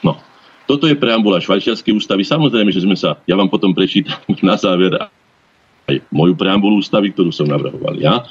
No, 0.01 0.17
toto 0.65 0.89
je 0.89 0.97
preambula 0.97 1.37
švajčiarskej 1.37 1.93
ústavy. 1.93 2.25
Samozrejme, 2.25 2.73
že 2.73 2.81
sme 2.81 2.97
sa, 2.97 3.21
ja 3.29 3.37
vám 3.37 3.47
potom 3.47 3.71
prečítam 3.71 4.17
na 4.41 4.57
záver 4.57 4.97
aj 5.85 6.01
moju 6.09 6.33
preambulu 6.33 6.81
ústavy, 6.81 7.13
ktorú 7.13 7.29
som 7.29 7.45
navrhoval 7.45 8.01
ja. 8.01 8.25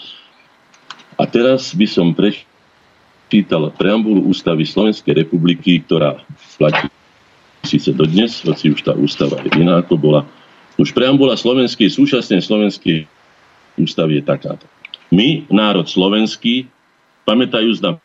A 1.15 1.25
teraz 1.31 1.71
by 1.71 1.87
som 1.87 2.11
prečítal 2.11 3.71
preambulu 3.79 4.27
ústavy 4.27 4.67
Slovenskej 4.67 5.15
republiky, 5.23 5.79
ktorá 5.87 6.19
platí 6.59 6.91
síce 7.65 7.95
dodnes, 7.97 8.45
hoci 8.45 8.75
už 8.75 8.85
tá 8.85 8.93
ústava 8.93 9.41
je 9.41 9.51
iná, 9.57 9.81
ako 9.81 9.97
bola. 9.97 10.23
Už 10.77 10.91
preambula 10.93 11.39
slovenskej, 11.39 11.87
súčasnej 11.87 12.43
slovenskej 12.43 13.07
ústavy 13.79 14.21
je 14.21 14.23
takáto. 14.27 14.67
My, 15.15 15.47
národ 15.49 15.87
slovenský, 15.87 16.67
pamätajúc 17.23 17.79
na 17.81 17.97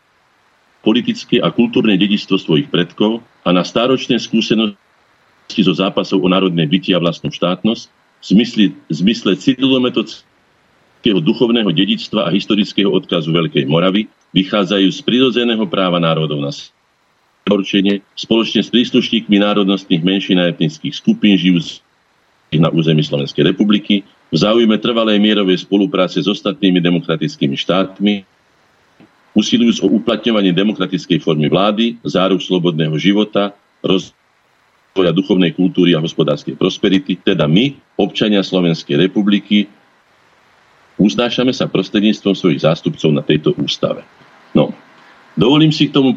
politické 0.79 1.43
a 1.43 1.51
kultúrne 1.51 1.99
dedičstvo 1.99 2.39
svojich 2.39 2.71
predkov 2.71 3.19
a 3.43 3.49
na 3.51 3.67
stáročné 3.67 4.19
skúsenosti 4.19 5.61
zo 5.61 5.73
zápasov 5.75 6.23
o 6.23 6.27
národné 6.31 6.63
bytie 6.63 6.95
a 6.95 7.03
vlastnú 7.03 7.31
štátnosť, 7.31 7.83
v 8.19 8.25
zmysle, 8.35 8.63
v 8.75 8.93
zmysle 8.93 9.31
citilometodického 9.39 11.19
duchovného 11.23 11.71
dedičstva 11.71 12.27
a 12.27 12.33
historického 12.33 12.91
odkazu 12.91 13.31
Veľkej 13.31 13.63
Moravy 13.67 14.11
vychádzajú 14.35 14.87
z 14.91 14.99
prirodzeného 15.03 15.63
práva 15.67 15.99
národov 16.03 16.39
na 16.43 16.51
určenie 17.49 18.05
spoločne 18.13 18.61
s 18.61 18.69
príslušníkmi 18.69 19.41
národnostných 19.41 20.03
menšín 20.03 20.37
a 20.37 20.51
etnických 20.51 20.93
skupín 20.93 21.33
žijú 21.39 21.81
na 22.57 22.69
území 22.69 23.01
Slovenskej 23.05 23.53
republiky 23.53 24.01
v 24.29 24.35
záujme 24.37 24.77
trvalej 24.77 25.17
mierovej 25.17 25.65
spolupráce 25.65 26.21
s 26.21 26.29
ostatnými 26.29 26.81
demokratickými 26.81 27.57
štátmi, 27.57 28.25
usilujúc 29.39 29.79
o 29.79 29.87
uplatňovanie 29.87 30.51
demokratickej 30.51 31.23
formy 31.23 31.47
vlády, 31.47 31.95
záruk 32.03 32.43
slobodného 32.43 32.99
života, 32.99 33.55
roz 33.79 34.11
rozvoja 34.99 35.15
duchovnej 35.15 35.55
kultúry 35.55 35.95
a 35.95 36.03
hospodárskej 36.03 36.59
prosperity, 36.59 37.15
teda 37.15 37.47
my, 37.47 37.71
občania 37.95 38.43
Slovenskej 38.43 38.99
republiky, 38.99 39.71
uznášame 40.99 41.55
sa 41.55 41.71
prostredníctvom 41.71 42.35
svojich 42.35 42.67
zástupcov 42.67 43.07
na 43.15 43.23
tejto 43.23 43.55
ústave. 43.55 44.03
No, 44.51 44.75
dovolím 45.39 45.71
si 45.71 45.87
k 45.87 45.95
tomu 45.95 46.11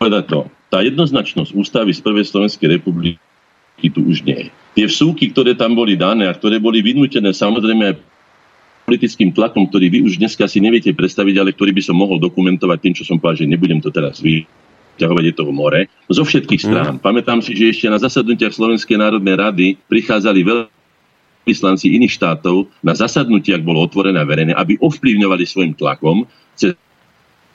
povedať 0.00 0.24
to. 0.32 0.40
Tá 0.72 0.80
jednoznačnosť 0.80 1.52
ústavy 1.52 1.92
z 1.92 2.00
prvej 2.00 2.24
Slovenskej 2.24 2.80
republiky 2.80 3.20
tu 3.92 4.00
už 4.00 4.24
nie 4.24 4.48
je. 4.48 4.50
Tie 4.80 4.86
vsúky, 4.88 5.28
ktoré 5.28 5.52
tam 5.52 5.76
boli 5.76 5.98
dané 5.98 6.24
a 6.24 6.32
ktoré 6.32 6.56
boli 6.56 6.80
vynútené 6.80 7.36
samozrejme 7.36 7.92
aj 7.92 7.96
politickým 8.84 9.32
tlakom, 9.32 9.66
ktorý 9.68 9.88
vy 9.88 9.98
už 10.04 10.20
dneska 10.20 10.44
si 10.44 10.60
neviete 10.60 10.92
predstaviť, 10.92 11.34
ale 11.40 11.50
ktorý 11.56 11.72
by 11.72 11.82
som 11.82 11.96
mohol 11.96 12.20
dokumentovať 12.20 12.78
tým, 12.84 12.94
čo 12.94 13.04
som 13.08 13.16
povedal, 13.16 13.44
že 13.44 13.50
nebudem 13.50 13.80
to 13.80 13.88
teraz 13.88 14.20
vy 14.20 14.44
ťahovať 15.00 15.24
je 15.26 15.34
toho 15.34 15.50
more, 15.50 15.80
zo 16.06 16.22
všetkých 16.22 16.62
mm. 16.62 16.66
strán. 16.70 16.94
Mm. 16.98 17.02
Pamätám 17.02 17.40
si, 17.42 17.56
že 17.56 17.74
ešte 17.74 17.86
na 17.90 17.98
zasadnutiach 17.98 18.54
Slovenskej 18.54 18.94
národnej 19.00 19.34
rady 19.34 19.66
prichádzali 19.90 20.46
veľvyslanci 20.46 21.98
iných 21.98 22.14
štátov 22.14 22.70
na 22.84 22.94
zasadnutiach 22.94 23.64
bolo 23.64 23.82
otvorené 23.82 24.22
a 24.22 24.28
verejné, 24.28 24.54
aby 24.54 24.78
ovplyvňovali 24.78 25.44
svojim 25.44 25.74
tlakom 25.74 26.28
cez 26.54 26.78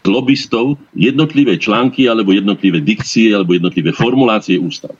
lobbystov 0.04 0.80
jednotlivé 0.96 1.60
články 1.60 2.08
alebo 2.08 2.34
jednotlivé 2.34 2.82
dikcie 2.84 3.32
alebo 3.36 3.56
jednotlivé 3.56 3.92
formulácie 3.96 4.60
ústav. 4.60 4.96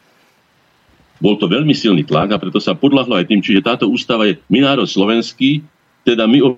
Bol 1.20 1.36
to 1.36 1.52
veľmi 1.52 1.76
silný 1.76 2.08
tlak 2.08 2.32
a 2.32 2.40
preto 2.40 2.64
sa 2.64 2.72
podľahlo 2.72 3.20
aj 3.20 3.28
tým, 3.28 3.44
čiže 3.44 3.66
táto 3.66 3.92
ústava 3.92 4.24
je 4.32 4.40
my 4.48 4.64
národ 4.64 4.88
slovenský, 4.88 5.60
teda 6.04 6.28
my 6.28 6.56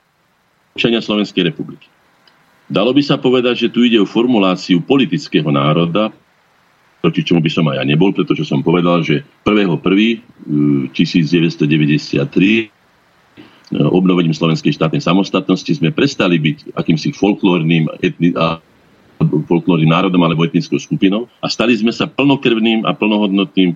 občania 0.75 1.03
Slovenskej 1.03 1.51
republiky. 1.51 1.87
Dalo 2.71 2.95
by 2.95 3.03
sa 3.03 3.19
povedať, 3.19 3.67
že 3.67 3.71
tu 3.73 3.83
ide 3.83 3.99
o 3.99 4.07
formuláciu 4.07 4.79
politického 4.79 5.51
národa, 5.51 6.07
proti 7.03 7.25
čomu 7.25 7.43
by 7.43 7.51
som 7.51 7.67
aj 7.67 7.81
ja 7.81 7.83
nebol, 7.83 8.15
pretože 8.15 8.47
som 8.47 8.63
povedal, 8.63 9.03
že 9.03 9.27
1.1.1993 9.43 10.95
e, 10.95 12.65
obnovením 13.91 14.31
slovenskej 14.31 14.77
štátnej 14.77 15.03
samostatnosti 15.03 15.67
sme 15.67 15.91
prestali 15.91 16.39
byť 16.39 16.77
akýmsi 16.77 17.11
folklórnym 17.11 17.91
etni- 17.99 18.37
a 18.37 18.63
folklórnym 19.27 19.91
národom 19.91 20.21
alebo 20.23 20.45
etnickou 20.47 20.79
skupinou 20.79 21.27
a 21.43 21.51
stali 21.51 21.75
sme 21.75 21.91
sa 21.91 22.07
plnokrvným 22.07 22.87
a 22.87 22.95
plnohodnotným 22.95 23.75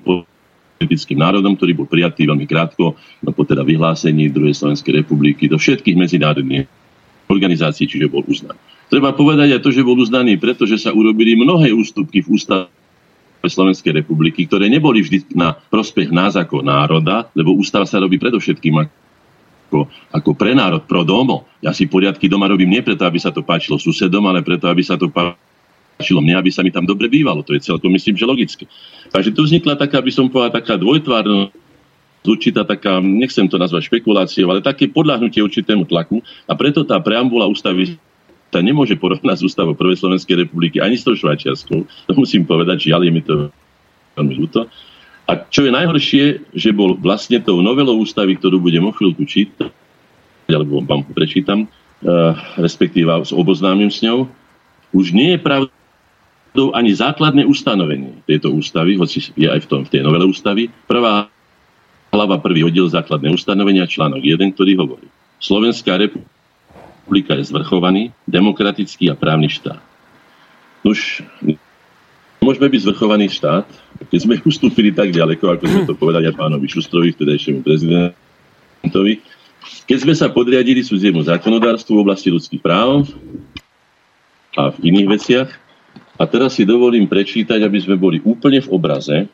politickým 0.75 1.19
národom, 1.19 1.55
ktorý 1.55 1.71
bol 1.71 1.87
prijatý 1.87 2.27
veľmi 2.27 2.45
krátko 2.45 2.99
no 3.23 3.29
po 3.31 3.47
teda 3.47 3.63
vyhlásení 3.63 4.27
druhej 4.27 4.55
Slovenskej 4.55 5.03
republiky 5.03 5.47
do 5.47 5.55
všetkých 5.55 5.95
medzinárodných 5.95 6.67
organizácií, 7.31 7.89
čiže 7.89 8.11
bol 8.11 8.21
uznaný. 8.27 8.59
Treba 8.85 9.17
povedať 9.17 9.57
aj 9.57 9.61
to, 9.65 9.73
že 9.73 9.81
bol 9.81 9.97
uznaný, 9.97 10.37
pretože 10.37 10.77
sa 10.77 10.93
urobili 10.93 11.33
mnohé 11.33 11.73
ústupky 11.73 12.21
v 12.21 12.37
ústave 12.37 12.69
Slovenskej 13.41 14.01
republiky, 14.01 14.45
ktoré 14.45 14.69
neboli 14.69 15.01
vždy 15.01 15.33
na 15.33 15.57
prospech 15.57 16.13
nás 16.13 16.37
ako 16.37 16.61
národa, 16.61 17.29
lebo 17.33 17.53
ústava 17.57 17.85
sa 17.89 18.01
robí 18.01 18.21
predovšetkým 18.21 18.85
ako, 18.85 19.89
ako 20.13 20.31
pre 20.37 20.53
národ, 20.53 20.85
pro 20.85 21.01
domo. 21.01 21.49
Ja 21.61 21.73
si 21.73 21.89
poriadky 21.89 22.29
doma 22.29 22.45
robím 22.45 22.77
nie 22.77 22.85
preto, 22.85 23.05
aby 23.05 23.17
sa 23.17 23.33
to 23.33 23.41
páčilo 23.41 23.81
susedom, 23.81 24.25
ale 24.29 24.45
preto, 24.45 24.69
aby 24.69 24.85
sa 24.85 24.97
to 24.97 25.09
páčilo 25.09 25.37
mne, 25.99 26.35
aby 26.35 26.51
sa 26.51 26.61
mi 26.61 26.71
tam 26.71 26.83
dobre 26.83 27.07
bývalo. 27.07 27.43
To 27.43 27.55
je 27.55 27.63
celkom, 27.63 27.91
myslím, 27.95 28.19
že 28.19 28.27
logické. 28.27 28.63
Takže 29.11 29.31
tu 29.31 29.47
vznikla 29.47 29.79
taká, 29.79 30.03
by 30.03 30.11
som 30.11 30.27
povedal, 30.27 30.59
taká 30.59 30.75
dvojtvárnosť 30.75 31.63
určitá 32.25 32.65
taká, 32.65 32.97
nechcem 32.99 33.45
to 33.45 33.61
nazvať 33.61 33.85
špekuláciou, 33.85 34.49
ale 34.49 34.65
také 34.65 34.89
podľahnutie 34.89 35.45
určitému 35.45 35.85
tlaku 35.85 36.25
a 36.49 36.57
preto 36.57 36.81
tá 36.81 36.97
preambula 36.97 37.45
ústavy 37.45 38.01
sa 38.49 38.63
nemôže 38.63 38.95
porovnať 38.95 39.43
s 39.43 39.45
ústavou 39.51 39.75
Prvej 39.75 39.99
Slovenskej 39.99 40.47
republiky 40.47 40.79
ani 40.79 40.95
s 40.95 41.03
tou 41.03 41.11
Švajčiarskou. 41.11 41.85
To 41.85 42.13
musím 42.15 42.47
povedať, 42.47 42.87
žiaľ 42.87 43.01
je 43.03 43.11
mi 43.11 43.21
to 43.21 43.51
veľmi 44.15 44.33
ľúto. 44.39 44.71
A 45.27 45.31
čo 45.49 45.65
je 45.67 45.75
najhoršie, 45.75 46.23
že 46.55 46.69
bol 46.71 46.95
vlastne 46.95 47.41
tou 47.43 47.59
novelou 47.59 47.99
ústavy, 47.99 48.37
ktorú 48.39 48.61
budem 48.61 48.85
o 48.87 48.95
chvíľku 48.95 49.27
čítať, 49.27 49.69
alebo 50.47 50.85
vám 50.85 51.03
prečítam, 51.11 51.65
uh, 51.65 52.37
respektíve 52.55 53.09
oboznámim 53.33 53.91
s 53.91 54.05
ňou, 54.05 54.29
už 54.95 55.11
nie 55.11 55.35
je 55.35 55.39
pravdou 56.55 56.71
ani 56.71 56.95
základné 56.95 57.43
ustanovenie 57.43 58.23
tejto 58.23 58.47
ústavy, 58.55 58.95
hoci 58.95 59.19
je 59.35 59.43
aj 59.43 59.59
v, 59.59 59.67
tom, 59.67 59.83
v 59.83 59.91
tej 59.91 60.07
novele 60.07 60.23
ústavy. 60.23 60.71
Prvá 60.87 61.27
hlava, 62.15 62.39
prvý 62.39 62.63
oddiel 62.63 62.87
základné 62.87 63.27
ustanovenia, 63.35 63.83
článok 63.83 64.23
1, 64.23 64.55
ktorý 64.55 64.79
hovorí. 64.79 65.03
Slovenská 65.43 65.99
republika 65.99 67.35
je 67.35 67.51
zvrchovaný, 67.51 68.15
demokratický 68.23 69.11
a 69.11 69.19
právny 69.19 69.51
štát. 69.51 69.83
Už 70.87 71.27
môžeme 72.39 72.71
byť 72.71 72.81
zvrchovaný 72.87 73.35
štát, 73.35 73.67
keď 74.07 74.19
sme 74.23 74.39
ustúpili 74.47 74.95
tak 74.95 75.11
ďaleko, 75.11 75.59
ako 75.59 75.63
sme 75.67 75.81
to 75.83 75.99
povedali 75.99 76.31
aj 76.31 76.39
pánovi 76.39 76.71
Šustrovi, 76.71 77.11
vtedajšiemu 77.11 77.67
prezidentovi, 77.67 79.19
keď 79.83 79.97
sme 80.07 80.15
sa 80.15 80.31
podriadili 80.31 80.87
cudziemu 80.87 81.19
zákonodárstvu 81.19 81.99
v 81.99 82.03
oblasti 82.07 82.31
ľudských 82.31 82.63
práv 82.63 83.11
a 84.55 84.71
v 84.71 84.77
iných 84.87 85.09
veciach. 85.19 85.64
A 86.15 86.23
teraz 86.23 86.55
si 86.55 86.63
dovolím 86.63 87.07
prečítať, 87.07 87.59
aby 87.59 87.79
sme 87.81 87.99
boli 87.99 88.23
úplne 88.23 88.63
v 88.63 88.71
obraze. 88.71 89.27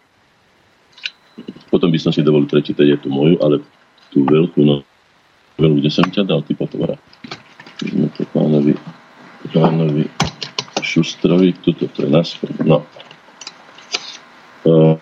Potom 1.69 1.93
by 1.93 1.99
som 2.01 2.11
si 2.11 2.25
dovolil 2.25 2.49
prečítať 2.49 2.97
aj 2.97 2.99
tú 3.05 3.09
moju, 3.13 3.37
ale 3.39 3.61
tú 4.09 4.25
veľkú 4.25 4.61
novelu, 4.65 5.73
kde 5.77 5.89
som 5.93 6.03
ťa 6.03 6.25
dal, 6.25 6.41
ty 6.41 6.57
potvora 6.57 6.97
sme 7.89 8.07
to 8.13 8.23
pánovi, 8.29 8.73
pánovi 9.49 10.05
Šustrovi, 10.81 11.53
tuto 11.61 11.89
pre 11.89 12.05
nás. 12.09 12.37
No. 12.61 12.85
Uh, 14.61 14.93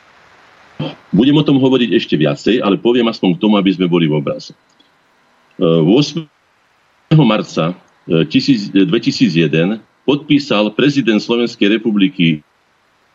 budem 1.12 1.36
o 1.36 1.44
tom 1.44 1.60
hovoriť 1.60 1.90
ešte 1.92 2.16
viacej, 2.16 2.64
ale 2.64 2.80
poviem 2.80 3.08
aspoň 3.12 3.36
k 3.36 3.42
tomu, 3.42 3.60
aby 3.60 3.72
sme 3.76 3.92
boli 3.92 4.08
v 4.08 4.16
obraze. 4.16 4.56
Uh, 5.60 5.84
8. 5.84 6.24
marca 7.20 7.76
2001 8.08 8.80
podpísal 10.10 10.74
prezident 10.74 11.22
Slovenskej 11.22 11.78
republiky 11.78 12.42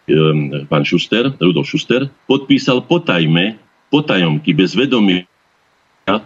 um, 0.07 0.63
pán 0.71 0.87
Šuster, 0.87 1.35
Rudolf 1.43 1.67
Šuster, 1.67 2.07
podpísal 2.31 2.87
potajme, 2.87 3.59
potajomky 3.91 4.55
bez 4.55 4.79
vedomia 4.79 5.27
E, 6.05 6.21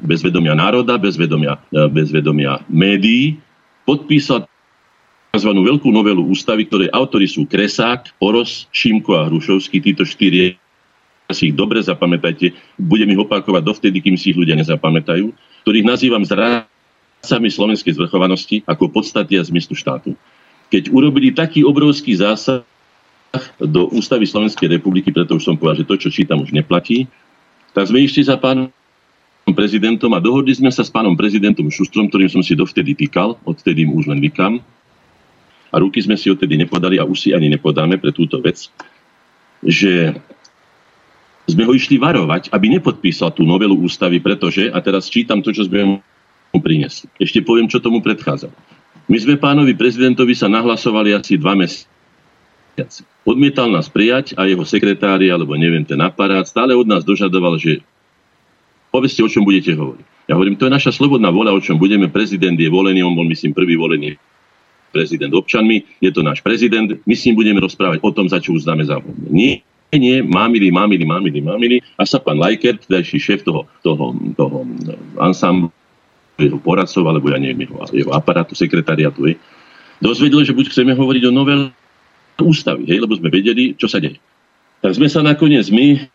bez 0.00 0.24
vedomia 0.24 0.56
národa, 0.56 0.96
bez 0.96 1.20
vedomia, 1.20 1.60
e, 1.68 1.84
bez 1.92 2.08
vedomia 2.08 2.64
médií, 2.72 3.36
podpísal 3.84 4.48
tzv. 5.36 5.50
veľkú 5.52 5.92
novelu 5.92 6.24
ústavy, 6.24 6.64
ktorej 6.64 6.88
autory 6.88 7.28
sú 7.28 7.44
Kresák, 7.44 8.16
Oros, 8.16 8.64
Šimko 8.72 9.20
a 9.20 9.28
Hrušovský. 9.28 9.84
Títo 9.84 10.08
štyri 10.08 10.56
si 11.28 11.52
ich 11.52 11.54
dobre 11.54 11.84
zapamätajte. 11.84 12.56
Budem 12.80 13.12
ich 13.12 13.20
opakovať 13.20 13.60
dovtedy, 13.60 14.00
kým 14.00 14.16
si 14.16 14.32
ich 14.32 14.40
ľudia 14.40 14.56
nezapamätajú, 14.56 15.28
ktorých 15.68 15.84
nazývam 15.84 16.24
zrácami 17.20 17.52
slovenskej 17.52 17.92
zvrchovanosti 18.00 18.64
ako 18.64 18.88
podstaty 18.88 19.36
a 19.36 19.44
zmyslu 19.44 19.76
štátu. 19.76 20.16
Keď 20.72 20.88
urobili 20.88 21.36
taký 21.36 21.66
obrovský 21.66 22.16
zásah 22.16 22.64
do 23.60 23.86
ústavy 23.92 24.26
Slovenskej 24.26 24.80
republiky, 24.80 25.12
preto 25.12 25.36
už 25.36 25.44
som 25.44 25.54
povedal, 25.54 25.84
že 25.84 25.88
to, 25.88 25.94
čo 26.00 26.08
čítam, 26.10 26.42
už 26.42 26.50
neplatí, 26.50 27.06
tak 27.76 27.86
sme 27.86 28.02
išli 28.02 28.26
za 28.26 28.40
pán 28.40 28.72
prezidentom 29.50 30.10
a 30.14 30.22
dohodli 30.22 30.54
sme 30.54 30.70
sa 30.70 30.82
s 30.86 30.90
pánom 30.90 31.14
prezidentom 31.14 31.66
Šustrom, 31.70 32.06
ktorým 32.06 32.30
som 32.30 32.42
si 32.42 32.54
dovtedy 32.54 32.94
týkal, 32.94 33.38
odtedy 33.46 33.86
mu 33.86 33.98
už 33.98 34.10
len 34.10 34.22
vykam. 34.22 34.62
A 35.70 35.76
ruky 35.78 36.02
sme 36.02 36.18
si 36.18 36.30
odtedy 36.30 36.58
nepodali 36.58 36.98
a 36.98 37.06
už 37.06 37.18
si 37.18 37.28
ani 37.30 37.46
nepodáme 37.50 37.98
pre 37.98 38.10
túto 38.10 38.42
vec, 38.42 38.66
že 39.62 40.18
sme 41.46 41.62
ho 41.66 41.72
išli 41.74 41.98
varovať, 41.98 42.50
aby 42.54 42.78
nepodpísal 42.78 43.34
tú 43.34 43.42
novelu 43.42 43.74
ústavy, 43.74 44.22
pretože, 44.22 44.70
a 44.70 44.78
teraz 44.82 45.10
čítam 45.10 45.42
to, 45.42 45.50
čo 45.50 45.66
sme 45.66 45.82
mu 45.82 45.94
priniesli. 46.58 47.06
Ešte 47.22 47.46
poviem, 47.46 47.70
čo 47.70 47.78
tomu 47.78 48.02
predchádzalo. 48.02 48.50
My 49.06 49.18
sme 49.18 49.38
pánovi 49.38 49.78
prezidentovi 49.78 50.34
sa 50.34 50.50
nahlasovali 50.50 51.14
asi 51.14 51.38
dva 51.38 51.54
mesiace. 51.54 53.06
Odmietal 53.22 53.70
nás 53.70 53.86
prijať 53.86 54.34
a 54.34 54.46
jeho 54.50 54.66
sekretári, 54.66 55.30
alebo 55.30 55.54
neviem, 55.54 55.86
ten 55.86 55.98
aparát, 56.02 56.46
stále 56.46 56.74
od 56.74 56.86
nás 56.86 57.06
dožadoval, 57.06 57.58
že 57.58 57.82
povedzte, 58.90 59.22
o 59.22 59.30
čom 59.30 59.46
budete 59.46 59.74
hovoriť. 59.74 60.30
Ja 60.30 60.38
hovorím, 60.38 60.58
to 60.58 60.66
je 60.66 60.74
naša 60.74 60.94
slobodná 60.94 61.30
voľa, 61.30 61.54
o 61.54 61.62
čom 61.62 61.78
budeme. 61.78 62.06
Prezident 62.10 62.54
je 62.54 62.70
volený, 62.70 63.02
on 63.02 63.18
bol, 63.18 63.26
myslím, 63.26 63.54
prvý 63.54 63.74
volený 63.74 64.18
prezident 64.90 65.30
občanmi, 65.30 65.86
je 66.02 66.10
to 66.10 66.22
náš 66.22 66.42
prezident, 66.42 66.90
my 67.06 67.14
s 67.14 67.24
ním 67.26 67.38
budeme 67.38 67.62
rozprávať 67.62 68.02
o 68.02 68.10
tom, 68.10 68.26
za 68.26 68.42
čo 68.42 68.58
uznáme 68.58 68.82
za 68.82 68.98
Nie, 69.30 69.62
nie, 69.94 70.22
mámili, 70.22 70.70
mámili, 70.70 71.02
mámili, 71.02 71.38
mámili. 71.42 71.76
A 71.98 72.06
sa 72.06 72.22
pán 72.22 72.38
Lajker, 72.38 72.78
tedajší 72.78 73.18
šéf 73.18 73.40
toho, 73.42 73.66
toho, 73.82 74.14
toho 74.38 74.62
ansamblu, 75.18 75.74
jeho 76.40 76.58
poradcov, 76.58 77.04
alebo 77.04 77.28
ja 77.28 77.38
neviem, 77.38 77.68
jeho, 77.68 77.76
jeho 77.92 78.10
aparátu, 78.16 78.56
sekretariatu, 78.56 79.28
hej, 79.28 79.36
dozvedel, 80.00 80.42
že 80.42 80.56
buď 80.56 80.72
chceme 80.72 80.92
hovoriť 80.96 81.22
o 81.28 81.32
novel 81.32 81.60
ústavy, 82.40 82.88
hej, 82.88 83.04
lebo 83.04 83.12
sme 83.16 83.28
vedeli, 83.28 83.76
čo 83.76 83.86
sa 83.86 84.00
deje. 84.00 84.16
Tak 84.80 84.96
sme 84.96 85.12
sa 85.12 85.20
nakoniec 85.20 85.68
my 85.68 86.08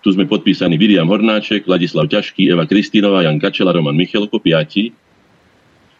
tu 0.00 0.08
sme 0.16 0.24
podpísaní 0.24 0.80
Viliam 0.80 1.10
Hornáček, 1.12 1.68
Ladislav 1.68 2.08
Ťažký, 2.08 2.48
Eva 2.48 2.64
Kristínová, 2.64 3.20
Jan 3.26 3.36
Kačela, 3.36 3.76
Roman 3.76 3.92
Michalko, 3.92 4.40
piati. 4.40 4.96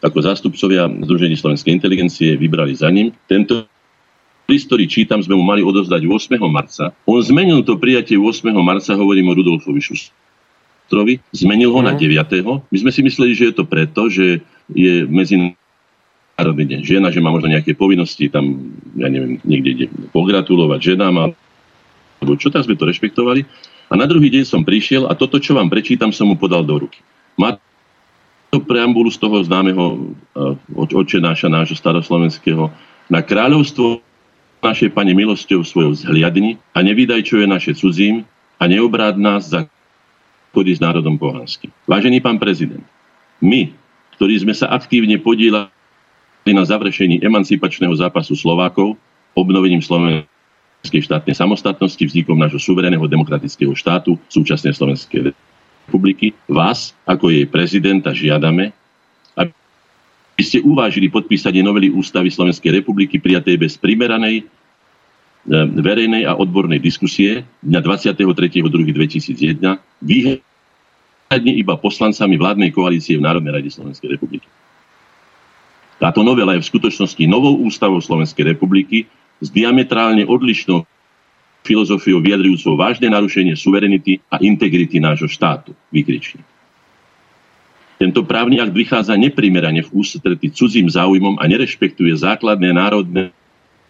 Ako 0.01 0.23
zástupcovia 0.23 0.89
Združení 0.89 1.35
slovenskej 1.37 1.75
inteligencie 1.75 2.39
vybrali 2.39 2.73
za 2.73 2.89
ním. 2.89 3.13
Tento 3.29 3.67
list, 4.49 4.71
ktorý 4.71 4.89
čítam, 4.89 5.21
sme 5.21 5.37
mu 5.37 5.45
mali 5.45 5.61
odozdať 5.61 6.01
8. 6.07 6.41
marca. 6.49 6.97
On 7.05 7.21
zmenil 7.21 7.61
to 7.67 7.77
prijatie 7.77 8.17
8. 8.17 8.49
marca, 8.63 8.97
hovorím 8.97 9.35
o 9.35 9.37
Rudolfovi 9.37 9.83
Šustrovi, 10.89 11.21
zmenil 11.37 11.69
ho 11.69 11.85
mm. 11.85 11.85
na 11.85 11.93
9. 11.93 12.17
Mhm. 12.17 12.65
My 12.73 12.77
sme 12.81 12.91
si 12.97 13.05
mysleli, 13.05 13.37
že 13.37 13.53
je 13.53 13.55
to 13.61 13.69
preto, 13.69 14.09
že 14.09 14.41
je 14.73 15.05
medzi 15.05 15.37
národný 16.41 16.65
deň 16.65 16.81
žena, 16.81 17.13
že 17.13 17.21
má 17.21 17.29
možno 17.29 17.53
nejaké 17.53 17.77
povinnosti 17.77 18.33
tam, 18.33 18.73
ja 18.97 19.13
neviem, 19.13 19.37
niekde 19.45 19.71
ide 19.77 19.87
pogratulovať 20.17 20.97
ženám, 20.97 21.37
alebo 22.25 22.33
čo 22.41 22.49
tak 22.49 22.65
sme 22.65 22.73
to 22.81 22.89
rešpektovali. 22.89 23.45
A 23.93 24.01
na 24.01 24.09
druhý 24.09 24.33
deň 24.33 24.49
som 24.49 24.65
prišiel 24.65 25.05
a 25.05 25.13
toto, 25.13 25.37
čo 25.37 25.53
vám 25.53 25.69
prečítam, 25.69 26.09
som 26.09 26.25
mu 26.25 26.41
podal 26.41 26.65
do 26.65 26.89
ruky. 26.89 27.05
Má 27.37 27.61
to 28.49 28.65
preambulu 28.65 29.13
z 29.13 29.21
toho 29.21 29.45
známeho 29.45 30.17
uh, 30.33 30.57
očenáša 30.73 31.53
nášho 31.53 31.77
staroslovenského 31.77 32.73
na 33.13 33.21
kráľovstvo 33.21 34.01
našej 34.65 34.89
Pane 34.97 35.13
milosťou 35.13 35.61
svojou 35.61 35.93
zhliadni 36.01 36.57
a 36.73 36.81
nevydaj, 36.81 37.29
čo 37.29 37.45
je 37.45 37.47
naše 37.51 37.77
cudzím 37.77 38.25
a 38.57 38.65
neobrád 38.65 39.21
nás 39.21 39.53
za 39.53 39.69
chody 40.53 40.75
s 40.77 40.81
národom 40.81 41.21
pohanským. 41.21 41.71
Vážený 41.85 42.21
pán 42.25 42.41
prezident, 42.41 42.83
my, 43.39 43.71
ktorí 44.19 44.35
sme 44.43 44.55
sa 44.57 44.73
aktívne 44.75 45.21
podielali 45.21 45.71
na 46.51 46.65
završení 46.65 47.21
emancipačného 47.23 47.93
zápasu 47.95 48.35
Slovákov, 48.35 48.97
obnovením 49.37 49.85
slovenskej 49.85 51.03
štátnej 51.05 51.37
samostatnosti, 51.37 52.01
vznikom 52.01 52.35
nášho 52.35 52.59
suverénneho 52.59 53.07
demokratického 53.07 53.77
štátu, 53.77 54.19
súčasnej 54.27 54.75
Slovenskej 54.75 55.31
republiky. 55.87 56.35
Vás, 56.51 56.97
ako 57.07 57.31
jej 57.31 57.47
prezidenta, 57.47 58.11
žiadame, 58.11 58.75
aby 59.39 60.43
ste 60.43 60.63
uvážili 60.63 61.11
podpísanie 61.11 61.63
novely 61.63 61.91
ústavy 61.91 62.31
Slovenskej 62.31 62.83
republiky 62.83 63.19
prijatej 63.19 63.59
bez 63.59 63.75
primeranej 63.79 64.47
verejnej 65.49 66.29
a 66.29 66.37
odbornej 66.37 66.77
diskusie 66.77 67.49
dňa 67.65 67.81
23.2.2001 67.81 69.81
výhradne 70.05 71.53
iba 71.57 71.75
poslancami 71.81 72.37
vládnej 72.37 72.71
koalície 72.71 73.17
v 73.17 73.25
Národnej 73.25 73.53
rade 73.57 73.71
Slovenskej 73.73 74.13
republiky. 74.13 74.45
Táto 75.99 76.23
novela 76.23 76.55
je 76.55 76.63
v 76.63 76.71
skutočnosti 76.71 77.25
novou 77.27 77.59
ústavou 77.65 77.99
Slovenskej 77.99 78.55
republiky, 78.55 79.11
s 79.43 79.51
diametrálne 79.51 80.23
odlišnou 80.27 80.87
filozofiou 81.67 82.23
vyjadrujúcou 82.23 82.79
vážne 82.79 83.11
narušenie 83.11 83.59
suverenity 83.59 84.23
a 84.31 84.39
integrity 84.39 85.03
nášho 85.03 85.27
štátu, 85.27 85.75
vykričí. 85.91 86.39
Tento 87.99 88.23
právny 88.23 88.63
akt 88.63 88.71
vychádza 88.71 89.19
neprimerane 89.19 89.83
v 89.83 89.91
ústretí 89.91 90.55
cudzím 90.55 90.87
záujmom 90.87 91.43
a 91.43 91.51
nerešpektuje 91.51 92.15
základné 92.15 92.71
národné 92.71 93.35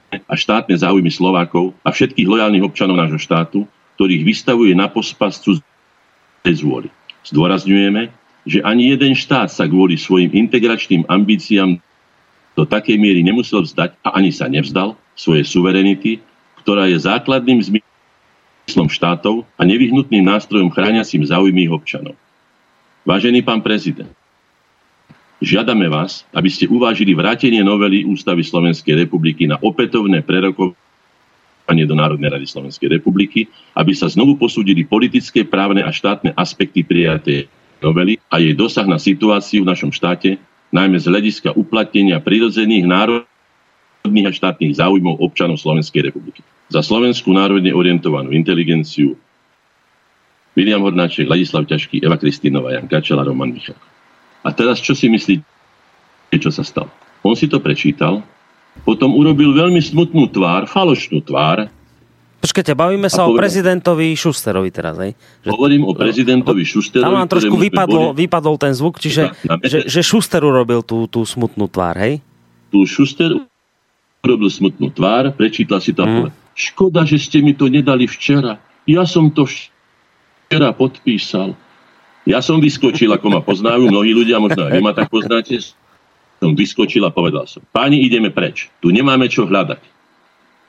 a 0.09 0.35
štátne 0.35 0.73
záujmy 0.73 1.13
Slovákov 1.13 1.77
a 1.85 1.93
všetkých 1.93 2.29
lojálnych 2.29 2.65
občanov 2.65 2.97
nášho 2.97 3.21
štátu, 3.21 3.69
ktorých 4.01 4.25
vystavuje 4.25 4.73
na 4.73 4.89
pospas 4.89 5.37
cudzej 5.43 6.55
zvôli. 6.65 6.89
Zdôrazňujeme, 7.29 8.09
že 8.49 8.65
ani 8.65 8.97
jeden 8.97 9.13
štát 9.13 9.53
sa 9.53 9.69
kvôli 9.69 10.01
svojim 10.01 10.33
integračným 10.33 11.05
ambíciám 11.05 11.77
do 12.57 12.65
takej 12.65 12.97
miery 12.97 13.21
nemusel 13.21 13.63
vzdať 13.63 14.01
a 14.03 14.17
ani 14.17 14.33
sa 14.33 14.49
nevzdal, 14.49 14.97
svojej 15.19 15.45
suverenity, 15.45 16.25
ktorá 16.63 16.89
je 16.89 16.99
základným 16.99 17.59
zmyslom 17.63 18.89
štátov 18.89 19.47
a 19.59 19.63
nevyhnutným 19.67 20.25
nástrojom 20.25 20.73
chrániacim 20.73 21.23
záujmy 21.27 21.69
občanov. 21.71 22.17
Vážený 23.07 23.47
pán 23.47 23.63
prezident, 23.63 24.11
žiadame 25.39 25.87
vás, 25.87 26.27
aby 26.35 26.51
ste 26.51 26.67
uvážili 26.67 27.15
vrátenie 27.15 27.63
novely 27.63 28.03
Ústavy 28.07 28.43
Slovenskej 28.43 29.07
republiky 29.07 29.47
na 29.47 29.59
opätovné 29.63 30.23
prerokovanie 30.27 31.85
do 31.87 31.95
Národnej 31.95 32.31
rady 32.31 32.47
Slovenskej 32.47 32.99
republiky, 32.99 33.47
aby 33.75 33.93
sa 33.95 34.11
znovu 34.11 34.35
posúdili 34.39 34.83
politické, 34.83 35.47
právne 35.47 35.87
a 35.87 35.95
štátne 35.95 36.35
aspekty 36.35 36.83
prijaté 36.83 37.47
novely 37.79 38.19
a 38.27 38.43
jej 38.43 38.55
dosah 38.55 38.87
na 38.87 38.99
situáciu 38.99 39.63
v 39.63 39.71
našom 39.71 39.95
štáte, 39.95 40.39
najmä 40.75 40.99
z 40.99 41.07
hľadiska 41.07 41.55
uplatnenia 41.55 42.19
prirodzených 42.19 42.85
národných 42.85 44.27
a 44.29 44.33
štátnych 44.35 44.77
záujmov 44.77 45.23
občanov 45.23 45.63
Slovenskej 45.63 46.11
republiky. 46.11 46.43
Za 46.69 46.85
slovenskú 46.85 47.33
národne 47.33 47.73
orientovanú 47.73 48.35
inteligenciu 48.35 49.17
William 50.59 50.83
Hornáček, 50.83 51.31
Ladislav 51.31 51.71
Ťažký, 51.71 52.03
Eva 52.03 52.19
Kristínová, 52.19 52.75
Jan 52.75 52.91
Kačela, 52.91 53.23
Roman 53.23 53.55
Michal. 53.55 53.79
A 54.47 54.49
teraz 54.55 54.79
čo 54.79 54.95
si 54.95 55.11
myslíte, 55.11 55.45
čo 56.39 56.51
sa 56.55 56.63
stalo? 56.63 56.91
On 57.27 57.35
si 57.35 57.51
to 57.51 57.59
prečítal, 57.59 58.23
potom 58.87 59.15
urobil 59.19 59.55
veľmi 59.55 59.83
smutnú 59.83 60.31
tvár, 60.31 60.71
falošnú 60.71 61.25
tvár. 61.27 61.67
Počkajte, 62.39 62.79
bavíme 62.79 63.11
sa 63.11 63.27
povedal, 63.27 63.35
o 63.35 63.41
prezidentovi 63.43 64.07
Šusterovi 64.15 64.71
teraz, 64.71 64.95
hej? 65.03 65.19
Že, 65.43 65.49
Hovorím 65.51 65.83
o 65.91 65.93
prezidentovi 65.93 66.63
Šusterovi. 66.63 67.11
Tam 67.11 67.19
nám 67.19 67.27
trošku 67.27 67.57
vypadol, 67.59 68.15
boli... 68.15 68.19
vypadol 68.23 68.55
ten 68.63 68.73
zvuk, 68.79 69.03
čiže 69.03 69.35
že, 69.67 69.91
že 69.91 70.01
Šuster 70.07 70.47
urobil 70.47 70.87
tú, 70.87 71.11
tú 71.11 71.27
smutnú 71.27 71.67
tvár, 71.67 71.99
hej? 71.99 72.23
Tu 72.71 72.87
Šuster 72.87 73.35
urobil 74.23 74.51
smutnú 74.55 74.95
tvár, 74.95 75.35
prečítal 75.35 75.83
si 75.83 75.91
tam, 75.91 76.31
mm. 76.31 76.55
škoda, 76.55 77.03
že 77.03 77.19
ste 77.19 77.43
mi 77.43 77.59
to 77.59 77.67
nedali 77.67 78.07
včera. 78.07 78.63
Ja 78.87 79.03
som 79.03 79.35
to 79.35 79.51
včera 79.51 80.71
podpísal. 80.71 81.59
Ja 82.29 82.45
som 82.45 82.61
vyskočil, 82.61 83.09
ako 83.09 83.27
ma 83.33 83.41
poznajú 83.41 83.89
mnohí 83.89 84.13
ľudia, 84.13 84.37
možno 84.37 84.69
aj 84.69 84.73
vy 84.77 84.83
ma 84.85 84.93
tak 84.93 85.09
poznáte. 85.09 85.57
Som 86.39 86.53
vyskočil 86.53 87.01
a 87.03 87.11
povedal 87.11 87.49
som, 87.49 87.65
páni, 87.73 88.05
ideme 88.05 88.29
preč. 88.29 88.69
Tu 88.85 88.93
nemáme 88.93 89.27
čo 89.33 89.49
hľadať. 89.49 89.81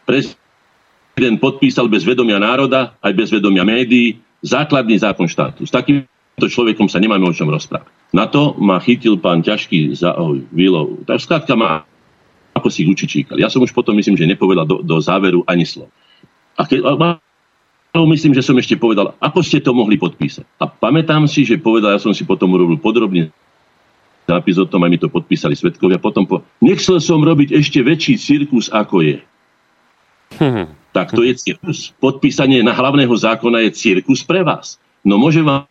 Prezident 0.07 1.37
podpísal 1.37 1.91
bez 1.91 2.07
vedomia 2.07 2.39
národa, 2.39 2.95
aj 3.03 3.11
bez 3.11 3.29
vedomia 3.29 3.67
médií, 3.67 4.23
základný 4.39 4.97
zákon 5.03 5.27
štátu. 5.27 5.67
S 5.67 5.75
takýmto 5.75 6.47
človekom 6.47 6.87
sa 6.87 6.97
nemáme 6.97 7.27
o 7.27 7.35
čom 7.35 7.51
rozprávať. 7.51 7.91
Na 8.15 8.25
to 8.25 8.55
ma 8.57 8.79
chytil 8.79 9.19
pán 9.19 9.43
ťažký 9.43 9.93
za 9.93 10.15
výlov. 10.49 11.05
Tak 11.05 11.21
skrátka 11.21 11.53
ma 11.53 11.85
ako 12.55 12.67
si 12.71 12.83
ich 12.83 12.91
číkali. 12.97 13.45
Ja 13.45 13.51
som 13.51 13.61
už 13.61 13.75
potom, 13.75 13.93
myslím, 13.95 14.17
že 14.17 14.25
nepovedal 14.25 14.65
do, 14.65 14.81
do 14.81 14.97
záveru 14.99 15.45
ani 15.45 15.63
slovo. 15.63 15.93
A 16.57 16.65
keď, 16.65 16.97
myslím, 17.95 18.37
že 18.37 18.45
som 18.45 18.53
ešte 18.57 18.77
povedal, 18.77 19.17
ako 19.17 19.41
ste 19.41 19.59
to 19.59 19.73
mohli 19.73 19.97
podpísať. 19.97 20.45
A 20.61 20.69
pamätám 20.69 21.25
si, 21.25 21.41
že 21.41 21.57
povedal, 21.57 21.97
ja 21.97 22.01
som 22.01 22.13
si 22.13 22.21
potom 22.21 22.53
urobil 22.53 22.77
podrobný 22.77 23.33
zápis 24.29 24.61
o 24.61 24.69
tom, 24.69 24.85
aj 24.85 24.91
mi 24.93 25.01
to 25.01 25.09
podpísali 25.09 25.57
svetkovia. 25.57 25.97
Potom 25.97 26.29
po, 26.29 26.45
nechcel 26.61 27.01
som 27.01 27.17
robiť 27.25 27.49
ešte 27.49 27.81
väčší 27.81 28.21
cirkus, 28.21 28.69
ako 28.69 29.01
je. 29.01 29.17
Hmm. 30.37 30.69
Tak 30.93 31.17
to 31.17 31.25
je 31.25 31.33
cirkus. 31.33 31.89
Podpísanie 31.97 32.61
na 32.61 32.77
hlavného 32.77 33.09
zákona 33.09 33.65
je 33.65 33.73
cirkus 33.73 34.21
pre 34.21 34.45
vás. 34.45 34.77
No 35.01 35.17
môžem 35.17 35.41
vám 35.41 35.65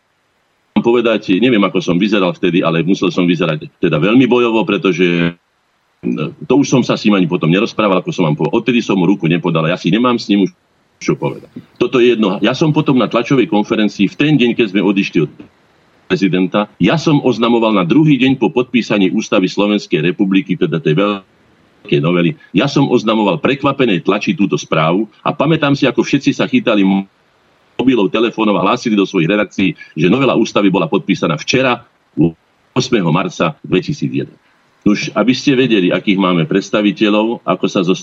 povedať, 0.79 1.39
neviem, 1.39 1.63
ako 1.63 1.79
som 1.79 1.95
vyzeral 1.95 2.35
vtedy, 2.35 2.59
ale 2.59 2.83
musel 2.83 3.07
som 3.11 3.23
vyzerať 3.23 3.71
teda 3.79 3.95
veľmi 3.95 4.27
bojovo, 4.27 4.63
pretože 4.67 5.35
to 6.47 6.53
už 6.55 6.67
som 6.67 6.83
sa 6.83 6.95
s 6.95 7.03
ním 7.07 7.19
ani 7.19 7.27
potom 7.27 7.51
nerozprával, 7.51 7.99
ako 7.99 8.11
som 8.11 8.27
vám 8.27 8.35
povedal. 8.35 8.59
Odtedy 8.59 8.79
som 8.79 8.99
mu 8.99 9.07
ruku 9.07 9.27
nepodal, 9.27 9.67
ja 9.67 9.75
si 9.75 9.91
nemám 9.91 10.15
s 10.19 10.27
ním 10.31 10.47
už 10.47 10.51
čo 10.99 11.15
povedať. 11.15 11.49
Toto 11.79 12.03
je 12.03 12.13
jedno. 12.13 12.37
Ja 12.43 12.51
som 12.51 12.75
potom 12.75 12.99
na 12.99 13.07
tlačovej 13.07 13.47
konferencii 13.47 14.11
v 14.11 14.15
ten 14.19 14.33
deň, 14.35 14.51
keď 14.53 14.75
sme 14.75 14.83
odišli 14.83 15.19
od 15.23 15.31
prezidenta, 16.11 16.67
ja 16.81 16.99
som 16.99 17.23
oznamoval 17.23 17.71
na 17.71 17.87
druhý 17.87 18.19
deň 18.19 18.35
po 18.41 18.51
podpísaní 18.51 19.13
ústavy 19.13 19.47
Slovenskej 19.47 20.01
republiky, 20.01 20.57
teda 20.57 20.81
tej 20.81 20.97
veľkej 20.97 22.01
novely, 22.01 22.33
ja 22.51 22.65
som 22.65 22.89
oznamoval 22.89 23.39
prekvapené 23.39 24.01
tlači 24.01 24.33
túto 24.33 24.57
správu 24.57 25.07
a 25.21 25.31
pamätám 25.31 25.77
si, 25.77 25.85
ako 25.85 26.01
všetci 26.01 26.33
sa 26.33 26.49
chytali 26.49 26.81
mobilov, 27.79 28.11
telefónov 28.11 28.59
a 28.59 28.65
hlásili 28.65 28.97
do 28.97 29.07
svojich 29.07 29.29
redakcií, 29.29 29.69
že 29.95 30.11
novela 30.11 30.35
ústavy 30.35 30.67
bola 30.67 30.89
podpísaná 30.89 31.39
včera, 31.39 31.87
8. 32.17 32.35
marca 33.07 33.55
2001. 33.63 34.33
Už 34.89 35.13
aby 35.13 35.33
ste 35.35 35.53
vedeli, 35.53 35.93
akých 35.93 36.19
máme 36.19 36.49
predstaviteľov, 36.49 37.45
ako 37.45 37.65
sa 37.69 37.85
zo 37.85 37.93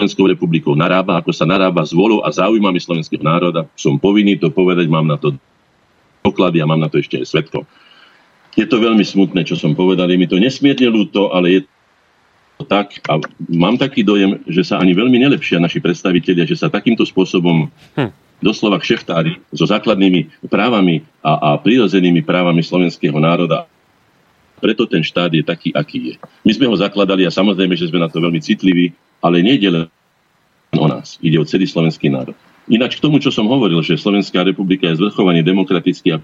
Slovenskou 0.00 0.32
republikou 0.32 0.72
narába, 0.72 1.20
ako 1.20 1.28
sa 1.28 1.44
narába 1.44 1.84
s 1.84 1.92
volou 1.92 2.24
a 2.24 2.32
záujmami 2.32 2.80
slovenského 2.80 3.20
národa, 3.20 3.68
som 3.76 4.00
povinný 4.00 4.40
to 4.40 4.48
povedať, 4.48 4.88
mám 4.88 5.04
na 5.04 5.20
to 5.20 5.36
doklady 6.24 6.64
a 6.64 6.64
mám 6.64 6.80
na 6.80 6.88
to 6.88 6.96
ešte 6.96 7.20
aj 7.20 7.28
svetko. 7.28 7.68
Je 8.56 8.64
to 8.64 8.80
veľmi 8.80 9.04
smutné, 9.04 9.44
čo 9.44 9.60
som 9.60 9.76
povedal, 9.76 10.08
je 10.08 10.16
mi 10.16 10.24
to 10.24 10.40
nesmierne 10.40 10.88
ľúto, 10.88 11.28
ale 11.36 11.52
je 11.52 11.60
to 12.56 12.64
tak 12.64 12.96
a 13.12 13.20
mám 13.52 13.76
taký 13.76 14.00
dojem, 14.00 14.40
že 14.48 14.64
sa 14.64 14.80
ani 14.80 14.96
veľmi 14.96 15.20
nelepšia 15.20 15.60
naši 15.60 15.84
predstavitelia, 15.84 16.48
že 16.48 16.56
sa 16.56 16.72
takýmto 16.72 17.04
spôsobom 17.04 17.68
hm 18.00 18.10
doslova 18.40 18.80
kšeftári 18.80 19.36
so 19.52 19.68
základnými 19.68 20.48
právami 20.48 21.04
a, 21.20 21.36
a 21.36 21.48
prirodzenými 21.60 22.24
právami 22.24 22.64
slovenského 22.64 23.20
národa. 23.20 23.68
Preto 24.64 24.88
ten 24.88 25.04
štát 25.04 25.28
je 25.32 25.44
taký, 25.44 25.72
aký 25.76 25.98
je. 26.00 26.14
My 26.44 26.52
sme 26.56 26.68
ho 26.68 26.76
zakladali 26.76 27.28
a 27.28 27.32
samozrejme, 27.32 27.76
že 27.76 27.88
sme 27.92 28.00
na 28.00 28.08
to 28.08 28.20
veľmi 28.20 28.40
citliví, 28.40 28.96
ale 29.20 29.44
nejde 29.44 29.68
len 29.68 29.84
o 30.76 30.86
nás. 30.88 31.16
Ide 31.20 31.40
o 31.40 31.44
celý 31.44 31.68
slovenský 31.68 32.08
národ. 32.08 32.36
Ináč 32.70 33.00
k 33.00 33.04
tomu, 33.04 33.18
čo 33.18 33.34
som 33.34 33.48
hovoril, 33.50 33.82
že 33.82 33.98
Slovenská 33.98 34.46
republika 34.46 34.86
je 34.86 35.00
zvrchovaný 35.00 35.42
demokratický 35.42 36.16
a 36.16 36.22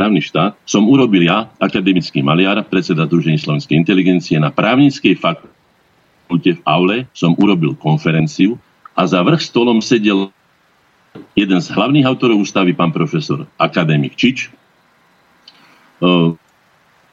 právny 0.00 0.24
štát, 0.24 0.56
som 0.64 0.88
urobil 0.88 1.28
ja, 1.28 1.52
akademický 1.60 2.24
maliar, 2.24 2.58
predseda 2.64 3.04
Združení 3.04 3.36
slovenskej 3.36 3.76
inteligencie, 3.76 4.40
na 4.40 4.48
právnickej 4.48 5.20
fakulte 5.20 6.56
v 6.56 6.60
Aule 6.64 6.98
som 7.12 7.36
urobil 7.36 7.76
konferenciu 7.76 8.56
a 8.96 9.04
za 9.04 9.20
vrch 9.20 9.44
stolom 9.44 9.84
sedel 9.84 10.32
jeden 11.36 11.60
z 11.60 11.68
hlavných 11.68 12.08
autorov 12.08 12.40
ústavy, 12.40 12.72
pán 12.72 12.88
profesor 12.88 13.44
akademik 13.60 14.16
Čič, 14.16 14.48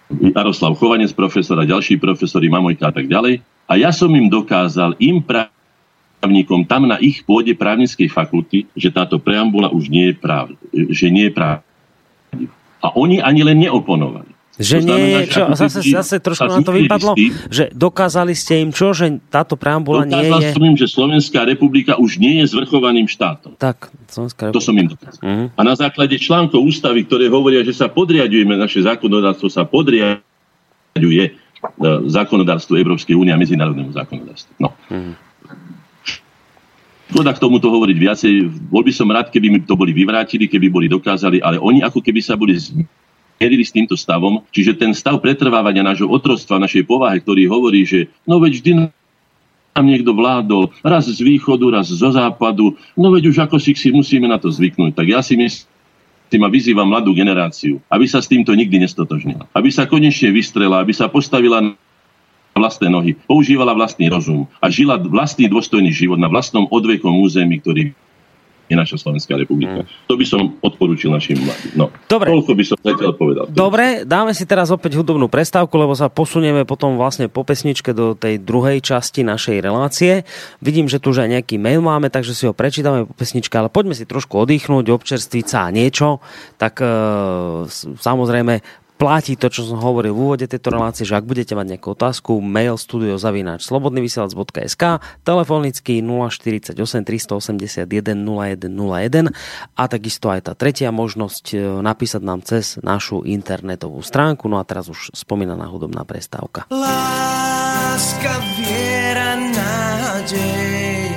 Jaroslav 0.09 0.73
Chovanec, 0.79 1.13
profesor 1.13 1.61
a 1.61 1.67
ďalší 1.67 2.01
profesori, 2.01 2.49
Mamojka 2.49 2.89
a 2.89 2.93
tak 2.95 3.05
ďalej. 3.05 3.45
A 3.69 3.77
ja 3.77 3.93
som 3.93 4.09
im 4.17 4.25
dokázal, 4.33 4.97
im 4.97 5.21
právnikom 5.21 6.65
tam 6.65 6.89
na 6.89 6.97
ich 6.97 7.21
pôde 7.21 7.53
právnickej 7.53 8.09
fakulty, 8.09 8.65
že 8.73 8.89
táto 8.89 9.21
preambula 9.21 9.69
už 9.69 9.93
nie 9.93 10.09
je 10.09 10.15
práv, 10.17 10.57
že 10.73 11.13
nie 11.13 11.29
je 11.29 11.33
práv. 11.37 11.61
A 12.81 12.89
oni 12.97 13.21
ani 13.21 13.45
len 13.45 13.61
neoponovali. 13.61 14.33
Že 14.59 14.75
to 14.75 14.85
znamená, 14.91 15.19
nie, 15.23 15.31
čo, 15.31 15.43
zase, 15.55 15.79
zase 15.87 16.19
trošku 16.19 16.51
na 16.51 16.59
to 16.59 16.75
vypadlo, 16.75 17.15
že 17.47 17.71
dokázali 17.71 18.35
ste 18.35 18.59
im 18.59 18.75
čo, 18.75 18.91
že 18.91 19.23
táto 19.31 19.55
preambula 19.55 20.03
nie 20.03 20.11
je... 20.11 20.27
Dokázal 20.27 20.51
som 20.51 20.63
im, 20.67 20.75
že 20.75 20.87
Slovenská 20.91 21.47
republika 21.47 21.95
už 21.95 22.19
nie 22.19 22.43
je 22.43 22.51
zvrchovaným 22.51 23.07
štátom. 23.07 23.55
Tak, 23.55 23.87
Slovenská 24.11 24.51
republika. 24.51 24.59
To 24.59 24.63
som 24.67 24.75
im 24.75 24.91
dokázal. 24.91 25.21
Uh-huh. 25.23 25.47
A 25.55 25.61
na 25.63 25.79
základe 25.79 26.19
článkov 26.19 26.59
ústavy, 26.59 27.07
ktoré 27.07 27.31
hovoria, 27.31 27.63
že 27.63 27.71
sa 27.71 27.87
podriadujeme, 27.87 28.59
naše 28.59 28.83
zákonodárstvo 28.83 29.47
sa 29.47 29.63
podriaduje 29.63 31.38
zákonodárstvu 32.07 32.79
Európskej 32.79 33.15
únie 33.15 33.35
a 33.35 33.39
medzinárodnému 33.39 33.91
zákonodárstvu. 33.91 34.53
No. 34.59 34.71
Uh-huh. 34.87 35.15
Škoda 37.09 37.33
k 37.33 37.41
tomuto 37.41 37.73
hovoriť 37.73 37.97
viacej. 37.97 38.33
Bol 38.69 38.85
by 38.85 38.93
som 38.93 39.09
rád, 39.09 39.33
keby 39.33 39.47
mi 39.49 39.59
to 39.65 39.73
boli 39.73 39.91
vyvrátili, 39.91 40.45
keby 40.45 40.69
boli 40.69 40.85
dokázali, 40.85 41.41
ale 41.41 41.57
oni 41.57 41.81
ako 41.81 42.05
keby 42.05 42.21
sa 42.21 42.37
boli 42.37 42.53
mierili 43.39 43.63
s 43.65 43.73
týmto 43.73 43.97
stavom. 43.97 44.45
Čiže 44.53 44.77
ten 44.77 44.91
stav 44.93 45.17
pretrvávania 45.17 45.81
nášho 45.81 46.05
otrostva, 46.05 46.61
našej 46.61 46.85
povahy, 46.85 47.23
ktorý 47.23 47.49
hovorí, 47.49 47.81
že 47.87 48.11
no 48.29 48.37
veď 48.37 48.51
vždy 48.61 48.71
nám 49.73 49.85
niekto 49.87 50.11
vládol, 50.11 50.75
raz 50.83 51.07
z 51.07 51.23
východu, 51.23 51.71
raz 51.71 51.87
zo 51.87 52.09
západu, 52.11 52.75
no 52.93 53.07
veď 53.15 53.31
už 53.31 53.47
ako 53.47 53.57
si 53.57 53.73
si 53.73 53.89
musíme 53.95 54.27
na 54.27 54.35
to 54.35 54.51
zvyknúť. 54.51 54.91
Tak 54.91 55.07
ja 55.07 55.23
si 55.23 55.39
myslím, 55.39 55.68
a 56.37 56.49
vyzývam 56.53 56.85
mladú 56.85 57.17
generáciu, 57.17 57.81
aby 57.89 58.05
sa 58.05 58.21
s 58.21 58.29
týmto 58.29 58.53
nikdy 58.53 58.85
nestotožnila. 58.85 59.49
Aby 59.57 59.73
sa 59.73 59.89
konečne 59.89 60.29
vystrela, 60.29 60.77
aby 60.77 60.93
sa 60.93 61.09
postavila 61.09 61.57
na 61.63 61.73
vlastné 62.53 62.91
nohy, 62.91 63.17
používala 63.25 63.73
vlastný 63.73 64.11
rozum 64.11 64.45
a 64.61 64.69
žila 64.69 65.01
vlastný 65.01 65.49
dôstojný 65.49 65.89
život 65.89 66.21
na 66.21 66.29
vlastnom 66.29 66.69
odvekom 66.69 67.17
území, 67.23 67.63
ktorý 67.63 67.97
je 68.69 68.75
naša 68.77 69.01
Slovenská 69.01 69.33
republika. 69.33 69.81
Mm. 69.81 69.89
To 70.05 70.13
by 70.13 70.25
som 70.29 70.41
odporúčil 70.61 71.09
našim 71.09 71.41
mladým. 71.41 71.73
No, 71.73 71.89
Dobre. 72.05 72.29
Toľko 72.29 72.51
by 72.53 72.63
som 72.63 72.75
zatiaľ 72.77 73.13
povedal. 73.17 73.43
Dobre, 73.49 74.05
dáme 74.05 74.37
si 74.37 74.45
teraz 74.45 74.69
opäť 74.69 75.01
hudobnú 75.01 75.25
prestávku, 75.25 75.73
lebo 75.73 75.97
sa 75.97 76.07
posunieme 76.07 76.69
potom 76.69 76.93
vlastne 76.93 77.25
po 77.25 77.41
pesničke 77.41 77.97
do 77.97 78.13
tej 78.13 78.37
druhej 78.37 78.77
časti 78.85 79.25
našej 79.25 79.57
relácie. 79.65 80.21
Vidím, 80.61 80.85
že 80.85 81.01
tu 81.01 81.09
už 81.09 81.25
aj 81.25 81.41
nejaký 81.41 81.57
mail 81.57 81.81
máme, 81.81 82.13
takže 82.13 82.37
si 82.37 82.45
ho 82.45 82.53
prečítame 82.53 83.09
po 83.09 83.13
pesničke, 83.17 83.57
ale 83.57 83.73
poďme 83.73 83.97
si 83.97 84.05
trošku 84.05 84.37
oddychnúť, 84.37 84.85
občerstviť 84.93 85.45
sa 85.49 85.65
a 85.65 85.73
niečo. 85.73 86.21
Tak 86.61 86.77
e, 86.77 86.87
samozrejme 87.97 88.61
platí 88.99 89.39
to, 89.39 89.47
čo 89.47 89.63
som 89.63 89.79
hovoril 89.79 90.11
v 90.11 90.19
úvode 90.19 90.45
tejto 90.45 90.75
relácie, 90.75 91.07
že 91.07 91.15
ak 91.15 91.23
budete 91.23 91.55
mať 91.55 91.79
nejakú 91.79 91.95
otázku, 91.95 92.43
mail 92.43 92.75
studiozavináč 92.75 93.63
slobodnyvysielac.sk, 93.63 94.83
telefonicky 95.23 96.03
048 96.03 96.75
381 96.75 97.87
0101 97.87 99.31
a 99.79 99.83
takisto 99.87 100.27
aj 100.27 100.51
tá 100.51 100.53
tretia 100.53 100.91
možnosť 100.91 101.45
e, 101.55 101.57
napísať 101.79 102.21
nám 102.21 102.43
cez 102.43 102.75
našu 102.83 103.23
internetovú 103.23 104.03
stránku. 104.03 104.51
No 104.51 104.59
a 104.59 104.67
teraz 104.67 104.91
už 104.91 105.15
spomínaná 105.15 105.71
hudobná 105.71 106.03
prestávka. 106.03 106.67
Láska, 106.67 108.35
viera, 108.59 109.39
nádej 109.39 111.15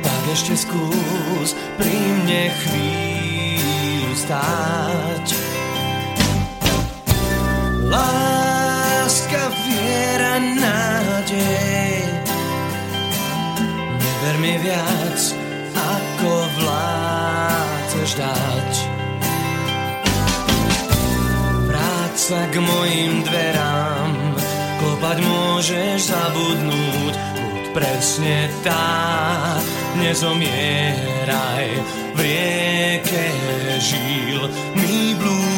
Tak 0.00 0.22
ešte 0.32 0.56
skús 0.56 1.52
pri 1.76 1.92
mne 1.92 2.48
chvíľu 2.64 4.12
stáť 4.16 5.47
Láska, 7.88 9.48
viera, 9.64 10.36
nádej. 10.36 12.04
Never 13.96 14.34
mi 14.44 14.54
viac, 14.60 15.20
ako 15.72 16.30
vládzeš 16.60 18.10
dať. 18.20 18.72
Vráť 21.64 22.14
sa 22.16 22.40
k 22.52 22.60
mojim 22.60 23.24
dverám. 23.24 24.12
Klopať 24.84 25.18
môžeš 25.24 26.12
zabudnúť. 26.12 27.14
Buď 27.16 27.64
presne 27.72 28.52
tá. 28.60 29.56
Nezomieraj 29.96 31.68
v 32.12 32.18
rieke 32.20 33.26
žil. 33.80 34.44
Mi 34.76 35.16
blúd 35.16 35.57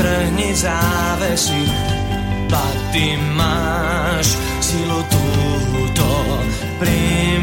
strhni 0.00 0.56
závesy, 0.56 1.68
pak 2.48 2.76
ty 2.88 3.20
máš 3.36 4.32
silu 4.64 5.04
túto 5.12 6.08
pri 6.80 7.39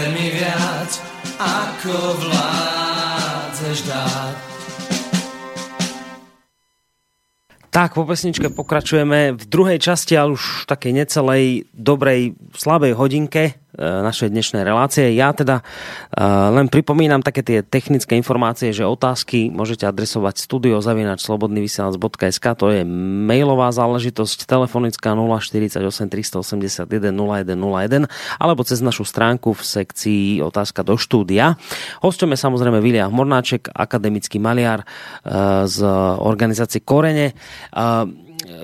Neber 0.00 0.16
mi 0.16 0.32
viac, 0.32 0.90
ako 1.36 1.92
vládzeš 2.24 3.78
dať. 3.84 4.34
Tak, 7.68 7.92
po 7.92 8.08
pesničke 8.08 8.48
pokračujeme 8.48 9.36
v 9.36 9.44
druhej 9.44 9.76
časti, 9.76 10.16
ale 10.16 10.40
už 10.40 10.64
takej 10.64 11.04
necelej, 11.04 11.68
dobrej, 11.76 12.32
slabej 12.56 12.96
hodinke 12.96 13.60
našej 13.80 14.28
dnešnej 14.28 14.60
relácie. 14.60 15.16
Ja 15.16 15.32
teda 15.32 15.64
e, 16.12 16.20
len 16.52 16.68
pripomínam 16.68 17.24
také 17.24 17.40
tie 17.40 17.64
technické 17.64 18.12
informácie, 18.20 18.76
že 18.76 18.84
otázky 18.84 19.48
môžete 19.48 19.88
adresovať 19.88 20.44
studiozavinačslobodnyvysielac.sk 20.44 22.46
to 22.60 22.68
je 22.70 22.84
mailová 23.24 23.72
záležitosť 23.72 24.44
telefonická 24.44 25.16
048 25.16 25.80
381 25.80 26.84
0101 27.16 28.04
alebo 28.36 28.60
cez 28.68 28.84
našu 28.84 29.08
stránku 29.08 29.56
v 29.56 29.62
sekcii 29.64 30.44
otázka 30.44 30.84
do 30.84 31.00
štúdia. 31.00 31.56
Hostom 32.04 32.36
je 32.36 32.38
samozrejme 32.38 32.84
Viliam 32.84 33.08
Mornáček, 33.10 33.72
akademický 33.72 34.36
maliar 34.36 34.84
e, 34.84 34.86
z 35.64 35.80
organizácie 36.20 36.84
Korene 36.84 37.32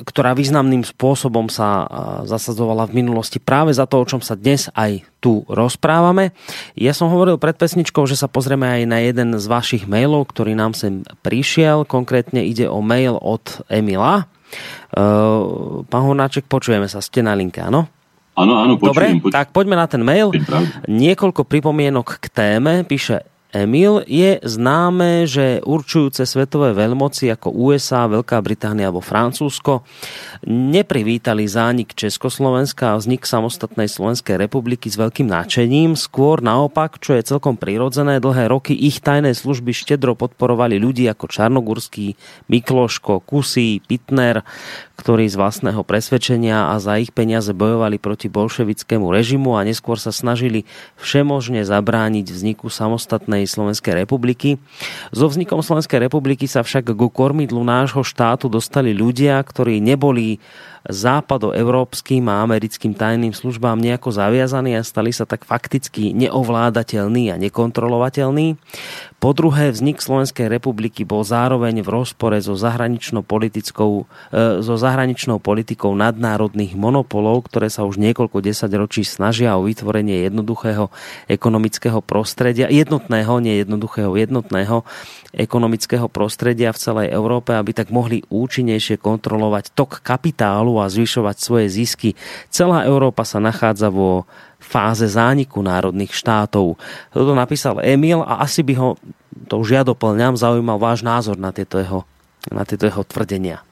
ktorá 0.07 0.35
významným 0.35 0.83
spôsobom 0.83 1.47
sa 1.47 1.87
zasadzovala 2.27 2.91
v 2.91 3.03
minulosti 3.05 3.39
práve 3.39 3.71
za 3.71 3.87
to, 3.87 4.03
o 4.03 4.09
čom 4.09 4.19
sa 4.19 4.35
dnes 4.35 4.67
aj 4.75 5.07
tu 5.23 5.47
rozprávame. 5.47 6.35
Ja 6.75 6.91
som 6.91 7.11
hovoril 7.11 7.39
pred 7.39 7.55
pesničkou, 7.55 8.07
že 8.11 8.19
sa 8.19 8.27
pozrieme 8.27 8.67
aj 8.67 8.83
na 8.87 8.99
jeden 9.03 9.39
z 9.39 9.47
vašich 9.47 9.87
mailov, 9.87 10.31
ktorý 10.31 10.59
nám 10.59 10.75
sem 10.75 11.07
prišiel. 11.23 11.87
Konkrétne 11.87 12.43
ide 12.43 12.67
o 12.67 12.83
mail 12.83 13.19
od 13.19 13.63
Emila. 13.71 14.27
Pán 15.87 16.03
Hornáček, 16.03 16.47
počujeme 16.47 16.87
sa, 16.87 17.03
ste 17.03 17.23
na 17.23 17.35
linke, 17.35 17.63
áno? 17.63 17.91
Áno, 18.37 18.53
áno, 18.61 18.77
počujem. 18.77 19.23
Dobre, 19.23 19.33
tak 19.33 19.51
poďme 19.57 19.81
na 19.81 19.89
ten 19.89 20.05
mail. 20.05 20.29
Niekoľko 20.85 21.49
pripomienok 21.49 22.21
k 22.21 22.27
téme. 22.29 22.85
Píše 22.85 23.25
Emil, 23.57 24.05
je 24.05 24.37
známe, 24.45 25.25
že 25.25 25.65
určujúce 25.65 26.29
svetové 26.29 26.77
veľmoci 26.77 27.33
ako 27.33 27.49
USA, 27.57 28.05
Veľká 28.05 28.37
Británia 28.45 28.93
alebo 28.93 29.01
Francúzsko 29.01 29.81
neprivítali 30.45 31.49
zánik 31.49 31.97
Československa 31.97 32.93
a 32.93 32.99
vznik 33.01 33.25
samostatnej 33.25 33.89
Slovenskej 33.89 34.37
republiky 34.37 34.93
s 34.93 35.01
veľkým 35.01 35.33
nadšením. 35.33 35.97
Skôr 35.97 36.45
naopak, 36.45 37.01
čo 37.01 37.17
je 37.17 37.25
celkom 37.25 37.57
prirodzené, 37.57 38.21
dlhé 38.21 38.53
roky 38.53 38.77
ich 38.77 39.01
tajné 39.01 39.33
služby 39.33 39.73
štedro 39.73 40.13
podporovali 40.13 40.77
ľudí 40.77 41.09
ako 41.09 41.25
Čarnogurský, 41.25 42.13
Mikloško, 42.53 43.25
Kusí, 43.25 43.81
Pitner, 43.81 44.45
ktorí 45.07 45.31
z 45.31 45.39
vlastného 45.39 45.87
presvedčenia 45.87 46.75
a 46.75 46.83
za 46.83 46.99
ich 46.99 47.15
peniaze 47.15 47.55
bojovali 47.55 47.95
proti 47.95 48.27
bolševickému 48.27 49.07
režimu 49.07 49.55
a 49.55 49.63
neskôr 49.63 50.03
sa 50.03 50.11
snažili 50.11 50.67
všemožne 50.99 51.63
zabrániť 51.63 52.27
vzniku 52.27 52.67
samostatnej 52.67 53.47
Slovenskej 53.47 54.03
republiky. 54.03 54.59
So 55.15 55.31
vznikom 55.31 55.63
Slovenskej 55.63 56.03
republiky 56.03 56.51
sa 56.51 56.67
však 56.67 56.91
ku 56.91 57.07
kormidlu 57.07 57.63
nášho 57.63 58.03
štátu 58.03 58.51
dostali 58.51 58.91
ľudia, 58.91 59.39
ktorí 59.47 59.79
neboli 59.79 60.43
západoeurópskym 60.89 62.27
a 62.31 62.43
americkým 62.47 62.95
tajným 62.95 63.35
službám 63.35 63.79
nejako 63.79 64.15
zaviazaní 64.15 64.79
a 64.79 64.87
stali 64.87 65.11
sa 65.11 65.27
tak 65.27 65.43
fakticky 65.43 66.15
neovládateľní 66.15 67.35
a 67.35 67.37
nekontrolovateľní. 67.41 68.59
Po 69.17 69.33
druhé, 69.33 69.73
vznik 69.73 70.05
Slovenskej 70.05 70.47
republiky 70.47 71.03
bol 71.03 71.25
zároveň 71.25 71.81
v 71.81 71.89
rozpore 71.89 72.37
so 72.39 72.53
zahraničnou, 72.53 73.25
politickou, 73.25 74.05
e, 74.29 74.61
so 74.61 74.77
zahraničnou 74.77 75.41
politikou 75.41 75.97
nadnárodných 75.97 76.77
monopolov, 76.77 77.49
ktoré 77.49 77.73
sa 77.73 77.89
už 77.89 77.97
niekoľko 77.97 78.45
desaťročí 78.45 79.09
snažia 79.09 79.57
o 79.57 79.65
vytvorenie 79.65 80.29
jednoduchého 80.29 80.93
ekonomického 81.33 82.05
prostredia, 82.05 82.69
jednotného, 82.69 83.41
nie 83.41 83.65
jednoduchého, 83.65 84.13
jednotného 84.15 84.85
ekonomického 85.33 86.13
prostredia 86.13 86.71
v 86.77 86.81
celej 86.81 87.09
Európe, 87.13 87.57
aby 87.57 87.73
tak 87.73 87.89
mohli 87.89 88.21
účinnejšie 88.29 89.01
kontrolovať 89.01 89.73
tok 89.73 90.05
kapitálu 90.05 90.76
a 90.81 90.93
zvyšovať 90.93 91.37
svoje 91.39 91.67
zisky. 91.73 92.15
Celá 92.49 92.85
Európa 92.89 93.23
sa 93.23 93.39
nachádza 93.43 93.93
vo 93.93 94.25
fáze 94.57 95.07
zániku 95.07 95.63
národných 95.63 96.11
štátov. 96.11 96.81
Toto 97.13 97.33
napísal 97.37 97.79
Emil 97.85 98.25
a 98.25 98.43
asi 98.43 98.67
by 98.67 98.75
ho, 98.77 98.89
to 99.47 99.63
už 99.63 99.69
ja 99.77 99.83
doplňam, 99.87 100.35
zaujímal 100.35 100.81
váš 100.81 101.07
názor 101.07 101.39
na 101.39 101.55
tieto 101.55 101.79
jeho, 101.79 102.03
na 102.51 102.67
tieto 102.67 102.89
jeho 102.89 103.03
tvrdenia. 103.07 103.63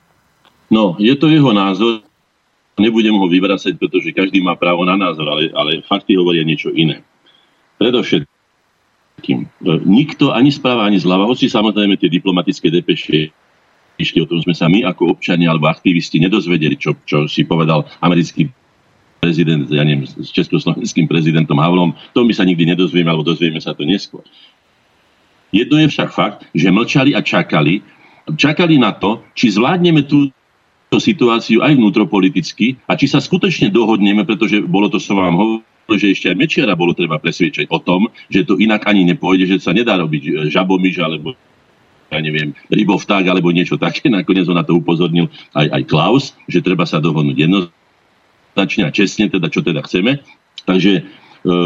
No, 0.71 0.95
je 1.01 1.13
to 1.19 1.29
jeho 1.29 1.51
názor. 1.51 2.05
Nebudem 2.75 3.15
ho 3.15 3.31
vyvracať, 3.31 3.79
pretože 3.79 4.11
každý 4.11 4.43
má 4.43 4.59
právo 4.59 4.83
na 4.83 4.99
názor, 4.99 5.31
ale, 5.31 5.51
ale 5.55 5.87
fakty 5.87 6.19
hovoria 6.19 6.43
niečo 6.43 6.75
iné. 6.75 7.07
Predovšetkým, 7.79 9.47
nikto 9.87 10.35
ani 10.35 10.51
správa, 10.51 10.87
ani 10.87 10.99
zľava, 10.99 11.31
hoci 11.31 11.47
samozrejme 11.47 11.95
tie 11.95 12.11
diplomatické 12.11 12.75
depeše 12.75 13.31
ešte 13.99 14.19
o 14.23 14.27
tom 14.27 14.43
sme 14.43 14.55
sa 14.55 14.67
my 14.67 14.83
ako 14.87 15.15
občania 15.15 15.51
alebo 15.51 15.71
aktivisti 15.71 16.19
nedozvedeli, 16.19 16.75
čo, 16.75 16.99
čo 17.07 17.31
si 17.31 17.47
povedal 17.47 17.87
americký 18.03 18.51
prezident, 19.23 19.65
ja 19.73 19.81
neviem, 19.87 20.05
s 20.05 20.29
československým 20.35 21.09
prezidentom 21.09 21.57
Havlom, 21.57 21.97
to 22.13 22.29
my 22.29 22.33
sa 22.37 22.45
nikdy 22.45 22.69
nedozvieme, 22.69 23.09
alebo 23.09 23.25
dozvieme 23.25 23.57
sa 23.57 23.73
to 23.73 23.89
neskôr. 23.89 24.21
Jedno 25.55 25.81
je 25.81 25.89
však 25.89 26.11
fakt, 26.13 26.45
že 26.53 26.69
mlčali 26.69 27.17
a 27.17 27.25
čakali, 27.25 27.81
čakali 28.37 28.77
na 28.77 28.93
to, 28.93 29.25
či 29.33 29.55
zvládneme 29.55 30.05
tú 30.05 30.29
situáciu 30.95 31.59
aj 31.65 31.75
vnútropoliticky 31.75 32.79
a 32.87 32.95
či 32.95 33.11
sa 33.11 33.19
skutočne 33.19 33.71
dohodneme, 33.73 34.23
pretože 34.23 34.63
bolo 34.63 34.87
to, 34.87 35.03
som 35.03 35.19
vám 35.19 35.35
hovoril, 35.35 35.65
že 35.99 36.15
ešte 36.15 36.27
aj 36.31 36.37
Mečiara 36.39 36.75
bolo 36.79 36.95
treba 36.95 37.19
presvedčať 37.19 37.69
o 37.69 37.79
tom, 37.83 38.09
že 38.31 38.47
to 38.47 38.57
inak 38.63 38.87
ani 38.87 39.05
nepôjde, 39.05 39.57
že 39.57 39.57
sa 39.59 39.75
nedá 39.75 39.99
robiť 40.01 40.23
e, 40.23 40.31
žabomyž 40.49 40.97
alebo 41.03 41.37
ja 42.15 42.23
neviem, 42.23 42.55
rybovták 42.71 43.27
alebo 43.27 43.51
niečo 43.51 43.75
také. 43.75 44.07
Nakoniec 44.07 44.47
ho 44.47 44.55
na 44.55 44.63
to 44.63 44.79
upozornil 44.79 45.27
aj, 45.53 45.67
aj 45.75 45.83
Klaus, 45.91 46.25
že 46.47 46.63
treba 46.63 46.87
sa 46.87 47.03
dohodnúť 47.03 47.37
jednoznačne 47.37 48.87
a 48.87 48.95
čestne, 48.95 49.27
teda 49.27 49.51
čo 49.51 49.61
teda 49.67 49.83
chceme. 49.83 50.23
Takže 50.65 50.93
e, 50.99 51.03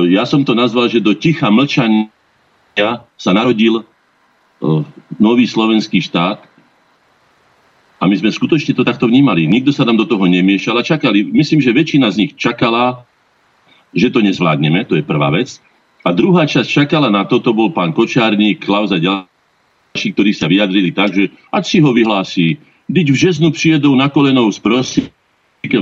ja 0.08 0.24
som 0.24 0.42
to 0.42 0.56
nazval, 0.56 0.88
že 0.88 1.04
do 1.04 1.12
ticha 1.12 1.52
mlčania 1.52 3.04
sa 3.20 3.30
narodil 3.36 3.80
e, 3.80 3.84
nový 5.20 5.44
slovenský 5.44 6.00
štát 6.00 6.40
a 7.98 8.04
my 8.06 8.14
sme 8.14 8.30
skutočne 8.30 8.72
to 8.72 8.86
takto 8.86 9.10
vnímali. 9.10 9.44
Nikto 9.50 9.74
sa 9.74 9.82
nám 9.82 9.98
do 9.98 10.06
toho 10.06 10.24
nemiešal 10.24 10.78
a 10.78 10.86
čakali. 10.86 11.26
Myslím, 11.26 11.58
že 11.58 11.74
väčšina 11.74 12.08
z 12.14 12.18
nich 12.24 12.32
čakala, 12.38 13.04
že 13.90 14.08
to 14.08 14.22
nezvládneme, 14.22 14.86
to 14.86 14.94
je 14.96 15.04
prvá 15.04 15.34
vec. 15.34 15.58
A 16.06 16.14
druhá 16.14 16.46
časť 16.46 16.86
čakala 16.86 17.10
na 17.10 17.26
to, 17.26 17.42
to 17.42 17.50
bol 17.50 17.74
pán 17.74 17.90
Kočárnik, 17.90 18.62
Klaus 18.62 18.94
a 18.94 19.02
ďalší, 19.02 19.27
ktorí 20.14 20.30
sa 20.30 20.46
vyjadrili 20.46 20.94
tak, 20.94 21.10
že 21.10 21.34
ať 21.50 21.64
si 21.66 21.78
ho 21.82 21.90
vyhlási, 21.90 22.58
Dyť 22.88 23.08
v 23.12 23.20
žeznu 23.20 23.48
prijedou 23.52 23.92
na 23.92 24.08
kolenou 24.08 24.48
sprosiť 24.48 25.12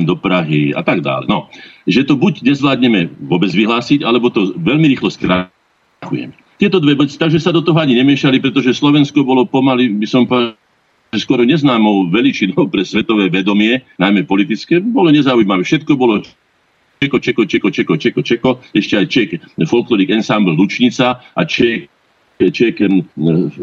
do 0.02 0.18
Prahy 0.18 0.74
a 0.74 0.82
tak 0.82 1.06
dále. 1.06 1.30
No, 1.30 1.46
že 1.86 2.02
to 2.02 2.18
buď 2.18 2.42
nezvládneme 2.42 3.14
vôbec 3.30 3.54
vyhlásiť, 3.54 4.02
alebo 4.02 4.26
to 4.26 4.50
veľmi 4.58 4.90
rýchlo 4.90 5.14
skrachujeme. 5.14 6.34
Tieto 6.58 6.82
dve 6.82 6.98
veci, 6.98 7.14
takže 7.14 7.38
sa 7.38 7.54
do 7.54 7.62
toho 7.62 7.78
ani 7.78 7.94
nemiešali, 7.94 8.42
pretože 8.42 8.74
Slovensko 8.74 9.22
bolo 9.22 9.46
pomaly, 9.46 9.94
by 9.94 10.06
som 10.10 10.26
povedal, 10.26 10.58
skoro 11.14 11.46
neznámou 11.46 12.10
veličinou 12.10 12.66
pre 12.66 12.82
svetové 12.82 13.30
vedomie, 13.30 13.86
najmä 14.02 14.26
politické, 14.26 14.82
bolo 14.82 15.14
nezaujímavé. 15.14 15.62
Všetko 15.62 15.94
bolo 15.94 16.26
Čeko, 16.98 17.22
Čeko, 17.22 17.42
Čeko, 17.46 17.68
Čeko, 17.70 17.94
Čeko, 17.94 18.20
Čeko, 18.26 18.50
ešte 18.74 18.98
aj 18.98 19.06
Ček, 19.06 19.28
folklorik 19.68 20.10
ensemble 20.10 20.58
Lučnica 20.58 21.22
a 21.22 21.42
Ček, 21.46 21.86
Ček 22.36 22.84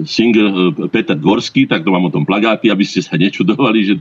singer 0.10 0.48
eh, 0.50 0.90
Peter 0.90 1.14
Dvorský, 1.14 1.70
tak 1.70 1.86
to 1.86 1.94
mám 1.94 2.10
o 2.10 2.14
tom 2.14 2.26
plagáty, 2.26 2.74
aby 2.74 2.82
ste 2.82 3.06
sa 3.06 3.20
nečudovali, 3.24 3.80
že 3.86 3.96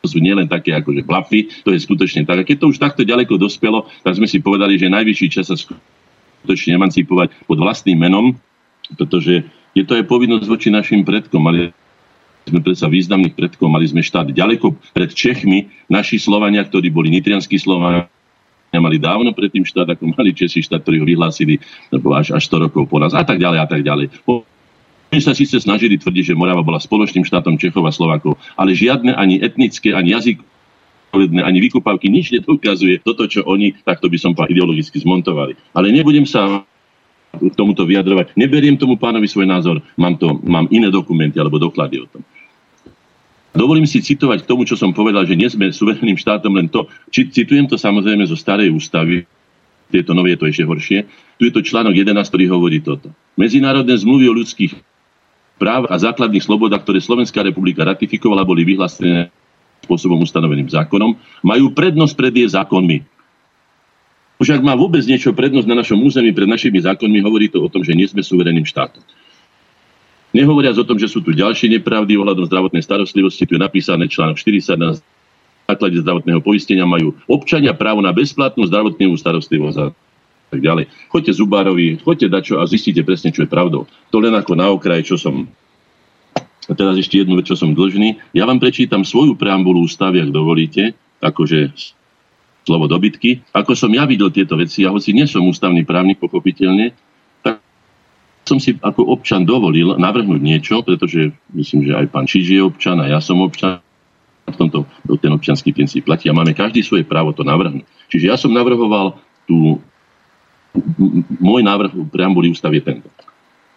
to 0.00 0.06
sú 0.08 0.18
nielen 0.22 0.48
také 0.48 0.72
akože 0.72 1.04
blafy, 1.04 1.52
to 1.60 1.76
je 1.76 1.84
skutočne 1.84 2.24
tak. 2.24 2.40
A 2.40 2.46
keď 2.46 2.64
to 2.64 2.70
už 2.72 2.80
takto 2.80 3.04
ďaleko 3.04 3.36
dospelo, 3.36 3.84
tak 4.00 4.16
sme 4.16 4.24
si 4.24 4.40
povedali, 4.40 4.80
že 4.80 4.88
najvyšší 4.88 5.28
čas 5.28 5.52
sa 5.52 5.56
skutočne 5.60 6.80
emancipovať 6.80 7.44
pod 7.44 7.60
vlastným 7.60 8.00
menom, 8.00 8.32
pretože 8.96 9.44
Je 9.70 9.86
to 9.86 9.94
aj 9.94 10.02
povinnosť 10.10 10.50
voči 10.50 10.66
našim 10.66 11.06
predkom. 11.06 11.38
Mali 11.46 11.70
sme 12.42 12.58
predsa 12.58 12.90
významných 12.90 13.38
predkov, 13.38 13.70
mali 13.70 13.86
sme 13.86 14.02
štát 14.02 14.34
ďaleko 14.34 14.74
pred 14.90 15.10
Čechmi. 15.14 15.70
Naši 15.86 16.18
Slovania, 16.18 16.66
ktorí 16.66 16.90
boli 16.90 17.06
nitrianskí 17.14 17.54
Slovania, 17.54 18.10
mali 18.78 19.02
dávno 19.02 19.34
predtým 19.34 19.66
štát, 19.66 19.98
ako 19.98 20.14
mali 20.14 20.30
Česi 20.30 20.62
štát, 20.62 20.86
ktorý 20.86 21.02
ho 21.02 21.06
vyhlásili 21.08 21.58
až, 21.90 22.38
až 22.38 22.42
100 22.46 22.70
rokov 22.70 22.86
po 22.86 23.02
nás 23.02 23.10
a 23.10 23.26
tak 23.26 23.42
ďalej 23.42 23.58
a 23.58 23.66
tak 23.66 23.82
ďalej. 23.82 24.14
Oni 25.10 25.18
sa 25.18 25.34
síce 25.34 25.58
snažili 25.58 25.98
tvrdiť, 25.98 26.30
že 26.30 26.38
Morava 26.38 26.62
bola 26.62 26.78
spoločným 26.78 27.26
štátom 27.26 27.58
Čechov 27.58 27.82
a 27.82 27.90
Slovakov, 27.90 28.38
ale 28.54 28.78
žiadne 28.78 29.18
ani 29.18 29.42
etnické, 29.42 29.90
ani 29.90 30.14
jazykové, 30.14 31.42
ani 31.42 31.58
vykupavky 31.58 32.06
nič 32.06 32.30
nedokazuje 32.30 33.02
toto, 33.02 33.26
čo 33.26 33.42
oni, 33.42 33.74
takto 33.82 34.06
by 34.06 34.18
som 34.22 34.38
ideologicky 34.38 35.02
zmontovali. 35.02 35.58
Ale 35.74 35.90
nebudem 35.90 36.22
sa 36.22 36.62
k 37.34 37.54
tomuto 37.58 37.82
vyjadrovať. 37.86 38.38
Neberiem 38.38 38.78
tomu 38.78 38.94
pánovi 38.98 39.26
svoj 39.26 39.50
názor, 39.50 39.82
mám, 39.98 40.14
to, 40.14 40.38
mám 40.46 40.70
iné 40.70 40.90
dokumenty 40.94 41.38
alebo 41.42 41.58
doklady 41.58 42.02
o 42.02 42.06
tom. 42.06 42.22
Dovolím 43.50 43.86
si 43.86 43.98
citovať 43.98 44.46
k 44.46 44.48
tomu, 44.50 44.62
čo 44.62 44.78
som 44.78 44.94
povedal, 44.94 45.26
že 45.26 45.34
nie 45.34 45.50
sme 45.50 45.74
suverénnym 45.74 46.14
štátom 46.14 46.54
len 46.54 46.70
to. 46.70 46.86
Či, 47.10 47.34
citujem 47.34 47.66
to 47.66 47.74
samozrejme 47.74 48.22
zo 48.30 48.38
starej 48.38 48.70
ústavy, 48.70 49.26
tieto 49.90 50.14
nové 50.14 50.38
je 50.38 50.40
to 50.40 50.46
ešte 50.46 50.64
horšie. 50.64 50.98
Tu 51.36 51.50
je 51.50 51.52
to 51.52 51.66
článok 51.66 51.98
11, 51.98 52.14
ktorý 52.30 52.46
hovorí 52.46 52.78
toto. 52.78 53.10
Medzinárodné 53.34 53.98
zmluvy 53.98 54.30
o 54.30 54.38
ľudských 54.38 54.78
práv 55.58 55.90
a 55.90 55.98
základných 55.98 56.46
slobodách, 56.46 56.86
ktoré 56.86 57.02
Slovenská 57.02 57.42
republika 57.42 57.82
ratifikovala, 57.82 58.46
boli 58.46 58.62
vyhlásené 58.62 59.34
spôsobom 59.82 60.22
ustanoveným 60.22 60.70
zákonom, 60.70 61.18
majú 61.42 61.74
prednosť 61.74 62.14
pred 62.14 62.32
jej 62.32 62.48
zákonmi. 62.54 63.02
Už 64.40 64.56
ak 64.56 64.64
má 64.64 64.72
vôbec 64.72 65.04
niečo 65.04 65.36
prednosť 65.36 65.68
na 65.68 65.76
našom 65.84 66.00
území 66.00 66.32
pred 66.32 66.48
našimi 66.48 66.80
zákonmi, 66.80 67.20
hovorí 67.20 67.52
to 67.52 67.60
o 67.60 67.68
tom, 67.68 67.84
že 67.84 67.92
nie 67.92 68.08
sme 68.08 68.24
suverénnym 68.24 68.64
štátom. 68.64 69.04
Nehovoriac 70.30 70.78
o 70.78 70.86
tom, 70.86 70.94
že 70.94 71.10
sú 71.10 71.18
tu 71.18 71.34
ďalšie 71.34 71.66
nepravdy 71.80 72.14
ohľadom 72.14 72.46
zdravotnej 72.46 72.86
starostlivosti, 72.86 73.46
tu 73.46 73.58
je 73.58 73.60
napísané 73.60 74.06
článok 74.06 74.38
40 74.38 74.78
na 74.78 74.94
základe 75.70 76.02
zdravotného 76.02 76.42
poistenia 76.42 76.86
majú 76.86 77.14
občania 77.30 77.70
právo 77.74 78.02
na 78.02 78.10
bezplatnú 78.10 78.66
zdravotnú 78.66 79.14
starostlivosť 79.14 79.76
a 79.78 79.86
tak 80.50 80.60
ďalej. 80.62 80.90
Choďte 81.10 81.32
zubárovi, 81.38 82.02
choďte 82.02 82.26
dačo 82.26 82.54
a 82.58 82.66
zistíte 82.66 83.06
presne, 83.06 83.30
čo 83.30 83.46
je 83.46 83.50
pravdou. 83.50 83.86
To 84.10 84.18
len 84.18 84.34
ako 84.34 84.58
na 84.58 84.66
okraj, 84.70 85.06
čo 85.06 85.14
som... 85.14 85.46
A 86.66 86.72
teraz 86.74 86.98
ešte 86.98 87.22
jednu 87.22 87.38
vec, 87.38 87.50
čo 87.50 87.58
som 87.58 87.74
dlžný. 87.74 88.18
Ja 88.34 88.46
vám 88.46 88.62
prečítam 88.62 89.02
svoju 89.02 89.34
preambulu 89.34 89.86
ústavy, 89.86 90.22
ak 90.22 90.30
dovolíte, 90.30 90.94
akože 91.22 91.74
slovo 92.66 92.86
dobytky. 92.86 93.42
Ako 93.50 93.74
som 93.74 93.90
ja 93.90 94.06
videl 94.06 94.30
tieto 94.30 94.54
veci, 94.54 94.86
ja 94.86 94.94
hoci 94.94 95.10
nie 95.10 95.26
som 95.26 95.42
ústavný 95.46 95.82
právnik, 95.82 96.22
pochopiteľne, 96.22 96.94
som 98.50 98.58
si 98.58 98.74
ako 98.82 99.06
občan 99.14 99.46
dovolil 99.46 99.94
navrhnúť 99.94 100.42
niečo, 100.42 100.82
pretože 100.82 101.30
myslím, 101.54 101.86
že 101.86 101.92
aj 101.94 102.06
pán 102.10 102.26
Čiž 102.26 102.50
je 102.50 102.58
občan 102.58 102.98
a 102.98 103.06
ja 103.06 103.22
som 103.22 103.38
občan. 103.38 103.78
V 104.50 104.58
tomto 104.58 104.82
ten 105.22 105.30
občanský 105.30 105.70
princíp 105.70 106.10
platí 106.10 106.26
a 106.26 106.34
máme 106.34 106.50
každý 106.58 106.82
svoje 106.82 107.06
právo 107.06 107.30
to 107.30 107.46
navrhnúť. 107.46 107.86
Čiže 108.10 108.26
ja 108.26 108.34
som 108.34 108.50
navrhoval 108.50 109.14
tú 109.46 109.78
môj 111.38 111.62
návrh 111.62 111.94
preambuly 112.10 112.50
ústavy 112.50 112.82
je 112.82 112.90
tento. 112.90 113.08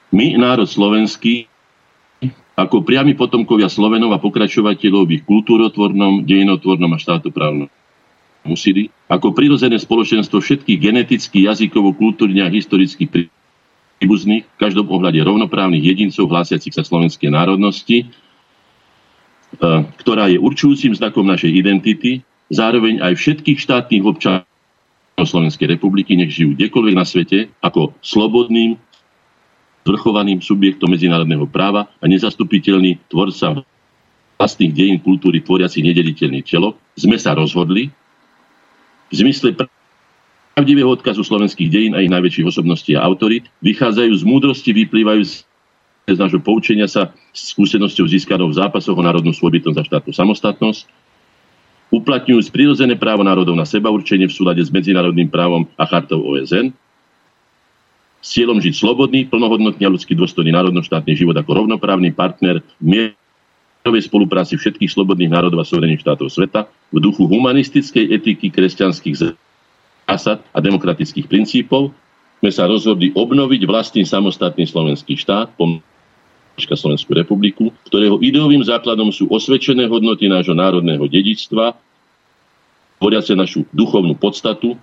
My, 0.09 0.33
národ 0.33 0.65
slovenský, 0.65 1.45
ako 2.53 2.85
priami 2.85 3.17
potomkovia 3.17 3.69
Slovenov 3.69 4.13
a 4.13 4.21
pokračovateľov 4.21 5.09
v 5.09 5.21
ich 5.21 5.23
kultúrotvornom, 5.25 6.25
dejinotvornom 6.25 6.89
a 6.93 7.01
štátoprávnom 7.01 7.69
musili, 8.45 8.91
ako 9.07 9.31
prirodzené 9.33 9.79
spoločenstvo 9.79 10.43
všetkých 10.43 10.79
genetických, 10.79 11.49
jazykovo, 11.49 11.95
kultúrne 11.95 12.43
a 12.43 12.51
historických 12.51 13.09
príbuzných, 14.03 14.43
v 14.43 14.59
každom 14.59 14.91
ohľade 14.91 15.23
rovnoprávnych 15.23 15.79
jedincov 15.79 16.27
hlásiacich 16.27 16.75
sa 16.75 16.83
slovenskej 16.83 17.31
národnosti, 17.31 18.03
e, 18.03 18.05
ktorá 19.95 20.27
je 20.27 20.43
určujúcim 20.43 20.91
znakom 20.91 21.23
našej 21.23 21.55
identity, 21.55 22.19
zároveň 22.51 22.99
aj 22.99 23.15
všetkých 23.15 23.63
štátnych 23.63 24.03
občanov 24.03 24.43
Slovenskej 25.15 25.79
republiky, 25.79 26.19
nech 26.19 26.35
žijú 26.35 26.51
kdekoľvek 26.59 26.95
na 26.99 27.07
svete, 27.07 27.47
ako 27.63 27.95
slobodným, 28.03 28.75
zvrchovaným 29.87 30.43
subjektom 30.43 30.91
medzinárodného 30.91 31.47
práva 31.47 31.87
a 32.03 32.05
nezastupiteľný 32.11 33.07
tvorca 33.07 33.63
vlastných 34.35 34.75
dejín 34.75 34.99
kultúry 34.99 35.39
tvoriaci 35.39 35.79
nedeliteľný 35.79 36.43
čelo, 36.43 36.75
sme 36.99 37.15
sa 37.15 37.31
rozhodli 37.31 37.87
v 39.07 39.13
zmysle 39.15 39.55
pravdivého 40.53 40.89
odkazu 40.93 41.25
slovenských 41.25 41.69
dejín 41.69 41.93
a 41.97 42.01
ich 42.01 42.13
najväčších 42.13 42.49
osobností 42.49 42.93
a 42.93 43.05
autorít, 43.05 43.49
vychádzajú 43.65 44.13
z 44.13 44.23
múdrosti, 44.23 44.69
vyplývajú 44.73 45.21
z 45.25 45.33
z 46.03 46.19
nášho 46.19 46.43
poučenia 46.43 46.83
sa 46.83 47.15
skúsenosťou 47.31 48.11
získanou 48.11 48.51
v 48.51 48.59
zápasoch 48.59 48.91
o 48.91 49.03
národnú 49.03 49.31
svojbytnosť 49.31 49.79
a 49.79 49.87
štátnu 49.87 50.11
samostatnosť, 50.11 50.83
uplatňujú 51.95 52.51
prirodzené 52.51 52.99
právo 52.99 53.23
národov 53.23 53.55
na 53.55 53.63
seba 53.63 53.87
určenie 53.87 54.27
v 54.27 54.35
súlade 54.35 54.59
s 54.59 54.73
medzinárodným 54.73 55.31
právom 55.31 55.63
a 55.79 55.87
chartou 55.87 56.19
OSN, 56.19 56.75
s 58.23 58.27
cieľom 58.35 58.59
žiť 58.59 58.75
slobodný, 58.75 59.27
plnohodnotný 59.31 59.83
a 59.83 59.93
ľudský 59.93 60.15
dôstojný 60.15 60.51
národno-štátny 60.51 61.11
život 61.15 61.35
ako 61.39 61.63
rovnoprávny 61.63 62.11
partner 62.15 62.59
v 62.79 62.83
mierovej 62.83 64.03
spolupráci 64.07 64.59
všetkých 64.59 64.91
slobodných 64.91 65.31
národov 65.31 65.63
a 65.63 65.67
suverených 65.67 66.03
štátov 66.03 66.31
sveta 66.31 66.67
v 66.91 66.97
duchu 67.03 67.27
humanistickej 67.27 68.15
etiky 68.15 68.47
kresťanských 68.51 69.15
zásad 70.07 70.43
a 70.51 70.59
demokratických 70.59 71.27
princípov 71.27 71.95
sme 72.43 72.51
sa 72.51 72.67
rozhodli 72.67 73.15
obnoviť 73.15 73.61
vlastný 73.63 74.03
samostatný 74.03 74.67
slovenský 74.67 75.15
štát, 75.15 75.55
Slovenskú 76.53 77.17
republiku, 77.17 77.73
ktorého 77.89 78.21
ideovým 78.21 78.61
základom 78.61 79.09
sú 79.09 79.25
osvedčené 79.31 79.89
hodnoty 79.89 80.29
nášho 80.29 80.53
národného 80.53 81.01
dedičstva, 81.09 81.73
tvoriace 83.01 83.33
našu 83.33 83.65
duchovnú 83.73 84.13
podstatu, 84.13 84.77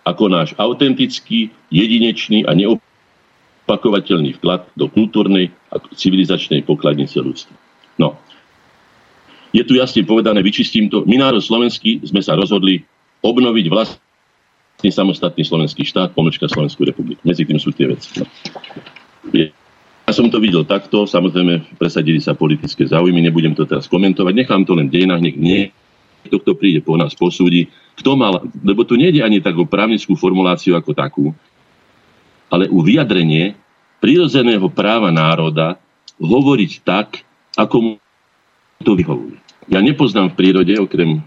ako 0.00 0.24
náš 0.32 0.56
autentický, 0.56 1.52
jedinečný 1.68 2.48
a 2.48 2.56
neopakovateľný 2.56 4.40
vklad 4.40 4.64
do 4.72 4.88
kultúrnej 4.88 5.52
a 5.68 5.76
civilizačnej 5.92 6.64
pokladnice 6.64 7.20
ľudstva. 7.20 7.52
No, 8.00 8.16
je 9.52 9.60
tu 9.66 9.76
jasne 9.76 10.00
povedané, 10.08 10.40
vyčistím 10.40 10.88
to, 10.88 11.04
my 11.04 11.20
národ 11.20 11.44
slovenský 11.44 12.00
sme 12.00 12.24
sa 12.24 12.32
rozhodli 12.32 12.86
obnoviť 13.20 13.66
vlastný 13.68 14.09
samostatný 14.88 15.44
slovenský 15.44 15.84
štát, 15.84 16.16
pomlčka 16.16 16.48
Slovenskú 16.48 16.88
republiku. 16.88 17.20
Medzi 17.28 17.44
tým 17.44 17.60
sú 17.60 17.76
tie 17.76 17.92
veci. 17.92 18.24
Ja 19.36 20.12
som 20.16 20.32
to 20.32 20.40
videl 20.40 20.64
takto, 20.64 21.04
samozrejme 21.04 21.76
presadili 21.76 22.18
sa 22.18 22.32
politické 22.32 22.88
záujmy, 22.88 23.20
nebudem 23.20 23.52
to 23.52 23.68
teraz 23.68 23.84
komentovať, 23.84 24.32
nechám 24.32 24.64
to 24.64 24.72
len 24.72 24.88
v 24.88 24.96
dejinách, 24.96 25.20
nech 25.20 25.36
nie. 25.36 25.68
Kto, 26.24 26.40
kto 26.40 26.52
príde 26.56 26.80
po 26.80 26.96
nás, 26.96 27.12
posúdi. 27.12 27.68
Kto 28.00 28.16
mal, 28.16 28.48
lebo 28.64 28.88
tu 28.88 28.96
nejde 28.96 29.20
ani 29.20 29.44
tak 29.44 29.60
o 29.60 29.68
právnickú 29.68 30.16
formuláciu 30.16 30.72
ako 30.72 30.96
takú, 30.96 31.26
ale 32.48 32.66
u 32.72 32.80
vyjadrenie 32.80 33.54
prirodzeného 34.00 34.66
práva 34.72 35.12
národa 35.12 35.76
hovoriť 36.16 36.72
tak, 36.82 37.22
ako 37.56 37.76
mu 37.78 37.92
to 38.80 38.96
vyhovuje. 38.96 39.36
Ja 39.70 39.78
nepoznám 39.84 40.34
v 40.34 40.38
prírode, 40.40 40.74
okrem, 40.80 41.22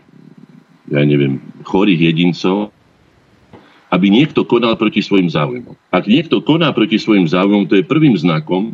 ja 0.92 1.02
neviem, 1.06 1.40
chorých 1.64 2.12
jedincov, 2.12 2.76
aby 3.94 4.10
niekto 4.10 4.42
konal 4.42 4.74
proti 4.74 5.06
svojim 5.06 5.30
záujmom. 5.30 5.78
Ak 5.94 6.10
niekto 6.10 6.42
koná 6.42 6.74
proti 6.74 6.98
svojim 6.98 7.30
záujmom, 7.30 7.70
to 7.70 7.78
je 7.78 7.86
prvým 7.86 8.18
znakom, 8.18 8.74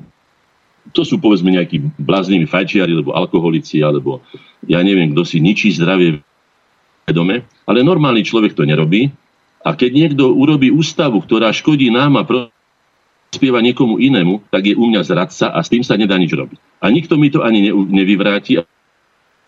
to 0.95 1.03
sú 1.03 1.19
povedzme 1.19 1.51
nejakí 1.51 1.83
blázniví 1.99 2.47
fajčiari, 2.47 2.95
alebo 2.95 3.11
alkoholici, 3.11 3.83
alebo 3.83 4.23
ja 4.63 4.79
neviem, 4.79 5.11
kto 5.11 5.27
si 5.27 5.43
ničí 5.43 5.75
zdravie 5.75 6.23
vedome, 7.03 7.43
ale 7.67 7.85
normálny 7.85 8.23
človek 8.23 8.55
to 8.55 8.63
nerobí. 8.63 9.11
A 9.59 9.75
keď 9.75 9.91
niekto 9.91 10.31
urobí 10.31 10.71
ústavu, 10.71 11.19
ktorá 11.19 11.51
škodí 11.51 11.91
nám 11.91 12.15
a 12.15 12.23
prospieva 12.23 13.59
niekomu 13.59 13.99
inému, 13.99 14.47
tak 14.47 14.71
je 14.71 14.79
u 14.79 14.87
mňa 14.87 15.03
zradca 15.03 15.51
a 15.51 15.59
s 15.59 15.67
tým 15.67 15.83
sa 15.83 15.99
nedá 15.99 16.15
nič 16.15 16.31
robiť. 16.31 16.79
A 16.79 16.87
nikto 16.87 17.19
mi 17.19 17.27
to 17.27 17.43
ani 17.43 17.67
nevyvráti. 17.69 18.63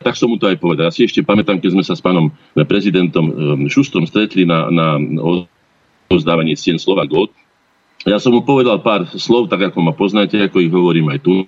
Tak 0.02 0.18
som 0.20 0.34
mu 0.34 0.42
to 0.42 0.52
aj 0.52 0.60
povedal. 0.60 0.90
Ja 0.90 0.94
si 0.94 1.08
ešte 1.08 1.24
pamätám, 1.24 1.64
keď 1.64 1.80
sme 1.80 1.84
sa 1.86 1.96
s 1.96 2.04
pánom 2.04 2.34
prezidentom 2.58 3.26
ehm, 3.32 3.62
Šustom 3.72 4.04
stretli 4.04 4.44
na, 4.44 4.68
na 4.68 5.00
rozdávanie 6.18 6.60
cien 6.60 6.78
slova 6.78 7.08
God. 7.08 7.32
Ja 8.04 8.18
som 8.18 8.34
mu 8.34 8.42
povedal 8.42 8.82
pár 8.82 9.06
slov, 9.14 9.48
tak 9.48 9.72
ako 9.72 9.78
ma 9.80 9.94
poznáte, 9.94 10.36
ako 10.42 10.58
ich 10.58 10.74
hovorím 10.74 11.14
aj 11.14 11.20
tu, 11.22 11.46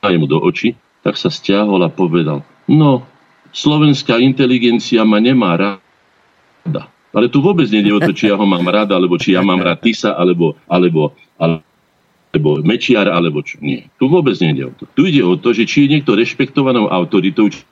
aj 0.00 0.14
mu 0.16 0.26
do 0.30 0.38
očí, 0.38 0.78
tak 1.02 1.18
sa 1.18 1.28
stiahol 1.28 1.82
a 1.82 1.90
povedal, 1.90 2.46
no, 2.70 3.02
slovenská 3.50 4.22
inteligencia 4.22 5.02
ma 5.02 5.18
nemá 5.18 5.58
rada. 5.58 6.82
Ale 7.10 7.26
tu 7.26 7.42
vôbec 7.42 7.66
nie 7.74 7.82
o 7.90 7.98
to, 7.98 8.14
či 8.14 8.30
ja 8.30 8.38
ho 8.38 8.46
mám 8.46 8.62
rada, 8.70 8.94
alebo 8.94 9.18
či 9.18 9.34
ja 9.34 9.42
mám 9.42 9.58
rád 9.58 9.82
Tisa, 9.82 10.14
alebo, 10.14 10.54
alebo, 10.70 11.10
alebo 11.34 12.62
Mečiar, 12.62 13.10
alebo 13.10 13.42
čo. 13.42 13.58
Nie. 13.58 13.90
Tu 13.98 14.06
vôbec 14.06 14.38
nie 14.38 14.54
o 14.62 14.70
to. 14.70 14.86
Tu 14.94 15.10
ide 15.10 15.26
o 15.26 15.34
to, 15.34 15.50
že 15.50 15.66
či 15.66 15.90
je 15.90 15.98
niekto 15.98 16.14
rešpektovanou 16.14 16.86
autoritou, 16.86 17.50
či 17.50 17.66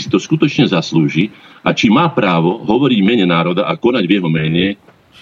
si 0.00 0.08
to 0.08 0.16
skutočne 0.16 0.68
zaslúži 0.68 1.32
a 1.60 1.76
či 1.76 1.92
má 1.92 2.08
právo 2.12 2.64
hovoriť 2.64 3.00
mene 3.04 3.24
národa 3.28 3.68
a 3.68 3.76
konať 3.76 4.04
v 4.08 4.14
jeho 4.20 4.28
mene 4.28 4.76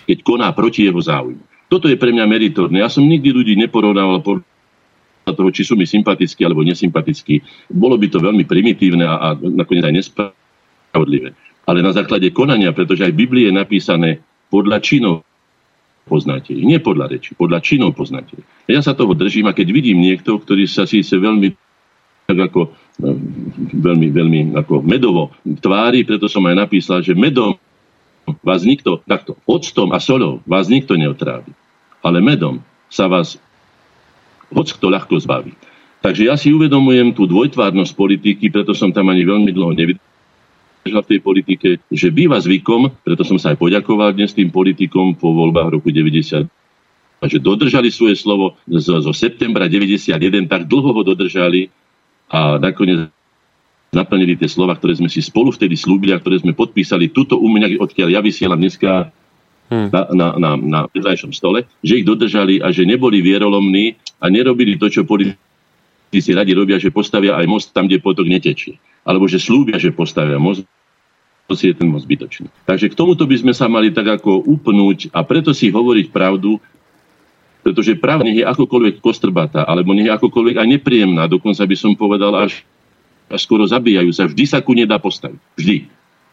keď 0.05 0.18
koná 0.22 0.48
proti 0.52 0.86
jeho 0.86 1.01
záujmu. 1.01 1.40
Toto 1.68 1.89
je 1.89 1.98
pre 1.98 2.12
mňa 2.12 2.24
meritorné. 2.28 2.85
Ja 2.85 2.93
som 2.93 3.02
nikdy 3.05 3.35
ľudí 3.35 3.55
neporovnával 3.56 4.20
toho, 4.20 5.51
či 5.51 5.64
sú 5.64 5.74
mi 5.74 5.89
sympatickí 5.89 6.44
alebo 6.44 6.62
nesympatickí. 6.62 7.66
Bolo 7.72 7.97
by 7.97 8.06
to 8.12 8.20
veľmi 8.20 8.44
primitívne 8.44 9.09
a, 9.09 9.16
a 9.16 9.28
nakoniec 9.40 9.85
aj 9.89 9.94
nespravodlivé. 9.97 11.32
Ale 11.64 11.81
na 11.81 11.97
základe 11.97 12.28
konania, 12.31 12.76
pretože 12.76 13.09
aj 13.09 13.12
v 13.16 13.20
Biblii 13.24 13.44
je 13.48 13.55
napísané 13.56 14.10
podľa 14.52 14.78
činov 14.85 15.24
poznáte 16.05 16.52
ich. 16.52 16.64
Nie 16.68 16.85
podľa 16.85 17.16
reči, 17.16 17.32
podľa 17.32 17.64
činov 17.64 17.97
poznáte 17.97 18.36
ich. 18.36 18.47
Ja 18.68 18.85
sa 18.85 18.93
toho 18.93 19.16
držím 19.16 19.48
a 19.48 19.56
keď 19.56 19.72
vidím 19.72 20.05
niekto, 20.05 20.36
ktorý 20.36 20.68
sa 20.68 20.85
síce 20.85 21.16
veľmi 21.16 21.56
tak 22.24 22.39
ako 22.40 22.72
no, 23.05 23.10
veľmi, 23.85 24.09
veľmi 24.09 24.40
ako 24.56 24.81
medovo 24.81 25.36
tvári, 25.44 26.09
preto 26.09 26.24
som 26.24 26.44
aj 26.48 26.56
napísal, 26.56 27.05
že 27.05 27.12
medom 27.12 27.56
vás 28.44 28.64
nikto, 28.64 29.05
takto, 29.05 29.36
octom 29.44 29.92
a 29.92 29.98
solou 30.01 30.40
vás 30.48 30.68
nikto 30.68 30.96
neotrávi. 30.96 31.52
Ale 32.05 32.20
medom 32.20 32.60
sa 32.88 33.09
vás 33.09 33.40
hoď 34.52 34.76
kto 34.76 34.86
ľahko 34.92 35.14
zbaví. 35.20 35.52
Takže 36.05 36.28
ja 36.28 36.36
si 36.36 36.52
uvedomujem 36.52 37.16
tú 37.16 37.24
dvojtvárnosť 37.24 37.92
politiky, 37.96 38.52
preto 38.52 38.76
som 38.76 38.92
tam 38.92 39.09
ani 39.09 39.24
veľmi 39.24 39.51
dlho 39.56 39.72
nevydržal 39.72 41.01
v 41.01 41.10
tej 41.16 41.20
politike, 41.24 41.68
že 41.88 42.12
býva 42.12 42.36
zvykom, 42.36 42.92
preto 43.01 43.24
som 43.24 43.40
sa 43.40 43.56
aj 43.56 43.59
poďakoval 43.59 44.12
dnes 44.12 44.36
tým 44.36 44.52
politikom 44.52 45.16
po 45.16 45.32
voľbách 45.32 45.80
roku 45.80 45.88
90 45.88 46.44
a 47.20 47.24
že 47.24 47.40
dodržali 47.40 47.88
svoje 47.88 48.20
slovo 48.20 48.60
zo, 48.68 49.01
zo 49.01 49.12
septembra 49.16 49.64
91, 49.64 50.12
tak 50.44 50.68
dlho 50.68 50.92
ho 50.92 51.01
dodržali 51.01 51.72
a 52.28 52.60
nakoniec 52.60 53.09
naplnili 53.95 54.35
tie 54.35 54.51
slova, 54.51 54.75
ktoré 54.75 54.99
sme 54.99 55.09
si 55.09 55.23
spolu 55.23 55.55
vtedy 55.55 55.79
slúbili 55.79 56.12
a 56.12 56.21
ktoré 56.21 56.43
sme 56.43 56.53
podpísali 56.53 57.15
tuto 57.15 57.39
u 57.39 57.49
mňa, 57.49 57.79
odkiaľ 57.81 58.09
ja 58.11 58.21
vysielam 58.21 58.61
dneska 58.61 59.15
hmm. 59.71 59.89
na, 59.95 60.01
na, 60.12 60.27
na, 60.37 60.51
na 60.59 60.81
vedľajšom 60.91 61.33
stole, 61.33 61.65
že 61.81 62.03
ich 62.03 62.07
dodržali 62.07 62.61
a 62.61 62.75
že 62.75 62.85
neboli 62.85 63.23
vierolomní 63.23 63.97
a 64.19 64.29
nerobili 64.29 64.77
to, 64.77 64.91
čo 64.91 65.07
politici 65.07 66.31
radi 66.35 66.53
robia, 66.53 66.83
že 66.83 66.91
postavia 66.91 67.39
aj 67.39 67.47
most 67.47 67.71
tam, 67.71 67.87
kde 67.87 68.03
potok 68.03 68.27
netečie 68.27 68.77
alebo 69.05 69.29
že 69.29 69.39
slúbia, 69.39 69.77
že 69.77 69.93
postavia 69.93 70.41
most, 70.41 70.65
to 71.45 71.53
si 71.53 71.71
je 71.71 71.77
ten 71.77 71.93
most 71.93 72.09
zbytočný. 72.09 72.49
Takže 72.65 72.89
k 72.89 72.97
tomuto 72.97 73.29
by 73.29 73.37
sme 73.37 73.53
sa 73.53 73.69
mali 73.69 73.93
tak 73.93 74.09
ako 74.09 74.49
upnúť 74.49 75.12
a 75.12 75.21
preto 75.23 75.53
si 75.53 75.69
hovoriť 75.69 76.09
pravdu, 76.09 76.57
pretože 77.61 78.01
pravda 78.01 78.25
nech 78.29 78.41
je 78.41 78.49
akokoľvek 78.49 79.05
kostrbatá, 79.05 79.69
alebo 79.69 79.93
nech 79.93 80.09
je 80.09 80.16
akokoľvek 80.16 80.57
aj 80.57 80.69
nepríjemná, 80.81 81.29
dokonca 81.29 81.65
by 81.69 81.77
som 81.77 81.93
povedal 81.93 82.33
až, 82.33 82.65
až 83.30 83.40
skoro 83.42 83.64
zabíjajú 83.64 84.10
sa, 84.12 84.28
vždy 84.28 84.44
sa 84.44 84.59
ku 84.60 84.76
nedá 84.76 85.01
postaviť. 85.01 85.40
Vždy. 85.56 85.76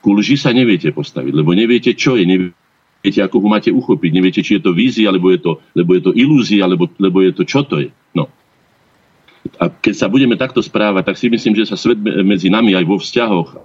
Ku 0.01 0.17
lži 0.17 0.35
sa 0.35 0.51
neviete 0.51 0.89
postaviť, 0.89 1.33
lebo 1.33 1.53
neviete, 1.53 1.93
čo 1.93 2.17
je, 2.17 2.25
neviete, 2.25 3.19
ako 3.21 3.37
ho 3.37 3.47
máte 3.47 3.69
uchopiť, 3.69 4.11
neviete, 4.11 4.41
či 4.41 4.57
je 4.57 4.65
to 4.65 4.73
vízia, 4.73 5.13
alebo 5.13 5.29
je 5.29 5.39
to, 5.39 5.51
lebo 5.77 5.93
je 5.93 6.01
to 6.01 6.11
ilúzia, 6.17 6.65
alebo, 6.65 6.89
lebo 6.97 7.21
je 7.21 7.31
to, 7.37 7.43
čo 7.45 7.61
to 7.63 7.85
je. 7.85 7.89
No. 8.17 8.27
A 9.61 9.69
keď 9.69 9.93
sa 9.93 10.07
budeme 10.09 10.33
takto 10.37 10.61
správať, 10.61 11.13
tak 11.13 11.17
si 11.21 11.29
myslím, 11.29 11.53
že 11.53 11.69
sa 11.69 11.77
svet 11.77 12.01
medzi 12.01 12.49
nami 12.49 12.73
aj 12.73 12.85
vo 12.85 12.97
vzťahoch, 12.97 13.61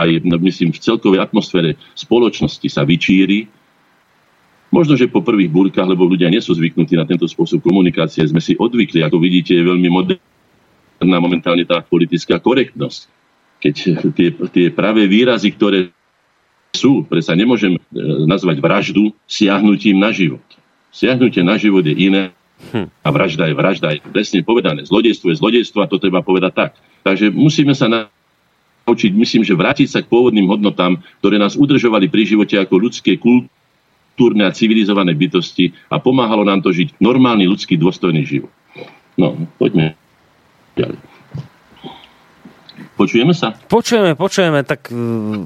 aj 0.00 0.08
no, 0.26 0.36
myslím 0.42 0.74
v 0.74 0.82
celkovej 0.82 1.22
atmosfére 1.22 1.78
spoločnosti 1.94 2.66
sa 2.66 2.82
vyčíri. 2.82 3.46
Možno, 4.74 4.98
že 4.98 5.06
po 5.06 5.22
prvých 5.22 5.54
búrkach, 5.54 5.86
lebo 5.86 6.02
ľudia 6.02 6.26
nie 6.26 6.42
sú 6.42 6.50
zvyknutí 6.50 6.98
na 6.98 7.06
tento 7.06 7.30
spôsob 7.30 7.62
komunikácie, 7.62 8.26
sme 8.26 8.42
si 8.42 8.58
odvykli, 8.58 9.06
ako 9.06 9.22
vidíte, 9.22 9.54
je 9.54 9.70
veľmi 9.70 9.86
moderná 11.04 11.20
momentálne 11.20 11.68
tá 11.68 11.84
politická 11.84 12.40
korektnosť. 12.40 13.12
Keď 13.60 13.74
tie, 14.16 14.28
tie 14.32 14.66
pravé 14.72 15.04
výrazy, 15.04 15.52
ktoré 15.52 15.92
sú, 16.72 17.04
pre 17.04 17.20
sa 17.20 17.36
nemôžem 17.36 17.76
e, 17.76 17.80
nazvať 18.24 18.56
vraždu, 18.64 19.12
siahnutím 19.28 20.00
na 20.00 20.08
život. 20.16 20.42
Siahnutie 20.88 21.44
na 21.44 21.60
život 21.60 21.84
je 21.84 21.92
iné 21.92 22.32
Hm. 22.54 22.86
A 23.02 23.08
vražda 23.10 23.50
je 23.50 23.54
vražda, 23.58 23.92
je 23.92 24.00
presne 24.08 24.40
povedané. 24.40 24.86
Zlodejstvo 24.86 25.34
je 25.34 25.42
zlodejstvo 25.42 25.84
a 25.84 25.90
to 25.90 25.98
treba 26.00 26.24
povedať 26.24 26.52
tak. 26.54 26.70
Takže 27.02 27.28
musíme 27.28 27.74
sa 27.74 27.90
naučiť, 27.90 29.10
myslím, 29.12 29.42
že 29.42 29.58
vrátiť 29.58 29.90
sa 29.90 30.00
k 30.00 30.08
pôvodným 30.08 30.48
hodnotám, 30.48 30.96
ktoré 31.20 31.36
nás 31.36 31.58
udržovali 31.58 32.08
pri 32.08 32.24
živote 32.24 32.56
ako 32.56 32.78
ľudské, 32.78 33.18
kultúrne 33.20 34.48
a 34.48 34.54
civilizované 34.54 35.12
bytosti 35.12 35.74
a 35.90 35.98
pomáhalo 35.98 36.46
nám 36.46 36.62
to 36.62 36.70
žiť 36.70 36.96
normálny 37.02 37.44
ľudský 37.44 37.74
dôstojný 37.74 38.22
život. 38.22 38.54
No, 39.18 39.34
poďme 39.60 39.98
ďalej. 40.76 40.98
Počujeme 42.94 43.34
sa? 43.34 43.54
Počujeme, 43.66 44.14
počujeme, 44.14 44.62
tak 44.62 44.90
uh, 44.90 45.42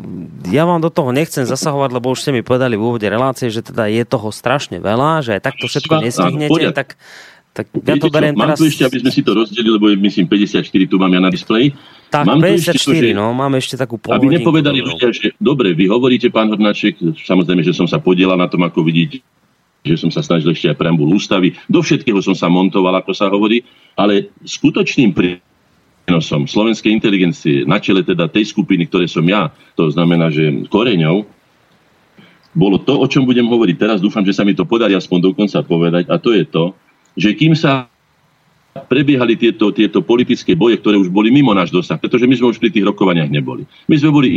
ja 0.53 0.69
vám 0.69 0.85
do 0.85 0.93
toho 0.93 1.17
nechcem 1.17 1.49
zasahovať, 1.49 1.97
lebo 1.97 2.13
už 2.13 2.21
ste 2.25 2.31
mi 2.33 2.45
povedali 2.45 2.77
v 2.77 2.85
úvode 2.85 3.09
relácie, 3.09 3.49
že 3.49 3.65
teda 3.65 3.89
je 3.89 4.05
toho 4.05 4.29
strašne 4.29 4.81
veľa, 4.81 5.25
že 5.25 5.41
aj 5.41 5.43
takto 5.49 5.65
všetko 5.65 5.93
nestihnete, 6.05 6.77
tak, 6.77 7.01
tak 7.57 7.73
ja 7.73 7.97
to 7.97 8.13
beriem 8.13 8.37
teraz... 8.37 8.57
Mám 8.57 8.61
tu 8.61 8.69
ešte, 8.69 8.85
aby 8.85 8.99
sme 9.01 9.13
si 9.13 9.21
to 9.25 9.33
rozdelili, 9.33 9.73
lebo 9.81 9.89
je 9.89 9.97
myslím 9.97 10.27
54 10.29 10.93
tu 10.93 10.97
mám 11.01 11.13
ja 11.13 11.21
na 11.25 11.33
displeji. 11.33 11.73
Tak, 12.09 12.25
mám 12.25 12.41
54, 12.41 12.57
ešte 12.57 12.73
to, 12.85 12.93
že, 12.97 13.09
no, 13.13 13.33
máme 13.37 13.57
ešte 13.61 13.77
takú 13.77 13.97
Aby 14.09 14.41
nepovedali 14.41 14.81
ľudia, 14.81 15.09
že 15.13 15.37
dobre, 15.41 15.73
vy 15.73 15.89
hovoríte, 15.89 16.29
pán 16.33 16.49
Hornáček, 16.53 17.01
samozrejme, 17.17 17.61
že 17.65 17.77
som 17.77 17.85
sa 17.85 18.01
podielal 18.01 18.37
na 18.37 18.49
tom, 18.49 18.61
ako 18.65 18.81
vidíte, 18.85 19.21
že 19.89 19.97
som 19.97 20.13
sa 20.13 20.21
snažil 20.21 20.53
ešte 20.53 20.69
aj 20.69 20.77
preambul 20.77 21.09
ústavy. 21.17 21.57
Do 21.67 21.81
všetkého 21.81 22.21
som 22.21 22.37
sa 22.37 22.53
montoval, 22.53 23.01
ako 23.01 23.13
sa 23.17 23.33
hovorí, 23.33 23.65
ale 23.97 24.29
skutočným 24.45 25.17
prínosom 25.17 26.45
slovenskej 26.45 26.93
inteligencie 26.93 27.65
na 27.65 27.81
čele 27.81 28.05
teda 28.05 28.29
tej 28.29 28.53
skupiny, 28.53 28.85
ktoré 28.87 29.09
som 29.09 29.25
ja, 29.25 29.49
to 29.75 29.89
znamená, 29.89 30.29
že 30.29 30.69
koreňov, 30.69 31.25
bolo 32.59 32.81
to, 32.81 32.97
o 32.97 33.07
čom 33.07 33.29
budem 33.29 33.47
hovoriť 33.47 33.77
teraz. 33.77 33.99
Dúfam, 34.03 34.25
že 34.25 34.35
sa 34.35 34.43
mi 34.43 34.57
to 34.57 34.67
podarí 34.67 34.97
aspoň 34.97 35.31
dokonca 35.31 35.63
povedať. 35.63 36.11
A 36.11 36.19
to 36.19 36.35
je 36.35 36.43
to, 36.49 36.75
že 37.15 37.37
kým 37.37 37.55
sa 37.55 37.87
prebiehali 38.87 39.35
tieto, 39.35 39.75
tieto 39.75 40.03
politické 40.03 40.55
boje, 40.55 40.79
ktoré 40.79 40.99
už 40.99 41.11
boli 41.11 41.35
mimo 41.35 41.51
náš 41.51 41.75
dosah, 41.75 41.99
pretože 41.99 42.27
my 42.27 42.35
sme 42.39 42.51
už 42.55 42.59
pri 42.63 42.71
tých 42.71 42.87
rokovaniach 42.87 43.31
neboli. 43.31 43.67
My 43.91 43.95
sme 43.99 44.11
boli 44.15 44.29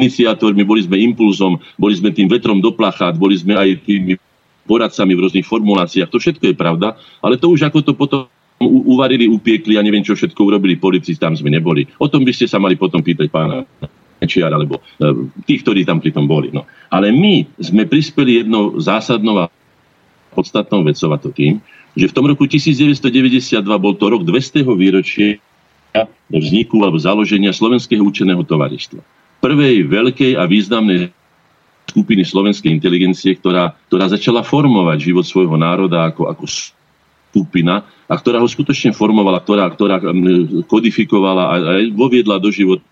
iniciátormi, 0.00 0.64
boli 0.64 0.80
sme 0.80 0.96
impulzom, 1.00 1.60
boli 1.76 1.92
sme 1.92 2.08
tým 2.08 2.28
vetrom 2.28 2.64
do 2.64 2.72
plachát, 2.72 3.20
boli 3.20 3.36
sme 3.36 3.56
aj 3.56 3.84
tými 3.84 4.16
poradcami 4.68 5.12
v 5.16 5.22
rôznych 5.26 5.46
formuláciách. 5.46 6.10
To 6.10 6.18
všetko 6.20 6.44
je 6.52 6.54
pravda, 6.56 6.96
ale 7.20 7.40
to 7.40 7.48
už 7.48 7.68
ako 7.68 7.80
to 7.80 7.92
potom 7.96 8.28
uvarili, 8.60 9.24
upiekli 9.24 9.80
a 9.80 9.84
neviem, 9.84 10.04
čo 10.04 10.12
všetko 10.12 10.36
urobili 10.36 10.76
politici, 10.76 11.16
tam 11.16 11.32
sme 11.32 11.48
neboli. 11.48 11.88
O 11.96 12.12
tom 12.12 12.28
by 12.28 12.32
ste 12.36 12.44
sa 12.44 12.60
mali 12.60 12.76
potom 12.76 13.00
pýtať 13.00 13.32
pána 13.32 13.64
Mečiara, 14.20 14.60
alebo 14.60 14.84
e, 15.00 15.32
tých, 15.48 15.64
ktorí 15.64 15.88
tam 15.88 15.96
pri 15.96 16.12
tom 16.12 16.28
boli. 16.28 16.52
No. 16.52 16.68
Ale 16.92 17.08
my 17.08 17.48
sme 17.56 17.88
prispeli 17.88 18.44
jednou 18.44 18.76
zásadnou 18.76 19.48
a 19.48 19.50
podstatnou 20.36 20.84
vecou 20.84 21.08
a 21.10 21.18
to 21.18 21.32
tým, 21.32 21.64
že 21.96 22.12
v 22.12 22.14
tom 22.14 22.28
roku 22.28 22.44
1992 22.44 23.64
bol 23.64 23.96
to 23.96 24.06
rok 24.12 24.22
200. 24.28 24.62
výročie 24.76 25.40
vzniku 26.30 26.86
alebo 26.86 27.00
založenia 27.00 27.50
Slovenského 27.50 28.04
učeného 28.04 28.46
tovaristva. 28.46 29.02
Prvej 29.42 29.88
veľkej 29.88 30.38
a 30.38 30.46
významnej 30.46 31.10
skupiny 31.88 32.22
slovenskej 32.22 32.70
inteligencie, 32.70 33.34
ktorá, 33.34 33.74
ktorá 33.90 34.06
začala 34.06 34.46
formovať 34.46 34.98
život 35.10 35.26
svojho 35.26 35.58
národa 35.58 36.06
ako, 36.06 36.30
ako 36.30 36.44
skupina 37.30 37.86
a 38.10 38.14
ktorá 38.14 38.42
ho 38.42 38.46
skutočne 38.46 38.90
formovala, 38.94 39.42
ktorá, 39.42 39.66
ktorá 39.70 40.02
kodifikovala 40.66 41.44
a, 41.46 41.54
a 41.58 41.72
voviedla 41.94 42.42
do 42.42 42.50
života 42.50 42.86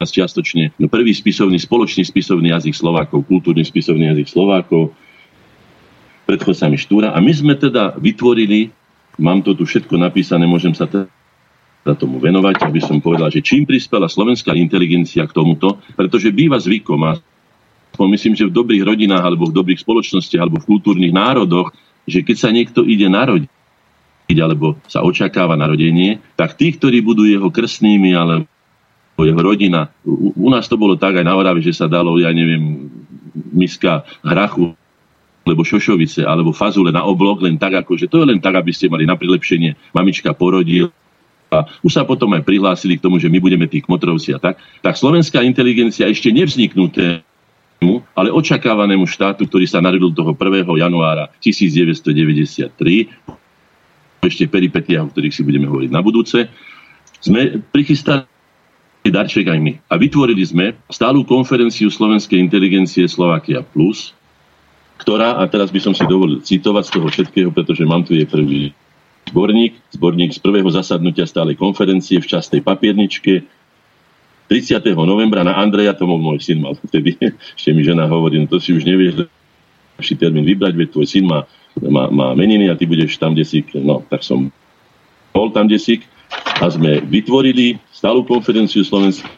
čiastočne 0.00 0.72
no, 0.80 0.88
prvý 0.88 1.12
spisovný, 1.12 1.60
spoločný 1.60 2.08
spisovný 2.08 2.56
jazyk 2.56 2.72
Slovákov, 2.72 3.28
kultúrny 3.28 3.66
spisovný 3.68 4.08
jazyk 4.14 4.32
Slovákov, 4.32 4.96
predchodcami 6.24 6.76
Štúra. 6.80 7.12
A 7.12 7.20
my 7.20 7.32
sme 7.36 7.54
teda 7.58 7.98
vytvorili, 8.00 8.72
mám 9.20 9.44
to 9.44 9.52
tu 9.52 9.68
všetko 9.68 10.00
napísané, 10.00 10.48
môžem 10.48 10.72
sa 10.72 10.88
teda 10.88 11.10
tomu 12.00 12.16
venovať, 12.16 12.64
aby 12.64 12.80
som 12.80 13.02
povedal, 13.02 13.28
že 13.28 13.44
čím 13.44 13.68
prispela 13.68 14.08
slovenská 14.08 14.56
inteligencia 14.56 15.28
k 15.28 15.36
tomuto, 15.36 15.80
pretože 15.98 16.32
býva 16.32 16.56
zvykom 16.56 17.00
a 17.04 17.20
myslím, 18.08 18.38
že 18.38 18.48
v 18.48 18.56
dobrých 18.56 18.86
rodinách 18.86 19.24
alebo 19.24 19.50
v 19.50 19.56
dobrých 19.56 19.82
spoločnostiach 19.82 20.46
alebo 20.46 20.62
v 20.62 20.68
kultúrnych 20.76 21.12
národoch, 21.12 21.74
že 22.08 22.24
keď 22.24 22.36
sa 22.38 22.48
niekto 22.54 22.86
ide 22.86 23.10
narodiť, 23.10 24.38
alebo 24.38 24.78
sa 24.86 25.02
očakáva 25.02 25.58
narodenie, 25.58 26.22
tak 26.38 26.54
tí, 26.54 26.70
ktorí 26.72 27.02
budú 27.02 27.26
jeho 27.26 27.50
krstnými 27.50 28.14
alebo 28.14 28.46
jeho 29.20 29.40
rodina, 29.42 29.90
u, 30.06 30.32
u 30.32 30.48
nás 30.48 30.70
to 30.70 30.78
bolo 30.78 30.94
tak 30.96 31.18
aj 31.18 31.26
na 31.26 31.34
Orave, 31.34 31.60
že 31.60 31.76
sa 31.76 31.90
dalo, 31.90 32.16
ja 32.16 32.30
neviem, 32.30 32.88
miska 33.52 34.06
hrachu 34.22 34.72
alebo 35.44 35.66
šošovice, 35.66 36.22
alebo 36.22 36.54
fazule 36.54 36.94
na 36.94 37.02
oblok, 37.02 37.42
len 37.42 37.58
tak, 37.58 37.82
ako, 37.82 37.96
že 37.96 38.06
to 38.06 38.22
je 38.22 38.28
len 38.28 38.38
tak, 38.38 38.54
aby 38.60 38.70
ste 38.70 38.92
mali 38.92 39.08
na 39.08 39.16
prilepšenie, 39.16 39.72
mamička 39.90 40.30
porodil, 40.36 40.92
a 41.50 41.66
už 41.82 41.90
sa 41.90 42.06
potom 42.06 42.30
aj 42.38 42.46
prihlásili 42.46 42.94
k 42.96 43.02
tomu, 43.02 43.18
že 43.18 43.26
my 43.26 43.42
budeme 43.42 43.66
tí 43.66 43.82
kmotrovci 43.82 44.30
a 44.30 44.38
tak, 44.38 44.62
tak 44.80 44.94
slovenská 44.94 45.42
inteligencia 45.42 46.06
ešte 46.06 46.30
nevzniknuté 46.30 47.26
ale 48.12 48.28
očakávanému 48.28 49.08
štátu, 49.08 49.48
ktorý 49.48 49.64
sa 49.64 49.80
narodil 49.80 50.12
toho 50.12 50.36
1. 50.36 50.68
januára 50.68 51.32
1993 51.40 52.76
ešte 54.20 54.44
peripetiách, 54.44 55.08
o 55.08 55.10
ktorých 55.10 55.32
si 55.32 55.40
budeme 55.40 55.64
hovoriť 55.64 55.88
na 55.88 56.04
budúce, 56.04 56.52
sme 57.24 57.64
prichystali 57.72 58.28
darček 59.08 59.48
aj 59.48 59.58
my. 59.60 59.72
A 59.88 59.96
vytvorili 59.96 60.44
sme 60.44 60.76
stálú 60.92 61.24
konferenciu 61.24 61.88
slovenskej 61.88 62.36
inteligencie 62.36 63.08
Slovakia 63.08 63.64
Plus, 63.64 64.12
ktorá, 65.00 65.40
a 65.40 65.48
teraz 65.48 65.72
by 65.72 65.80
som 65.80 65.96
si 65.96 66.04
dovolil 66.04 66.44
citovať 66.44 66.84
z 66.84 66.92
toho 66.92 67.06
všetkého, 67.08 67.48
pretože 67.48 67.88
mám 67.88 68.04
tu 68.04 68.12
je 68.12 68.28
prvý 68.28 68.76
zborník, 69.32 69.96
zborník 69.96 70.36
z 70.36 70.40
prvého 70.44 70.68
zasadnutia 70.68 71.24
stálej 71.24 71.56
konferencie 71.56 72.20
v 72.20 72.28
častej 72.28 72.60
papierničke. 72.60 73.48
30. 74.50 74.82
novembra 75.06 75.46
na 75.46 75.54
Andreja, 75.62 75.94
to 75.94 76.10
môj 76.10 76.42
syn 76.42 76.58
mal 76.58 76.74
vtedy, 76.74 77.14
ešte 77.56 77.70
mi 77.70 77.86
žena 77.86 78.10
hovorí, 78.10 78.42
no 78.42 78.50
to 78.50 78.58
si 78.58 78.74
už 78.74 78.82
nevieš 78.82 79.30
lepší 79.94 80.18
termín 80.18 80.42
vybrať, 80.42 80.74
veď 80.74 80.88
tvoj 80.90 81.06
syn 81.06 81.24
má, 81.30 81.46
má, 81.78 82.10
má 82.10 82.34
meniny 82.34 82.66
a 82.66 82.74
ty 82.74 82.82
budeš 82.82 83.14
tam, 83.14 83.38
si, 83.38 83.62
no 83.78 84.02
tak 84.10 84.26
som 84.26 84.50
bol 85.30 85.54
tam, 85.54 85.70
si 85.70 86.02
a 86.58 86.66
sme 86.66 86.98
vytvorili 86.98 87.78
stálu 87.94 88.26
konferenciu 88.26 88.82
slovenskej 88.82 89.30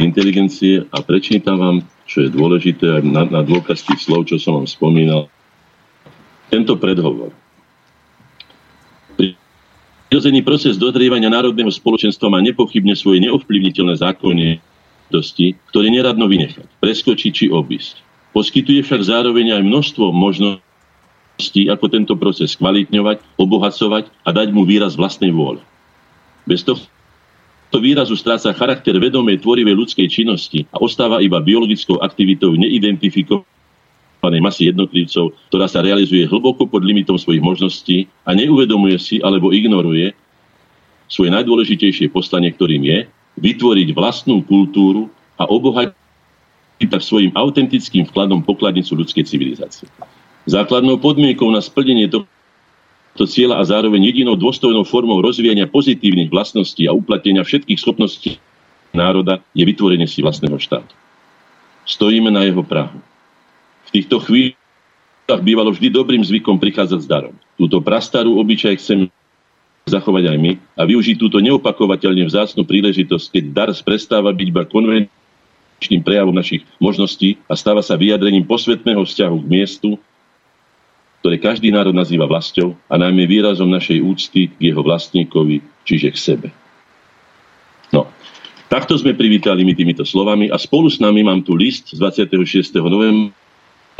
inteligencie 0.00 0.84
a 0.92 1.00
prečítam 1.00 1.56
vám, 1.56 1.76
čo 2.04 2.28
je 2.28 2.28
dôležité 2.28 3.00
na, 3.00 3.24
na 3.24 3.40
dôkaz 3.40 3.88
tých 3.88 4.04
slov, 4.04 4.28
čo 4.28 4.36
som 4.36 4.60
vám 4.60 4.68
spomínal, 4.68 5.32
tento 6.52 6.76
predhovor. 6.76 7.32
Prirodzený 10.12 10.44
proces 10.44 10.76
dodrievania 10.76 11.32
národného 11.32 11.72
spoločenstva 11.72 12.28
má 12.28 12.36
nepochybne 12.44 12.92
svoje 12.92 13.24
neovplyvniteľné 13.24 13.96
zákonitosti, 13.96 15.56
ktoré 15.72 15.88
neradno 15.88 16.28
vynechať, 16.28 16.68
preskočiť 16.84 17.32
či 17.32 17.46
obísť. 17.48 17.96
Poskytuje 18.36 18.84
však 18.84 19.08
zároveň 19.08 19.56
aj 19.56 19.62
množstvo 19.64 20.12
možností, 20.12 21.64
ako 21.64 21.88
tento 21.88 22.12
proces 22.20 22.52
kvalitňovať, 22.60 23.24
obohacovať 23.40 24.12
a 24.20 24.36
dať 24.36 24.52
mu 24.52 24.68
výraz 24.68 25.00
vlastnej 25.00 25.32
vôle. 25.32 25.64
Bez 26.44 26.60
tohto 26.60 26.92
výrazu 27.80 28.12
stráca 28.12 28.52
charakter 28.52 28.92
vedomej 29.00 29.40
tvorivej 29.40 29.80
ľudskej 29.80 30.12
činnosti 30.12 30.68
a 30.76 30.84
ostáva 30.84 31.24
iba 31.24 31.40
biologickou 31.40 32.04
aktivitou 32.04 32.52
neidentifikovanou 32.60 33.48
masy 34.22 34.70
jednotlivcov, 34.70 35.34
ktorá 35.50 35.66
sa 35.66 35.82
realizuje 35.82 36.30
hlboko 36.30 36.70
pod 36.70 36.86
limitom 36.86 37.18
svojich 37.18 37.42
možností 37.42 38.06
a 38.22 38.30
neuvedomuje 38.38 38.94
si 39.02 39.18
alebo 39.18 39.50
ignoruje 39.50 40.14
svoje 41.10 41.34
najdôležitejšie 41.34 42.06
poslanie, 42.14 42.54
ktorým 42.54 42.86
je 42.86 43.10
vytvoriť 43.42 43.88
vlastnú 43.90 44.46
kultúru 44.46 45.10
a 45.42 45.50
obohatiť 45.50 45.98
svojim 47.02 47.34
autentickým 47.34 48.06
vkladom 48.06 48.46
pokladnicu 48.46 48.94
ľudskej 48.94 49.26
civilizácie. 49.26 49.90
Základnou 50.46 51.02
podmienkou 51.02 51.50
na 51.50 51.58
splnenie 51.58 52.06
tohto 52.06 53.26
cieľa 53.26 53.58
a 53.58 53.66
zároveň 53.66 54.06
jedinou 54.06 54.38
dôstojnou 54.38 54.86
formou 54.86 55.18
rozvíjania 55.18 55.66
pozitívnych 55.66 56.30
vlastností 56.30 56.86
a 56.86 56.94
uplatnenia 56.94 57.42
všetkých 57.42 57.78
schopností 57.78 58.38
národa 58.94 59.42
je 59.50 59.66
vytvorenie 59.66 60.06
si 60.06 60.22
vlastného 60.22 60.62
štátu. 60.62 60.94
Stojíme 61.90 62.30
na 62.30 62.46
jeho 62.46 62.62
prahu 62.62 63.02
týchto 63.92 64.24
chvíľach 64.24 65.42
bývalo 65.44 65.70
vždy 65.70 65.92
dobrým 65.92 66.24
zvykom 66.24 66.56
prichádzať 66.56 67.00
s 67.04 67.08
darom. 67.08 67.36
Túto 67.60 67.78
prastarú 67.84 68.40
obyčaj 68.40 68.80
chcem 68.80 69.12
zachovať 69.86 70.32
aj 70.32 70.38
my 70.38 70.52
a 70.78 70.82
využiť 70.86 71.16
túto 71.18 71.38
neopakovateľne 71.42 72.24
vzácnu 72.26 72.64
príležitosť, 72.64 73.26
keď 73.28 73.44
dar 73.52 73.70
prestáva 73.84 74.30
byť 74.30 74.46
iba 74.46 74.62
konvenčným 74.64 76.02
prejavom 76.02 76.34
našich 76.34 76.62
možností 76.78 77.38
a 77.50 77.58
stáva 77.58 77.82
sa 77.82 77.98
vyjadrením 77.98 78.46
posvetného 78.46 79.02
vzťahu 79.02 79.36
k 79.42 79.50
miestu, 79.50 79.90
ktoré 81.22 81.38
každý 81.38 81.70
národ 81.70 81.94
nazýva 81.94 82.26
vlastou 82.26 82.74
a 82.90 82.98
najmä 82.98 83.30
výrazom 83.30 83.70
našej 83.70 84.02
úcty 84.02 84.50
k 84.50 84.70
jeho 84.74 84.82
vlastníkovi, 84.82 85.62
čiže 85.86 86.08
k 86.10 86.18
sebe. 86.18 86.48
No, 87.94 88.10
takto 88.66 88.98
sme 88.98 89.14
privítali 89.14 89.62
my 89.62 89.74
týmito 89.74 90.02
slovami 90.02 90.50
a 90.50 90.58
spolu 90.58 90.90
s 90.90 90.98
nami 90.98 91.22
mám 91.22 91.42
tu 91.42 91.54
list 91.54 91.94
z 91.94 91.98
26. 91.98 92.74
novembra 92.82 93.41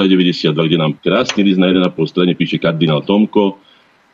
92, 0.09 0.55
kde 0.55 0.79
nám 0.79 0.93
krásny 0.99 1.43
list 1.43 1.59
na 1.59 1.69
1,5 1.69 1.93
strane 2.07 2.33
píše 2.35 2.59
kardinál 2.59 3.03
Tomko, 3.03 3.59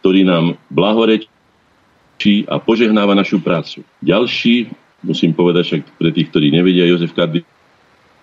ktorý 0.00 0.24
nám 0.24 0.54
blahorečí 0.70 2.46
a 2.48 2.58
požehnáva 2.62 3.14
našu 3.14 3.42
prácu. 3.42 3.82
Ďalší, 4.02 4.70
musím 5.02 5.34
povedať 5.34 5.62
však 5.64 5.82
pre 5.98 6.10
tých, 6.14 6.28
ktorí 6.30 6.50
nevedia, 6.50 6.88
Jozef 6.88 7.14
kardinál 7.14 7.44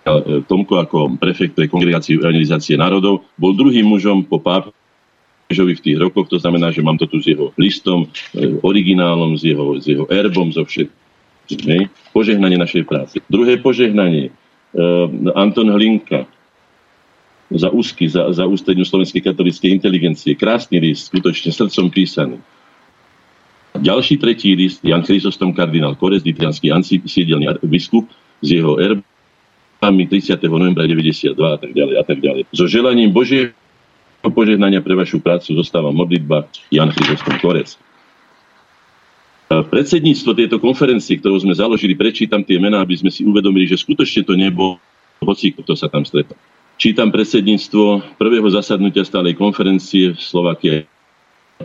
e, 0.06 0.44
Tomko 0.46 0.82
ako 0.82 0.98
prefekt 1.20 1.56
pre 1.56 1.68
kongregáciu 1.72 2.24
evangelizácie 2.24 2.80
národov 2.80 3.26
bol 3.40 3.56
druhým 3.56 3.88
mužom 3.88 4.24
po 4.28 4.40
pápežovi 4.40 5.74
v 5.78 5.84
tých 5.84 5.98
rokoch, 6.00 6.28
to 6.28 6.40
znamená, 6.40 6.72
že 6.72 6.84
mám 6.84 7.00
to 7.00 7.08
tu 7.08 7.24
s 7.24 7.28
jeho 7.28 7.52
listom, 7.56 8.08
e, 8.36 8.60
originálom, 8.64 9.36
s 9.36 9.44
jeho, 9.44 9.80
s 9.80 9.86
jeho 9.88 10.06
erbom, 10.12 10.52
so 10.52 10.64
všetkým. 10.64 11.06
Požehnanie 12.10 12.58
našej 12.58 12.84
práce. 12.90 13.22
Druhé 13.30 13.62
požehnanie. 13.62 14.34
Uh, 14.76 15.08
Anton 15.40 15.72
Hlinka, 15.72 16.28
za 17.51 17.69
úzky, 17.69 18.09
za, 18.09 18.34
za 18.34 18.45
ústredňu 18.49 18.85
slovenskej 18.85 19.22
katolíckej 19.22 19.69
inteligencie. 19.69 20.34
Krásny 20.34 20.81
list, 20.81 21.13
skutočne 21.13 21.53
srdcom 21.53 21.93
písaný. 21.93 22.38
Ďalší 23.76 24.15
tretí 24.17 24.55
list, 24.55 24.80
Jan 24.81 25.03
Chrysostom 25.03 25.51
kardinál 25.51 25.99
Korez, 25.99 26.23
nitrianský 26.23 26.72
ansiedelný 26.72 27.59
biskup 27.67 28.07
z 28.39 28.63
jeho 28.63 28.80
erbami 28.80 30.07
30. 30.07 30.39
novembra 30.47 30.88
92 30.88 31.35
a 31.35 31.57
tak 31.59 31.72
ďalej 31.76 31.95
a 31.99 32.03
tak 32.07 32.17
ďalej. 32.23 32.41
So 32.55 32.72
želaním 32.72 33.11
Božieho 33.11 33.51
požehnania 34.23 34.80
pre 34.80 34.95
vašu 34.95 35.19
prácu 35.19 35.53
zostáva 35.59 35.91
modlitba 35.91 36.47
Jan 36.72 36.89
Chrysostom 36.95 37.35
Korez. 37.43 37.76
Predsedníctvo 39.45 40.31
tejto 40.34 40.57
konferencie, 40.57 41.22
ktorú 41.22 41.38
sme 41.38 41.53
založili, 41.53 41.93
prečítam 41.93 42.41
tie 42.41 42.57
mená, 42.57 42.81
aby 42.81 42.97
sme 42.97 43.13
si 43.13 43.22
uvedomili, 43.27 43.69
že 43.69 43.77
skutočne 43.77 44.26
to 44.26 44.34
nebol 44.34 44.81
hoci 45.22 45.53
kto 45.53 45.73
sa 45.77 45.88
tam 45.88 46.03
stretol. 46.03 46.35
Čítam 46.76 47.07
predsedníctvo 47.07 48.19
prvého 48.19 48.52
zasadnutia 48.52 49.07
stálej 49.07 49.39
konferencie 49.39 50.11
Slovakia 50.19 50.84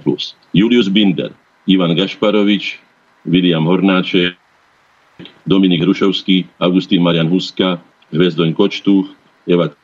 plus. 0.07 0.39
Julius 0.55 0.87
Binder, 0.87 1.35
Ivan 1.67 1.99
Gašparovič, 1.99 2.79
William 3.27 3.67
Hornáček, 3.67 4.39
Dominik 5.43 5.83
Hrušovský, 5.83 6.47
Augustín 6.63 7.03
Marian 7.03 7.27
Huska, 7.27 7.83
Hvezdoň 8.15 8.55
Kočtuch, 8.55 9.11
Eva 9.51 9.75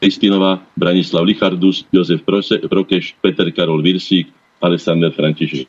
Kristinová, 0.00 0.64
Branislav 0.80 1.28
Lichardus, 1.28 1.84
Jozef 1.92 2.24
Prokeš, 2.24 3.20
Peter 3.20 3.52
Karol 3.52 3.84
Virsík, 3.84 4.32
Alexander 4.64 5.12
František. 5.12 5.68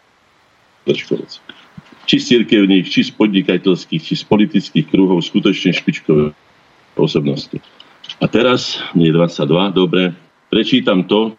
Či 2.07 2.15
z 2.15 2.25
cirkevných, 2.25 2.87
či 2.87 3.05
z 3.05 3.11
podnikateľských, 3.11 4.01
či 4.01 4.13
z 4.15 4.23
politických 4.23 4.87
kruhov 4.87 5.19
skutočne 5.19 5.75
špičkové 5.75 6.31
osobnosti. 6.95 7.59
A 8.17 8.25
teraz, 8.25 8.81
nie 8.97 9.13
22, 9.13 9.69
dobre, 9.77 10.17
prečítam 10.49 11.05
to, 11.05 11.37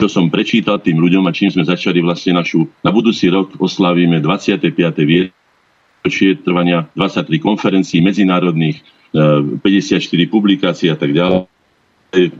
čo 0.00 0.08
som 0.08 0.32
prečítal 0.32 0.80
tým 0.80 1.00
ľuďom 1.00 1.24
a 1.28 1.32
čím 1.32 1.52
sme 1.52 1.64
začali 1.64 2.00
vlastne 2.04 2.36
našu, 2.36 2.68
na 2.84 2.92
budúci 2.92 3.28
rok 3.32 3.56
oslavíme 3.56 4.20
25. 4.20 4.72
výročie 5.04 6.40
trvania 6.40 6.88
23 6.96 7.28
konferencií 7.40 8.00
medzinárodných, 8.00 8.80
54 9.12 9.60
e, 9.60 10.28
publikácií 10.28 10.88
a 10.88 10.96
tak 10.96 11.12
ďalej. 11.12 11.44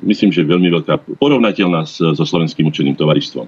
Myslím, 0.03 0.31
že 0.33 0.43
veľmi 0.43 0.73
veľká, 0.81 1.21
porovnateľná 1.21 1.87
so 1.87 2.25
slovenským 2.25 2.67
učeným 2.67 2.97
tovarištvom. 2.97 3.47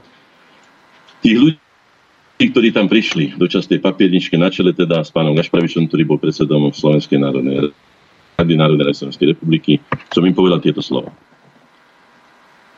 Tých 1.22 1.38
ľudí, 1.38 2.46
ktorí 2.52 2.68
tam 2.74 2.86
prišli 2.90 3.38
do 3.38 3.46
častej 3.46 3.78
papierničke 3.78 4.34
na 4.38 4.50
čele 4.50 4.74
teda 4.74 5.02
s 5.02 5.10
pánom 5.10 5.34
Gašpravičom, 5.34 5.86
ktorý 5.86 6.02
bol 6.04 6.18
predsedom 6.18 6.70
Slovenskej 6.74 7.18
národnej 7.18 7.70
Rady 7.70 7.91
Národnej 8.40 8.96
Slovenskej 8.96 9.36
republiky, 9.36 9.78
som 10.10 10.24
im 10.24 10.34
povedal 10.34 10.58
tieto 10.58 10.82
slova. 10.82 11.12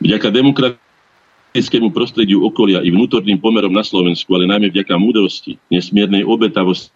Vďaka 0.03 0.29
demokratickému 0.29 1.89
prostrediu 1.95 2.43
okolia 2.43 2.83
i 2.83 2.91
vnútorným 2.91 3.39
pomerom 3.39 3.71
na 3.71 3.81
Slovensku, 3.81 4.29
ale 4.35 4.45
najmä 4.45 4.69
vďaka 4.69 4.99
múdrosti, 4.99 5.57
nesmiernej 5.71 6.27
obetavosti 6.27 6.91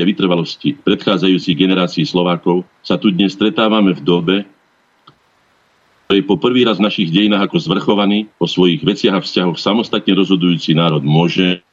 a 0.00 0.04
vytrvalosti 0.04 0.76
predchádzajúcich 0.82 1.56
generácií 1.56 2.04
Slovákov 2.04 2.66
sa 2.84 2.98
tu 2.98 3.12
dnes 3.12 3.32
stretávame 3.32 3.92
v 3.96 4.02
dobe, 4.02 4.36
ktorej 6.08 6.28
po 6.28 6.36
prvý 6.36 6.68
raz 6.68 6.76
v 6.76 6.86
našich 6.88 7.08
dejinách 7.08 7.48
ako 7.48 7.56
zvrchovaný 7.60 8.28
o 8.36 8.44
svojich 8.44 8.84
veciach 8.84 9.16
a 9.16 9.24
vzťahoch 9.24 9.56
samostatne 9.56 10.12
rozhodujúci 10.12 10.76
národ 10.76 11.00
môžeme, 11.00 11.64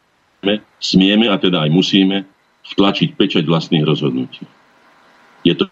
smieme 0.80 1.28
a 1.28 1.36
teda 1.36 1.68
aj 1.68 1.72
musíme 1.76 2.24
vtlačiť 2.72 3.20
pečať 3.20 3.44
vlastných 3.44 3.84
rozhodnutí. 3.84 4.48
Je 5.44 5.56
to 5.56 5.68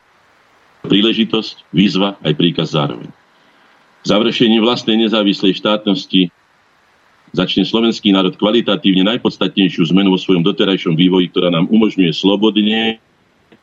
príležitosť, 0.88 1.70
výzva 1.76 2.16
aj 2.24 2.34
príkaz 2.34 2.74
zároveň. 2.74 3.12
Završenie 4.08 4.64
vlastnej 4.64 4.96
nezávislej 5.04 5.60
štátnosti 5.60 6.32
začne 7.36 7.68
slovenský 7.68 8.16
národ 8.16 8.40
kvalitatívne 8.40 9.04
najpodstatnejšiu 9.04 9.92
zmenu 9.92 10.16
vo 10.16 10.20
svojom 10.20 10.48
doterajšom 10.48 10.96
vývoji, 10.96 11.28
ktorá 11.28 11.52
nám 11.52 11.68
umožňuje 11.68 12.12
slobodne 12.16 13.04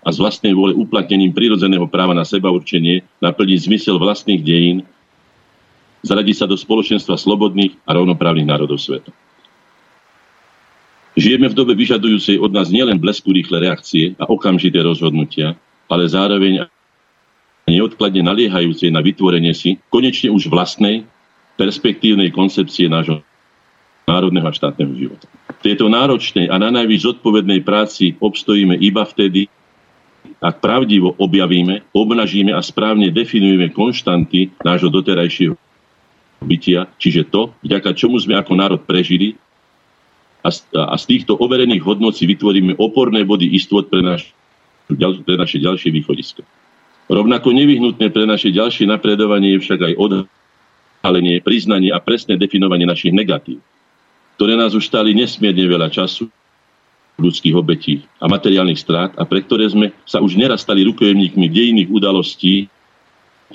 a 0.04 0.08
z 0.12 0.16
vlastnej 0.20 0.52
vôle 0.52 0.76
uplatnením 0.76 1.32
prírodzeného 1.32 1.88
práva 1.88 2.12
na 2.12 2.28
seba 2.28 2.52
určenie 2.52 3.00
naplniť 3.24 3.58
zmysel 3.64 3.96
vlastných 3.96 4.44
dejín, 4.44 4.84
zaradiť 6.04 6.44
sa 6.44 6.46
do 6.46 6.60
spoločenstva 6.60 7.16
slobodných 7.16 7.80
a 7.88 7.96
rovnoprávnych 7.96 8.44
národov 8.44 8.84
sveta. 8.84 9.08
Žijeme 11.14 11.46
v 11.46 11.56
dobe 11.56 11.72
vyžadujúcej 11.78 12.42
od 12.42 12.50
nás 12.50 12.68
nielen 12.74 12.98
blesku 12.98 13.30
rýchle 13.30 13.62
reakcie 13.62 14.18
a 14.18 14.26
okamžité 14.26 14.82
rozhodnutia, 14.82 15.54
ale 15.86 16.10
zároveň 16.10 16.66
neodkladne 17.68 18.20
naliehajúcej 18.24 18.92
na 18.92 19.00
vytvorenie 19.00 19.56
si 19.56 19.80
konečne 19.88 20.32
už 20.32 20.52
vlastnej 20.52 21.08
perspektívnej 21.56 22.34
koncepcie 22.34 22.90
nášho 22.90 23.22
národného 24.04 24.46
a 24.48 24.52
štátneho 24.52 24.92
života. 24.96 25.26
V 25.48 25.72
tejto 25.72 25.88
náročnej 25.88 26.52
a 26.52 26.60
na 26.60 26.68
najvyš 26.68 27.14
zodpovednej 27.14 27.64
práci 27.64 28.20
obstojíme 28.20 28.76
iba 28.76 29.06
vtedy, 29.08 29.48
ak 30.44 30.60
pravdivo 30.60 31.16
objavíme, 31.16 31.88
obnažíme 31.96 32.52
a 32.52 32.60
správne 32.60 33.08
definujeme 33.08 33.72
konštanty 33.72 34.52
nášho 34.60 34.92
doterajšieho 34.92 35.56
bytia, 36.44 36.92
čiže 37.00 37.32
to, 37.32 37.56
vďaka 37.64 37.96
čomu 37.96 38.20
sme 38.20 38.36
ako 38.36 38.52
národ 38.52 38.80
prežili 38.84 39.40
a 40.44 40.52
z, 40.52 40.68
a 40.76 40.92
z 41.00 41.04
týchto 41.08 41.40
overených 41.40 41.80
hodnot 41.80 42.12
si 42.12 42.28
vytvoríme 42.28 42.76
oporné 42.76 43.24
body 43.24 43.48
istot 43.56 43.88
pre, 43.88 44.04
naš, 44.04 44.36
pre 45.24 45.34
naše 45.40 45.56
ďalšie 45.56 45.88
východisko. 45.88 46.44
Rovnako 47.04 47.52
nevyhnutné 47.52 48.08
pre 48.08 48.24
naše 48.24 48.48
ďalšie 48.48 48.88
napredovanie 48.88 49.56
je 49.56 49.62
však 49.62 49.80
aj 49.92 49.94
odhalenie, 50.00 51.44
priznanie 51.44 51.92
a 51.92 52.00
presné 52.00 52.40
definovanie 52.40 52.88
našich 52.88 53.12
negatív, 53.12 53.60
ktoré 54.40 54.56
nás 54.56 54.72
už 54.72 54.88
stali 54.88 55.12
nesmierne 55.12 55.68
veľa 55.68 55.92
času, 55.92 56.32
ľudských 57.14 57.54
obetí 57.54 58.02
a 58.18 58.26
materiálnych 58.26 58.80
strát 58.80 59.14
a 59.14 59.22
pre 59.22 59.44
ktoré 59.44 59.70
sme 59.70 59.94
sa 60.02 60.18
už 60.18 60.34
neraz 60.34 60.66
stali 60.66 60.82
rukojemníkmi 60.82 61.46
dejinných 61.46 61.92
udalostí 61.92 62.66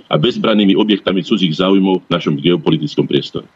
a 0.08 0.16
bezbrannými 0.16 0.80
objektami 0.80 1.26
cudzích 1.26 1.60
záujmov 1.60 2.08
v 2.08 2.12
našom 2.14 2.40
geopolitickom 2.40 3.04
priestore. 3.04 3.50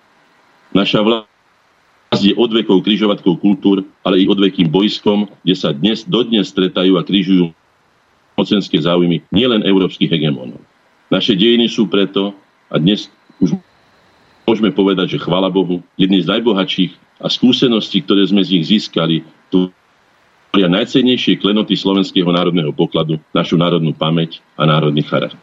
Naša 0.76 1.06
vlast 1.06 2.20
je 2.20 2.36
odvekou 2.36 2.84
križovatkou 2.84 3.40
kultúr, 3.40 3.88
ale 4.04 4.26
i 4.26 4.28
odvekým 4.28 4.68
bojskom, 4.68 5.30
kde 5.46 5.56
sa 5.56 5.72
dnes 5.72 6.04
dodnes 6.04 6.52
stretajú 6.52 7.00
a 7.00 7.06
križujú 7.06 7.56
mocenské 8.44 8.76
záujmy 8.84 9.24
nielen 9.32 9.64
európskych 9.64 10.12
hegemónov. 10.12 10.60
Naše 11.08 11.40
dejiny 11.40 11.72
sú 11.72 11.88
preto, 11.88 12.36
a 12.68 12.76
dnes 12.76 13.08
už 13.40 13.56
môžeme 14.44 14.76
povedať, 14.76 15.16
že 15.16 15.24
chvala 15.24 15.48
Bohu, 15.48 15.80
jedný 15.96 16.20
z 16.20 16.28
najbohatších 16.28 17.24
a 17.24 17.32
skúseností, 17.32 18.04
ktoré 18.04 18.28
sme 18.28 18.44
z 18.44 18.60
nich 18.60 18.66
získali, 18.68 19.24
tvoria 19.48 20.68
najcennejšie 20.68 21.40
klenoty 21.40 21.80
slovenského 21.80 22.28
národného 22.28 22.76
pokladu, 22.76 23.18
našu 23.32 23.56
národnú 23.56 23.96
pamäť 23.96 24.44
a 24.60 24.68
národný 24.68 25.02
charakter. 25.08 25.40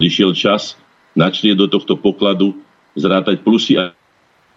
Prišiel 0.00 0.34
čas 0.34 0.74
načrieť 1.14 1.60
do 1.60 1.66
tohto 1.70 1.94
pokladu, 1.94 2.58
zrátať 2.98 3.42
plusy 3.42 3.78
a 3.78 3.94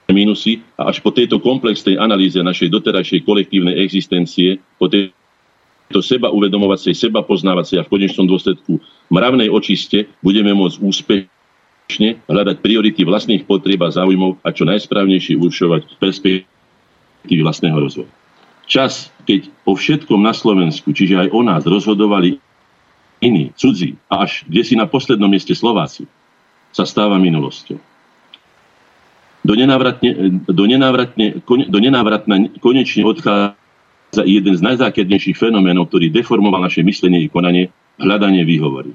minusy 0.10 0.64
a 0.80 0.90
až 0.90 1.04
po 1.04 1.12
tejto 1.12 1.38
komplexnej 1.44 2.00
analýze 2.00 2.40
našej 2.40 2.72
doterajšej 2.72 3.28
kolektívnej 3.28 3.76
existencie, 3.82 4.62
po 4.80 4.88
tej 4.88 5.12
to 5.88 6.04
seba 6.04 6.28
uvedomovacej, 6.32 6.92
seba 6.92 7.24
poznávacej 7.24 7.80
a 7.80 7.86
v 7.88 7.92
konečnom 7.92 8.28
dôsledku 8.28 8.80
mravnej 9.08 9.48
očiste 9.48 10.12
budeme 10.20 10.52
môcť 10.52 10.84
úspešne 10.84 12.10
hľadať 12.28 12.56
priority 12.60 13.08
vlastných 13.08 13.48
potrieb 13.48 13.80
a 13.84 13.94
záujmov 13.94 14.44
a 14.44 14.52
čo 14.52 14.68
najsprávnejšie 14.68 15.40
určovať 15.40 15.96
perspektívy 16.00 17.40
vlastného 17.40 17.78
rozvoja. 17.80 18.12
Čas, 18.68 19.16
keď 19.24 19.48
o 19.64 19.80
všetkom 19.80 20.20
na 20.20 20.36
Slovensku, 20.36 20.92
čiže 20.92 21.16
aj 21.16 21.30
o 21.32 21.40
nás, 21.40 21.64
rozhodovali 21.64 22.44
iní, 23.24 23.56
cudzí 23.56 23.96
a 24.12 24.28
až 24.28 24.44
kde 24.44 24.62
si 24.68 24.76
na 24.76 24.92
poslednom 24.92 25.32
mieste 25.32 25.56
Slováci, 25.56 26.04
sa 26.76 26.84
stáva 26.84 27.16
minulosťou. 27.16 27.80
Do 29.48 29.54
nenávratne, 29.56 30.44
do 30.44 30.66
nenávratne, 30.68 31.40
do 31.48 31.80
nenávratne 31.80 32.60
konečne 32.60 33.08
odchádza 33.08 33.56
za 34.12 34.24
jeden 34.24 34.56
z 34.56 34.62
najzákernejších 34.64 35.38
fenoménov, 35.38 35.92
ktorý 35.92 36.10
deformoval 36.12 36.64
naše 36.64 36.82
myslenie 36.84 37.28
i 37.28 37.32
konanie, 37.32 37.70
hľadanie 38.00 38.48
výhovorí. 38.48 38.94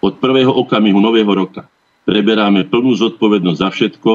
Od 0.00 0.16
prvého 0.16 0.52
okamihu 0.54 0.96
nového 0.96 1.28
roka 1.28 1.68
preberáme 2.08 2.64
plnú 2.64 2.96
zodpovednosť 2.96 3.60
za 3.60 3.68
všetko, 3.68 4.10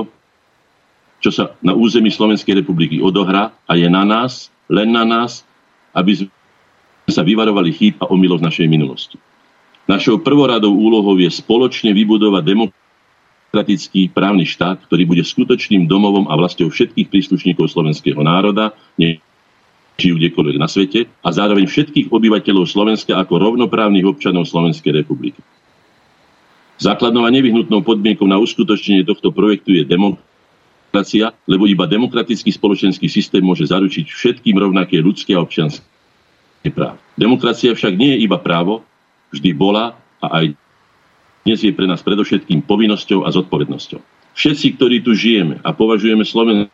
čo 1.22 1.30
sa 1.32 1.54
na 1.62 1.78
území 1.78 2.10
Slovenskej 2.10 2.62
republiky 2.62 3.02
odohrá 3.02 3.54
a 3.70 3.74
je 3.78 3.86
na 3.86 4.02
nás, 4.06 4.50
len 4.70 4.90
na 4.90 5.06
nás, 5.06 5.46
aby 5.94 6.26
sme 6.26 7.12
sa 7.12 7.22
vyvarovali 7.22 7.70
chýb 7.70 7.96
a 8.02 8.10
omylov 8.10 8.42
z 8.42 8.48
našej 8.50 8.68
minulosti. 8.68 9.18
Našou 9.86 10.18
prvoradou 10.26 10.74
úlohou 10.74 11.14
je 11.22 11.30
spoločne 11.30 11.94
vybudovať 11.94 12.44
demokratický 13.56 14.12
právny 14.12 14.44
štát, 14.44 14.84
ktorý 14.84 15.08
bude 15.08 15.24
skutočným 15.24 15.88
domovom 15.88 16.28
a 16.28 16.36
vlastou 16.36 16.68
všetkých 16.68 17.08
príslušníkov 17.08 17.72
slovenského 17.72 18.20
národa, 18.20 18.76
žijú 19.96 20.20
kdekoľvek 20.20 20.58
na 20.60 20.68
svete 20.68 21.08
a 21.24 21.32
zároveň 21.32 21.64
všetkých 21.64 22.12
obyvateľov 22.12 22.68
Slovenska 22.68 23.16
ako 23.16 23.40
rovnoprávnych 23.40 24.04
občanov 24.04 24.52
Slovenskej 24.52 24.92
republiky. 24.92 25.40
Základnou 26.84 27.24
a 27.24 27.32
nevyhnutnou 27.32 27.80
podmienkou 27.80 28.28
na 28.28 28.36
uskutočnenie 28.44 29.08
tohto 29.08 29.32
projektu 29.32 29.72
je 29.72 29.88
demokracia, 29.88 31.32
lebo 31.48 31.64
iba 31.64 31.88
demokratický 31.88 32.52
spoločenský 32.52 33.08
systém 33.08 33.40
môže 33.40 33.72
zaručiť 33.72 34.04
všetkým 34.04 34.60
rovnaké 34.60 35.00
ľudské 35.00 35.32
a 35.32 35.40
občianské 35.40 35.88
práva. 36.76 37.00
Demokracia 37.16 37.72
však 37.72 37.96
nie 37.96 38.20
je 38.20 38.28
iba 38.28 38.36
právo, 38.36 38.84
vždy 39.32 39.56
bola 39.56 39.96
a 40.20 40.44
aj 40.44 40.60
dnes 41.46 41.62
je 41.62 41.70
pre 41.70 41.86
nás 41.86 42.02
predovšetkým 42.02 42.66
povinnosťou 42.66 43.22
a 43.22 43.30
zodpovednosťou. 43.30 44.02
Všetci, 44.34 44.82
ktorí 44.82 45.06
tu 45.06 45.14
žijeme 45.14 45.62
a 45.62 45.70
považujeme 45.78 46.26
Slovensko 46.26 46.74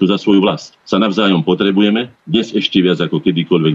za 0.00 0.16
svoju 0.16 0.40
vlast. 0.40 0.80
Sa 0.88 0.96
navzájom 0.96 1.44
potrebujeme, 1.44 2.08
dnes 2.24 2.56
ešte 2.56 2.80
viac 2.80 3.04
ako 3.04 3.20
kedykoľvek 3.20 3.74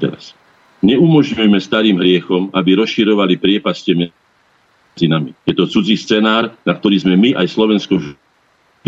teraz. 0.00 0.32
Neumožňujeme 0.80 1.60
starým 1.60 2.00
hriechom, 2.00 2.48
aby 2.56 2.80
rozširovali 2.80 3.36
priepaste 3.36 3.92
medzi 3.92 5.06
nami. 5.06 5.36
Je 5.44 5.52
to 5.52 5.68
cudzí 5.68 6.00
scenár, 6.00 6.56
na 6.64 6.72
ktorý 6.72 7.04
sme 7.04 7.14
my 7.20 7.36
aj 7.36 7.52
Slovensko 7.52 8.00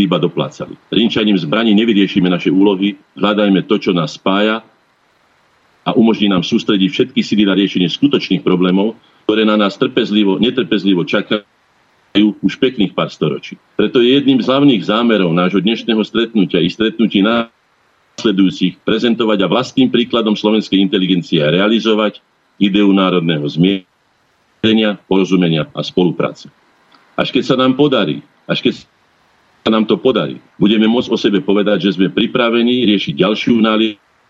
iba 0.01 0.17
doplácali. 0.17 0.81
Rinčaním 0.89 1.37
zbraní 1.37 1.77
nevyriešime 1.77 2.33
naše 2.33 2.49
úlohy, 2.49 2.97
hľadajme 3.21 3.69
to, 3.69 3.77
čo 3.81 3.93
nás 3.93 4.17
spája 4.17 4.65
a 5.87 5.95
umožní 5.95 6.27
nám 6.27 6.43
sústrediť 6.43 6.91
všetky 6.91 7.21
síly 7.23 7.47
na 7.47 7.55
riešenie 7.55 7.87
skutočných 7.87 8.43
problémov, 8.43 8.99
ktoré 9.23 9.47
na 9.47 9.55
nás 9.55 9.79
trpezlivo, 9.79 10.43
netrpezlivo 10.43 11.07
čakajú 11.07 12.43
už 12.43 12.59
pekných 12.59 12.91
pár 12.91 13.07
storočí. 13.15 13.55
Preto 13.79 14.03
je 14.03 14.19
jedným 14.19 14.43
z 14.43 14.51
hlavných 14.51 14.83
zámerov 14.83 15.31
nášho 15.31 15.63
dnešného 15.63 16.03
stretnutia 16.03 16.59
i 16.59 16.67
stretnutí 16.67 17.23
následujúcich 17.23 18.83
prezentovať 18.83 19.47
a 19.47 19.51
vlastným 19.51 19.87
príkladom 19.95 20.35
slovenskej 20.35 20.83
inteligencie 20.83 21.39
a 21.39 21.55
realizovať 21.55 22.19
ideu 22.59 22.91
národného 22.91 23.47
zmierenia, 23.47 24.99
porozumenia 25.07 25.71
a 25.71 25.87
spolupráce. 25.87 26.51
Až 27.15 27.31
keď 27.31 27.45
sa 27.47 27.57
nám 27.57 27.79
podarí, 27.79 28.27
až 28.51 28.59
keď 28.65 28.75
sa 29.63 29.71
nám 29.71 29.87
to 29.87 29.95
podarí, 29.99 30.43
budeme 30.59 30.91
môcť 30.91 31.11
o 31.15 31.19
sebe 31.21 31.39
povedať, 31.43 31.87
že 31.87 31.95
sme 31.95 32.11
pripravení 32.11 32.87
riešiť 32.91 33.15
ďalšiu 33.23 33.55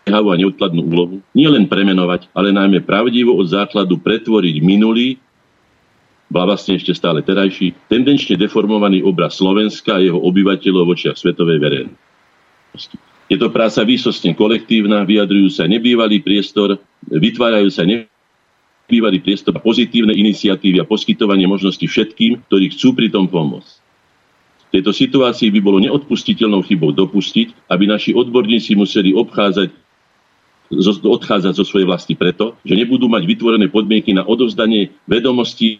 naliehavú 0.06 0.30
a 0.30 0.38
neodkladnú 0.38 0.82
úlohu, 0.86 1.16
nielen 1.34 1.66
premenovať, 1.66 2.30
ale 2.30 2.54
najmä 2.54 2.86
pravdivo 2.86 3.34
od 3.34 3.50
základu 3.50 3.98
pretvoriť 3.98 4.62
minulý 4.62 5.18
vlastne 6.30 6.78
ešte 6.78 6.94
stále 6.94 7.26
terajší, 7.26 7.74
tendenčne 7.90 8.38
deformovaný 8.38 9.02
obraz 9.02 9.42
Slovenska 9.42 9.98
a 9.98 10.02
jeho 10.02 10.22
obyvateľov 10.22 10.86
v 10.86 10.92
očiach 10.94 11.18
svetovej 11.18 11.58
verejnosti. 11.58 12.96
Je 13.26 13.34
to 13.34 13.50
práca 13.50 13.82
výsostne 13.82 14.30
kolektívna, 14.38 15.02
vyjadrujú 15.02 15.50
sa 15.50 15.66
nebývalý 15.66 16.22
priestor, 16.22 16.78
vytvárajú 17.10 17.66
sa 17.74 17.82
nebývalý 17.82 19.18
priestor 19.18 19.58
a 19.58 19.62
pozitívne 19.62 20.14
iniciatívy 20.14 20.78
a 20.78 20.86
poskytovanie 20.86 21.50
možnosti 21.50 21.82
všetkým, 21.82 22.46
ktorí 22.46 22.70
chcú 22.78 22.94
pri 22.94 23.10
tom 23.10 23.26
pomôcť. 23.26 23.74
V 24.70 24.82
tejto 24.82 24.94
situácii 24.94 25.50
by 25.50 25.60
bolo 25.62 25.82
neodpustiteľnou 25.82 26.62
chybou 26.62 26.94
dopustiť, 26.94 27.70
aby 27.70 27.90
naši 27.90 28.14
odborníci 28.14 28.78
museli 28.78 29.14
obchádzať 29.14 29.85
odchádzať 30.72 31.52
zo 31.54 31.64
svojej 31.64 31.86
vlasti 31.86 32.14
preto, 32.18 32.58
že 32.66 32.74
nebudú 32.74 33.06
mať 33.06 33.22
vytvorené 33.22 33.66
podmienky 33.70 34.10
na 34.10 34.26
odovzdanie 34.26 34.90
vedomostí 35.06 35.78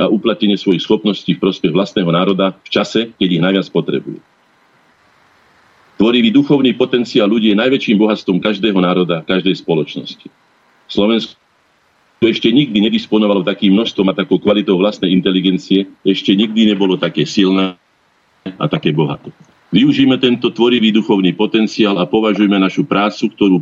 a 0.00 0.10
uplatnenie 0.10 0.58
svojich 0.58 0.82
schopností 0.82 1.38
v 1.38 1.42
prospech 1.42 1.70
vlastného 1.70 2.10
národa 2.10 2.58
v 2.66 2.68
čase, 2.68 3.14
keď 3.14 3.28
ich 3.28 3.44
najviac 3.44 3.66
potrebujú. 3.70 4.18
Tvorivý 6.00 6.34
duchovný 6.34 6.74
potenciál 6.74 7.30
ľudí 7.30 7.54
je 7.54 7.60
najväčším 7.62 8.00
bohatstvom 8.02 8.42
každého 8.42 8.74
národa, 8.82 9.22
každej 9.22 9.54
spoločnosti. 9.62 10.26
Slovensko 10.90 11.38
ešte 12.22 12.50
nikdy 12.50 12.90
nedisponovalo 12.90 13.46
takým 13.46 13.74
množstvom 13.78 14.10
a 14.10 14.18
takou 14.18 14.42
kvalitou 14.42 14.78
vlastnej 14.78 15.14
inteligencie, 15.14 15.86
ešte 16.02 16.34
nikdy 16.34 16.74
nebolo 16.74 16.98
také 16.98 17.22
silné 17.22 17.78
a 18.46 18.66
také 18.66 18.90
bohaté. 18.90 19.30
Využíme 19.70 20.18
tento 20.18 20.50
tvorivý 20.50 20.90
duchovný 20.90 21.32
potenciál 21.32 21.96
a 21.96 22.04
považujme 22.04 22.58
našu 22.58 22.84
prácu, 22.84 23.30
ktorú 23.32 23.56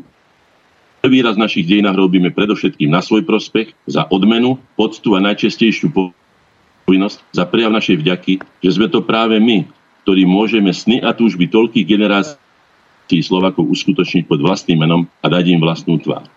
prvý 1.00 1.24
raz 1.24 1.34
v 1.34 1.44
našich 1.48 1.66
dejinách 1.66 1.96
robíme 1.96 2.30
predovšetkým 2.30 2.92
na 2.92 3.00
svoj 3.00 3.24
prospech, 3.24 3.72
za 3.88 4.04
odmenu, 4.12 4.60
poctu 4.76 5.16
a 5.16 5.20
najčastejšiu 5.24 5.90
povinnosť 5.90 7.18
za 7.32 7.44
prejav 7.48 7.72
našej 7.72 8.04
vďaky, 8.04 8.34
že 8.60 8.70
sme 8.76 8.86
to 8.92 9.00
práve 9.00 9.40
my, 9.40 9.64
ktorí 10.04 10.28
môžeme 10.28 10.70
sny 10.70 11.00
a 11.00 11.16
túžby 11.16 11.48
toľkých 11.48 11.88
generácií 11.88 13.20
Slovakov 13.24 13.66
uskutočniť 13.72 14.28
pod 14.28 14.38
vlastným 14.44 14.84
menom 14.84 15.02
a 15.24 15.26
dať 15.26 15.44
im 15.56 15.60
vlastnú 15.60 15.98
tvár. 15.98 16.28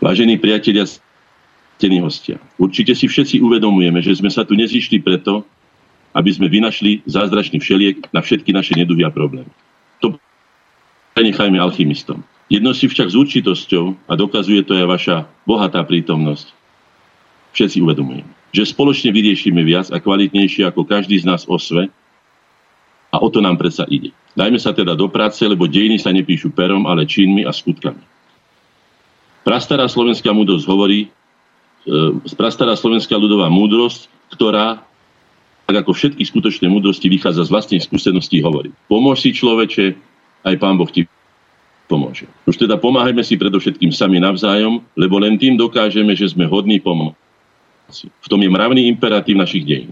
Vážení 0.00 0.40
priatelia, 0.40 0.88
cení 1.76 2.00
hostia, 2.00 2.40
určite 2.56 2.96
si 2.96 3.04
všetci 3.04 3.44
uvedomujeme, 3.44 4.00
že 4.00 4.16
sme 4.16 4.32
sa 4.32 4.48
tu 4.48 4.56
nezišli 4.56 5.00
preto, 5.04 5.44
aby 6.16 6.30
sme 6.32 6.50
vynašli 6.50 7.04
zázračný 7.06 7.60
všeliek 7.62 8.10
na 8.10 8.24
všetky 8.24 8.50
naše 8.50 8.74
neduhy 8.74 9.06
a 9.06 9.12
problémy. 9.12 9.52
To 10.02 10.16
prenechajme 11.14 11.60
alchymistom. 11.60 12.24
Jedno 12.50 12.74
si 12.74 12.90
však 12.90 13.14
s 13.14 13.16
určitosťou, 13.16 14.10
a 14.10 14.12
dokazuje 14.18 14.66
to 14.66 14.74
aj 14.74 14.86
vaša 14.90 15.16
bohatá 15.46 15.86
prítomnosť, 15.86 16.50
všetci 17.54 17.78
uvedomujeme, 17.78 18.26
že 18.50 18.66
spoločne 18.66 19.14
vyriešime 19.14 19.62
viac 19.62 19.94
a 19.94 20.02
kvalitnejšie 20.02 20.66
ako 20.66 20.82
každý 20.82 21.22
z 21.22 21.30
nás 21.30 21.46
o 21.46 21.54
sve 21.62 21.86
a 23.14 23.16
o 23.22 23.28
to 23.30 23.38
nám 23.38 23.54
predsa 23.54 23.86
ide. 23.86 24.10
Dajme 24.34 24.58
sa 24.58 24.74
teda 24.74 24.98
do 24.98 25.06
práce, 25.06 25.42
lebo 25.46 25.70
dejiny 25.70 26.02
sa 26.02 26.10
nepíšu 26.10 26.50
perom, 26.50 26.90
ale 26.90 27.06
činmi 27.06 27.46
a 27.46 27.54
skutkami. 27.54 28.02
Prastará 29.46 29.86
slovenská 29.86 30.34
múdrosť 30.34 30.66
hovorí, 30.66 31.06
e, 31.06 31.98
prastará 32.34 32.74
slovenská 32.74 33.14
ľudová 33.14 33.46
múdrosť, 33.46 34.10
ktorá, 34.34 34.82
tak 35.70 35.86
ako 35.86 35.90
všetky 35.94 36.22
skutočné 36.26 36.66
múdrosti, 36.66 37.06
vychádza 37.06 37.46
z 37.46 37.52
vlastných 37.54 37.82
skúseností, 37.86 38.42
hovorí. 38.42 38.74
Pomôž 38.90 39.22
si 39.22 39.30
človeče, 39.34 39.94
aj 40.46 40.54
pán 40.58 40.78
Boh 40.78 40.90
ti 40.90 41.06
pomôže. 41.90 42.30
Už 42.46 42.54
teda 42.54 42.78
pomáhajme 42.78 43.26
si 43.26 43.34
predovšetkým 43.34 43.90
sami 43.90 44.22
navzájom, 44.22 44.78
lebo 44.94 45.18
len 45.18 45.34
tým 45.34 45.58
dokážeme, 45.58 46.14
že 46.14 46.30
sme 46.30 46.46
hodní 46.46 46.78
pomoci. 46.78 48.06
V 48.22 48.26
tom 48.30 48.38
je 48.38 48.46
mravný 48.46 48.86
imperatív 48.86 49.34
našich 49.34 49.66
dejín. 49.66 49.90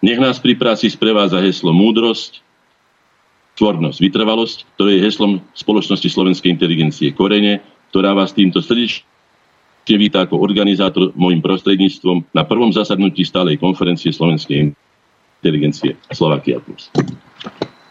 Nech 0.00 0.16
nás 0.16 0.40
pri 0.40 0.56
práci 0.56 0.88
sprevádza 0.88 1.44
heslo 1.44 1.76
múdrosť, 1.76 2.40
tvornosť, 3.60 4.00
vytrvalosť, 4.00 4.58
ktoré 4.80 4.96
je 4.96 5.04
heslom 5.04 5.44
spoločnosti 5.52 6.08
slovenskej 6.08 6.56
inteligencie 6.56 7.12
Korene, 7.12 7.60
ktorá 7.92 8.16
vás 8.16 8.32
týmto 8.32 8.64
srdečne 8.64 9.04
víta 9.84 10.24
ako 10.24 10.40
organizátor 10.40 11.12
môjim 11.12 11.44
prostredníctvom 11.44 12.32
na 12.32 12.48
prvom 12.48 12.72
zasadnutí 12.72 13.26
stálej 13.26 13.60
konferencie 13.60 14.08
slovenskej 14.14 14.72
inteligencie 15.42 15.98
Slovakia 16.14 16.62
Plus. 16.64 16.88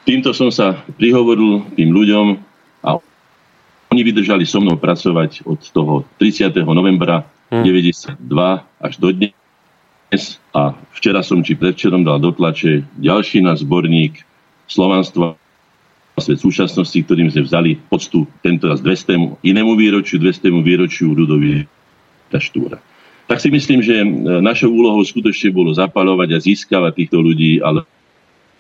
Týmto 0.07 0.33
som 0.33 0.49
sa 0.49 0.81
prihovoril 0.97 1.69
tým 1.77 1.93
ľuďom 1.93 2.25
a 2.87 2.97
oni 3.89 4.01
vydržali 4.05 4.45
so 4.45 4.61
mnou 4.61 4.77
pracovať 4.77 5.49
od 5.49 5.59
toho 5.73 6.05
30. 6.21 6.53
novembra 6.61 7.25
hmm. 7.49 7.65
92 7.65 8.21
až 8.61 8.93
do 9.01 9.09
dnes. 9.09 10.37
A 10.53 10.73
včera 10.97 11.21
som 11.21 11.41
či 11.41 11.53
predvčerom 11.53 12.01
dal 12.05 12.21
do 12.21 12.33
tlače 12.33 12.85
ďalší 12.97 13.45
náš 13.45 13.65
zborník 13.65 14.25
Slovanstva 14.69 15.37
svet 16.19 16.43
súčasnosti, 16.43 16.99
ktorým 16.99 17.31
sme 17.31 17.47
vzali 17.47 17.71
poctu 17.87 18.27
tento 18.43 18.67
raz 18.67 18.83
200. 18.83 19.39
inému 19.39 19.73
výročiu, 19.79 20.19
200. 20.19 20.51
výročiu 20.61 21.15
ľudový 21.15 21.63
Štúra. 22.29 22.77
Tak 23.25 23.41
si 23.41 23.49
myslím, 23.49 23.81
že 23.81 24.05
našou 24.43 24.69
úlohou 24.69 25.01
skutočne 25.01 25.49
bolo 25.49 25.73
zapalovať 25.73 26.29
a 26.35 26.43
získavať 26.43 26.93
týchto 26.93 27.17
ľudí, 27.23 27.57
alebo 27.63 27.87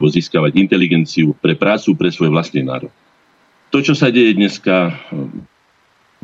získavať 0.01 0.57
inteligenciu 0.57 1.37
pre 1.37 1.53
prácu, 1.53 1.93
pre 1.93 2.09
svoj 2.09 2.33
vlastný 2.33 2.65
národ 2.65 2.89
to, 3.69 3.77
čo 3.85 3.93
sa 3.93 4.09
deje 4.09 4.33
dneska, 4.33 4.97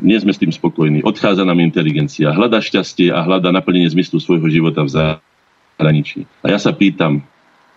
nie 0.02 0.18
sme 0.20 0.34
s 0.34 0.40
tým 0.42 0.52
spokojní. 0.52 1.00
Odchádza 1.06 1.46
nám 1.46 1.62
inteligencia, 1.62 2.34
hľada 2.34 2.60
šťastie 2.60 3.14
a 3.14 3.24
hľada 3.24 3.54
naplnenie 3.54 3.88
zmyslu 3.88 4.20
svojho 4.20 4.46
života 4.52 4.84
v 4.84 4.92
zahraničí. 4.92 6.28
A 6.44 6.52
ja 6.52 6.58
sa 6.60 6.74
pýtam, 6.74 7.24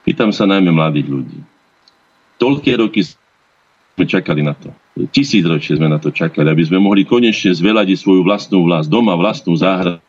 pýtam 0.04 0.34
sa 0.36 0.44
najmä 0.50 0.74
mladých 0.74 1.08
ľudí. 1.08 1.40
Toľké 2.40 2.76
roky 2.76 3.08
sme 3.08 4.06
čakali 4.08 4.44
na 4.44 4.56
to. 4.56 4.72
Tisíc 5.16 5.48
ročie 5.48 5.80
sme 5.80 5.88
na 5.88 6.00
to 6.00 6.12
čakali, 6.12 6.48
aby 6.52 6.64
sme 6.68 6.80
mohli 6.80 7.08
konečne 7.08 7.56
zveladiť 7.56 7.98
svoju 8.00 8.22
vlastnú 8.28 8.68
vlast, 8.68 8.92
doma 8.92 9.16
vlastnú 9.16 9.56
záhradu. 9.56 10.04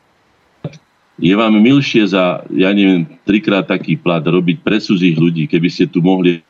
Je 1.21 1.31
vám 1.37 1.53
milšie 1.53 2.07
za, 2.09 2.43
ja 2.49 2.73
neviem, 2.73 3.05
trikrát 3.23 3.69
taký 3.69 3.93
plat 3.93 4.25
robiť 4.25 4.65
pre 4.65 4.81
cudzích 4.81 5.15
ľudí, 5.15 5.45
keby 5.45 5.69
ste 5.69 5.85
tu 5.85 6.01
mohli 6.01 6.41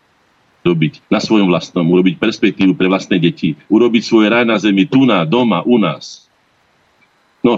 robiť 0.62 1.10
na 1.10 1.18
svojom 1.18 1.50
vlastnom, 1.50 1.86
urobiť 1.90 2.22
perspektívu 2.22 2.78
pre 2.78 2.86
vlastné 2.86 3.18
deti, 3.18 3.58
urobiť 3.68 4.02
svoj 4.06 4.30
raj 4.30 4.46
na 4.46 4.62
zemi 4.62 4.86
tu 4.86 5.04
na, 5.10 5.26
doma, 5.26 5.66
u 5.66 5.82
nás. 5.82 6.30
No, 7.42 7.58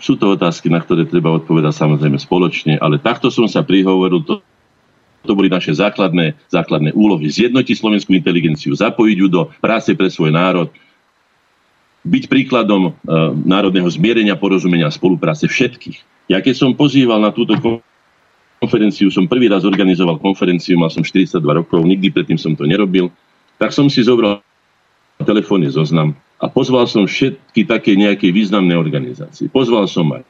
sú 0.00 0.16
to 0.16 0.32
otázky, 0.32 0.72
na 0.72 0.80
ktoré 0.80 1.04
treba 1.04 1.28
odpovedať 1.36 1.76
samozrejme 1.76 2.16
spoločne, 2.16 2.80
ale 2.80 2.96
takto 2.96 3.28
som 3.28 3.44
sa 3.44 3.60
prihovoril, 3.60 4.24
to, 4.24 4.40
to 5.28 5.36
boli 5.36 5.52
naše 5.52 5.76
základné, 5.76 6.32
základné 6.48 6.96
úlohy. 6.96 7.28
Zjednotiť 7.28 7.76
slovenskú 7.76 8.16
inteligenciu, 8.16 8.72
zapojiť 8.72 9.16
ju 9.20 9.28
do 9.28 9.42
práce 9.60 9.92
pre 9.92 10.08
svoj 10.08 10.32
národ, 10.32 10.72
byť 12.04 12.24
príkladom 12.28 12.82
e, 12.88 12.90
národného 13.44 13.88
zmierenia, 13.92 14.36
porozumenia 14.36 14.88
a 14.88 14.92
spolupráce 14.92 15.48
všetkých. 15.48 16.28
Ja 16.32 16.40
keď 16.40 16.56
som 16.56 16.76
pozýval 16.76 17.20
na 17.20 17.32
túto 17.32 17.56
konferenciu, 18.62 19.10
som 19.10 19.28
prvý 19.28 19.50
raz 19.50 19.66
organizoval 19.66 20.20
konferenciu, 20.20 20.78
mal 20.78 20.92
som 20.92 21.02
42 21.04 21.40
rokov, 21.40 21.82
nikdy 21.84 22.10
predtým 22.10 22.38
som 22.38 22.54
to 22.54 22.64
nerobil, 22.64 23.10
tak 23.58 23.70
som 23.74 23.86
si 23.90 24.02
zobral 24.02 24.42
telefónny 25.22 25.70
zoznam 25.70 26.16
a 26.42 26.50
pozval 26.50 26.90
som 26.90 27.06
všetky 27.06 27.64
také 27.64 27.94
nejaké 27.94 28.34
významné 28.34 28.74
organizácie. 28.74 29.46
Pozval 29.46 29.86
som 29.86 30.10
aj 30.10 30.26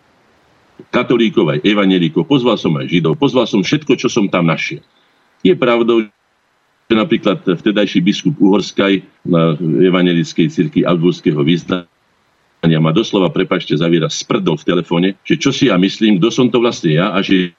katolíkov, 0.93 1.49
aj 1.55 1.65
evanelíkov, 1.65 2.29
pozval 2.29 2.61
som 2.61 2.75
aj 2.77 2.91
židov, 2.91 3.17
pozval 3.17 3.49
som 3.49 3.63
všetko, 3.65 3.97
čo 3.97 4.09
som 4.11 4.29
tam 4.29 4.51
našiel. 4.51 4.85
Je 5.41 5.55
pravdou, 5.57 6.05
že 6.85 6.95
napríklad 6.95 7.41
vtedajší 7.47 8.05
biskup 8.05 8.37
Uhorskaj 8.37 9.01
na 9.25 9.57
evangelickej 9.61 10.53
cirkvi 10.53 10.85
Augsburského 10.85 11.41
význania 11.41 12.79
ma 12.81 12.93
doslova, 12.93 13.29
prepačte, 13.33 13.77
zaviera 13.77 14.09
sprdol 14.09 14.57
v 14.61 14.69
telefóne, 14.69 15.09
že 15.25 15.37
čo 15.37 15.53
si 15.53 15.69
ja 15.69 15.77
myslím, 15.77 16.21
kto 16.21 16.29
som 16.33 16.47
to 16.49 16.61
vlastne 16.61 16.97
ja 16.97 17.13
a 17.13 17.21
že 17.21 17.53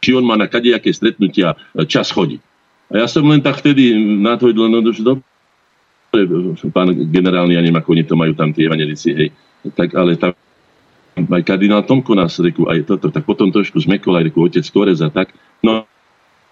či 0.00 0.14
on 0.14 0.24
má 0.24 0.36
na 0.38 0.46
kadejaké 0.46 0.92
stretnutia 0.92 1.56
e, 1.74 1.84
čas 1.88 2.12
chodiť. 2.12 2.40
A 2.94 3.02
ja 3.02 3.06
som 3.10 3.26
len 3.26 3.42
tak 3.42 3.58
vtedy 3.58 3.98
nadhodil, 3.98 4.70
no 4.70 4.78
už 4.78 5.02
dobre, 5.02 5.26
pán 6.70 6.94
generálny, 7.10 7.58
ja 7.58 7.62
neviem, 7.62 7.76
ako 7.76 7.92
oni 7.98 8.04
to 8.06 8.14
majú 8.14 8.32
tam 8.38 8.54
tie 8.54 8.70
evanelici, 8.70 9.10
hej, 9.10 9.28
tak 9.74 9.92
ale 9.98 10.14
tam 10.14 10.32
aj 11.16 11.42
kardinál 11.42 11.82
Tomko 11.82 12.14
nás 12.14 12.38
reku, 12.38 12.68
aj 12.68 12.86
toto, 12.86 13.10
tak 13.10 13.26
potom 13.26 13.50
trošku 13.50 13.80
zmekol, 13.82 14.14
aj 14.20 14.30
reku 14.30 14.46
otec 14.46 14.62
Koreza, 14.70 15.10
tak, 15.10 15.34
no, 15.64 15.88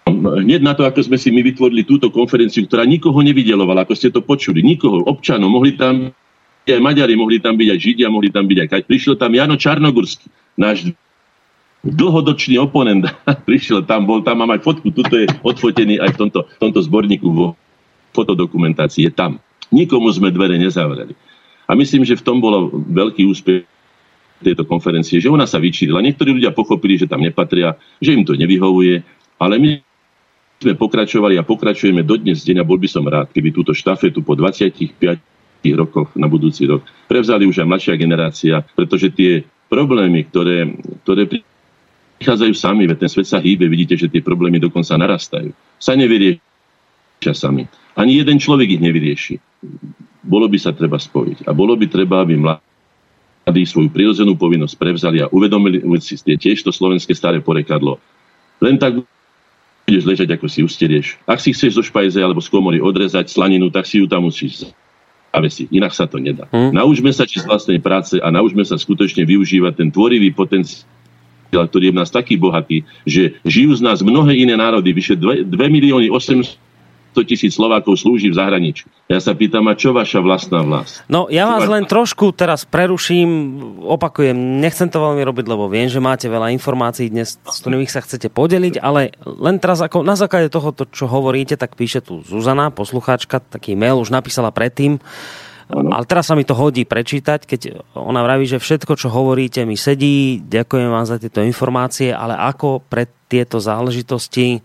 hneď 0.09 0.61
na 0.61 0.73
to, 0.75 0.83
ako 0.83 1.05
sme 1.05 1.17
si 1.17 1.31
my 1.31 1.41
vytvorili 1.41 1.87
túto 1.87 2.11
konferenciu, 2.11 2.67
ktorá 2.67 2.83
nikoho 2.83 3.17
nevydelovala, 3.23 3.87
ako 3.87 3.93
ste 3.95 4.11
to 4.11 4.19
počuli, 4.21 4.59
nikoho, 4.61 5.05
občanov, 5.07 5.49
mohli 5.49 5.77
tam 5.77 6.11
aj 6.65 6.81
Maďari, 6.81 7.13
mohli 7.13 7.37
tam 7.37 7.53
byť 7.53 7.69
aj 7.69 7.79
Židia, 7.79 8.07
mohli 8.09 8.33
tam 8.33 8.49
byť 8.49 8.57
aj. 8.65 8.89
Prišiel 8.89 9.15
tam 9.21 9.37
Jano 9.37 9.53
Čarnogurský, 9.53 10.33
náš 10.57 10.89
dlhodočný 11.85 12.57
oponent 12.57 13.05
prišiel 13.49 13.85
tam, 13.85 14.09
bol 14.09 14.25
tam, 14.25 14.41
mám 14.41 14.57
aj 14.57 14.65
fotku, 14.65 14.89
tuto 14.89 15.15
je 15.21 15.29
odfotený 15.45 16.01
aj 16.01 16.17
v 16.17 16.17
tomto, 16.25 16.39
v 16.49 16.59
tomto 16.59 16.79
zborníku 16.81 17.27
vo 17.29 17.53
fotodokumentácii, 18.17 19.05
je 19.07 19.11
tam. 19.13 19.37
Nikomu 19.69 20.09
sme 20.09 20.33
dvere 20.33 20.57
nezavreli. 20.57 21.13
A 21.65 21.73
myslím, 21.73 22.05
že 22.05 22.17
v 22.17 22.25
tom 22.25 22.37
bolo 22.39 22.69
veľký 22.73 23.25
úspech 23.25 23.65
tejto 24.41 24.67
konferencie, 24.67 25.17
že 25.17 25.31
ona 25.31 25.49
sa 25.49 25.57
vyčírila. 25.57 26.03
Niektorí 26.03 26.37
ľudia 26.37 26.53
pochopili, 26.53 26.99
že 26.99 27.09
tam 27.09 27.23
nepatria, 27.23 27.79
že 27.97 28.13
im 28.13 28.21
to 28.21 28.37
nevyhovuje, 28.37 29.01
ale 29.41 29.55
my 29.57 29.69
sme 30.61 30.73
pokračovali 30.77 31.35
a 31.35 31.43
pokračujeme 31.43 32.05
dodnes 32.05 32.45
deň 32.45 32.63
a 32.63 32.67
bol 32.67 32.79
by 32.79 32.87
som 32.87 33.03
rád, 33.03 33.31
keby 33.33 33.51
túto 33.51 33.75
štafetu 33.75 34.23
po 34.23 34.37
25 34.37 35.19
rokoch 35.73 36.13
na 36.13 36.29
budúci 36.29 36.69
rok 36.69 36.85
prevzali 37.09 37.49
už 37.49 37.65
aj 37.65 37.67
mladšia 37.67 37.95
generácia, 37.97 38.55
pretože 38.77 39.09
tie 39.09 39.41
problémy, 39.65 40.29
ktoré, 40.29 40.69
ktoré 41.01 41.25
prichádzajú 42.19 42.53
sami, 42.55 42.87
veď 42.87 43.05
ten 43.05 43.09
svet 43.11 43.27
sa 43.27 43.39
hýbe, 43.43 43.67
vidíte, 43.67 43.99
že 43.99 44.07
tie 44.07 44.23
problémy 44.23 44.59
dokonca 44.59 44.95
narastajú. 44.95 45.51
Sa 45.77 45.93
nevyriešia 45.99 47.33
sami. 47.35 47.67
Ani 47.95 48.19
jeden 48.19 48.39
človek 48.39 48.79
ich 48.79 48.83
nevyrieši. 48.83 49.35
Bolo 50.25 50.47
by 50.47 50.57
sa 50.59 50.71
treba 50.71 50.99
spojiť. 50.99 51.47
A 51.47 51.51
bolo 51.51 51.75
by 51.75 51.85
treba, 51.87 52.23
aby 52.23 52.39
mladí 52.39 53.63
svoju 53.67 53.91
prirodzenú 53.91 54.35
povinnosť 54.39 54.75
prevzali 54.79 55.21
a 55.21 55.31
uvedomili 55.31 55.83
si 55.99 56.15
tiež 56.17 56.63
to 56.63 56.71
slovenské 56.71 57.11
staré 57.13 57.43
porekadlo. 57.43 57.99
Len 58.63 58.79
tak 58.79 59.03
budeš 59.85 60.03
ležať, 60.07 60.29
ako 60.33 60.47
si 60.49 60.65
usterieš. 60.65 61.21
Ak 61.29 61.43
si 61.43 61.53
chceš 61.53 61.77
zo 61.77 61.83
špajze 61.85 62.17
alebo 62.17 62.41
z 62.41 62.49
komory 62.49 62.81
odrezať 62.81 63.29
slaninu, 63.29 63.69
tak 63.69 63.85
si 63.85 64.01
ju 64.01 64.09
tam 64.09 64.25
musíš 64.25 64.71
zavesiť. 65.29 65.67
Inak 65.69 65.93
sa 65.93 66.09
to 66.09 66.17
nedá. 66.17 66.49
Hmm. 66.49 66.73
Naučme 66.73 67.11
sa 67.13 67.27
či 67.27 67.43
z 67.43 67.45
vlastnej 67.45 67.77
práce 67.77 68.17
a 68.17 68.27
naučme 68.33 68.65
sa 68.65 68.79
skutočne 68.79 69.27
využívať 69.27 69.73
ten 69.77 69.89
tvorivý 69.93 70.31
potenciál 70.31 70.89
ktorý 71.51 71.89
je 71.89 71.93
v 71.93 71.99
nás 71.99 72.09
taký 72.13 72.39
bohatý, 72.39 72.87
že 73.03 73.37
žijú 73.45 73.75
z 73.75 73.81
nás 73.81 74.01
mnohé 74.01 74.35
iné 74.37 74.55
národy, 74.57 74.91
vyše 74.95 75.17
2, 75.17 75.45
2 75.47 75.51
milióny 75.51 76.07
800 76.11 76.57
tisíc 77.23 77.55
Slovákov 77.55 77.95
slúži 77.95 78.27
v 78.27 78.35
zahraničí. 78.35 78.91
Ja 79.07 79.23
sa 79.23 79.31
pýtam, 79.31 79.71
a 79.71 79.77
čo 79.77 79.95
vaša 79.95 80.19
vlastná 80.19 80.59
vlast? 80.65 80.99
No, 81.07 81.31
ja 81.31 81.47
vás 81.47 81.63
len 81.63 81.87
trošku 81.87 82.35
teraz 82.35 82.67
preruším, 82.67 83.29
opakujem, 83.87 84.35
nechcem 84.59 84.91
to 84.91 84.99
veľmi 84.99 85.23
robiť, 85.23 85.45
lebo 85.47 85.71
viem, 85.71 85.87
že 85.87 86.03
máte 86.03 86.27
veľa 86.27 86.51
informácií 86.51 87.07
dnes, 87.07 87.39
s 87.39 87.57
ktorými 87.63 87.87
sa 87.87 88.03
chcete 88.03 88.27
podeliť, 88.27 88.83
ale 88.83 89.15
len 89.23 89.61
teraz 89.63 89.79
ako 89.79 90.03
na 90.03 90.19
základe 90.19 90.51
toho, 90.51 90.75
čo 90.91 91.07
hovoríte, 91.07 91.55
tak 91.55 91.79
píše 91.79 92.03
tu 92.03 92.19
Zuzana, 92.27 92.73
poslucháčka, 92.73 93.39
taký 93.39 93.79
mail 93.79 93.95
už 94.01 94.11
napísala 94.11 94.51
predtým, 94.51 94.99
Ale 95.65 96.05
teraz 96.05 96.29
sa 96.29 96.37
mi 96.37 96.45
to 96.45 96.53
hodí 96.53 96.85
prečítať, 96.85 97.49
keď 97.49 97.61
ona 97.97 98.21
vraví, 98.21 98.45
že 98.45 98.61
všetko, 98.61 98.93
čo 99.01 99.09
hovoríte, 99.09 99.65
mi 99.65 99.73
sedí, 99.73 100.37
ďakujem 100.45 100.89
vám 100.93 101.09
za 101.09 101.17
tieto 101.17 101.41
informácie, 101.41 102.13
ale 102.13 102.37
ako 102.37 102.85
pre 102.85 103.09
tieto 103.25 103.57
záležitosti 103.57 104.61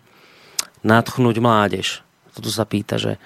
natchnúť 0.85 1.37
mládež? 1.41 2.05
Toto 2.37 2.53
sa 2.53 2.69
pýta, 2.69 3.01
že, 3.01 3.17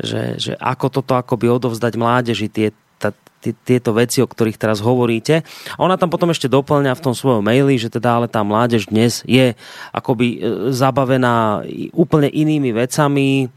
že, 0.00 0.40
že 0.40 0.52
ako 0.56 0.88
toto 0.88 1.20
akoby 1.20 1.52
odovzdať 1.52 1.92
mládeži 2.00 2.48
tie, 2.48 2.72
tá, 2.96 3.12
tieto 3.44 3.92
veci, 3.92 4.24
o 4.24 4.26
ktorých 4.26 4.56
teraz 4.56 4.80
hovoríte. 4.80 5.44
A 5.76 5.84
ona 5.84 6.00
tam 6.00 6.08
potom 6.08 6.32
ešte 6.32 6.48
doplňa 6.48 6.96
v 6.96 7.04
tom 7.04 7.14
svojom 7.14 7.44
maili, 7.44 7.76
že 7.76 7.92
teda 7.92 8.18
ale 8.18 8.26
tá 8.26 8.40
mládež 8.40 8.88
dnes 8.88 9.20
je 9.28 9.52
akoby 9.92 10.26
e, 10.32 10.38
zabavená 10.72 11.62
úplne 11.92 12.32
inými 12.32 12.74
vecami, 12.74 13.52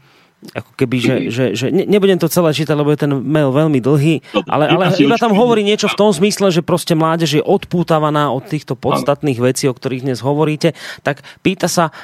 ako 0.50 0.70
keby, 0.74 0.96
že, 0.98 1.14
že, 1.30 1.44
že 1.54 1.66
nebudem 1.70 2.18
to 2.18 2.26
celé 2.26 2.50
čítať, 2.50 2.74
lebo 2.74 2.90
je 2.90 3.06
ten 3.06 3.12
mail 3.14 3.54
veľmi 3.54 3.78
dlhý, 3.78 4.42
ale, 4.50 4.66
ale 4.74 4.90
iba 4.98 5.14
tam 5.14 5.38
hovorí 5.38 5.62
niečo 5.62 5.86
v 5.86 5.94
tom 5.94 6.10
zmysle, 6.10 6.50
že 6.50 6.66
proste 6.66 6.98
mládež 6.98 7.38
je 7.38 7.42
odpútavaná 7.42 8.34
od 8.34 8.42
týchto 8.42 8.74
podstatných 8.74 9.38
vecí, 9.38 9.70
o 9.70 9.74
ktorých 9.74 10.02
dnes 10.02 10.18
hovoríte, 10.18 10.74
tak 11.06 11.22
pýta 11.46 11.70
sa, 11.70 11.94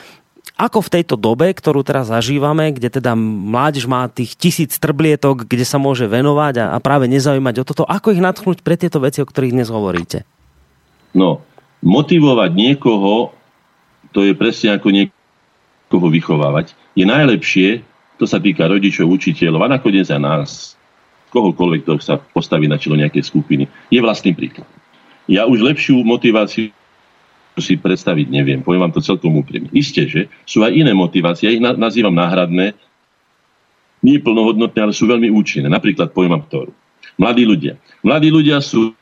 ako 0.55 0.86
v 0.86 0.93
tejto 1.01 1.15
dobe, 1.19 1.51
ktorú 1.51 1.82
teraz 1.82 2.15
zažívame, 2.15 2.70
kde 2.70 3.02
teda 3.02 3.19
mládež 3.19 3.90
má 3.90 4.06
tých 4.06 4.39
tisíc 4.39 4.78
trblietok, 4.78 5.47
kde 5.47 5.66
sa 5.66 5.82
môže 5.82 6.06
venovať 6.06 6.55
a, 6.62 6.65
a 6.74 6.78
práve 6.78 7.10
nezaujímať 7.10 7.62
o 7.62 7.66
toto, 7.66 7.82
ako 7.86 8.15
ich 8.15 8.23
natchnúť 8.23 8.62
pre 8.62 8.78
tieto 8.78 9.02
veci, 9.02 9.19
o 9.23 9.27
ktorých 9.27 9.55
dnes 9.55 9.70
hovoríte? 9.70 10.23
No, 11.15 11.43
motivovať 11.82 12.51
niekoho, 12.55 13.35
to 14.10 14.27
je 14.27 14.35
presne 14.35 14.78
ako 14.78 14.89
niekoho 14.90 16.06
vychovávať. 16.10 16.74
Je 16.98 17.06
najlepšie, 17.06 17.86
to 18.19 18.27
sa 18.27 18.43
týka 18.43 18.66
rodičov, 18.66 19.07
učiteľov 19.07 19.65
a 19.65 19.73
nakoniec 19.78 20.11
aj 20.11 20.20
nás, 20.20 20.51
kohokoľvek, 21.31 21.81
kto 21.86 21.93
sa 22.03 22.19
postaví 22.19 22.66
na 22.66 22.77
čelo 22.77 22.99
nejakej 22.99 23.24
skupiny, 23.24 23.65
je 23.89 24.01
vlastný 24.03 24.35
príklad. 24.35 24.66
Ja 25.31 25.47
už 25.47 25.62
lepšiu 25.62 26.03
motiváciu 26.03 26.74
si 27.59 27.74
predstaviť 27.74 28.27
neviem, 28.31 28.62
poviem 28.62 28.86
vám 28.86 28.95
to 28.95 29.03
celkom 29.03 29.35
úprimne. 29.35 29.66
Isté, 29.74 30.07
že 30.07 30.31
sú 30.47 30.62
aj 30.62 30.74
iné 30.74 30.95
motivácie, 30.95 31.51
ja 31.51 31.55
ich 31.55 31.62
nazývam 31.62 32.15
náhradné, 32.15 32.74
nie 33.99 34.23
plnohodnotné, 34.23 34.78
ale 34.78 34.95
sú 34.95 35.11
veľmi 35.11 35.27
účinné. 35.35 35.66
Napríklad 35.66 36.15
poviem 36.15 36.39
vám 36.39 36.47
ktorú. 36.47 36.73
Mladí 37.19 37.43
ľudia. 37.43 37.74
Mladí 38.07 38.31
ľudia 38.31 38.62
sú 38.62 38.95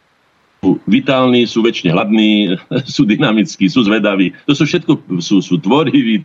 vitálni, 0.89 1.45
sú 1.45 1.61
väčšine 1.61 1.93
hladní, 1.93 2.57
sú 2.97 3.05
dynamickí, 3.05 3.69
sú 3.69 3.85
zvedaví. 3.85 4.33
To 4.49 4.57
sú 4.57 4.65
všetko, 4.65 5.21
sú, 5.21 5.45
sú 5.45 5.61
tvoriví, 5.61 6.25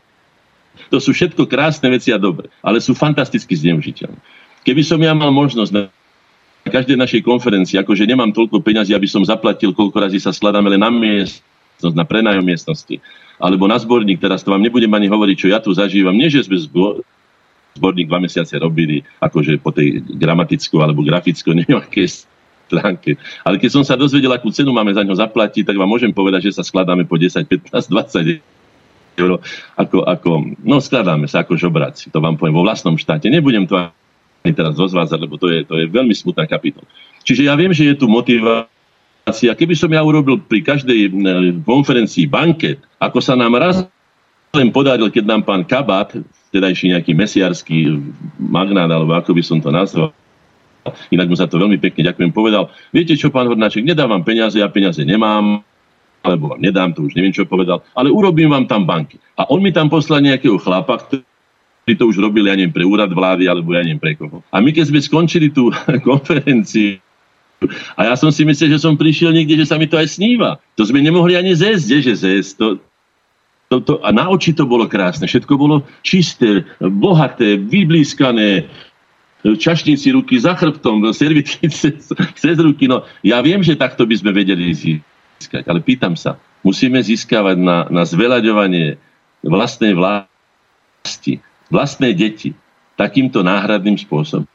to 0.89 0.97
sú 0.97 1.11
všetko 1.13 1.45
krásne 1.45 1.91
veci 1.91 2.09
a 2.09 2.17
dobre, 2.17 2.49
ale 2.63 2.81
sú 2.81 2.95
fantasticky 2.95 3.53
zneužiteľné. 3.53 4.17
Keby 4.65 4.81
som 4.85 4.97
ja 5.01 5.13
mal 5.13 5.29
možnosť 5.33 5.71
na 5.73 5.81
každej 6.69 6.97
našej 6.97 7.21
konferencii, 7.25 7.81
akože 7.81 8.05
nemám 8.05 8.29
toľko 8.33 8.61
peňazí, 8.61 8.93
aby 8.93 9.09
som 9.09 9.25
zaplatil, 9.25 9.73
koľko 9.73 9.97
razy 9.97 10.21
sa 10.21 10.29
skladáme 10.29 10.69
len 10.69 10.81
na 10.81 10.93
miestnosť, 10.93 11.95
na 11.97 12.05
prenajom 12.05 12.45
miestnosti, 12.45 13.01
alebo 13.41 13.65
na 13.65 13.81
zborník, 13.81 14.21
teraz 14.21 14.45
to 14.45 14.53
vám 14.53 14.61
nebudem 14.61 14.91
ani 14.93 15.09
hovoriť, 15.09 15.35
čo 15.37 15.47
ja 15.49 15.57
tu 15.57 15.73
zažívam. 15.73 16.13
Nie, 16.13 16.29
že 16.29 16.45
sme 16.45 16.61
zborník 17.73 18.05
dva 18.05 18.21
mesiace 18.21 18.53
robili, 18.61 19.01
akože 19.17 19.57
po 19.57 19.73
tej 19.73 20.05
gramaticko 20.05 20.85
alebo 20.85 21.01
graficko 21.01 21.57
nejaké 21.65 22.05
stránke. 22.71 23.17
Ale 23.41 23.57
keď 23.57 23.69
som 23.81 23.83
sa 23.83 23.97
dozvedel, 23.97 24.31
akú 24.31 24.53
cenu 24.53 24.71
máme 24.71 24.95
za 24.95 25.03
ňo 25.03 25.17
zaplatiť, 25.17 25.67
tak 25.67 25.75
vám 25.75 25.89
môžem 25.89 26.13
povedať, 26.13 26.47
že 26.47 26.55
sa 26.55 26.63
skladáme 26.63 27.03
po 27.09 27.17
10, 27.17 27.43
15, 27.43 27.89
20 27.89 28.60
eur, 29.19 29.39
ako, 29.75 30.07
ako, 30.07 30.29
no 30.63 30.79
skladáme 30.79 31.27
sa 31.27 31.43
ako 31.43 31.59
žobráci, 31.59 32.11
to 32.11 32.23
vám 32.23 32.39
poviem, 32.39 32.55
vo 32.55 32.65
vlastnom 32.65 32.95
štáte. 32.95 33.27
Nebudem 33.27 33.67
to 33.67 33.75
ani 34.41 34.53
teraz 34.55 34.77
rozvázať, 34.77 35.19
lebo 35.21 35.37
to 35.37 35.51
je, 35.51 35.67
to 35.67 35.77
je 35.77 35.85
veľmi 35.89 36.15
smutná 36.15 36.47
kapitola. 36.49 36.87
Čiže 37.21 37.45
ja 37.45 37.53
viem, 37.53 37.69
že 37.69 37.93
je 37.93 37.95
tu 37.99 38.09
motivácia. 38.09 39.53
Keby 39.53 39.77
som 39.77 39.91
ja 39.93 40.01
urobil 40.01 40.41
pri 40.41 40.65
každej 40.65 41.13
konferencii 41.61 42.25
banket, 42.25 42.81
ako 42.97 43.21
sa 43.21 43.37
nám 43.37 43.53
raz 43.59 43.85
len 44.51 44.73
podaril, 44.73 45.07
keď 45.07 45.23
nám 45.27 45.41
pán 45.47 45.63
Kabát, 45.63 46.11
tedajší 46.51 46.91
nejaký 46.91 47.15
mesiarský 47.15 47.95
magnát, 48.35 48.91
alebo 48.91 49.15
ako 49.15 49.31
by 49.31 49.43
som 49.45 49.63
to 49.63 49.71
nazval, 49.71 50.11
inak 51.13 51.29
mu 51.31 51.35
za 51.39 51.47
to 51.47 51.55
veľmi 51.55 51.79
pekne 51.79 52.11
ďakujem, 52.11 52.35
povedal, 52.35 52.67
viete 52.91 53.15
čo, 53.15 53.31
pán 53.31 53.47
Hornáček, 53.47 53.87
nedávam 53.87 54.25
peniaze, 54.27 54.59
ja 54.59 54.67
peniaze 54.67 54.99
nemám, 55.07 55.63
alebo 56.21 56.53
vám 56.53 56.61
nedám, 56.61 56.93
to 56.93 57.05
už 57.05 57.17
neviem, 57.17 57.33
čo 57.33 57.49
povedal, 57.49 57.81
ale 57.97 58.13
urobím 58.13 58.53
vám 58.53 58.69
tam 58.69 58.85
banky. 58.85 59.17
A 59.37 59.49
on 59.49 59.61
mi 59.61 59.73
tam 59.73 59.89
poslal 59.89 60.21
nejakého 60.21 60.61
chlapa, 60.61 61.01
ktorý 61.01 61.93
to 61.97 62.05
už 62.05 62.21
robili, 62.21 62.49
ja 62.49 62.55
neviem, 62.57 62.73
pre 62.73 62.85
úrad 62.85 63.09
vlády, 63.09 63.49
alebo 63.49 63.73
ja 63.73 63.81
neviem, 63.81 63.97
pre 63.97 64.13
koho. 64.13 64.45
A 64.53 64.61
my 64.61 64.69
keď 64.69 64.93
sme 64.93 65.01
skončili 65.01 65.49
tú 65.49 65.73
konferenciu, 66.07 67.01
a 67.93 68.09
ja 68.09 68.13
som 68.17 68.33
si 68.33 68.41
myslel, 68.41 68.73
že 68.73 68.81
som 68.81 68.97
prišiel 68.97 69.37
niekde, 69.37 69.53
že 69.61 69.69
sa 69.69 69.77
mi 69.77 69.85
to 69.85 69.93
aj 69.93 70.17
sníva. 70.17 70.57
To 70.73 70.81
sme 70.81 70.97
nemohli 70.97 71.37
ani 71.37 71.53
zésť, 71.53 72.01
že 72.01 72.13
zésť. 72.17 72.57
To, 72.57 72.67
to, 73.69 73.75
to, 73.85 73.93
a 74.01 74.09
na 74.09 74.33
oči 74.33 74.49
to 74.57 74.65
bolo 74.65 74.89
krásne. 74.89 75.29
Všetko 75.29 75.53
bolo 75.61 75.85
čisté, 76.01 76.65
bohaté, 76.81 77.61
vyblískané, 77.61 78.65
čašníci 79.45 80.09
ruky 80.09 80.41
za 80.41 80.57
chrbtom, 80.57 81.05
servitky 81.13 81.69
cez, 81.73 82.09
cez 82.33 82.57
ruky. 82.57 82.89
No, 82.89 83.05
ja 83.21 83.37
viem, 83.45 83.61
že 83.61 83.77
takto 83.77 84.09
by 84.09 84.17
sme 84.17 84.33
vedeli 84.33 84.73
zísť 84.73 85.10
získať. 85.41 85.65
Ale 85.65 85.81
pýtam 85.81 86.13
sa, 86.13 86.37
musíme 86.61 87.01
získavať 87.01 87.57
na, 87.57 87.89
na 87.89 88.05
zveľaďovanie 88.05 89.01
vlastnej 89.41 89.97
vlasti, 89.97 91.41
vlastnej 91.73 92.13
deti 92.13 92.53
takýmto 92.93 93.41
náhradným 93.41 93.97
spôsobom. 93.97 94.45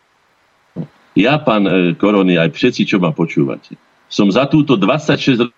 Ja, 1.18 1.42
pán 1.42 1.66
e, 1.66 1.96
Korony, 1.98 2.38
aj 2.38 2.54
všetci, 2.54 2.86
čo 2.86 3.02
ma 3.02 3.10
počúvate, 3.10 3.74
som 4.06 4.30
za 4.30 4.46
túto 4.46 4.78
26 4.78 5.50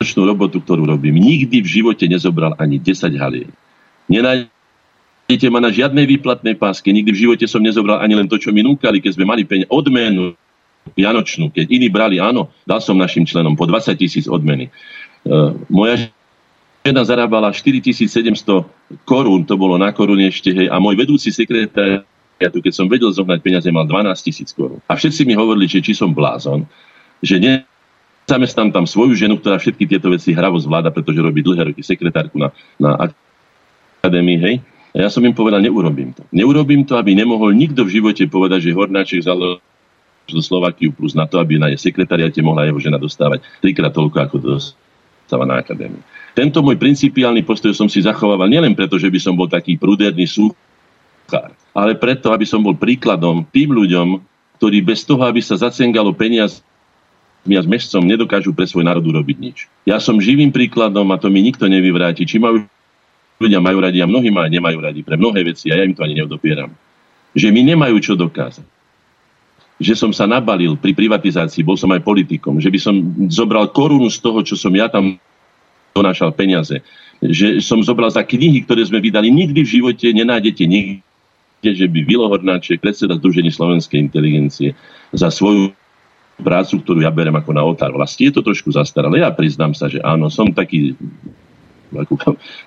ročnú 0.00 0.22
robotu, 0.24 0.58
ktorú 0.64 0.88
robím, 0.88 1.20
nikdy 1.20 1.60
v 1.60 1.68
živote 1.68 2.08
nezobral 2.08 2.56
ani 2.56 2.80
10 2.80 3.12
haliek. 3.20 3.52
Nenájdete 4.08 5.46
ma 5.52 5.60
na 5.60 5.68
žiadnej 5.68 6.08
výplatnej 6.16 6.56
páske, 6.56 6.88
nikdy 6.88 7.12
v 7.12 7.20
živote 7.28 7.44
som 7.44 7.60
nezobral 7.60 8.00
ani 8.00 8.16
len 8.16 8.26
to, 8.26 8.40
čo 8.40 8.50
mi 8.50 8.64
núkali, 8.64 9.04
keď 9.04 9.20
sme 9.20 9.28
mali 9.28 9.44
peniaze, 9.44 9.68
odmenu, 9.68 10.32
Vianočnú, 10.96 11.52
keď 11.52 11.66
iní 11.70 11.88
brali, 11.92 12.16
áno, 12.18 12.50
dal 12.64 12.80
som 12.80 12.96
našim 12.96 13.28
členom 13.28 13.54
po 13.54 13.68
20 13.68 13.94
tisíc 14.00 14.26
odmeny. 14.26 14.72
Uh, 15.22 15.52
moja 15.68 16.08
žena 16.80 17.04
zarábala 17.04 17.52
4700 17.52 19.04
korún, 19.04 19.44
to 19.44 19.54
bolo 19.60 19.76
na 19.76 19.92
korune 19.92 20.32
ešte, 20.32 20.50
hej, 20.56 20.66
a 20.72 20.80
môj 20.80 20.96
vedúci 20.96 21.28
sekretár, 21.28 22.08
keď 22.40 22.72
som 22.72 22.88
vedel 22.88 23.12
zohnať 23.12 23.38
peniaze, 23.44 23.68
mal 23.68 23.84
12 23.84 24.16
tisíc 24.24 24.56
korún. 24.56 24.80
A 24.88 24.96
všetci 24.96 25.28
mi 25.28 25.36
hovorili, 25.36 25.68
že 25.68 25.84
či 25.84 25.92
som 25.92 26.16
blázon, 26.16 26.64
že 27.20 27.36
ne, 27.36 27.68
zamestnám 28.24 28.72
tam 28.72 28.88
svoju 28.88 29.12
ženu, 29.12 29.36
ktorá 29.36 29.60
všetky 29.60 29.84
tieto 29.84 30.08
veci 30.08 30.32
hravo 30.32 30.56
zvláda, 30.56 30.88
pretože 30.88 31.20
robí 31.20 31.44
dlhé 31.44 31.74
roky 31.74 31.84
sekretárku 31.84 32.40
na, 32.40 32.48
na 32.80 33.12
akadémii, 34.00 34.38
hej. 34.40 34.56
A 34.90 35.06
ja 35.06 35.08
som 35.12 35.22
im 35.22 35.36
povedal, 35.36 35.62
neurobím 35.62 36.10
to. 36.16 36.26
Neurobím 36.34 36.82
to, 36.82 36.98
aby 36.98 37.14
nemohol 37.14 37.54
nikto 37.54 37.86
v 37.86 38.00
živote 38.00 38.26
povedať, 38.26 38.66
že 38.66 38.74
Hornáček 38.74 39.22
založil 39.22 39.62
do 40.34 40.42
Slovakiu 40.42 40.94
plus 40.94 41.12
na 41.12 41.26
to, 41.26 41.38
aby 41.38 41.58
na 41.58 41.70
jej 41.72 41.90
sekretariate 41.90 42.40
mohla 42.40 42.66
jeho 42.66 42.78
žena 42.78 42.96
dostávať 42.96 43.42
trikrát 43.62 43.92
toľko, 43.92 44.16
ako 44.22 44.36
dostáva 44.40 45.44
na 45.46 45.58
akadémii. 45.60 46.00
Tento 46.34 46.62
môj 46.62 46.78
principiálny 46.78 47.42
postoj 47.42 47.74
som 47.74 47.90
si 47.90 48.00
zachovával 48.02 48.46
nielen 48.46 48.74
preto, 48.78 48.96
že 48.96 49.10
by 49.10 49.18
som 49.18 49.34
bol 49.34 49.50
taký 49.50 49.74
pruderný 49.74 50.30
súchár, 50.30 51.52
ale 51.74 51.98
preto, 51.98 52.30
aby 52.30 52.46
som 52.46 52.62
bol 52.62 52.78
príkladom 52.78 53.46
tým 53.50 53.74
ľuďom, 53.74 54.22
ktorí 54.60 54.84
bez 54.84 55.02
toho, 55.02 55.24
aby 55.26 55.42
sa 55.42 55.58
zacengalo 55.58 56.14
peniaz 56.14 56.62
a 57.40 57.60
s 57.64 57.64
mešcom 57.64 58.04
nedokážu 58.04 58.52
pre 58.52 58.68
svoj 58.68 58.84
národ 58.84 59.00
urobiť 59.00 59.36
nič. 59.40 59.58
Ja 59.88 59.96
som 59.96 60.20
živým 60.20 60.52
príkladom 60.52 61.08
a 61.08 61.16
to 61.16 61.32
mi 61.32 61.40
nikto 61.40 61.64
nevyvráti. 61.64 62.28
Či 62.28 62.36
majú 62.36 62.68
ľudia 63.40 63.64
majú 63.64 63.80
radi 63.80 64.04
a 64.04 64.06
mnohí 64.06 64.28
ma 64.28 64.44
nemajú 64.44 64.76
radi 64.76 65.00
pre 65.00 65.16
mnohé 65.16 65.40
veci 65.48 65.72
a 65.72 65.80
ja 65.80 65.88
im 65.88 65.96
to 65.96 66.04
ani 66.04 66.20
neodopieram. 66.20 66.68
Že 67.32 67.48
mi 67.56 67.64
nemajú 67.64 67.96
čo 68.04 68.12
dokázať 68.12 68.79
že 69.80 69.96
som 69.96 70.12
sa 70.12 70.28
nabalil 70.28 70.76
pri 70.76 70.92
privatizácii, 70.92 71.64
bol 71.64 71.80
som 71.80 71.88
aj 71.96 72.04
politikom, 72.04 72.60
že 72.60 72.68
by 72.68 72.78
som 72.78 72.94
zobral 73.32 73.72
korunu 73.72 74.12
z 74.12 74.20
toho, 74.20 74.44
čo 74.44 74.52
som 74.54 74.70
ja 74.76 74.92
tam 74.92 75.16
donášal 75.96 76.36
peniaze. 76.36 76.84
Že 77.24 77.64
som 77.64 77.80
zobral 77.80 78.12
za 78.12 78.20
knihy, 78.20 78.64
ktoré 78.68 78.84
sme 78.84 79.00
vydali. 79.00 79.32
Nikdy 79.32 79.60
v 79.64 79.72
živote 79.80 80.06
nenájdete 80.12 80.64
nikde, 80.68 81.70
že 81.72 81.88
by 81.88 82.00
Vilo 82.04 82.28
Hornáček, 82.28 82.84
predseda 82.84 83.16
Združení 83.16 83.48
slovenskej 83.48 83.98
inteligencie, 84.00 84.76
za 85.16 85.32
svoju 85.32 85.72
prácu, 86.40 86.80
ktorú 86.80 87.00
ja 87.04 87.12
berem 87.12 87.36
ako 87.36 87.50
na 87.52 87.64
otár 87.64 87.92
vlasti. 87.92 88.28
Je 88.28 88.36
to 88.36 88.44
trošku 88.44 88.72
zastaralé. 88.72 89.24
Ja 89.24 89.32
priznám 89.32 89.72
sa, 89.72 89.88
že 89.88 90.00
áno, 90.00 90.28
som 90.28 90.52
taký 90.52 90.96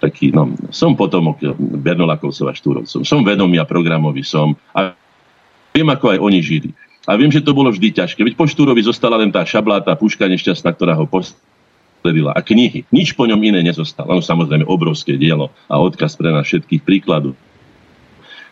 taký, 0.04 0.36
no, 0.36 0.52
som 0.68 1.00
potomok 1.00 1.40
Bernolakov 1.80 2.36
a 2.44 2.52
Štúrovcov. 2.52 3.08
Som 3.08 3.24
vedomý 3.24 3.56
a 3.56 3.64
programový 3.64 4.20
som. 4.20 4.52
A 4.76 4.92
viem, 5.72 5.88
ako 5.88 6.12
aj 6.12 6.20
oni 6.20 6.40
žili. 6.44 6.70
A 7.04 7.20
viem, 7.20 7.28
že 7.28 7.44
to 7.44 7.52
bolo 7.52 7.68
vždy 7.68 7.92
ťažké. 7.92 8.24
Veď 8.24 8.40
po 8.40 8.48
Štúrovi 8.48 8.80
zostala 8.80 9.20
len 9.20 9.28
tá 9.28 9.44
šablá, 9.44 9.84
tá 9.84 9.92
puška 9.96 10.24
nešťastná, 10.24 10.72
ktorá 10.72 10.96
ho 10.96 11.04
postredila. 11.04 12.32
A 12.32 12.40
knihy. 12.40 12.88
Nič 12.96 13.12
po 13.12 13.28
ňom 13.28 13.40
iné 13.44 13.60
nezostalo. 13.60 14.16
No 14.16 14.24
samozrejme 14.24 14.64
obrovské 14.64 15.20
dielo 15.20 15.52
a 15.68 15.84
odkaz 15.84 16.16
pre 16.16 16.32
nás 16.32 16.48
všetkých 16.48 16.82
príkladu. 16.88 17.36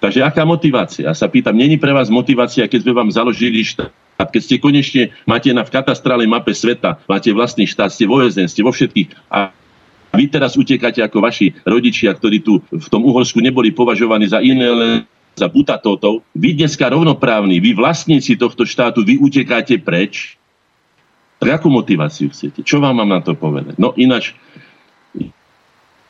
Takže 0.01 0.25
aká 0.25 0.43
motivácia? 0.43 1.07
Ja 1.07 1.15
sa 1.15 1.29
pýtam, 1.29 1.53
není 1.53 1.77
pre 1.77 1.93
vás 1.93 2.09
motivácia, 2.09 2.65
keď 2.65 2.79
sme 2.81 2.93
vám 2.97 3.09
založili 3.13 3.61
štát, 3.61 3.93
keď 4.33 4.41
ste 4.41 4.57
konečne 4.57 5.03
máte 5.29 5.53
na 5.53 5.61
v 5.61 5.77
katastrálnej 5.77 6.25
mape 6.25 6.57
sveta, 6.57 6.97
máte 7.05 7.29
vlastný 7.29 7.69
štát, 7.69 7.93
ste 7.93 8.09
vo 8.09 8.17
ste 8.25 8.65
vo 8.65 8.73
všetkých 8.73 9.29
a 9.29 9.53
vy 10.11 10.25
teraz 10.27 10.57
utekáte 10.57 10.99
ako 11.05 11.21
vaši 11.21 11.53
rodičia, 11.63 12.11
ktorí 12.17 12.41
tu 12.41 12.59
v 12.65 12.87
tom 12.89 13.05
Uhorsku 13.05 13.39
neboli 13.39 13.71
považovaní 13.71 14.27
za 14.27 14.41
iné, 14.41 14.67
len 14.67 14.91
za 15.35 15.47
butatótov. 15.47 16.23
Vy 16.35 16.59
dneska 16.59 16.91
rovnoprávni, 16.91 17.63
vy 17.63 17.73
vlastníci 17.73 18.35
tohto 18.35 18.67
štátu, 18.67 19.01
vy 19.01 19.17
utekáte 19.17 19.79
preč. 19.79 20.35
Tak 21.41 21.61
akú 21.61 21.73
motiváciu 21.73 22.29
chcete? 22.29 22.61
Čo 22.61 22.77
vám 22.77 23.01
mám 23.01 23.09
na 23.09 23.21
to 23.23 23.33
povedať? 23.33 23.79
No 23.81 23.97
ináč, 23.97 24.37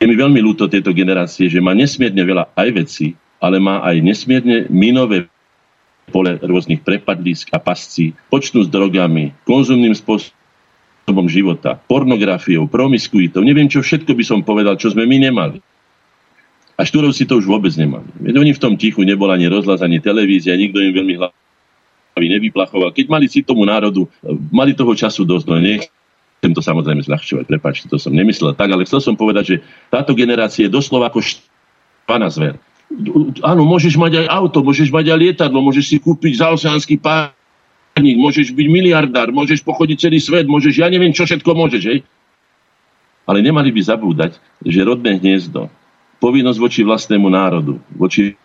je 0.02 0.04
mi 0.04 0.18
veľmi 0.18 0.42
ľúto 0.42 0.66
tejto 0.66 0.90
generácie, 0.90 1.46
že 1.46 1.62
má 1.62 1.72
nesmierne 1.72 2.20
veľa 2.26 2.52
aj 2.58 2.68
veci, 2.74 3.14
ale 3.38 3.62
má 3.62 3.80
aj 3.86 4.02
nesmierne 4.02 4.66
minové 4.68 5.30
pole 6.10 6.36
rôznych 6.42 6.82
prepadlísk 6.82 7.54
a 7.54 7.62
pascí, 7.62 8.12
počnú 8.28 8.66
s 8.66 8.68
drogami, 8.68 9.32
konzumným 9.46 9.94
spôsobom 9.94 11.26
života, 11.30 11.78
pornografiou, 11.88 12.66
promiskuitou, 12.68 13.40
neviem 13.46 13.70
čo 13.70 13.80
všetko 13.80 14.12
by 14.12 14.24
som 14.26 14.38
povedal, 14.42 14.76
čo 14.76 14.92
sme 14.92 15.06
my 15.08 15.30
nemali. 15.30 15.62
A 16.82 16.88
Štúrovci 16.88 17.30
to 17.30 17.38
už 17.38 17.46
vôbec 17.46 17.70
nemali. 17.78 18.02
Veď 18.18 18.42
oni 18.42 18.50
v 18.58 18.58
tom 18.58 18.74
tichu 18.74 19.06
nebola 19.06 19.38
ani 19.38 19.46
rozhlas, 19.46 19.86
ani 19.86 20.02
televízia, 20.02 20.58
nikto 20.58 20.82
im 20.82 20.90
veľmi 20.90 21.14
hlavy 21.14 22.26
nevyplachoval. 22.26 22.90
Keď 22.90 23.06
mali 23.06 23.30
si 23.30 23.46
tomu 23.46 23.62
národu, 23.62 24.10
mali 24.50 24.74
toho 24.74 24.90
času 24.90 25.22
dosť, 25.22 25.46
no 25.46 25.62
nechcem 25.62 26.50
to 26.50 26.58
samozrejme 26.58 27.06
zľahčovať, 27.06 27.46
prepáčte, 27.46 27.86
to 27.86 28.02
som 28.02 28.10
nemyslel 28.10 28.58
tak, 28.58 28.74
ale 28.74 28.82
chcel 28.82 28.98
som 28.98 29.14
povedať, 29.14 29.44
že 29.46 29.56
táto 29.94 30.10
generácia 30.18 30.66
je 30.66 30.74
doslova 30.74 31.06
ako 31.06 31.22
pána 32.02 32.26
zver. 32.26 32.58
Áno, 33.46 33.62
môžeš 33.62 33.94
mať 33.94 34.26
aj 34.26 34.42
auto, 34.42 34.66
môžeš 34.66 34.90
mať 34.90 35.14
aj 35.14 35.18
lietadlo, 35.22 35.62
môžeš 35.62 35.86
si 35.86 35.96
kúpiť 36.02 36.42
zaoceánsky 36.42 36.98
pár 36.98 37.30
môžeš 38.00 38.56
byť 38.56 38.66
miliardár, 38.72 39.28
môžeš 39.28 39.60
pochodiť 39.60 40.08
celý 40.08 40.16
svet, 40.16 40.48
môžeš, 40.48 40.80
ja 40.80 40.88
neviem, 40.88 41.12
čo 41.12 41.28
všetko 41.28 41.52
môžeš, 41.52 41.82
hej? 41.92 42.00
Ale 43.28 43.44
nemali 43.44 43.68
by 43.68 43.80
zabúdať, 43.84 44.40
že 44.64 44.80
rodné 44.80 45.20
hniezdo, 45.20 45.68
povinnosť 46.22 46.58
voči 46.62 46.80
vlastnému 46.86 47.26
národu, 47.26 47.82
voči 47.98 48.38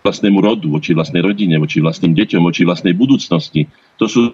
vlastnému 0.00 0.40
rodu, 0.40 0.66
voči 0.72 0.96
vlastnej 0.96 1.20
rodine, 1.20 1.60
voči 1.60 1.84
vlastným 1.84 2.16
deťom, 2.16 2.42
voči 2.42 2.64
vlastnej 2.64 2.96
budúcnosti, 2.96 3.68
to 4.00 4.08
sú 4.08 4.32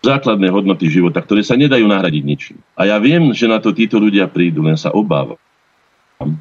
základné 0.00 0.48
hodnoty 0.48 0.88
života, 0.88 1.20
ktoré 1.20 1.44
sa 1.44 1.54
nedajú 1.54 1.84
nahradiť 1.84 2.22
ničím. 2.24 2.58
A 2.74 2.88
ja 2.88 2.96
viem, 2.96 3.36
že 3.36 3.44
na 3.44 3.60
to 3.60 3.76
títo 3.76 4.00
ľudia 4.00 4.26
prídu, 4.30 4.64
len 4.64 4.80
sa 4.80 4.90
obávam 4.94 5.36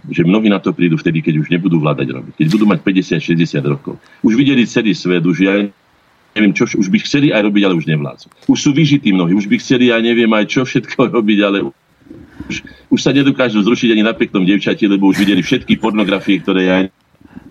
že 0.09 0.25
mnohí 0.25 0.49
na 0.49 0.57
to 0.57 0.73
prídu 0.73 0.97
vtedy, 0.97 1.21
keď 1.21 1.37
už 1.37 1.53
nebudú 1.53 1.77
vládať 1.77 2.09
robiť. 2.09 2.33
Keď 2.33 2.47
budú 2.49 2.65
mať 2.65 2.81
50-60 2.81 3.61
rokov. 3.61 4.01
Už 4.25 4.33
videli 4.33 4.65
celý 4.65 4.97
svet, 4.97 5.21
už 5.21 5.37
ja 5.37 5.53
neviem, 6.33 6.53
čo 6.53 6.65
už 6.65 6.89
by 6.89 6.97
chceli 7.05 7.29
aj 7.29 7.45
robiť, 7.45 7.61
ale 7.65 7.77
už 7.77 7.85
nevládzu. 7.85 8.27
Už 8.49 8.57
sú 8.57 8.73
vyžití 8.73 9.13
mnohí, 9.13 9.37
už 9.37 9.45
by 9.45 9.61
chceli, 9.61 9.93
ja 9.93 10.01
neviem 10.01 10.29
aj 10.33 10.49
čo 10.49 10.65
všetko 10.65 11.13
robiť, 11.13 11.39
ale 11.45 11.57
už, 12.47 12.57
už 12.91 12.99
sa 12.99 13.11
nedokážu 13.11 13.61
zrušiť 13.61 13.93
ani 13.93 14.03
na 14.03 14.15
peknom 14.15 14.47
devčati, 14.47 14.87
lebo 14.87 15.11
už 15.11 15.21
videli 15.21 15.43
všetky 15.43 15.77
pornografie, 15.77 16.39
ktoré 16.39 16.61
ja 16.65 16.77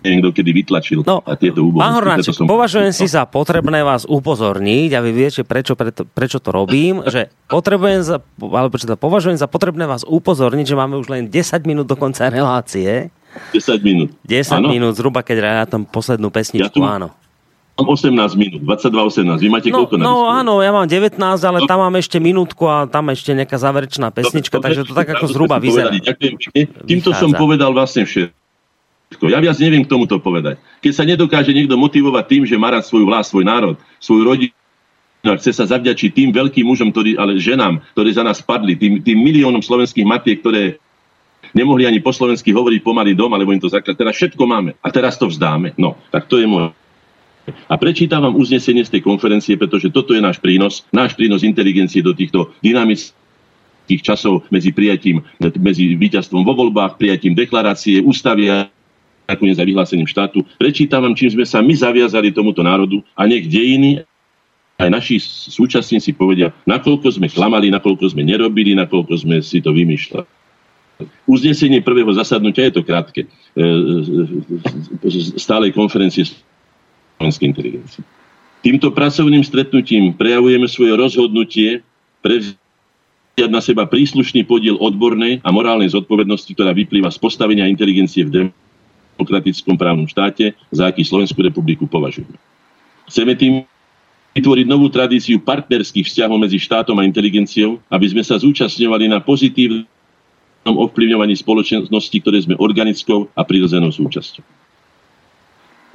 neviem, 0.03 0.19
kto 0.23 0.29
kedy 0.33 0.51
vytlačil 0.53 0.99
no, 1.03 1.19
a 1.25 1.35
tieto 1.35 1.65
úbohy. 1.65 1.81
Pán 1.83 1.95
Hornáček, 1.97 2.33
som... 2.35 2.45
považujem 2.45 2.93
si 2.93 3.05
za 3.09 3.25
potrebné 3.25 3.81
vás 3.81 4.05
upozorniť 4.05 4.89
a 4.93 4.99
vy 5.01 5.11
viete, 5.11 5.41
prečo, 5.43 5.73
prečo, 5.73 6.03
prečo 6.05 6.37
to 6.39 6.49
robím, 6.53 7.03
že 7.13 7.33
potrebujem 7.49 8.01
za, 8.03 8.21
alebo 8.39 8.75
to 8.77 8.97
považujem 8.97 9.37
za 9.39 9.47
potrebné 9.49 9.89
vás 9.89 10.07
upozorniť, 10.07 10.65
že 10.67 10.75
máme 10.77 10.95
už 10.99 11.07
len 11.11 11.23
10 11.27 11.67
minút 11.67 11.87
do 11.89 11.97
konca 11.97 12.29
relácie. 12.31 13.09
10 13.53 13.83
minút. 13.83 14.09
10 14.25 14.57
ano. 14.57 14.67
minút 14.71 14.97
zhruba, 14.97 15.21
keď 15.21 15.67
rátam 15.67 15.85
poslednú 15.85 16.33
pesničku, 16.33 16.79
ja 16.79 16.81
tu, 16.81 16.81
áno. 16.81 17.13
Mám 17.77 17.93
18 17.93 18.41
minút, 18.41 18.61
22-18. 18.65 19.37
Vy 19.37 19.49
máte 19.53 19.69
no, 19.69 19.85
koľko 19.85 20.01
na 20.01 20.03
No 20.09 20.33
áno, 20.33 20.65
ja 20.65 20.73
mám 20.73 20.89
19, 20.89 21.13
ale 21.21 21.59
no. 21.61 21.69
tam 21.69 21.85
mám 21.85 21.93
ešte 21.93 22.17
minútku 22.17 22.65
a 22.65 22.89
tam 22.89 23.13
ešte 23.13 23.37
nejaká 23.37 23.53
záverečná 23.53 24.09
pesnička, 24.09 24.57
no, 24.57 24.65
takže 24.65 24.81
to 24.81 24.97
tak 24.97 25.13
ako 25.13 25.29
zhruba 25.29 25.61
vyzerá. 25.61 25.93
Ďakujem 25.93 26.35
pekne. 26.41 26.61
Týmto 26.89 27.13
som 27.13 27.29
povedal 27.37 27.69
vlastne 27.69 28.09
všetko. 28.09 29.29
Ja 29.29 29.37
viac 29.37 29.61
neviem 29.61 29.85
k 29.85 29.93
tomuto 29.93 30.17
povedať. 30.17 30.57
Keď 30.81 30.91
sa 30.91 31.05
nedokáže 31.05 31.53
niekto 31.53 31.77
motivovať 31.77 32.25
tým, 32.25 32.43
že 32.49 32.57
má 32.57 32.73
rád 32.73 32.81
svoju 32.81 33.05
vlast, 33.05 33.29
svoj 33.29 33.45
národ, 33.45 33.77
svoju 34.01 34.25
rodinu, 34.25 34.55
a 35.27 35.37
chce 35.37 35.53
sa 35.53 35.69
zavďačiť 35.69 36.17
tým 36.17 36.29
veľkým 36.33 36.65
mužom, 36.65 36.89
ktorí, 36.89 37.19
ale 37.19 37.37
ženám, 37.37 37.83
ktorí 37.93 38.09
za 38.15 38.23
nás 38.23 38.39
padli, 38.41 38.79
tým, 38.79 39.03
tým 39.03 39.17
miliónom 39.21 39.59
slovenských 39.59 40.07
matiek, 40.07 40.39
ktoré 40.39 40.79
nemohli 41.51 41.83
ani 41.85 41.99
po 41.99 42.15
slovensky 42.15 42.55
hovoriť 42.55 42.79
pomaly 42.79 43.11
doma, 43.11 43.35
lebo 43.35 43.51
im 43.51 43.59
to 43.59 43.67
zaklad. 43.67 43.97
Teraz 43.99 44.15
všetko 44.15 44.43
máme. 44.47 44.71
A 44.79 44.87
teraz 44.87 45.19
to 45.19 45.27
vzdáme. 45.27 45.75
No, 45.75 45.99
tak 46.09 46.31
to 46.31 46.39
je 46.39 46.47
môj 46.47 46.71
a 47.47 47.75
prečítam 47.79 48.23
vám 48.23 48.35
uznesenie 48.35 48.83
z 48.83 48.99
tej 48.99 49.01
konferencie, 49.03 49.55
pretože 49.55 49.87
toto 49.91 50.11
je 50.11 50.21
náš 50.21 50.39
prínos, 50.43 50.83
náš 50.91 51.15
prínos 51.15 51.43
inteligencie 51.47 52.03
do 52.03 52.11
týchto 52.11 52.51
dynamických 52.59 54.01
časov 54.03 54.43
medzi 54.51 54.75
prijatím, 54.75 55.23
medzi 55.59 55.95
víťazstvom 55.95 56.43
vo 56.43 56.53
voľbách, 56.53 56.99
prijatím 56.99 57.35
deklarácie, 57.35 58.03
ústavy 58.03 58.51
a 58.51 58.67
nakoniec 59.27 59.59
aj 59.59 59.67
vyhlásením 59.67 60.07
štátu. 60.07 60.43
Prečítam 60.59 61.03
vám, 61.03 61.15
čím 61.15 61.31
sme 61.31 61.45
sa 61.47 61.63
my 61.63 61.75
zaviazali 61.75 62.31
tomuto 62.31 62.63
národu 62.63 63.03
a 63.15 63.27
nech 63.27 63.47
dejiny 63.47 64.03
aj 64.77 64.89
naši 64.93 65.17
súčasníci 65.49 66.13
povedia, 66.13 66.53
nakoľko 66.69 67.09
sme 67.09 67.27
klamali, 67.33 67.73
nakoľko 67.73 68.13
sme 68.13 68.21
nerobili, 68.21 68.77
nakoľko 68.77 69.13
sme 69.25 69.41
si 69.41 69.57
to 69.57 69.73
vymýšľali. 69.73 70.37
Uznesenie 71.29 71.85
prvého 71.85 72.09
zasadnutia 72.13 72.69
je 72.69 72.73
to 72.73 72.85
krátke. 72.85 73.25
E, 73.25 73.29
e, 73.57 73.61
e, 75.05 75.37
stálej 75.37 75.73
konferencie 75.73 76.25
slovenskej 77.17 77.45
inteligencie. 77.49 78.01
Týmto 78.61 78.93
pracovným 78.93 79.41
stretnutím 79.45 80.13
prejavujeme 80.13 80.65
svoje 80.69 80.93
rozhodnutie 80.97 81.69
prevziať 82.21 83.49
na 83.49 83.61
seba 83.61 83.85
príslušný 83.85 84.45
podiel 84.45 84.77
odbornej 84.81 85.41
a 85.45 85.49
morálnej 85.53 85.93
zodpovednosti, 85.93 86.49
ktorá 86.57 86.73
vyplýva 86.73 87.13
z 87.13 87.21
postavenia 87.21 87.69
inteligencie 87.69 88.25
v 88.25 88.49
demokratickom 89.17 89.77
právnom 89.77 90.09
štáte, 90.09 90.57
za 90.73 90.89
aký 90.89 91.05
Slovenskú 91.05 91.41
republiku 91.45 91.85
považujeme. 91.85 92.37
Chceme 93.09 93.33
tým 93.37 93.53
vytvoriť 94.37 94.65
novú 94.69 94.89
tradíciu 94.93 95.41
partnerských 95.41 96.05
vzťahov 96.05 96.37
medzi 96.37 96.61
štátom 96.61 96.97
a 97.01 97.05
inteligenciou, 97.05 97.81
aby 97.89 98.05
sme 98.09 98.21
sa 98.21 98.37
zúčastňovali 98.37 99.09
na 99.09 99.17
pozitívnom 99.21 99.85
ovplyvňovaní 100.65 101.33
spoločnosti, 101.37 102.17
ktoré 102.21 102.37
sme 102.41 102.57
organickou 102.57 103.29
a 103.33 103.41
prirodzenou 103.41 103.89
súčasťou. 103.89 104.66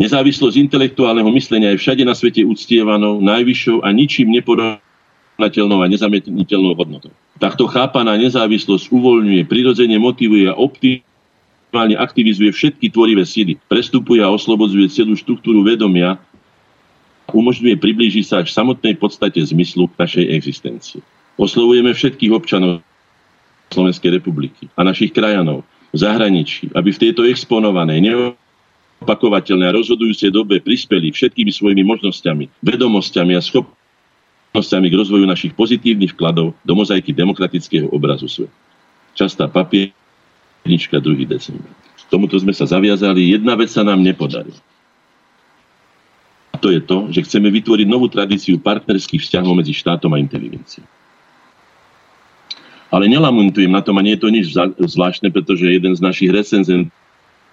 Nezávislosť 0.03 0.59
intelektuálneho 0.59 1.31
myslenia 1.31 1.71
je 1.71 1.79
všade 1.79 2.03
na 2.03 2.19
svete 2.19 2.43
uctievanou, 2.43 3.23
najvyššou 3.23 3.87
a 3.87 3.89
ničím 3.95 4.35
neporovnateľnou 4.35 5.79
a 5.79 5.87
nezamietniteľnou 5.87 6.75
hodnotou. 6.75 7.15
Takto 7.39 7.71
chápaná 7.71 8.19
nezávislosť 8.19 8.91
uvoľňuje, 8.91 9.47
prirodzene 9.47 10.03
motivuje 10.03 10.51
a 10.51 10.59
optimálne 10.59 11.95
aktivizuje 11.95 12.51
všetky 12.51 12.91
tvorivé 12.91 13.23
síly, 13.23 13.63
prestupuje 13.71 14.19
a 14.19 14.35
oslobodzuje 14.35 14.91
celú 14.91 15.15
štruktúru 15.15 15.63
vedomia 15.63 16.19
umožňuje 17.33 17.81
priblížiť 17.81 18.25
sa 18.27 18.35
až 18.45 18.53
samotnej 18.53 19.01
podstate 19.01 19.41
zmyslu 19.41 19.89
našej 19.97 20.27
existencie. 20.37 21.01
Oslovujeme 21.41 21.97
všetkých 21.97 22.33
občanov 22.35 22.85
Slovenskej 23.73 24.21
republiky 24.21 24.69
a 24.77 24.85
našich 24.85 25.17
krajanov 25.17 25.65
v 25.93 25.97
zahraničí, 25.97 26.69
aby 26.77 26.93
v 26.93 27.03
tejto 27.09 27.25
exponovanej, 27.25 28.05
opakovateľné 29.03 29.69
a 29.69 29.77
rozhodujúcej 29.77 30.31
dobe 30.31 30.63
prispeli 30.63 31.11
všetkými 31.11 31.51
svojimi 31.51 31.83
možnosťami, 31.83 32.63
vedomosťami 32.63 33.35
a 33.35 33.43
schopnosťami 33.43 34.87
k 34.89 34.99
rozvoju 34.99 35.27
našich 35.27 35.53
pozitívnych 35.59 36.15
vkladov 36.15 36.55
do 36.63 36.73
mozaiky 36.73 37.11
demokratického 37.11 37.91
obrazu 37.91 38.31
sveta. 38.31 38.55
Častá 39.13 39.51
papiernička 39.51 41.03
2. 41.03 41.29
december. 41.29 41.69
Tomuto 42.13 42.37
sme 42.37 42.53
sa 42.53 42.69
zaviazali. 42.69 43.33
Jedna 43.33 43.57
vec 43.57 43.73
sa 43.73 43.81
nám 43.81 44.05
nepodarila. 44.05 44.61
A 46.53 46.61
to 46.61 46.69
je 46.69 46.85
to, 46.85 47.09
že 47.09 47.25
chceme 47.25 47.49
vytvoriť 47.49 47.89
novú 47.89 48.05
tradíciu 48.13 48.61
partnerských 48.61 49.25
vzťahov 49.25 49.57
medzi 49.57 49.73
štátom 49.73 50.13
a 50.13 50.21
inteligenciou. 50.21 50.85
Ale 52.93 53.09
nelamuntujem 53.09 53.73
na 53.73 53.81
tom 53.81 53.97
a 53.97 54.05
nie 54.05 54.21
je 54.21 54.21
to 54.21 54.29
nič 54.29 54.53
zvláštne, 54.77 55.33
pretože 55.33 55.65
jeden 55.65 55.97
z 55.97 56.05
našich 56.05 56.29
recenzentov 56.29 56.93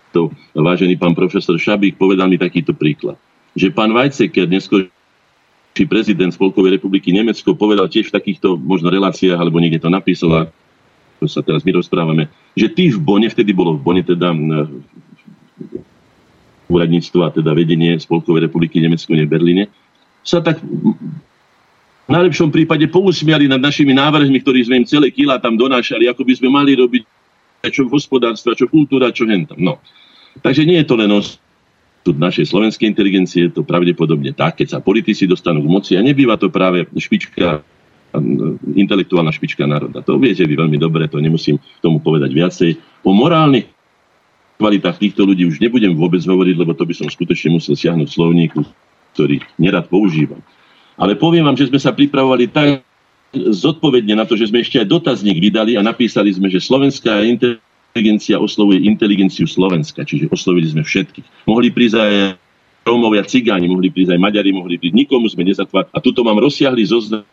to 0.10 0.34
vážený 0.58 0.98
pán 0.98 1.14
profesor 1.14 1.56
Šabík 1.58 1.98
povedal 1.98 2.30
mi 2.30 2.38
takýto 2.38 2.74
príklad. 2.74 3.18
Že 3.54 3.74
pán 3.74 3.94
Weizsäcker, 3.94 4.50
neskôr 4.50 4.90
prezident 5.88 6.36
Spolkovej 6.36 6.76
republiky 6.76 7.16
Nemecko 7.16 7.56
povedal 7.56 7.88
tiež 7.88 8.12
v 8.12 8.16
takýchto 8.20 8.60
možno 8.60 8.92
reláciách, 8.92 9.40
alebo 9.40 9.64
niekde 9.64 9.80
to 9.80 9.88
napísal, 9.88 10.52
to 11.24 11.26
sa 11.30 11.40
teraz 11.40 11.64
my 11.64 11.72
rozprávame, 11.72 12.28
že 12.52 12.68
ty 12.68 12.92
v 12.92 13.00
Bone, 13.00 13.32
vtedy 13.32 13.56
bolo 13.56 13.80
v 13.80 13.84
Bone 13.84 14.04
teda 14.04 14.36
úradníctvo 16.68 17.20
a 17.24 17.30
teda 17.32 17.56
vedenie 17.56 17.96
Spolkovej 17.96 18.52
republiky 18.52 18.84
Nemecko, 18.84 19.16
nie 19.16 19.24
Berlíne, 19.24 19.72
sa 20.20 20.44
tak 20.44 20.60
v 20.60 22.12
najlepšom 22.12 22.52
prípade 22.52 22.90
pousmiali 22.92 23.48
nad 23.48 23.62
našimi 23.62 23.96
návrhmi, 23.96 24.36
ktorí 24.44 24.68
sme 24.68 24.84
im 24.84 24.90
celé 24.90 25.14
kila 25.16 25.40
tam 25.40 25.56
donášali, 25.56 26.12
ako 26.12 26.28
by 26.28 26.34
sme 26.36 26.50
mali 26.52 26.76
robiť 26.76 27.04
čo 27.68 27.92
hospodárstva, 27.92 28.56
čo 28.56 28.72
kultúra, 28.72 29.12
čo 29.12 29.28
hentam. 29.28 29.60
No. 29.60 29.84
Takže 30.40 30.64
nie 30.64 30.80
je 30.80 30.88
to 30.88 30.96
len 30.96 31.12
osud 31.12 32.16
našej 32.16 32.48
slovenskej 32.48 32.88
inteligencie, 32.88 33.52
je 33.52 33.60
to 33.60 33.68
pravdepodobne 33.68 34.32
tak, 34.32 34.64
keď 34.64 34.78
sa 34.78 34.80
politici 34.80 35.28
dostanú 35.28 35.60
k 35.62 35.72
moci 35.72 35.92
a 36.00 36.02
nebýva 36.02 36.40
to 36.40 36.48
práve 36.48 36.88
špička 36.96 37.62
intelektuálna 38.74 39.30
špička 39.30 39.70
národa. 39.70 40.02
To 40.02 40.18
viete 40.18 40.42
vy 40.42 40.58
veľmi 40.58 40.82
dobre, 40.82 41.06
to 41.06 41.22
nemusím 41.22 41.62
tomu 41.78 42.02
povedať 42.02 42.34
viacej. 42.34 42.72
O 43.06 43.14
morálnych 43.14 43.70
kvalitách 44.58 44.98
týchto 44.98 45.30
ľudí 45.30 45.46
už 45.46 45.62
nebudem 45.62 45.94
vôbec 45.94 46.20
hovoriť, 46.26 46.56
lebo 46.58 46.74
to 46.74 46.90
by 46.90 46.94
som 46.98 47.06
skutočne 47.06 47.62
musel 47.62 47.78
siahnuť 47.78 48.10
slovníku, 48.10 48.66
ktorý 49.14 49.46
nerad 49.62 49.86
používam. 49.86 50.42
Ale 50.98 51.16
poviem 51.16 51.46
vám, 51.46 51.56
že 51.56 51.70
sme 51.70 51.80
sa 51.80 51.94
pripravovali 51.94 52.50
tak 52.50 52.82
zodpovedne 53.34 54.18
na 54.18 54.26
to, 54.26 54.34
že 54.34 54.50
sme 54.50 54.66
ešte 54.66 54.82
aj 54.82 54.90
dotazník 54.90 55.38
vydali 55.38 55.78
a 55.78 55.86
napísali 55.86 56.34
sme, 56.34 56.50
že 56.50 56.62
slovenská 56.62 57.22
inteligencia 57.26 58.42
oslovuje 58.42 58.82
inteligenciu 58.82 59.46
Slovenska, 59.46 60.02
čiže 60.02 60.34
oslovili 60.34 60.70
sme 60.70 60.82
všetkých. 60.82 61.46
Mohli 61.46 61.70
prísť 61.70 61.98
aj 61.98 62.14
Rómovia, 62.90 63.22
Cigáni, 63.28 63.70
mohli 63.70 63.94
prísť 63.94 64.18
aj 64.18 64.20
Maďari, 64.22 64.50
mohli 64.50 64.82
prísť, 64.82 64.98
nikomu 64.98 65.30
sme 65.30 65.46
nezatvárali. 65.46 65.94
A 65.94 66.00
tuto 66.02 66.26
mám 66.26 66.42
rozsiahli 66.42 66.82
zoznam 66.90 67.26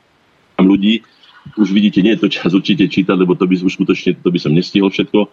ľudí, 0.61 1.01
už 1.55 1.71
vidíte, 1.71 2.03
nie 2.03 2.19
je 2.19 2.27
to 2.27 2.29
čas 2.29 2.51
určite 2.53 2.91
čítať, 2.91 3.17
lebo 3.17 3.39
to 3.39 3.47
by 3.47 3.55
už 3.55 3.79
skutočne, 3.79 4.19
to 4.19 4.29
by 4.29 4.39
som 4.43 4.53
nestihol 4.53 4.91
všetko. 4.91 5.31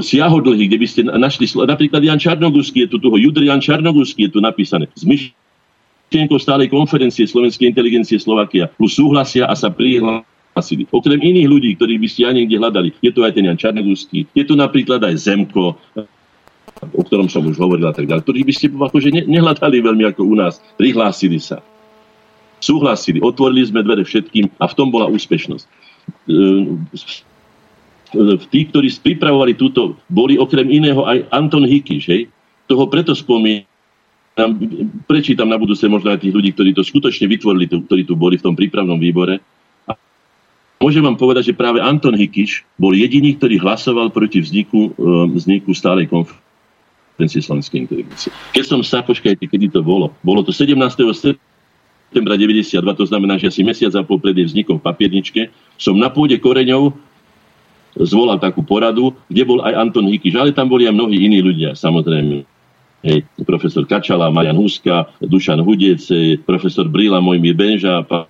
Siahodlhy, 0.00 0.72
kde 0.72 0.78
by 0.80 0.86
ste 0.88 1.00
našli, 1.04 1.44
napríklad 1.52 2.00
Jan 2.00 2.16
Čarnogurský 2.16 2.88
je 2.88 2.96
tu, 2.96 2.96
toho 2.96 3.20
Judr 3.20 3.44
Jan 3.44 3.60
Čarnogurský 3.60 4.32
je 4.32 4.32
tu 4.32 4.40
napísané. 4.40 4.88
Z 4.96 5.04
myšlienkou 6.06 6.38
stálej 6.38 6.68
konferencie 6.70 7.26
Slovenskej 7.26 7.70
inteligencie 7.70 8.16
Slovakia 8.16 8.70
plus 8.70 8.94
súhlasia 8.94 9.50
a 9.50 9.54
sa 9.58 9.68
prihlásili. 9.68 10.86
Okrem 10.94 11.18
iných 11.18 11.50
ľudí, 11.50 11.70
ktorých 11.74 12.00
by 12.00 12.08
ste 12.08 12.22
aj 12.30 12.34
niekde 12.38 12.56
hľadali, 12.62 12.88
je 13.02 13.10
tu 13.10 13.20
aj 13.26 13.34
ten 13.34 13.44
Jan 13.44 13.58
Čarnogurský, 13.58 14.30
je 14.30 14.44
tu 14.46 14.54
napríklad 14.54 15.02
aj 15.02 15.14
Zemko, 15.18 15.74
o 16.94 17.02
ktorom 17.02 17.26
som 17.26 17.42
už 17.42 17.58
hovoril 17.58 17.90
a 17.90 17.94
tak 17.94 18.06
ďalej, 18.06 18.22
ktorých 18.22 18.46
by 18.46 18.54
ste 18.54 18.66
akože 18.70 19.08
nehľadali 19.26 19.82
veľmi 19.82 20.04
ako 20.14 20.22
u 20.22 20.34
nás. 20.38 20.62
Prihlásili 20.78 21.42
sa 21.42 21.58
súhlasili, 22.60 23.20
otvorili 23.20 23.68
sme 23.68 23.84
dvere 23.84 24.02
všetkým 24.02 24.48
a 24.56 24.64
v 24.64 24.76
tom 24.76 24.88
bola 24.88 25.10
úspešnosť. 25.12 25.66
E, 25.66 25.72
tí, 28.48 28.60
ktorí 28.70 28.88
pripravovali 29.02 29.52
túto, 29.58 29.98
boli 30.08 30.40
okrem 30.40 30.70
iného 30.72 31.04
aj 31.04 31.28
Anton 31.34 31.68
Hikiš, 31.68 32.04
hej? 32.08 32.22
Toho 32.66 32.88
preto 32.88 33.12
spomínam, 33.12 33.68
prečítam 35.08 35.48
na 35.48 35.56
budúce 35.56 35.88
možno 35.88 36.12
aj 36.12 36.20
tých 36.20 36.34
ľudí, 36.36 36.52
ktorí 36.52 36.70
to 36.76 36.84
skutočne 36.84 37.24
vytvorili, 37.24 37.66
ktorí 37.68 38.04
tu 38.04 38.12
boli 38.12 38.36
v 38.36 38.44
tom 38.44 38.52
prípravnom 38.52 39.00
výbore. 39.00 39.40
A 39.88 39.96
môžem 40.76 41.00
vám 41.00 41.16
povedať, 41.16 41.52
že 41.52 41.58
práve 41.58 41.80
Anton 41.80 42.12
Hikiš 42.12 42.68
bol 42.76 42.92
jediný, 42.92 43.32
ktorý 43.40 43.56
hlasoval 43.64 44.12
proti 44.12 44.44
vzniku, 44.44 44.92
e, 44.92 45.40
vzniku 45.40 45.72
stálej 45.72 46.12
konferencie 46.12 47.40
slovenskej 47.40 47.88
inteligencie. 47.88 48.28
Keď 48.52 48.64
som 48.68 48.80
sa, 48.84 49.00
počkajte, 49.00 49.48
kedy 49.48 49.72
to 49.72 49.80
bolo? 49.80 50.12
Bolo 50.20 50.44
to 50.44 50.52
17. 50.52 50.76
septembra 51.16 51.40
septembra 52.06 52.38
92, 52.38 52.94
to 52.96 53.04
znamená, 53.04 53.34
že 53.36 53.50
asi 53.50 53.66
mesiac 53.66 53.92
a 53.98 54.06
pol 54.06 54.22
pred 54.22 54.38
vznikom 54.38 54.78
v 54.78 54.86
papierničke, 54.86 55.50
som 55.76 55.98
na 55.98 56.06
pôde 56.06 56.38
koreňov 56.38 56.94
zvolal 57.98 58.38
takú 58.38 58.62
poradu, 58.62 59.12
kde 59.26 59.42
bol 59.42 59.58
aj 59.60 59.74
Anton 59.74 60.06
Hikiš, 60.08 60.32
ale 60.38 60.54
tam 60.54 60.70
boli 60.70 60.86
aj 60.86 60.94
mnohí 60.94 61.18
iní 61.18 61.42
ľudia, 61.42 61.74
samozrejme. 61.74 62.55
Hej, 63.04 63.28
profesor 63.44 63.84
Kačala, 63.84 64.32
Marian 64.32 64.56
Huska, 64.56 65.12
Dušan 65.20 65.60
Hudec, 65.60 66.00
profesor 66.48 66.88
Brila, 66.88 67.20
Mojmír 67.20 67.52
Benža, 67.52 68.02
pán 68.02 68.28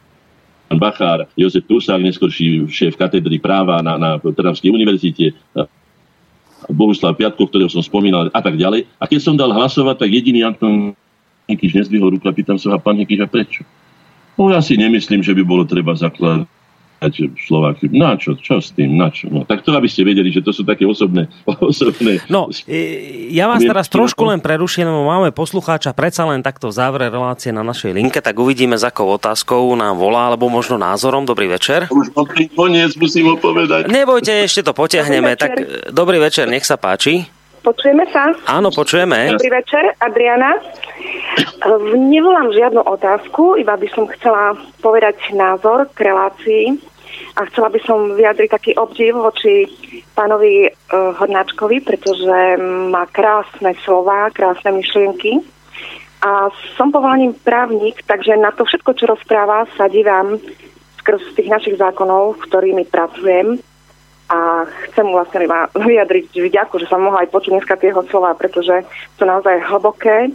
Bachár, 0.76 1.30
Jozef 1.38 1.64
Prusák, 1.64 2.02
neskorší 2.02 2.66
šéf 2.66 2.98
katedry 2.98 3.38
práva 3.38 3.78
na, 3.80 3.94
na 3.94 4.10
Trnavskej 4.18 4.74
univerzite, 4.74 5.32
Bohuslav 6.66 7.14
Piatko, 7.14 7.46
ktorého 7.46 7.70
som 7.70 7.84
spomínal 7.84 8.26
a 8.34 8.40
tak 8.42 8.58
ďalej. 8.58 8.90
A 8.98 9.06
keď 9.06 9.20
som 9.22 9.38
dal 9.38 9.54
hlasovať, 9.54 10.02
tak 10.02 10.10
jediný 10.10 10.42
Anton 10.42 10.98
Nikiš 11.46 11.78
nezdvihol 11.78 12.18
ruku 12.18 12.26
a 12.26 12.34
pýtam 12.34 12.58
sa, 12.58 12.74
a 12.74 12.82
pán 12.82 12.98
Nikiš, 12.98 13.22
a 13.22 13.30
prečo? 13.30 13.62
No 14.34 14.50
ja 14.50 14.58
si 14.58 14.74
nemyslím, 14.74 15.22
že 15.22 15.30
by 15.32 15.42
bolo 15.46 15.62
treba 15.62 15.94
zakladať 15.94 16.55
Slováky. 17.46 17.92
Na 17.92 18.16
čo? 18.16 18.34
Čo 18.34 18.58
s 18.58 18.72
tým? 18.72 18.96
Na 18.96 19.12
čo? 19.12 19.28
No, 19.28 19.44
tak 19.44 19.62
to, 19.62 19.76
aby 19.76 19.86
ste 19.86 20.02
vedeli, 20.02 20.32
že 20.32 20.40
to 20.40 20.50
sú 20.50 20.64
také 20.64 20.88
osobné... 20.88 21.28
osobné 21.60 22.24
no, 22.32 22.48
ja 23.30 23.46
vás 23.46 23.60
teraz 23.60 23.86
trošku 23.92 24.24
len 24.24 24.40
preruším, 24.40 24.88
lebo 24.88 25.04
máme 25.04 25.30
poslucháča 25.30 25.92
predsa 25.92 26.24
len 26.24 26.40
takto 26.40 26.72
v 26.72 26.74
závere 26.74 27.06
relácie 27.12 27.52
na 27.52 27.60
našej 27.60 27.92
linke, 27.92 28.18
tak 28.24 28.34
uvidíme, 28.40 28.74
za 28.80 28.88
akou 28.88 29.12
otázkou 29.12 29.76
nám 29.76 30.00
volá, 30.00 30.32
alebo 30.32 30.48
možno 30.48 30.80
názorom. 30.80 31.28
Dobrý 31.28 31.52
večer. 31.52 31.92
Už 31.92 32.16
koniec 32.56 32.96
musím 32.96 33.28
ho 33.28 33.36
povedať. 33.36 33.92
Nebojte, 33.92 34.32
ešte 34.46 34.64
to 34.64 34.72
potiahneme. 34.72 35.36
Tak 35.36 35.52
dobrý 35.92 36.16
večer, 36.16 36.48
nech 36.48 36.64
sa 36.64 36.80
páči. 36.80 37.35
Počujeme 37.66 38.06
sa? 38.14 38.30
Áno, 38.46 38.70
počujeme. 38.70 39.34
Dobrý 39.34 39.50
večer, 39.50 39.90
Adriana. 39.98 40.54
Nevolám 41.98 42.54
žiadnu 42.54 42.78
otázku, 42.78 43.58
iba 43.58 43.74
by 43.74 43.90
som 43.90 44.06
chcela 44.14 44.54
povedať 44.78 45.18
názor 45.34 45.90
k 45.90 46.06
relácii 46.06 46.78
a 47.34 47.42
chcela 47.50 47.66
by 47.74 47.82
som 47.82 48.14
vyjadriť 48.14 48.50
taký 48.54 48.70
obdiv 48.78 49.18
voči 49.18 49.66
pánovi 50.14 50.70
uh, 50.70 51.18
Hornáčkovi, 51.18 51.82
pretože 51.82 52.38
má 52.86 53.02
krásne 53.10 53.74
slova, 53.82 54.30
krásne 54.30 54.70
myšlienky. 54.70 55.42
A 56.22 56.54
som 56.78 56.94
povolaním 56.94 57.34
právnik, 57.34 57.98
takže 58.06 58.38
na 58.38 58.54
to 58.54 58.62
všetko, 58.62 58.94
čo 58.94 59.10
rozpráva, 59.10 59.66
sa 59.74 59.90
dívam 59.90 60.38
skrz 61.02 61.34
tých 61.34 61.50
našich 61.50 61.76
zákonov, 61.82 62.46
ktorými 62.46 62.86
pracujem 62.86 63.58
a 64.26 64.66
chcem 64.90 65.06
mu 65.06 65.22
vlastne 65.22 65.46
iba 65.46 65.70
vyjadriť 65.70 66.34
vďaku, 66.34 66.82
že 66.82 66.90
som 66.90 66.98
mohla 66.98 67.22
aj 67.22 67.30
počuť 67.30 67.52
dneska 67.54 67.78
tie 67.78 67.94
jeho 67.94 68.02
slova, 68.10 68.34
pretože 68.34 68.82
sú 69.14 69.22
naozaj 69.22 69.62
hlboké 69.70 70.34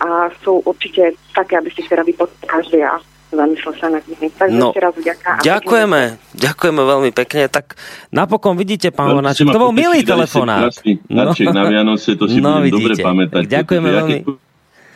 a 0.00 0.32
sú 0.40 0.64
určite 0.64 1.20
také, 1.36 1.60
aby 1.60 1.68
ste 1.68 1.84
si 1.84 1.92
rady 1.92 2.16
každý 2.48 2.80
a 2.80 2.96
zamyslel 3.28 3.74
sa 3.76 3.86
nad 3.92 4.02
nimi. 4.08 4.32
Takže 4.32 4.56
no, 4.56 4.72
ešte 4.72 4.80
raz 4.80 4.94
vďaka. 4.96 5.30
Ďakujeme, 5.44 6.00
ďakujeme 6.34 6.82
veľmi 6.82 7.10
pekne. 7.12 7.42
Tak 7.52 7.76
napokon 8.08 8.56
vidíte, 8.56 8.88
pán 8.90 9.12
no, 9.12 9.20
Hornáček, 9.20 9.52
to 9.52 9.60
bol 9.60 9.76
milý 9.76 10.00
telefonát. 10.00 10.72
No. 11.12 11.30
na 11.36 11.64
Vianoce, 11.68 12.16
to 12.16 12.24
si 12.24 12.40
no, 12.40 12.58
budem 12.58 12.72
dobre 12.72 12.94
pamätať. 12.98 13.42
Ďakujeme 13.46 13.88
veľmi. 13.88 14.18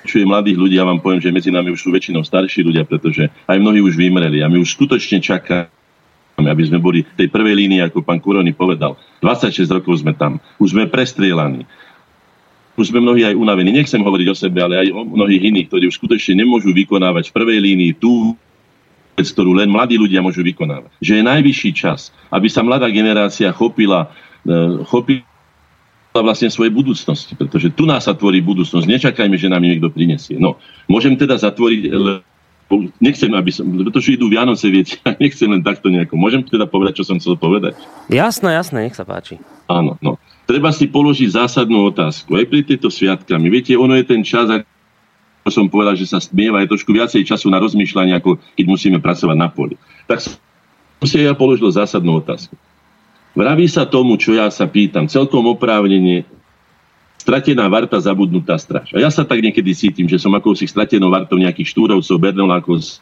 Čujem 0.05 0.28
mladých 0.28 0.60
ľudí, 0.60 0.76
ja 0.76 0.84
vám 0.84 1.01
poviem, 1.01 1.20
že 1.20 1.32
medzi 1.32 1.48
nami 1.48 1.72
už 1.72 1.80
sú 1.80 1.88
väčšinou 1.88 2.20
starší 2.28 2.60
ľudia, 2.60 2.84
pretože 2.84 3.32
aj 3.48 3.56
mnohí 3.56 3.80
už 3.80 3.96
vymreli 3.96 4.44
a 4.44 4.52
my 4.52 4.60
už 4.60 4.76
skutočne 4.76 5.24
čakáme 5.24 5.72
aby 6.43 6.62
sme 6.66 6.82
boli 6.82 7.06
v 7.06 7.15
tej 7.15 7.28
prvej 7.31 7.55
línii, 7.55 7.81
ako 7.86 8.02
pán 8.02 8.19
Kurony 8.19 8.51
povedal. 8.51 8.98
26 9.23 9.70
rokov 9.70 10.02
sme 10.02 10.19
tam. 10.19 10.43
Už 10.59 10.74
sme 10.74 10.90
prestrielaní. 10.90 11.62
Už 12.74 12.90
sme 12.90 12.98
mnohí 12.98 13.23
aj 13.23 13.39
unavení. 13.39 13.70
Nechcem 13.70 14.02
hovoriť 14.02 14.27
o 14.27 14.36
sebe, 14.36 14.59
ale 14.59 14.82
aj 14.82 14.89
o 14.90 15.06
mnohých 15.06 15.47
iných, 15.47 15.66
ktorí 15.70 15.85
už 15.86 15.98
skutočne 16.02 16.43
nemôžu 16.43 16.74
vykonávať 16.74 17.31
v 17.31 17.36
prvej 17.39 17.59
línii 17.62 17.93
tú 17.94 18.35
vec, 19.15 19.31
ktorú 19.31 19.55
len 19.55 19.70
mladí 19.70 19.94
ľudia 19.94 20.19
môžu 20.19 20.43
vykonávať. 20.43 20.90
Že 20.98 21.23
je 21.23 21.24
najvyšší 21.31 21.70
čas, 21.70 22.11
aby 22.35 22.51
sa 22.51 22.66
mladá 22.66 22.90
generácia 22.90 23.55
chopila, 23.55 24.11
e, 24.43 24.82
chopila 24.90 25.23
vlastne 26.19 26.51
svojej 26.51 26.74
budúcnosti, 26.74 27.39
pretože 27.39 27.70
tu 27.70 27.86
nás 27.86 28.11
sa 28.11 28.15
tvorí 28.15 28.43
budúcnosť. 28.43 28.86
Nečakajme, 28.86 29.39
že 29.39 29.47
nám 29.47 29.62
niekto 29.62 29.86
prinesie. 29.90 30.39
No, 30.43 30.59
môžem 30.90 31.15
teda 31.15 31.39
zatvoriť 31.39 31.94
nechcem, 33.01 33.31
aby 33.32 33.51
som, 33.53 33.65
pretože 33.69 34.16
idú 34.16 34.27
Vianoce, 34.27 34.66
viete, 34.73 34.99
ja 35.03 35.15
nechcem 35.23 35.49
len 35.51 35.62
takto 35.62 35.93
nejako. 35.93 36.16
Môžem 36.16 36.43
teda 36.45 36.65
povedať, 36.65 37.03
čo 37.03 37.05
som 37.07 37.20
chcel 37.20 37.36
povedať? 37.36 37.77
Jasné, 38.09 38.57
jasné, 38.57 38.89
nech 38.89 38.97
sa 38.97 39.05
páči. 39.05 39.41
Áno, 39.69 39.97
no. 40.01 40.16
Treba 40.45 40.73
si 40.77 40.85
položiť 40.85 41.41
zásadnú 41.41 41.89
otázku. 41.89 42.36
Aj 42.36 42.45
pri 42.45 42.61
tejto 42.61 42.93
sviatkami. 42.93 43.49
Viete, 43.49 43.73
ono 43.81 43.97
je 43.97 44.05
ten 44.05 44.20
čas, 44.20 44.53
ako 44.53 45.49
som 45.49 45.66
povedal, 45.73 45.97
že 45.97 46.05
sa 46.05 46.20
smieva, 46.20 46.61
je 46.61 46.73
trošku 46.73 46.93
viacej 46.93 47.24
času 47.24 47.49
na 47.49 47.61
rozmýšľanie, 47.61 48.16
ako 48.20 48.36
keď 48.57 48.65
musíme 48.69 48.99
pracovať 49.01 49.36
na 49.41 49.49
poli. 49.49 49.81
Tak 50.05 50.20
som 50.20 50.36
si 51.09 51.20
ja 51.20 51.32
položil 51.32 51.69
zásadnú 51.73 52.20
otázku. 52.20 52.57
Vraví 53.35 53.66
sa 53.66 53.89
tomu, 53.89 54.15
čo 54.15 54.36
ja 54.36 54.47
sa 54.53 54.69
pýtam, 54.70 55.11
celkom 55.11 55.49
oprávnenie, 55.51 56.23
stratená 57.24 57.64
varta, 57.72 57.96
zabudnutá 57.96 58.60
straž. 58.60 58.92
A 58.92 59.01
ja 59.01 59.09
sa 59.09 59.24
tak 59.24 59.40
niekedy 59.40 59.72
cítim, 59.72 60.05
že 60.05 60.20
som 60.20 60.28
ako 60.36 60.52
si 60.52 60.68
stratenou 60.68 61.09
vartou 61.09 61.40
nejakých 61.40 61.72
štúrovcov, 61.72 62.20
bernolákov 62.20 63.01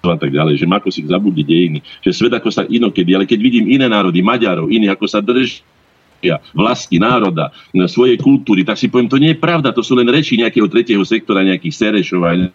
a 0.00 0.16
tak 0.16 0.32
ďalej, 0.32 0.64
že 0.64 0.64
ako 0.64 0.88
si 0.88 1.04
zabudli 1.04 1.44
dejiny, 1.44 1.84
že 2.00 2.16
svet 2.16 2.32
ako 2.32 2.48
sa 2.48 2.64
inokedy, 2.64 3.12
ale 3.12 3.28
keď 3.28 3.36
vidím 3.36 3.68
iné 3.68 3.84
národy, 3.84 4.24
Maďarov, 4.24 4.72
iní 4.72 4.88
ako 4.88 5.04
sa 5.04 5.20
držia 5.20 6.40
vlasti, 6.56 6.96
národa, 6.96 7.52
svojej 7.84 8.16
kultúry, 8.16 8.64
tak 8.64 8.80
si 8.80 8.88
poviem, 8.88 9.12
to 9.12 9.20
nie 9.20 9.36
je 9.36 9.44
pravda, 9.44 9.76
to 9.76 9.84
sú 9.84 9.92
len 9.92 10.08
reči 10.08 10.40
nejakého 10.40 10.64
tretieho 10.72 11.04
sektora, 11.04 11.44
nejakých 11.44 11.76
Serešov 11.76 12.24
a 12.24 12.48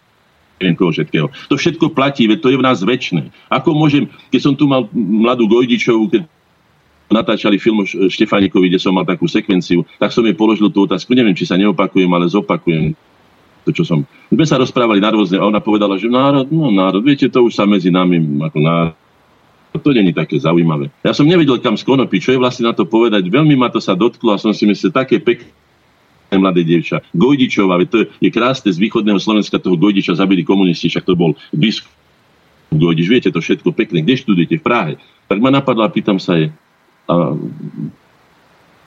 neviem 0.57 0.73
koho 0.73 0.89
všetkého. 0.89 1.29
To 1.29 1.53
všetko 1.53 1.93
platí, 1.93 2.25
veď 2.25 2.41
to 2.41 2.49
je 2.49 2.57
v 2.57 2.65
nás 2.65 2.81
väčšie. 2.81 3.29
Ako 3.53 3.77
môžem, 3.77 4.09
keď 4.33 4.41
som 4.41 4.53
tu 4.57 4.65
mal 4.65 4.89
mladú 4.89 5.45
Gojdičovú, 5.45 6.09
keď 6.09 6.25
natáčali 7.09 7.61
film 7.61 7.85
Štefánikovi, 7.85 8.69
kde 8.69 8.81
som 8.81 8.93
mal 8.95 9.05
takú 9.05 9.29
sekvenciu, 9.29 9.85
tak 10.01 10.09
som 10.09 10.25
jej 10.25 10.33
položil 10.33 10.69
tú 10.73 10.89
otázku, 10.89 11.13
neviem, 11.13 11.37
či 11.37 11.45
sa 11.45 11.57
neopakujem, 11.57 12.09
ale 12.09 12.25
zopakujem 12.29 12.97
to, 13.65 13.69
čo 13.73 13.83
som... 13.85 14.05
My 14.29 14.41
sme 14.41 14.45
sa 14.45 14.57
rozprávali 14.61 15.01
na 15.01 15.09
a 15.13 15.45
ona 15.45 15.61
povedala, 15.61 15.97
že 15.97 16.09
národ, 16.09 16.49
no 16.49 16.69
národ, 16.69 17.01
viete, 17.01 17.29
to 17.29 17.45
už 17.45 17.53
sa 17.53 17.65
medzi 17.65 17.89
nami 17.89 18.21
ako 18.41 18.59
národ 18.61 18.95
to 19.75 19.91
není 19.91 20.15
také 20.15 20.39
zaujímavé. 20.39 20.87
Ja 21.03 21.11
som 21.11 21.27
nevedel, 21.27 21.59
kam 21.59 21.75
skonopiť, 21.75 22.19
čo 22.23 22.31
je 22.31 22.39
vlastne 22.39 22.63
na 22.63 22.71
to 22.71 22.87
povedať. 22.87 23.27
Veľmi 23.27 23.59
ma 23.59 23.67
to 23.67 23.83
sa 23.83 23.91
dotklo 23.91 24.31
a 24.31 24.39
som 24.39 24.55
si 24.55 24.63
myslel, 24.63 24.95
také 24.95 25.19
pekné 25.19 25.51
mladé 26.31 26.63
dievča. 26.63 27.03
Gojdičová, 27.11 27.75
to 27.83 28.07
je 28.07 28.31
krásne 28.31 28.71
z 28.71 28.79
východného 28.79 29.19
Slovenska, 29.19 29.59
toho 29.59 29.75
Gojdiča 29.75 30.15
zabili 30.15 30.47
komunisti, 30.47 30.87
však 30.87 31.03
to 31.03 31.19
bol 31.19 31.35
biskup 31.51 31.91
Godiš, 32.75 33.07
viete 33.07 33.29
to 33.31 33.39
všetko 33.39 33.71
pekne, 33.71 34.03
kde 34.03 34.19
študujete? 34.19 34.59
V 34.59 34.63
Prahe. 34.63 34.93
Tak 35.31 35.37
ma 35.39 35.49
napadla, 35.49 35.87
pýtam 35.89 36.19
sa 36.19 36.35
je, 36.35 36.51
a, 37.05 37.33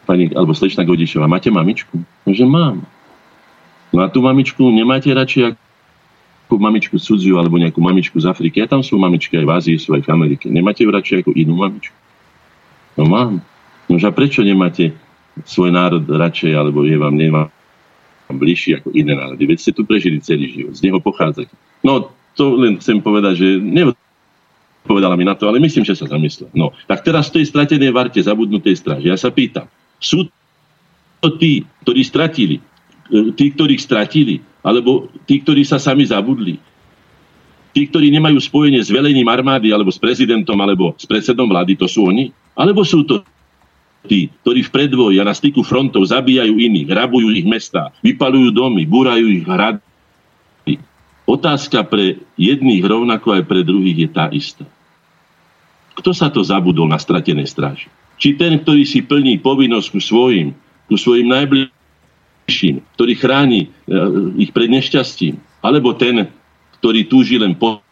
pani, 0.09 0.33
alebo 0.33 0.57
slečna 0.57 0.87
Godišová, 0.87 1.29
máte 1.29 1.53
mamičku? 1.53 1.99
No, 1.99 2.31
že 2.33 2.45
mám. 2.49 2.85
No 3.93 4.05
a 4.05 4.13
tú 4.13 4.21
mamičku 4.21 4.69
nemáte 4.69 5.09
radšej 5.09 5.57
ako 6.49 6.55
mamičku 6.57 6.97
cudziu 6.97 7.37
alebo 7.37 7.61
nejakú 7.61 7.81
mamičku 7.81 8.17
z 8.21 8.29
Afriky. 8.29 8.65
A 8.65 8.71
tam 8.71 8.81
sú 8.81 8.97
mamičky 8.97 9.37
aj 9.37 9.45
v 9.45 9.53
Ázii, 9.53 9.77
sú 9.77 9.93
aj 9.93 10.09
v 10.09 10.13
Amerike. 10.13 10.49
Nemáte 10.49 10.81
ju 10.85 10.89
radšej 10.89 11.25
ako 11.25 11.37
inú 11.37 11.61
mamičku? 11.61 11.97
No 12.97 13.05
mám. 13.05 13.45
No 13.89 13.97
a 13.97 14.11
prečo 14.13 14.41
nemáte 14.41 14.97
svoj 15.45 15.73
národ 15.73 16.05
radšej, 16.09 16.53
alebo 16.57 16.85
je 16.85 16.97
vám, 16.97 17.15
nemá 17.17 17.53
bližší 18.29 18.81
ako 18.81 18.93
iné 18.93 19.17
národy? 19.17 19.45
Veď 19.49 19.59
ste 19.61 19.73
tu 19.73 19.85
prežili 19.85 20.21
celý 20.21 20.53
život, 20.53 20.77
z 20.77 20.85
neho 20.89 21.01
pochádzate. 21.01 21.53
No, 21.81 22.13
to 22.37 22.59
len 22.59 22.77
chcem 22.81 23.01
povedať, 23.01 23.35
že 23.41 23.49
nepovedala 24.85 25.15
mi 25.19 25.25
na 25.29 25.37
to, 25.37 25.45
ale 25.49 25.61
myslím, 25.61 25.85
že 25.85 25.99
sa 25.99 26.09
zamyslela. 26.09 26.49
No, 26.57 26.73
tak 26.89 27.05
teraz 27.05 27.29
v 27.29 27.41
tej 27.41 27.45
stratenej 27.53 27.93
varte 27.93 28.21
zabudnutej 28.23 28.79
stráži. 28.79 29.13
Ja 29.13 29.19
sa 29.21 29.29
pýtam, 29.29 29.69
sú 30.01 30.27
to 31.21 31.29
tí, 31.37 31.67
ktorí 31.85 32.01
stratili, 32.07 32.57
e, 33.11 33.35
tí, 33.35 33.53
ktorých 33.53 33.83
stratili, 33.83 34.41
alebo 34.63 35.13
tí, 35.29 35.43
ktorí 35.43 35.67
sa 35.67 35.77
sami 35.77 36.07
zabudli, 36.07 36.57
tí, 37.77 37.85
ktorí 37.85 38.09
nemajú 38.17 38.39
spojenie 38.41 38.81
s 38.81 38.89
velením 38.89 39.29
armády, 39.29 39.75
alebo 39.75 39.93
s 39.93 40.01
prezidentom, 40.01 40.57
alebo 40.59 40.95
s 40.97 41.05
predsedom 41.05 41.47
vlády, 41.51 41.77
to 41.77 41.87
sú 41.87 42.09
oni? 42.09 42.33
Alebo 42.57 42.83
sú 42.83 43.05
to 43.05 43.23
tí, 44.09 44.33
ktorí 44.43 44.65
v 44.65 44.73
predvoji 44.73 45.17
a 45.21 45.29
na 45.29 45.35
styku 45.35 45.61
frontov 45.67 46.07
zabíjajú 46.09 46.55
iných, 46.55 46.89
rabujú 46.89 47.29
ich 47.35 47.45
mesta, 47.45 47.93
vypalujú 48.01 48.55
domy, 48.55 48.89
búrajú 48.89 49.27
ich 49.29 49.45
hrady, 49.45 49.85
Otázka 51.29 51.85
pre 51.85 52.25
jedných 52.41 52.81
rovnako 52.81 53.37
aj 53.37 53.43
pre 53.45 53.61
druhých 53.61 54.09
je 54.09 54.09
tá 54.09 54.33
istá. 54.33 54.65
Kto 55.93 56.17
sa 56.17 56.33
to 56.33 56.41
zabudol 56.41 56.89
na 56.89 56.97
stratenej 56.97 57.45
stráži? 57.45 57.93
Či 58.17 58.41
ten, 58.41 58.57
ktorý 58.57 58.89
si 58.89 59.05
plní 59.05 59.37
povinnosť 59.45 59.93
ku 59.93 60.01
svojim, 60.01 60.57
ku 60.89 60.97
svojim 60.97 61.29
najbližším, 61.29 62.81
ktorý 62.97 63.13
chráni 63.13 63.69
e, 63.69 63.69
ich 64.41 64.57
pred 64.57 64.73
nešťastím, 64.73 65.37
alebo 65.61 65.93
ten, 65.93 66.33
ktorý 66.81 67.05
túži 67.05 67.37
len 67.37 67.53
po 67.53 67.85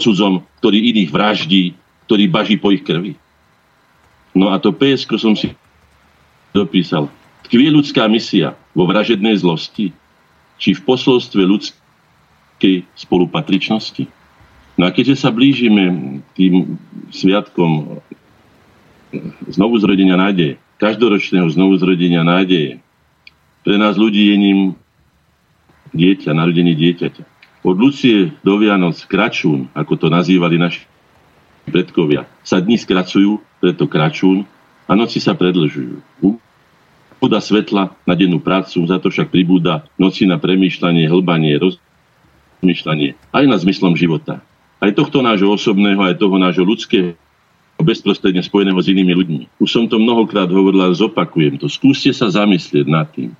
cudzom, 0.00 0.40
ktorý 0.64 0.96
iných 0.96 1.10
vraždí, 1.12 1.76
ktorý 2.08 2.24
baží 2.32 2.56
po 2.56 2.72
ich 2.72 2.80
krvi. 2.80 3.20
No 4.32 4.48
a 4.48 4.56
to 4.56 4.72
PSK 4.72 5.20
som 5.20 5.36
si 5.36 5.52
dopísal. 6.56 7.12
Tkvie 7.44 7.68
ľudská 7.68 8.08
misia 8.08 8.56
vo 8.72 8.88
vražednej 8.88 9.36
zlosti, 9.36 9.92
či 10.56 10.72
v 10.72 10.80
posolstve 10.88 11.44
ľudskej 11.44 11.81
európskej 12.62 12.86
spolupatričnosti. 12.94 14.04
No 14.78 14.88
a 14.88 14.94
keďže 14.94 15.20
sa 15.20 15.34
blížime 15.34 16.18
tým 16.38 16.78
sviatkom 17.12 18.00
znovuzrodenia 19.50 20.16
nádeje, 20.16 20.56
každoročného 20.80 21.50
znovuzrodenia 21.52 22.24
nádeje, 22.24 22.80
pre 23.62 23.76
nás 23.76 23.98
ľudí 23.98 24.32
je 24.32 24.36
ním 24.38 24.58
dieťa, 25.92 26.32
narodenie 26.32 26.72
dieťaťa. 26.72 27.24
Od 27.62 27.76
Lucie 27.78 28.32
do 28.42 28.58
Vianoc 28.58 28.98
kračún, 29.06 29.70
ako 29.76 29.94
to 29.94 30.06
nazývali 30.10 30.58
naši 30.58 30.82
predkovia, 31.68 32.26
sa 32.42 32.58
dní 32.58 32.80
skracujú, 32.80 33.38
preto 33.62 33.86
kračún, 33.86 34.48
a 34.90 34.98
noci 34.98 35.22
sa 35.22 35.38
predlžujú. 35.38 36.02
Ubúda 37.22 37.38
svetla 37.38 37.94
na 38.02 38.14
dennú 38.18 38.42
prácu, 38.42 38.82
za 38.82 38.98
to 38.98 39.14
však 39.14 39.30
pribúda 39.30 39.86
noci 39.94 40.26
na 40.26 40.42
premýšľanie, 40.42 41.06
hlbanie, 41.06 41.54
roz 41.54 41.78
myšľanie, 42.62 43.18
aj 43.34 43.44
na 43.50 43.56
zmyslom 43.58 43.98
života. 43.98 44.40
Aj 44.82 44.90
tohto 44.94 45.22
nášho 45.22 45.50
osobného, 45.50 45.98
aj 46.02 46.18
toho 46.18 46.38
nášho 46.38 46.66
ľudského, 46.66 47.14
bezprostredne 47.82 48.42
spojeného 48.46 48.78
s 48.78 48.90
inými 48.90 49.12
ľuďmi. 49.18 49.42
Už 49.58 49.68
som 49.70 49.84
to 49.90 49.98
mnohokrát 49.98 50.46
hovoril, 50.46 50.86
ale 50.86 50.94
zopakujem 50.94 51.58
to. 51.58 51.66
Skúste 51.66 52.14
sa 52.14 52.30
zamyslieť 52.30 52.86
nad 52.86 53.10
tým, 53.10 53.34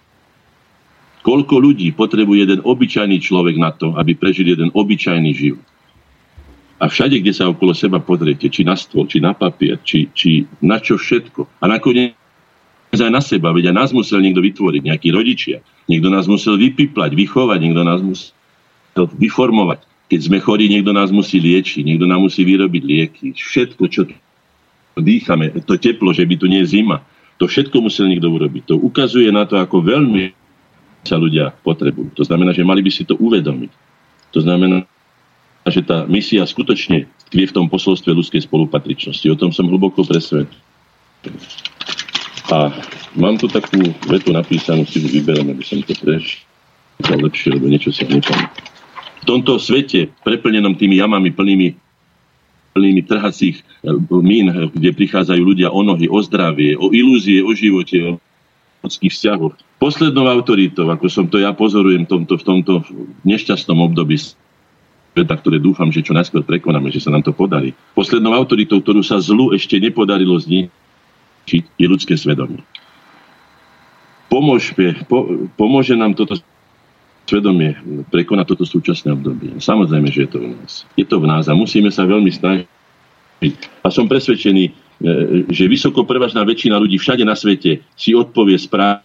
koľko 1.22 1.62
ľudí 1.62 1.94
potrebuje 1.94 2.50
jeden 2.50 2.60
obyčajný 2.66 3.22
človek 3.22 3.54
na 3.54 3.70
to, 3.70 3.94
aby 3.94 4.18
prežil 4.18 4.50
jeden 4.50 4.74
obyčajný 4.74 5.30
život. 5.30 5.66
A 6.82 6.90
všade, 6.90 7.22
kde 7.22 7.30
sa 7.30 7.46
okolo 7.46 7.78
seba 7.78 8.02
pozriete, 8.02 8.50
či 8.50 8.66
na 8.66 8.74
stôl, 8.74 9.06
či 9.06 9.22
na 9.22 9.30
papier, 9.30 9.78
či, 9.86 10.10
či 10.10 10.50
na 10.58 10.82
čo 10.82 10.98
všetko. 10.98 11.62
A 11.62 11.70
nakoniec 11.70 12.18
aj 12.90 13.06
na 13.06 13.22
seba, 13.22 13.54
veď 13.54 13.70
aj 13.70 13.76
nás 13.78 13.90
musel 13.94 14.18
niekto 14.18 14.42
vytvoriť, 14.42 14.82
nejakí 14.90 15.14
rodičia. 15.14 15.62
Niekto 15.86 16.10
nás 16.10 16.26
musel 16.26 16.58
vypiplať, 16.58 17.14
vychovať, 17.14 17.58
niekto 17.62 17.86
nás 17.86 18.02
musel 18.02 18.34
to 18.92 19.08
vyformovať. 19.08 19.84
Keď 20.12 20.20
sme 20.28 20.38
chorí, 20.44 20.68
niekto 20.68 20.92
nás 20.92 21.08
musí 21.08 21.40
liečiť, 21.40 21.82
niekto 21.88 22.04
nám 22.04 22.28
musí 22.28 22.44
vyrobiť 22.44 22.82
lieky. 22.84 23.26
Všetko, 23.32 23.82
čo 23.88 24.04
dýchame, 25.00 25.56
to 25.64 25.80
teplo, 25.80 26.12
že 26.12 26.28
by 26.28 26.34
tu 26.36 26.44
nie 26.44 26.60
je 26.64 26.76
zima, 26.76 27.00
to 27.40 27.48
všetko 27.48 27.80
musel 27.80 28.06
niekto 28.06 28.28
urobiť. 28.28 28.68
To 28.68 28.74
ukazuje 28.76 29.32
na 29.32 29.48
to, 29.48 29.56
ako 29.56 29.80
veľmi 29.80 30.36
sa 31.02 31.16
ľudia 31.16 31.56
potrebujú. 31.64 32.12
To 32.20 32.22
znamená, 32.28 32.52
že 32.52 32.62
mali 32.62 32.84
by 32.84 32.92
si 32.92 33.08
to 33.08 33.16
uvedomiť. 33.16 33.72
To 34.36 34.40
znamená, 34.44 34.84
že 35.66 35.80
tá 35.82 36.04
misia 36.06 36.44
skutočne 36.44 37.08
tkvie 37.32 37.48
v 37.48 37.56
tom 37.56 37.66
posolstve 37.72 38.12
ľudskej 38.12 38.44
spolupatričnosti. 38.46 39.26
O 39.32 39.38
tom 39.38 39.50
som 39.50 39.66
hlboko 39.66 40.04
presvedčený. 40.04 40.60
A 42.52 42.68
mám 43.16 43.40
tu 43.40 43.48
takú 43.48 43.80
vetu 44.10 44.34
napísanú, 44.34 44.84
si 44.84 45.00
vyberiem, 45.00 45.56
aby 45.56 45.64
som 45.64 45.80
to 45.80 45.96
prešiel 45.96 47.18
lepšie, 47.22 47.56
lebo 47.56 47.66
niečo 47.70 47.94
si 47.94 48.04
nepamätám 48.04 48.71
v 49.22 49.24
tomto 49.24 49.62
svete, 49.62 50.10
preplnenom 50.26 50.74
tými 50.74 50.98
jamami 50.98 51.30
plnými 51.30 51.78
plnými 52.72 53.04
trhacích 53.04 53.60
eh, 53.60 53.92
mín, 54.10 54.48
kde 54.72 54.90
prichádzajú 54.96 55.42
ľudia 55.44 55.68
o 55.70 55.84
nohy, 55.84 56.08
o 56.08 56.18
zdravie, 56.24 56.74
o 56.74 56.90
ilúzie, 56.90 57.44
o 57.44 57.52
živote, 57.52 57.96
o 58.00 58.12
ľudských 58.82 59.12
vzťahoch. 59.12 59.54
Poslednou 59.78 60.26
autoritou, 60.26 60.88
ako 60.90 61.06
som 61.06 61.26
to 61.28 61.38
ja 61.38 61.54
pozorujem 61.54 62.08
tomto, 62.08 62.34
v 62.40 62.44
tomto 62.44 62.72
nešťastnom 63.22 63.78
období 63.92 64.18
sveta, 64.18 65.34
ktoré 65.38 65.60
dúfam, 65.60 65.92
že 65.92 66.02
čo 66.02 66.16
najskôr 66.16 66.42
prekonáme, 66.42 66.88
že 66.90 67.02
sa 67.04 67.12
nám 67.12 67.22
to 67.22 67.36
podarí. 67.36 67.76
Poslednou 67.92 68.32
autoritou, 68.32 68.80
ktorú 68.80 69.04
sa 69.04 69.20
zlu 69.20 69.52
ešte 69.52 69.76
nepodarilo 69.78 70.34
zničiť, 70.40 71.62
je 71.78 71.86
ľudské 71.86 72.16
svedomie. 72.16 72.64
Pomôžme, 74.32 75.04
po, 75.06 75.44
pomôže 75.60 75.92
nám 75.92 76.16
toto 76.16 76.40
svedomie 77.26 77.78
prekonať 78.10 78.54
toto 78.54 78.64
súčasné 78.66 79.14
obdobie. 79.14 79.56
Samozrejme, 79.56 80.08
že 80.10 80.26
je 80.26 80.30
to 80.30 80.38
v 80.42 80.46
nás. 80.52 80.72
Je 80.98 81.06
to 81.06 81.16
v 81.22 81.26
nás 81.30 81.44
a 81.48 81.54
musíme 81.56 81.88
sa 81.88 82.04
veľmi 82.04 82.28
snažiť. 82.28 82.66
A 83.82 83.88
som 83.90 84.06
presvedčený, 84.06 84.64
e, 84.68 84.72
že 85.50 85.70
vysoko 85.70 86.06
prevažná 86.06 86.44
väčšina 86.44 86.78
ľudí 86.78 86.98
všade 86.98 87.24
na 87.26 87.34
svete 87.34 87.82
si 87.96 88.10
odpovie 88.12 88.58
správne 88.58 89.02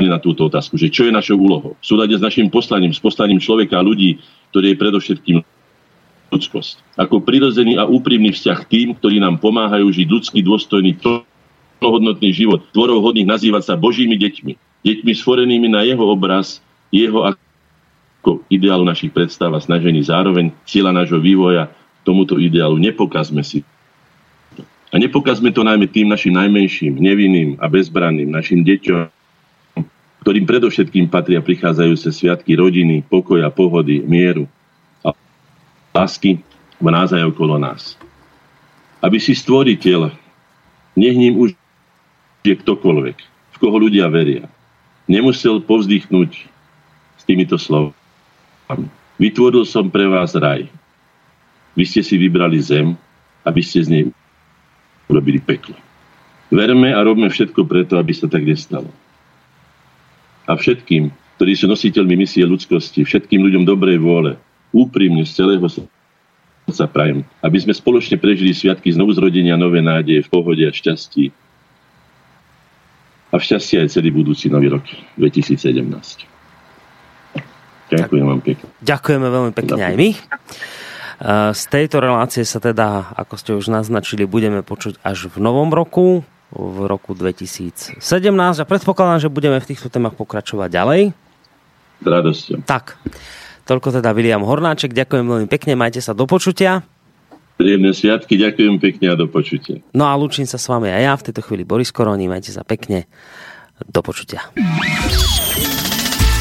na 0.00 0.16
túto 0.16 0.48
otázku, 0.48 0.80
že 0.80 0.88
čo 0.88 1.04
je 1.04 1.12
našou 1.12 1.36
úlohou. 1.36 1.76
V 1.80 1.84
súlade 1.84 2.16
s 2.16 2.22
našim 2.24 2.48
poslaním, 2.48 2.94
s 2.94 3.02
poslaním 3.02 3.42
človeka 3.42 3.80
a 3.80 3.84
ľudí, 3.84 4.20
ktorý 4.54 4.72
je 4.72 4.80
predovšetkým 4.80 5.36
ľudskosť. 6.30 6.96
Ako 6.96 7.20
prirodzený 7.20 7.76
a 7.76 7.84
úprimný 7.84 8.32
vzťah 8.32 8.58
tým, 8.70 8.94
ktorí 8.96 9.18
nám 9.18 9.42
pomáhajú 9.42 9.90
žiť 9.90 10.06
ľudský, 10.06 10.38
dôstojný, 10.40 10.96
plnohodnotný 11.82 12.30
život, 12.30 12.62
tvorov 12.70 13.02
hodných 13.10 13.26
nazývať 13.26 13.72
sa 13.72 13.74
Božími 13.74 14.14
deťmi. 14.14 14.52
Deťmi 14.86 15.12
stvorenými 15.12 15.68
na 15.68 15.84
jeho 15.84 16.00
obraz, 16.06 16.62
jeho 16.90 17.26
ako 17.26 18.44
ideálu 18.52 18.84
našich 18.84 19.14
predstav 19.14 19.50
a 19.54 19.62
snažení 19.62 20.02
zároveň 20.04 20.52
cieľa 20.66 20.92
nášho 20.92 21.22
vývoja 21.22 21.70
tomuto 22.04 22.36
ideálu. 22.36 22.76
Nepokazme 22.76 23.40
si 23.46 23.64
a 24.90 24.98
nepokazme 24.98 25.54
to 25.54 25.62
najmä 25.62 25.86
tým 25.86 26.10
našim 26.10 26.34
najmenším, 26.34 26.98
nevinným 26.98 27.54
a 27.62 27.70
bezbranným, 27.70 28.26
našim 28.26 28.66
deťom, 28.66 29.06
ktorým 30.26 30.44
predovšetkým 30.44 31.06
patria 31.06 31.38
prichádzajúce 31.38 32.10
sviatky 32.10 32.58
rodiny, 32.58 33.06
pokoja, 33.06 33.48
pohody, 33.54 34.02
mieru 34.02 34.50
a 35.06 35.14
lásky 35.94 36.42
v 36.82 36.88
nás 36.90 37.14
aj 37.14 37.22
okolo 37.30 37.54
nás. 37.56 37.94
Aby 38.98 39.22
si 39.22 39.32
stvoriteľ, 39.32 40.10
nech 40.98 41.16
ním 41.16 41.38
už 41.38 41.54
je 42.42 42.54
ktokoľvek, 42.58 43.16
v 43.54 43.56
koho 43.62 43.76
ľudia 43.78 44.10
veria, 44.10 44.50
nemusel 45.06 45.62
povzdychnúť 45.62 46.49
týmito 47.30 47.54
slovami. 47.54 47.94
Vytvoril 49.22 49.62
som 49.62 49.86
pre 49.86 50.10
vás 50.10 50.34
raj. 50.34 50.66
Vy 51.78 51.86
ste 51.86 52.02
si 52.02 52.18
vybrali 52.18 52.58
zem, 52.58 52.98
aby 53.46 53.62
ste 53.62 53.86
z 53.86 53.88
nej 53.88 54.04
urobili 55.06 55.38
peklo. 55.38 55.78
Verme 56.50 56.90
a 56.90 56.98
robme 57.06 57.30
všetko 57.30 57.62
preto, 57.70 57.94
aby 57.94 58.10
sa 58.10 58.26
tak 58.26 58.42
nestalo. 58.42 58.90
A 60.50 60.58
všetkým, 60.58 61.14
ktorí 61.38 61.52
sú 61.54 61.70
nositeľmi 61.70 62.18
misie 62.18 62.42
ľudskosti, 62.42 63.06
všetkým 63.06 63.38
ľuďom 63.38 63.62
dobrej 63.62 64.02
vôle, 64.02 64.34
úprimne 64.74 65.22
z 65.22 65.38
celého 65.38 65.62
sa 66.70 66.86
prajem, 66.86 67.26
aby 67.42 67.58
sme 67.58 67.74
spoločne 67.74 68.18
prežili 68.18 68.54
sviatky 68.54 68.94
znovu 68.94 69.14
zrodenia 69.14 69.58
nové 69.58 69.82
nádeje 69.82 70.26
v 70.26 70.30
pohode 70.30 70.62
a 70.62 70.70
šťastí 70.70 71.34
a 73.30 73.34
v 73.38 73.42
šťastí 73.42 73.74
aj 73.82 73.94
celý 73.94 74.14
budúci 74.14 74.46
nový 74.50 74.70
rok 74.70 74.86
2017. 75.18 76.39
Ďakujem 77.90 78.24
vám 78.24 78.40
pekne. 78.40 78.66
Ďakujeme 78.86 79.26
veľmi 79.26 79.52
pekne 79.52 79.80
aj 79.82 79.94
my. 79.98 80.10
Z 81.52 81.62
tejto 81.68 82.00
relácie 82.00 82.48
sa 82.48 82.62
teda, 82.64 83.12
ako 83.12 83.34
ste 83.36 83.50
už 83.52 83.68
naznačili, 83.68 84.24
budeme 84.24 84.64
počuť 84.64 85.04
až 85.04 85.28
v 85.28 85.36
novom 85.36 85.68
roku, 85.68 86.24
v 86.48 86.76
roku 86.88 87.12
2017 87.12 88.00
a 88.32 88.64
predpokladám, 88.64 89.20
že 89.22 89.28
budeme 89.28 89.60
v 89.60 89.68
týchto 89.68 89.92
témach 89.92 90.16
pokračovať 90.16 90.68
ďalej. 90.72 91.02
S 92.00 92.06
radosťou. 92.08 92.64
Tak, 92.64 92.96
toľko 93.68 94.00
teda 94.00 94.16
William 94.16 94.40
Hornáček, 94.40 94.96
ďakujem 94.96 95.28
veľmi 95.28 95.48
pekne, 95.52 95.76
majte 95.76 96.00
sa 96.00 96.16
do 96.16 96.24
počutia. 96.24 96.88
Príjemné 97.60 97.92
sviatky, 97.92 98.40
ďakujem 98.40 98.80
pekne 98.80 99.12
a 99.12 99.14
do 99.20 99.28
počutia. 99.28 99.84
No 99.92 100.08
a 100.08 100.16
lúčim 100.16 100.48
sa 100.48 100.56
s 100.56 100.64
vami 100.72 100.88
aj 100.88 101.02
ja, 101.04 101.12
v 101.20 101.24
tejto 101.28 101.44
chvíli 101.44 101.68
Boris 101.68 101.92
Koroni, 101.92 102.24
majte 102.24 102.56
sa 102.56 102.64
pekne, 102.64 103.04
do 103.84 104.00
počutia. 104.00 104.48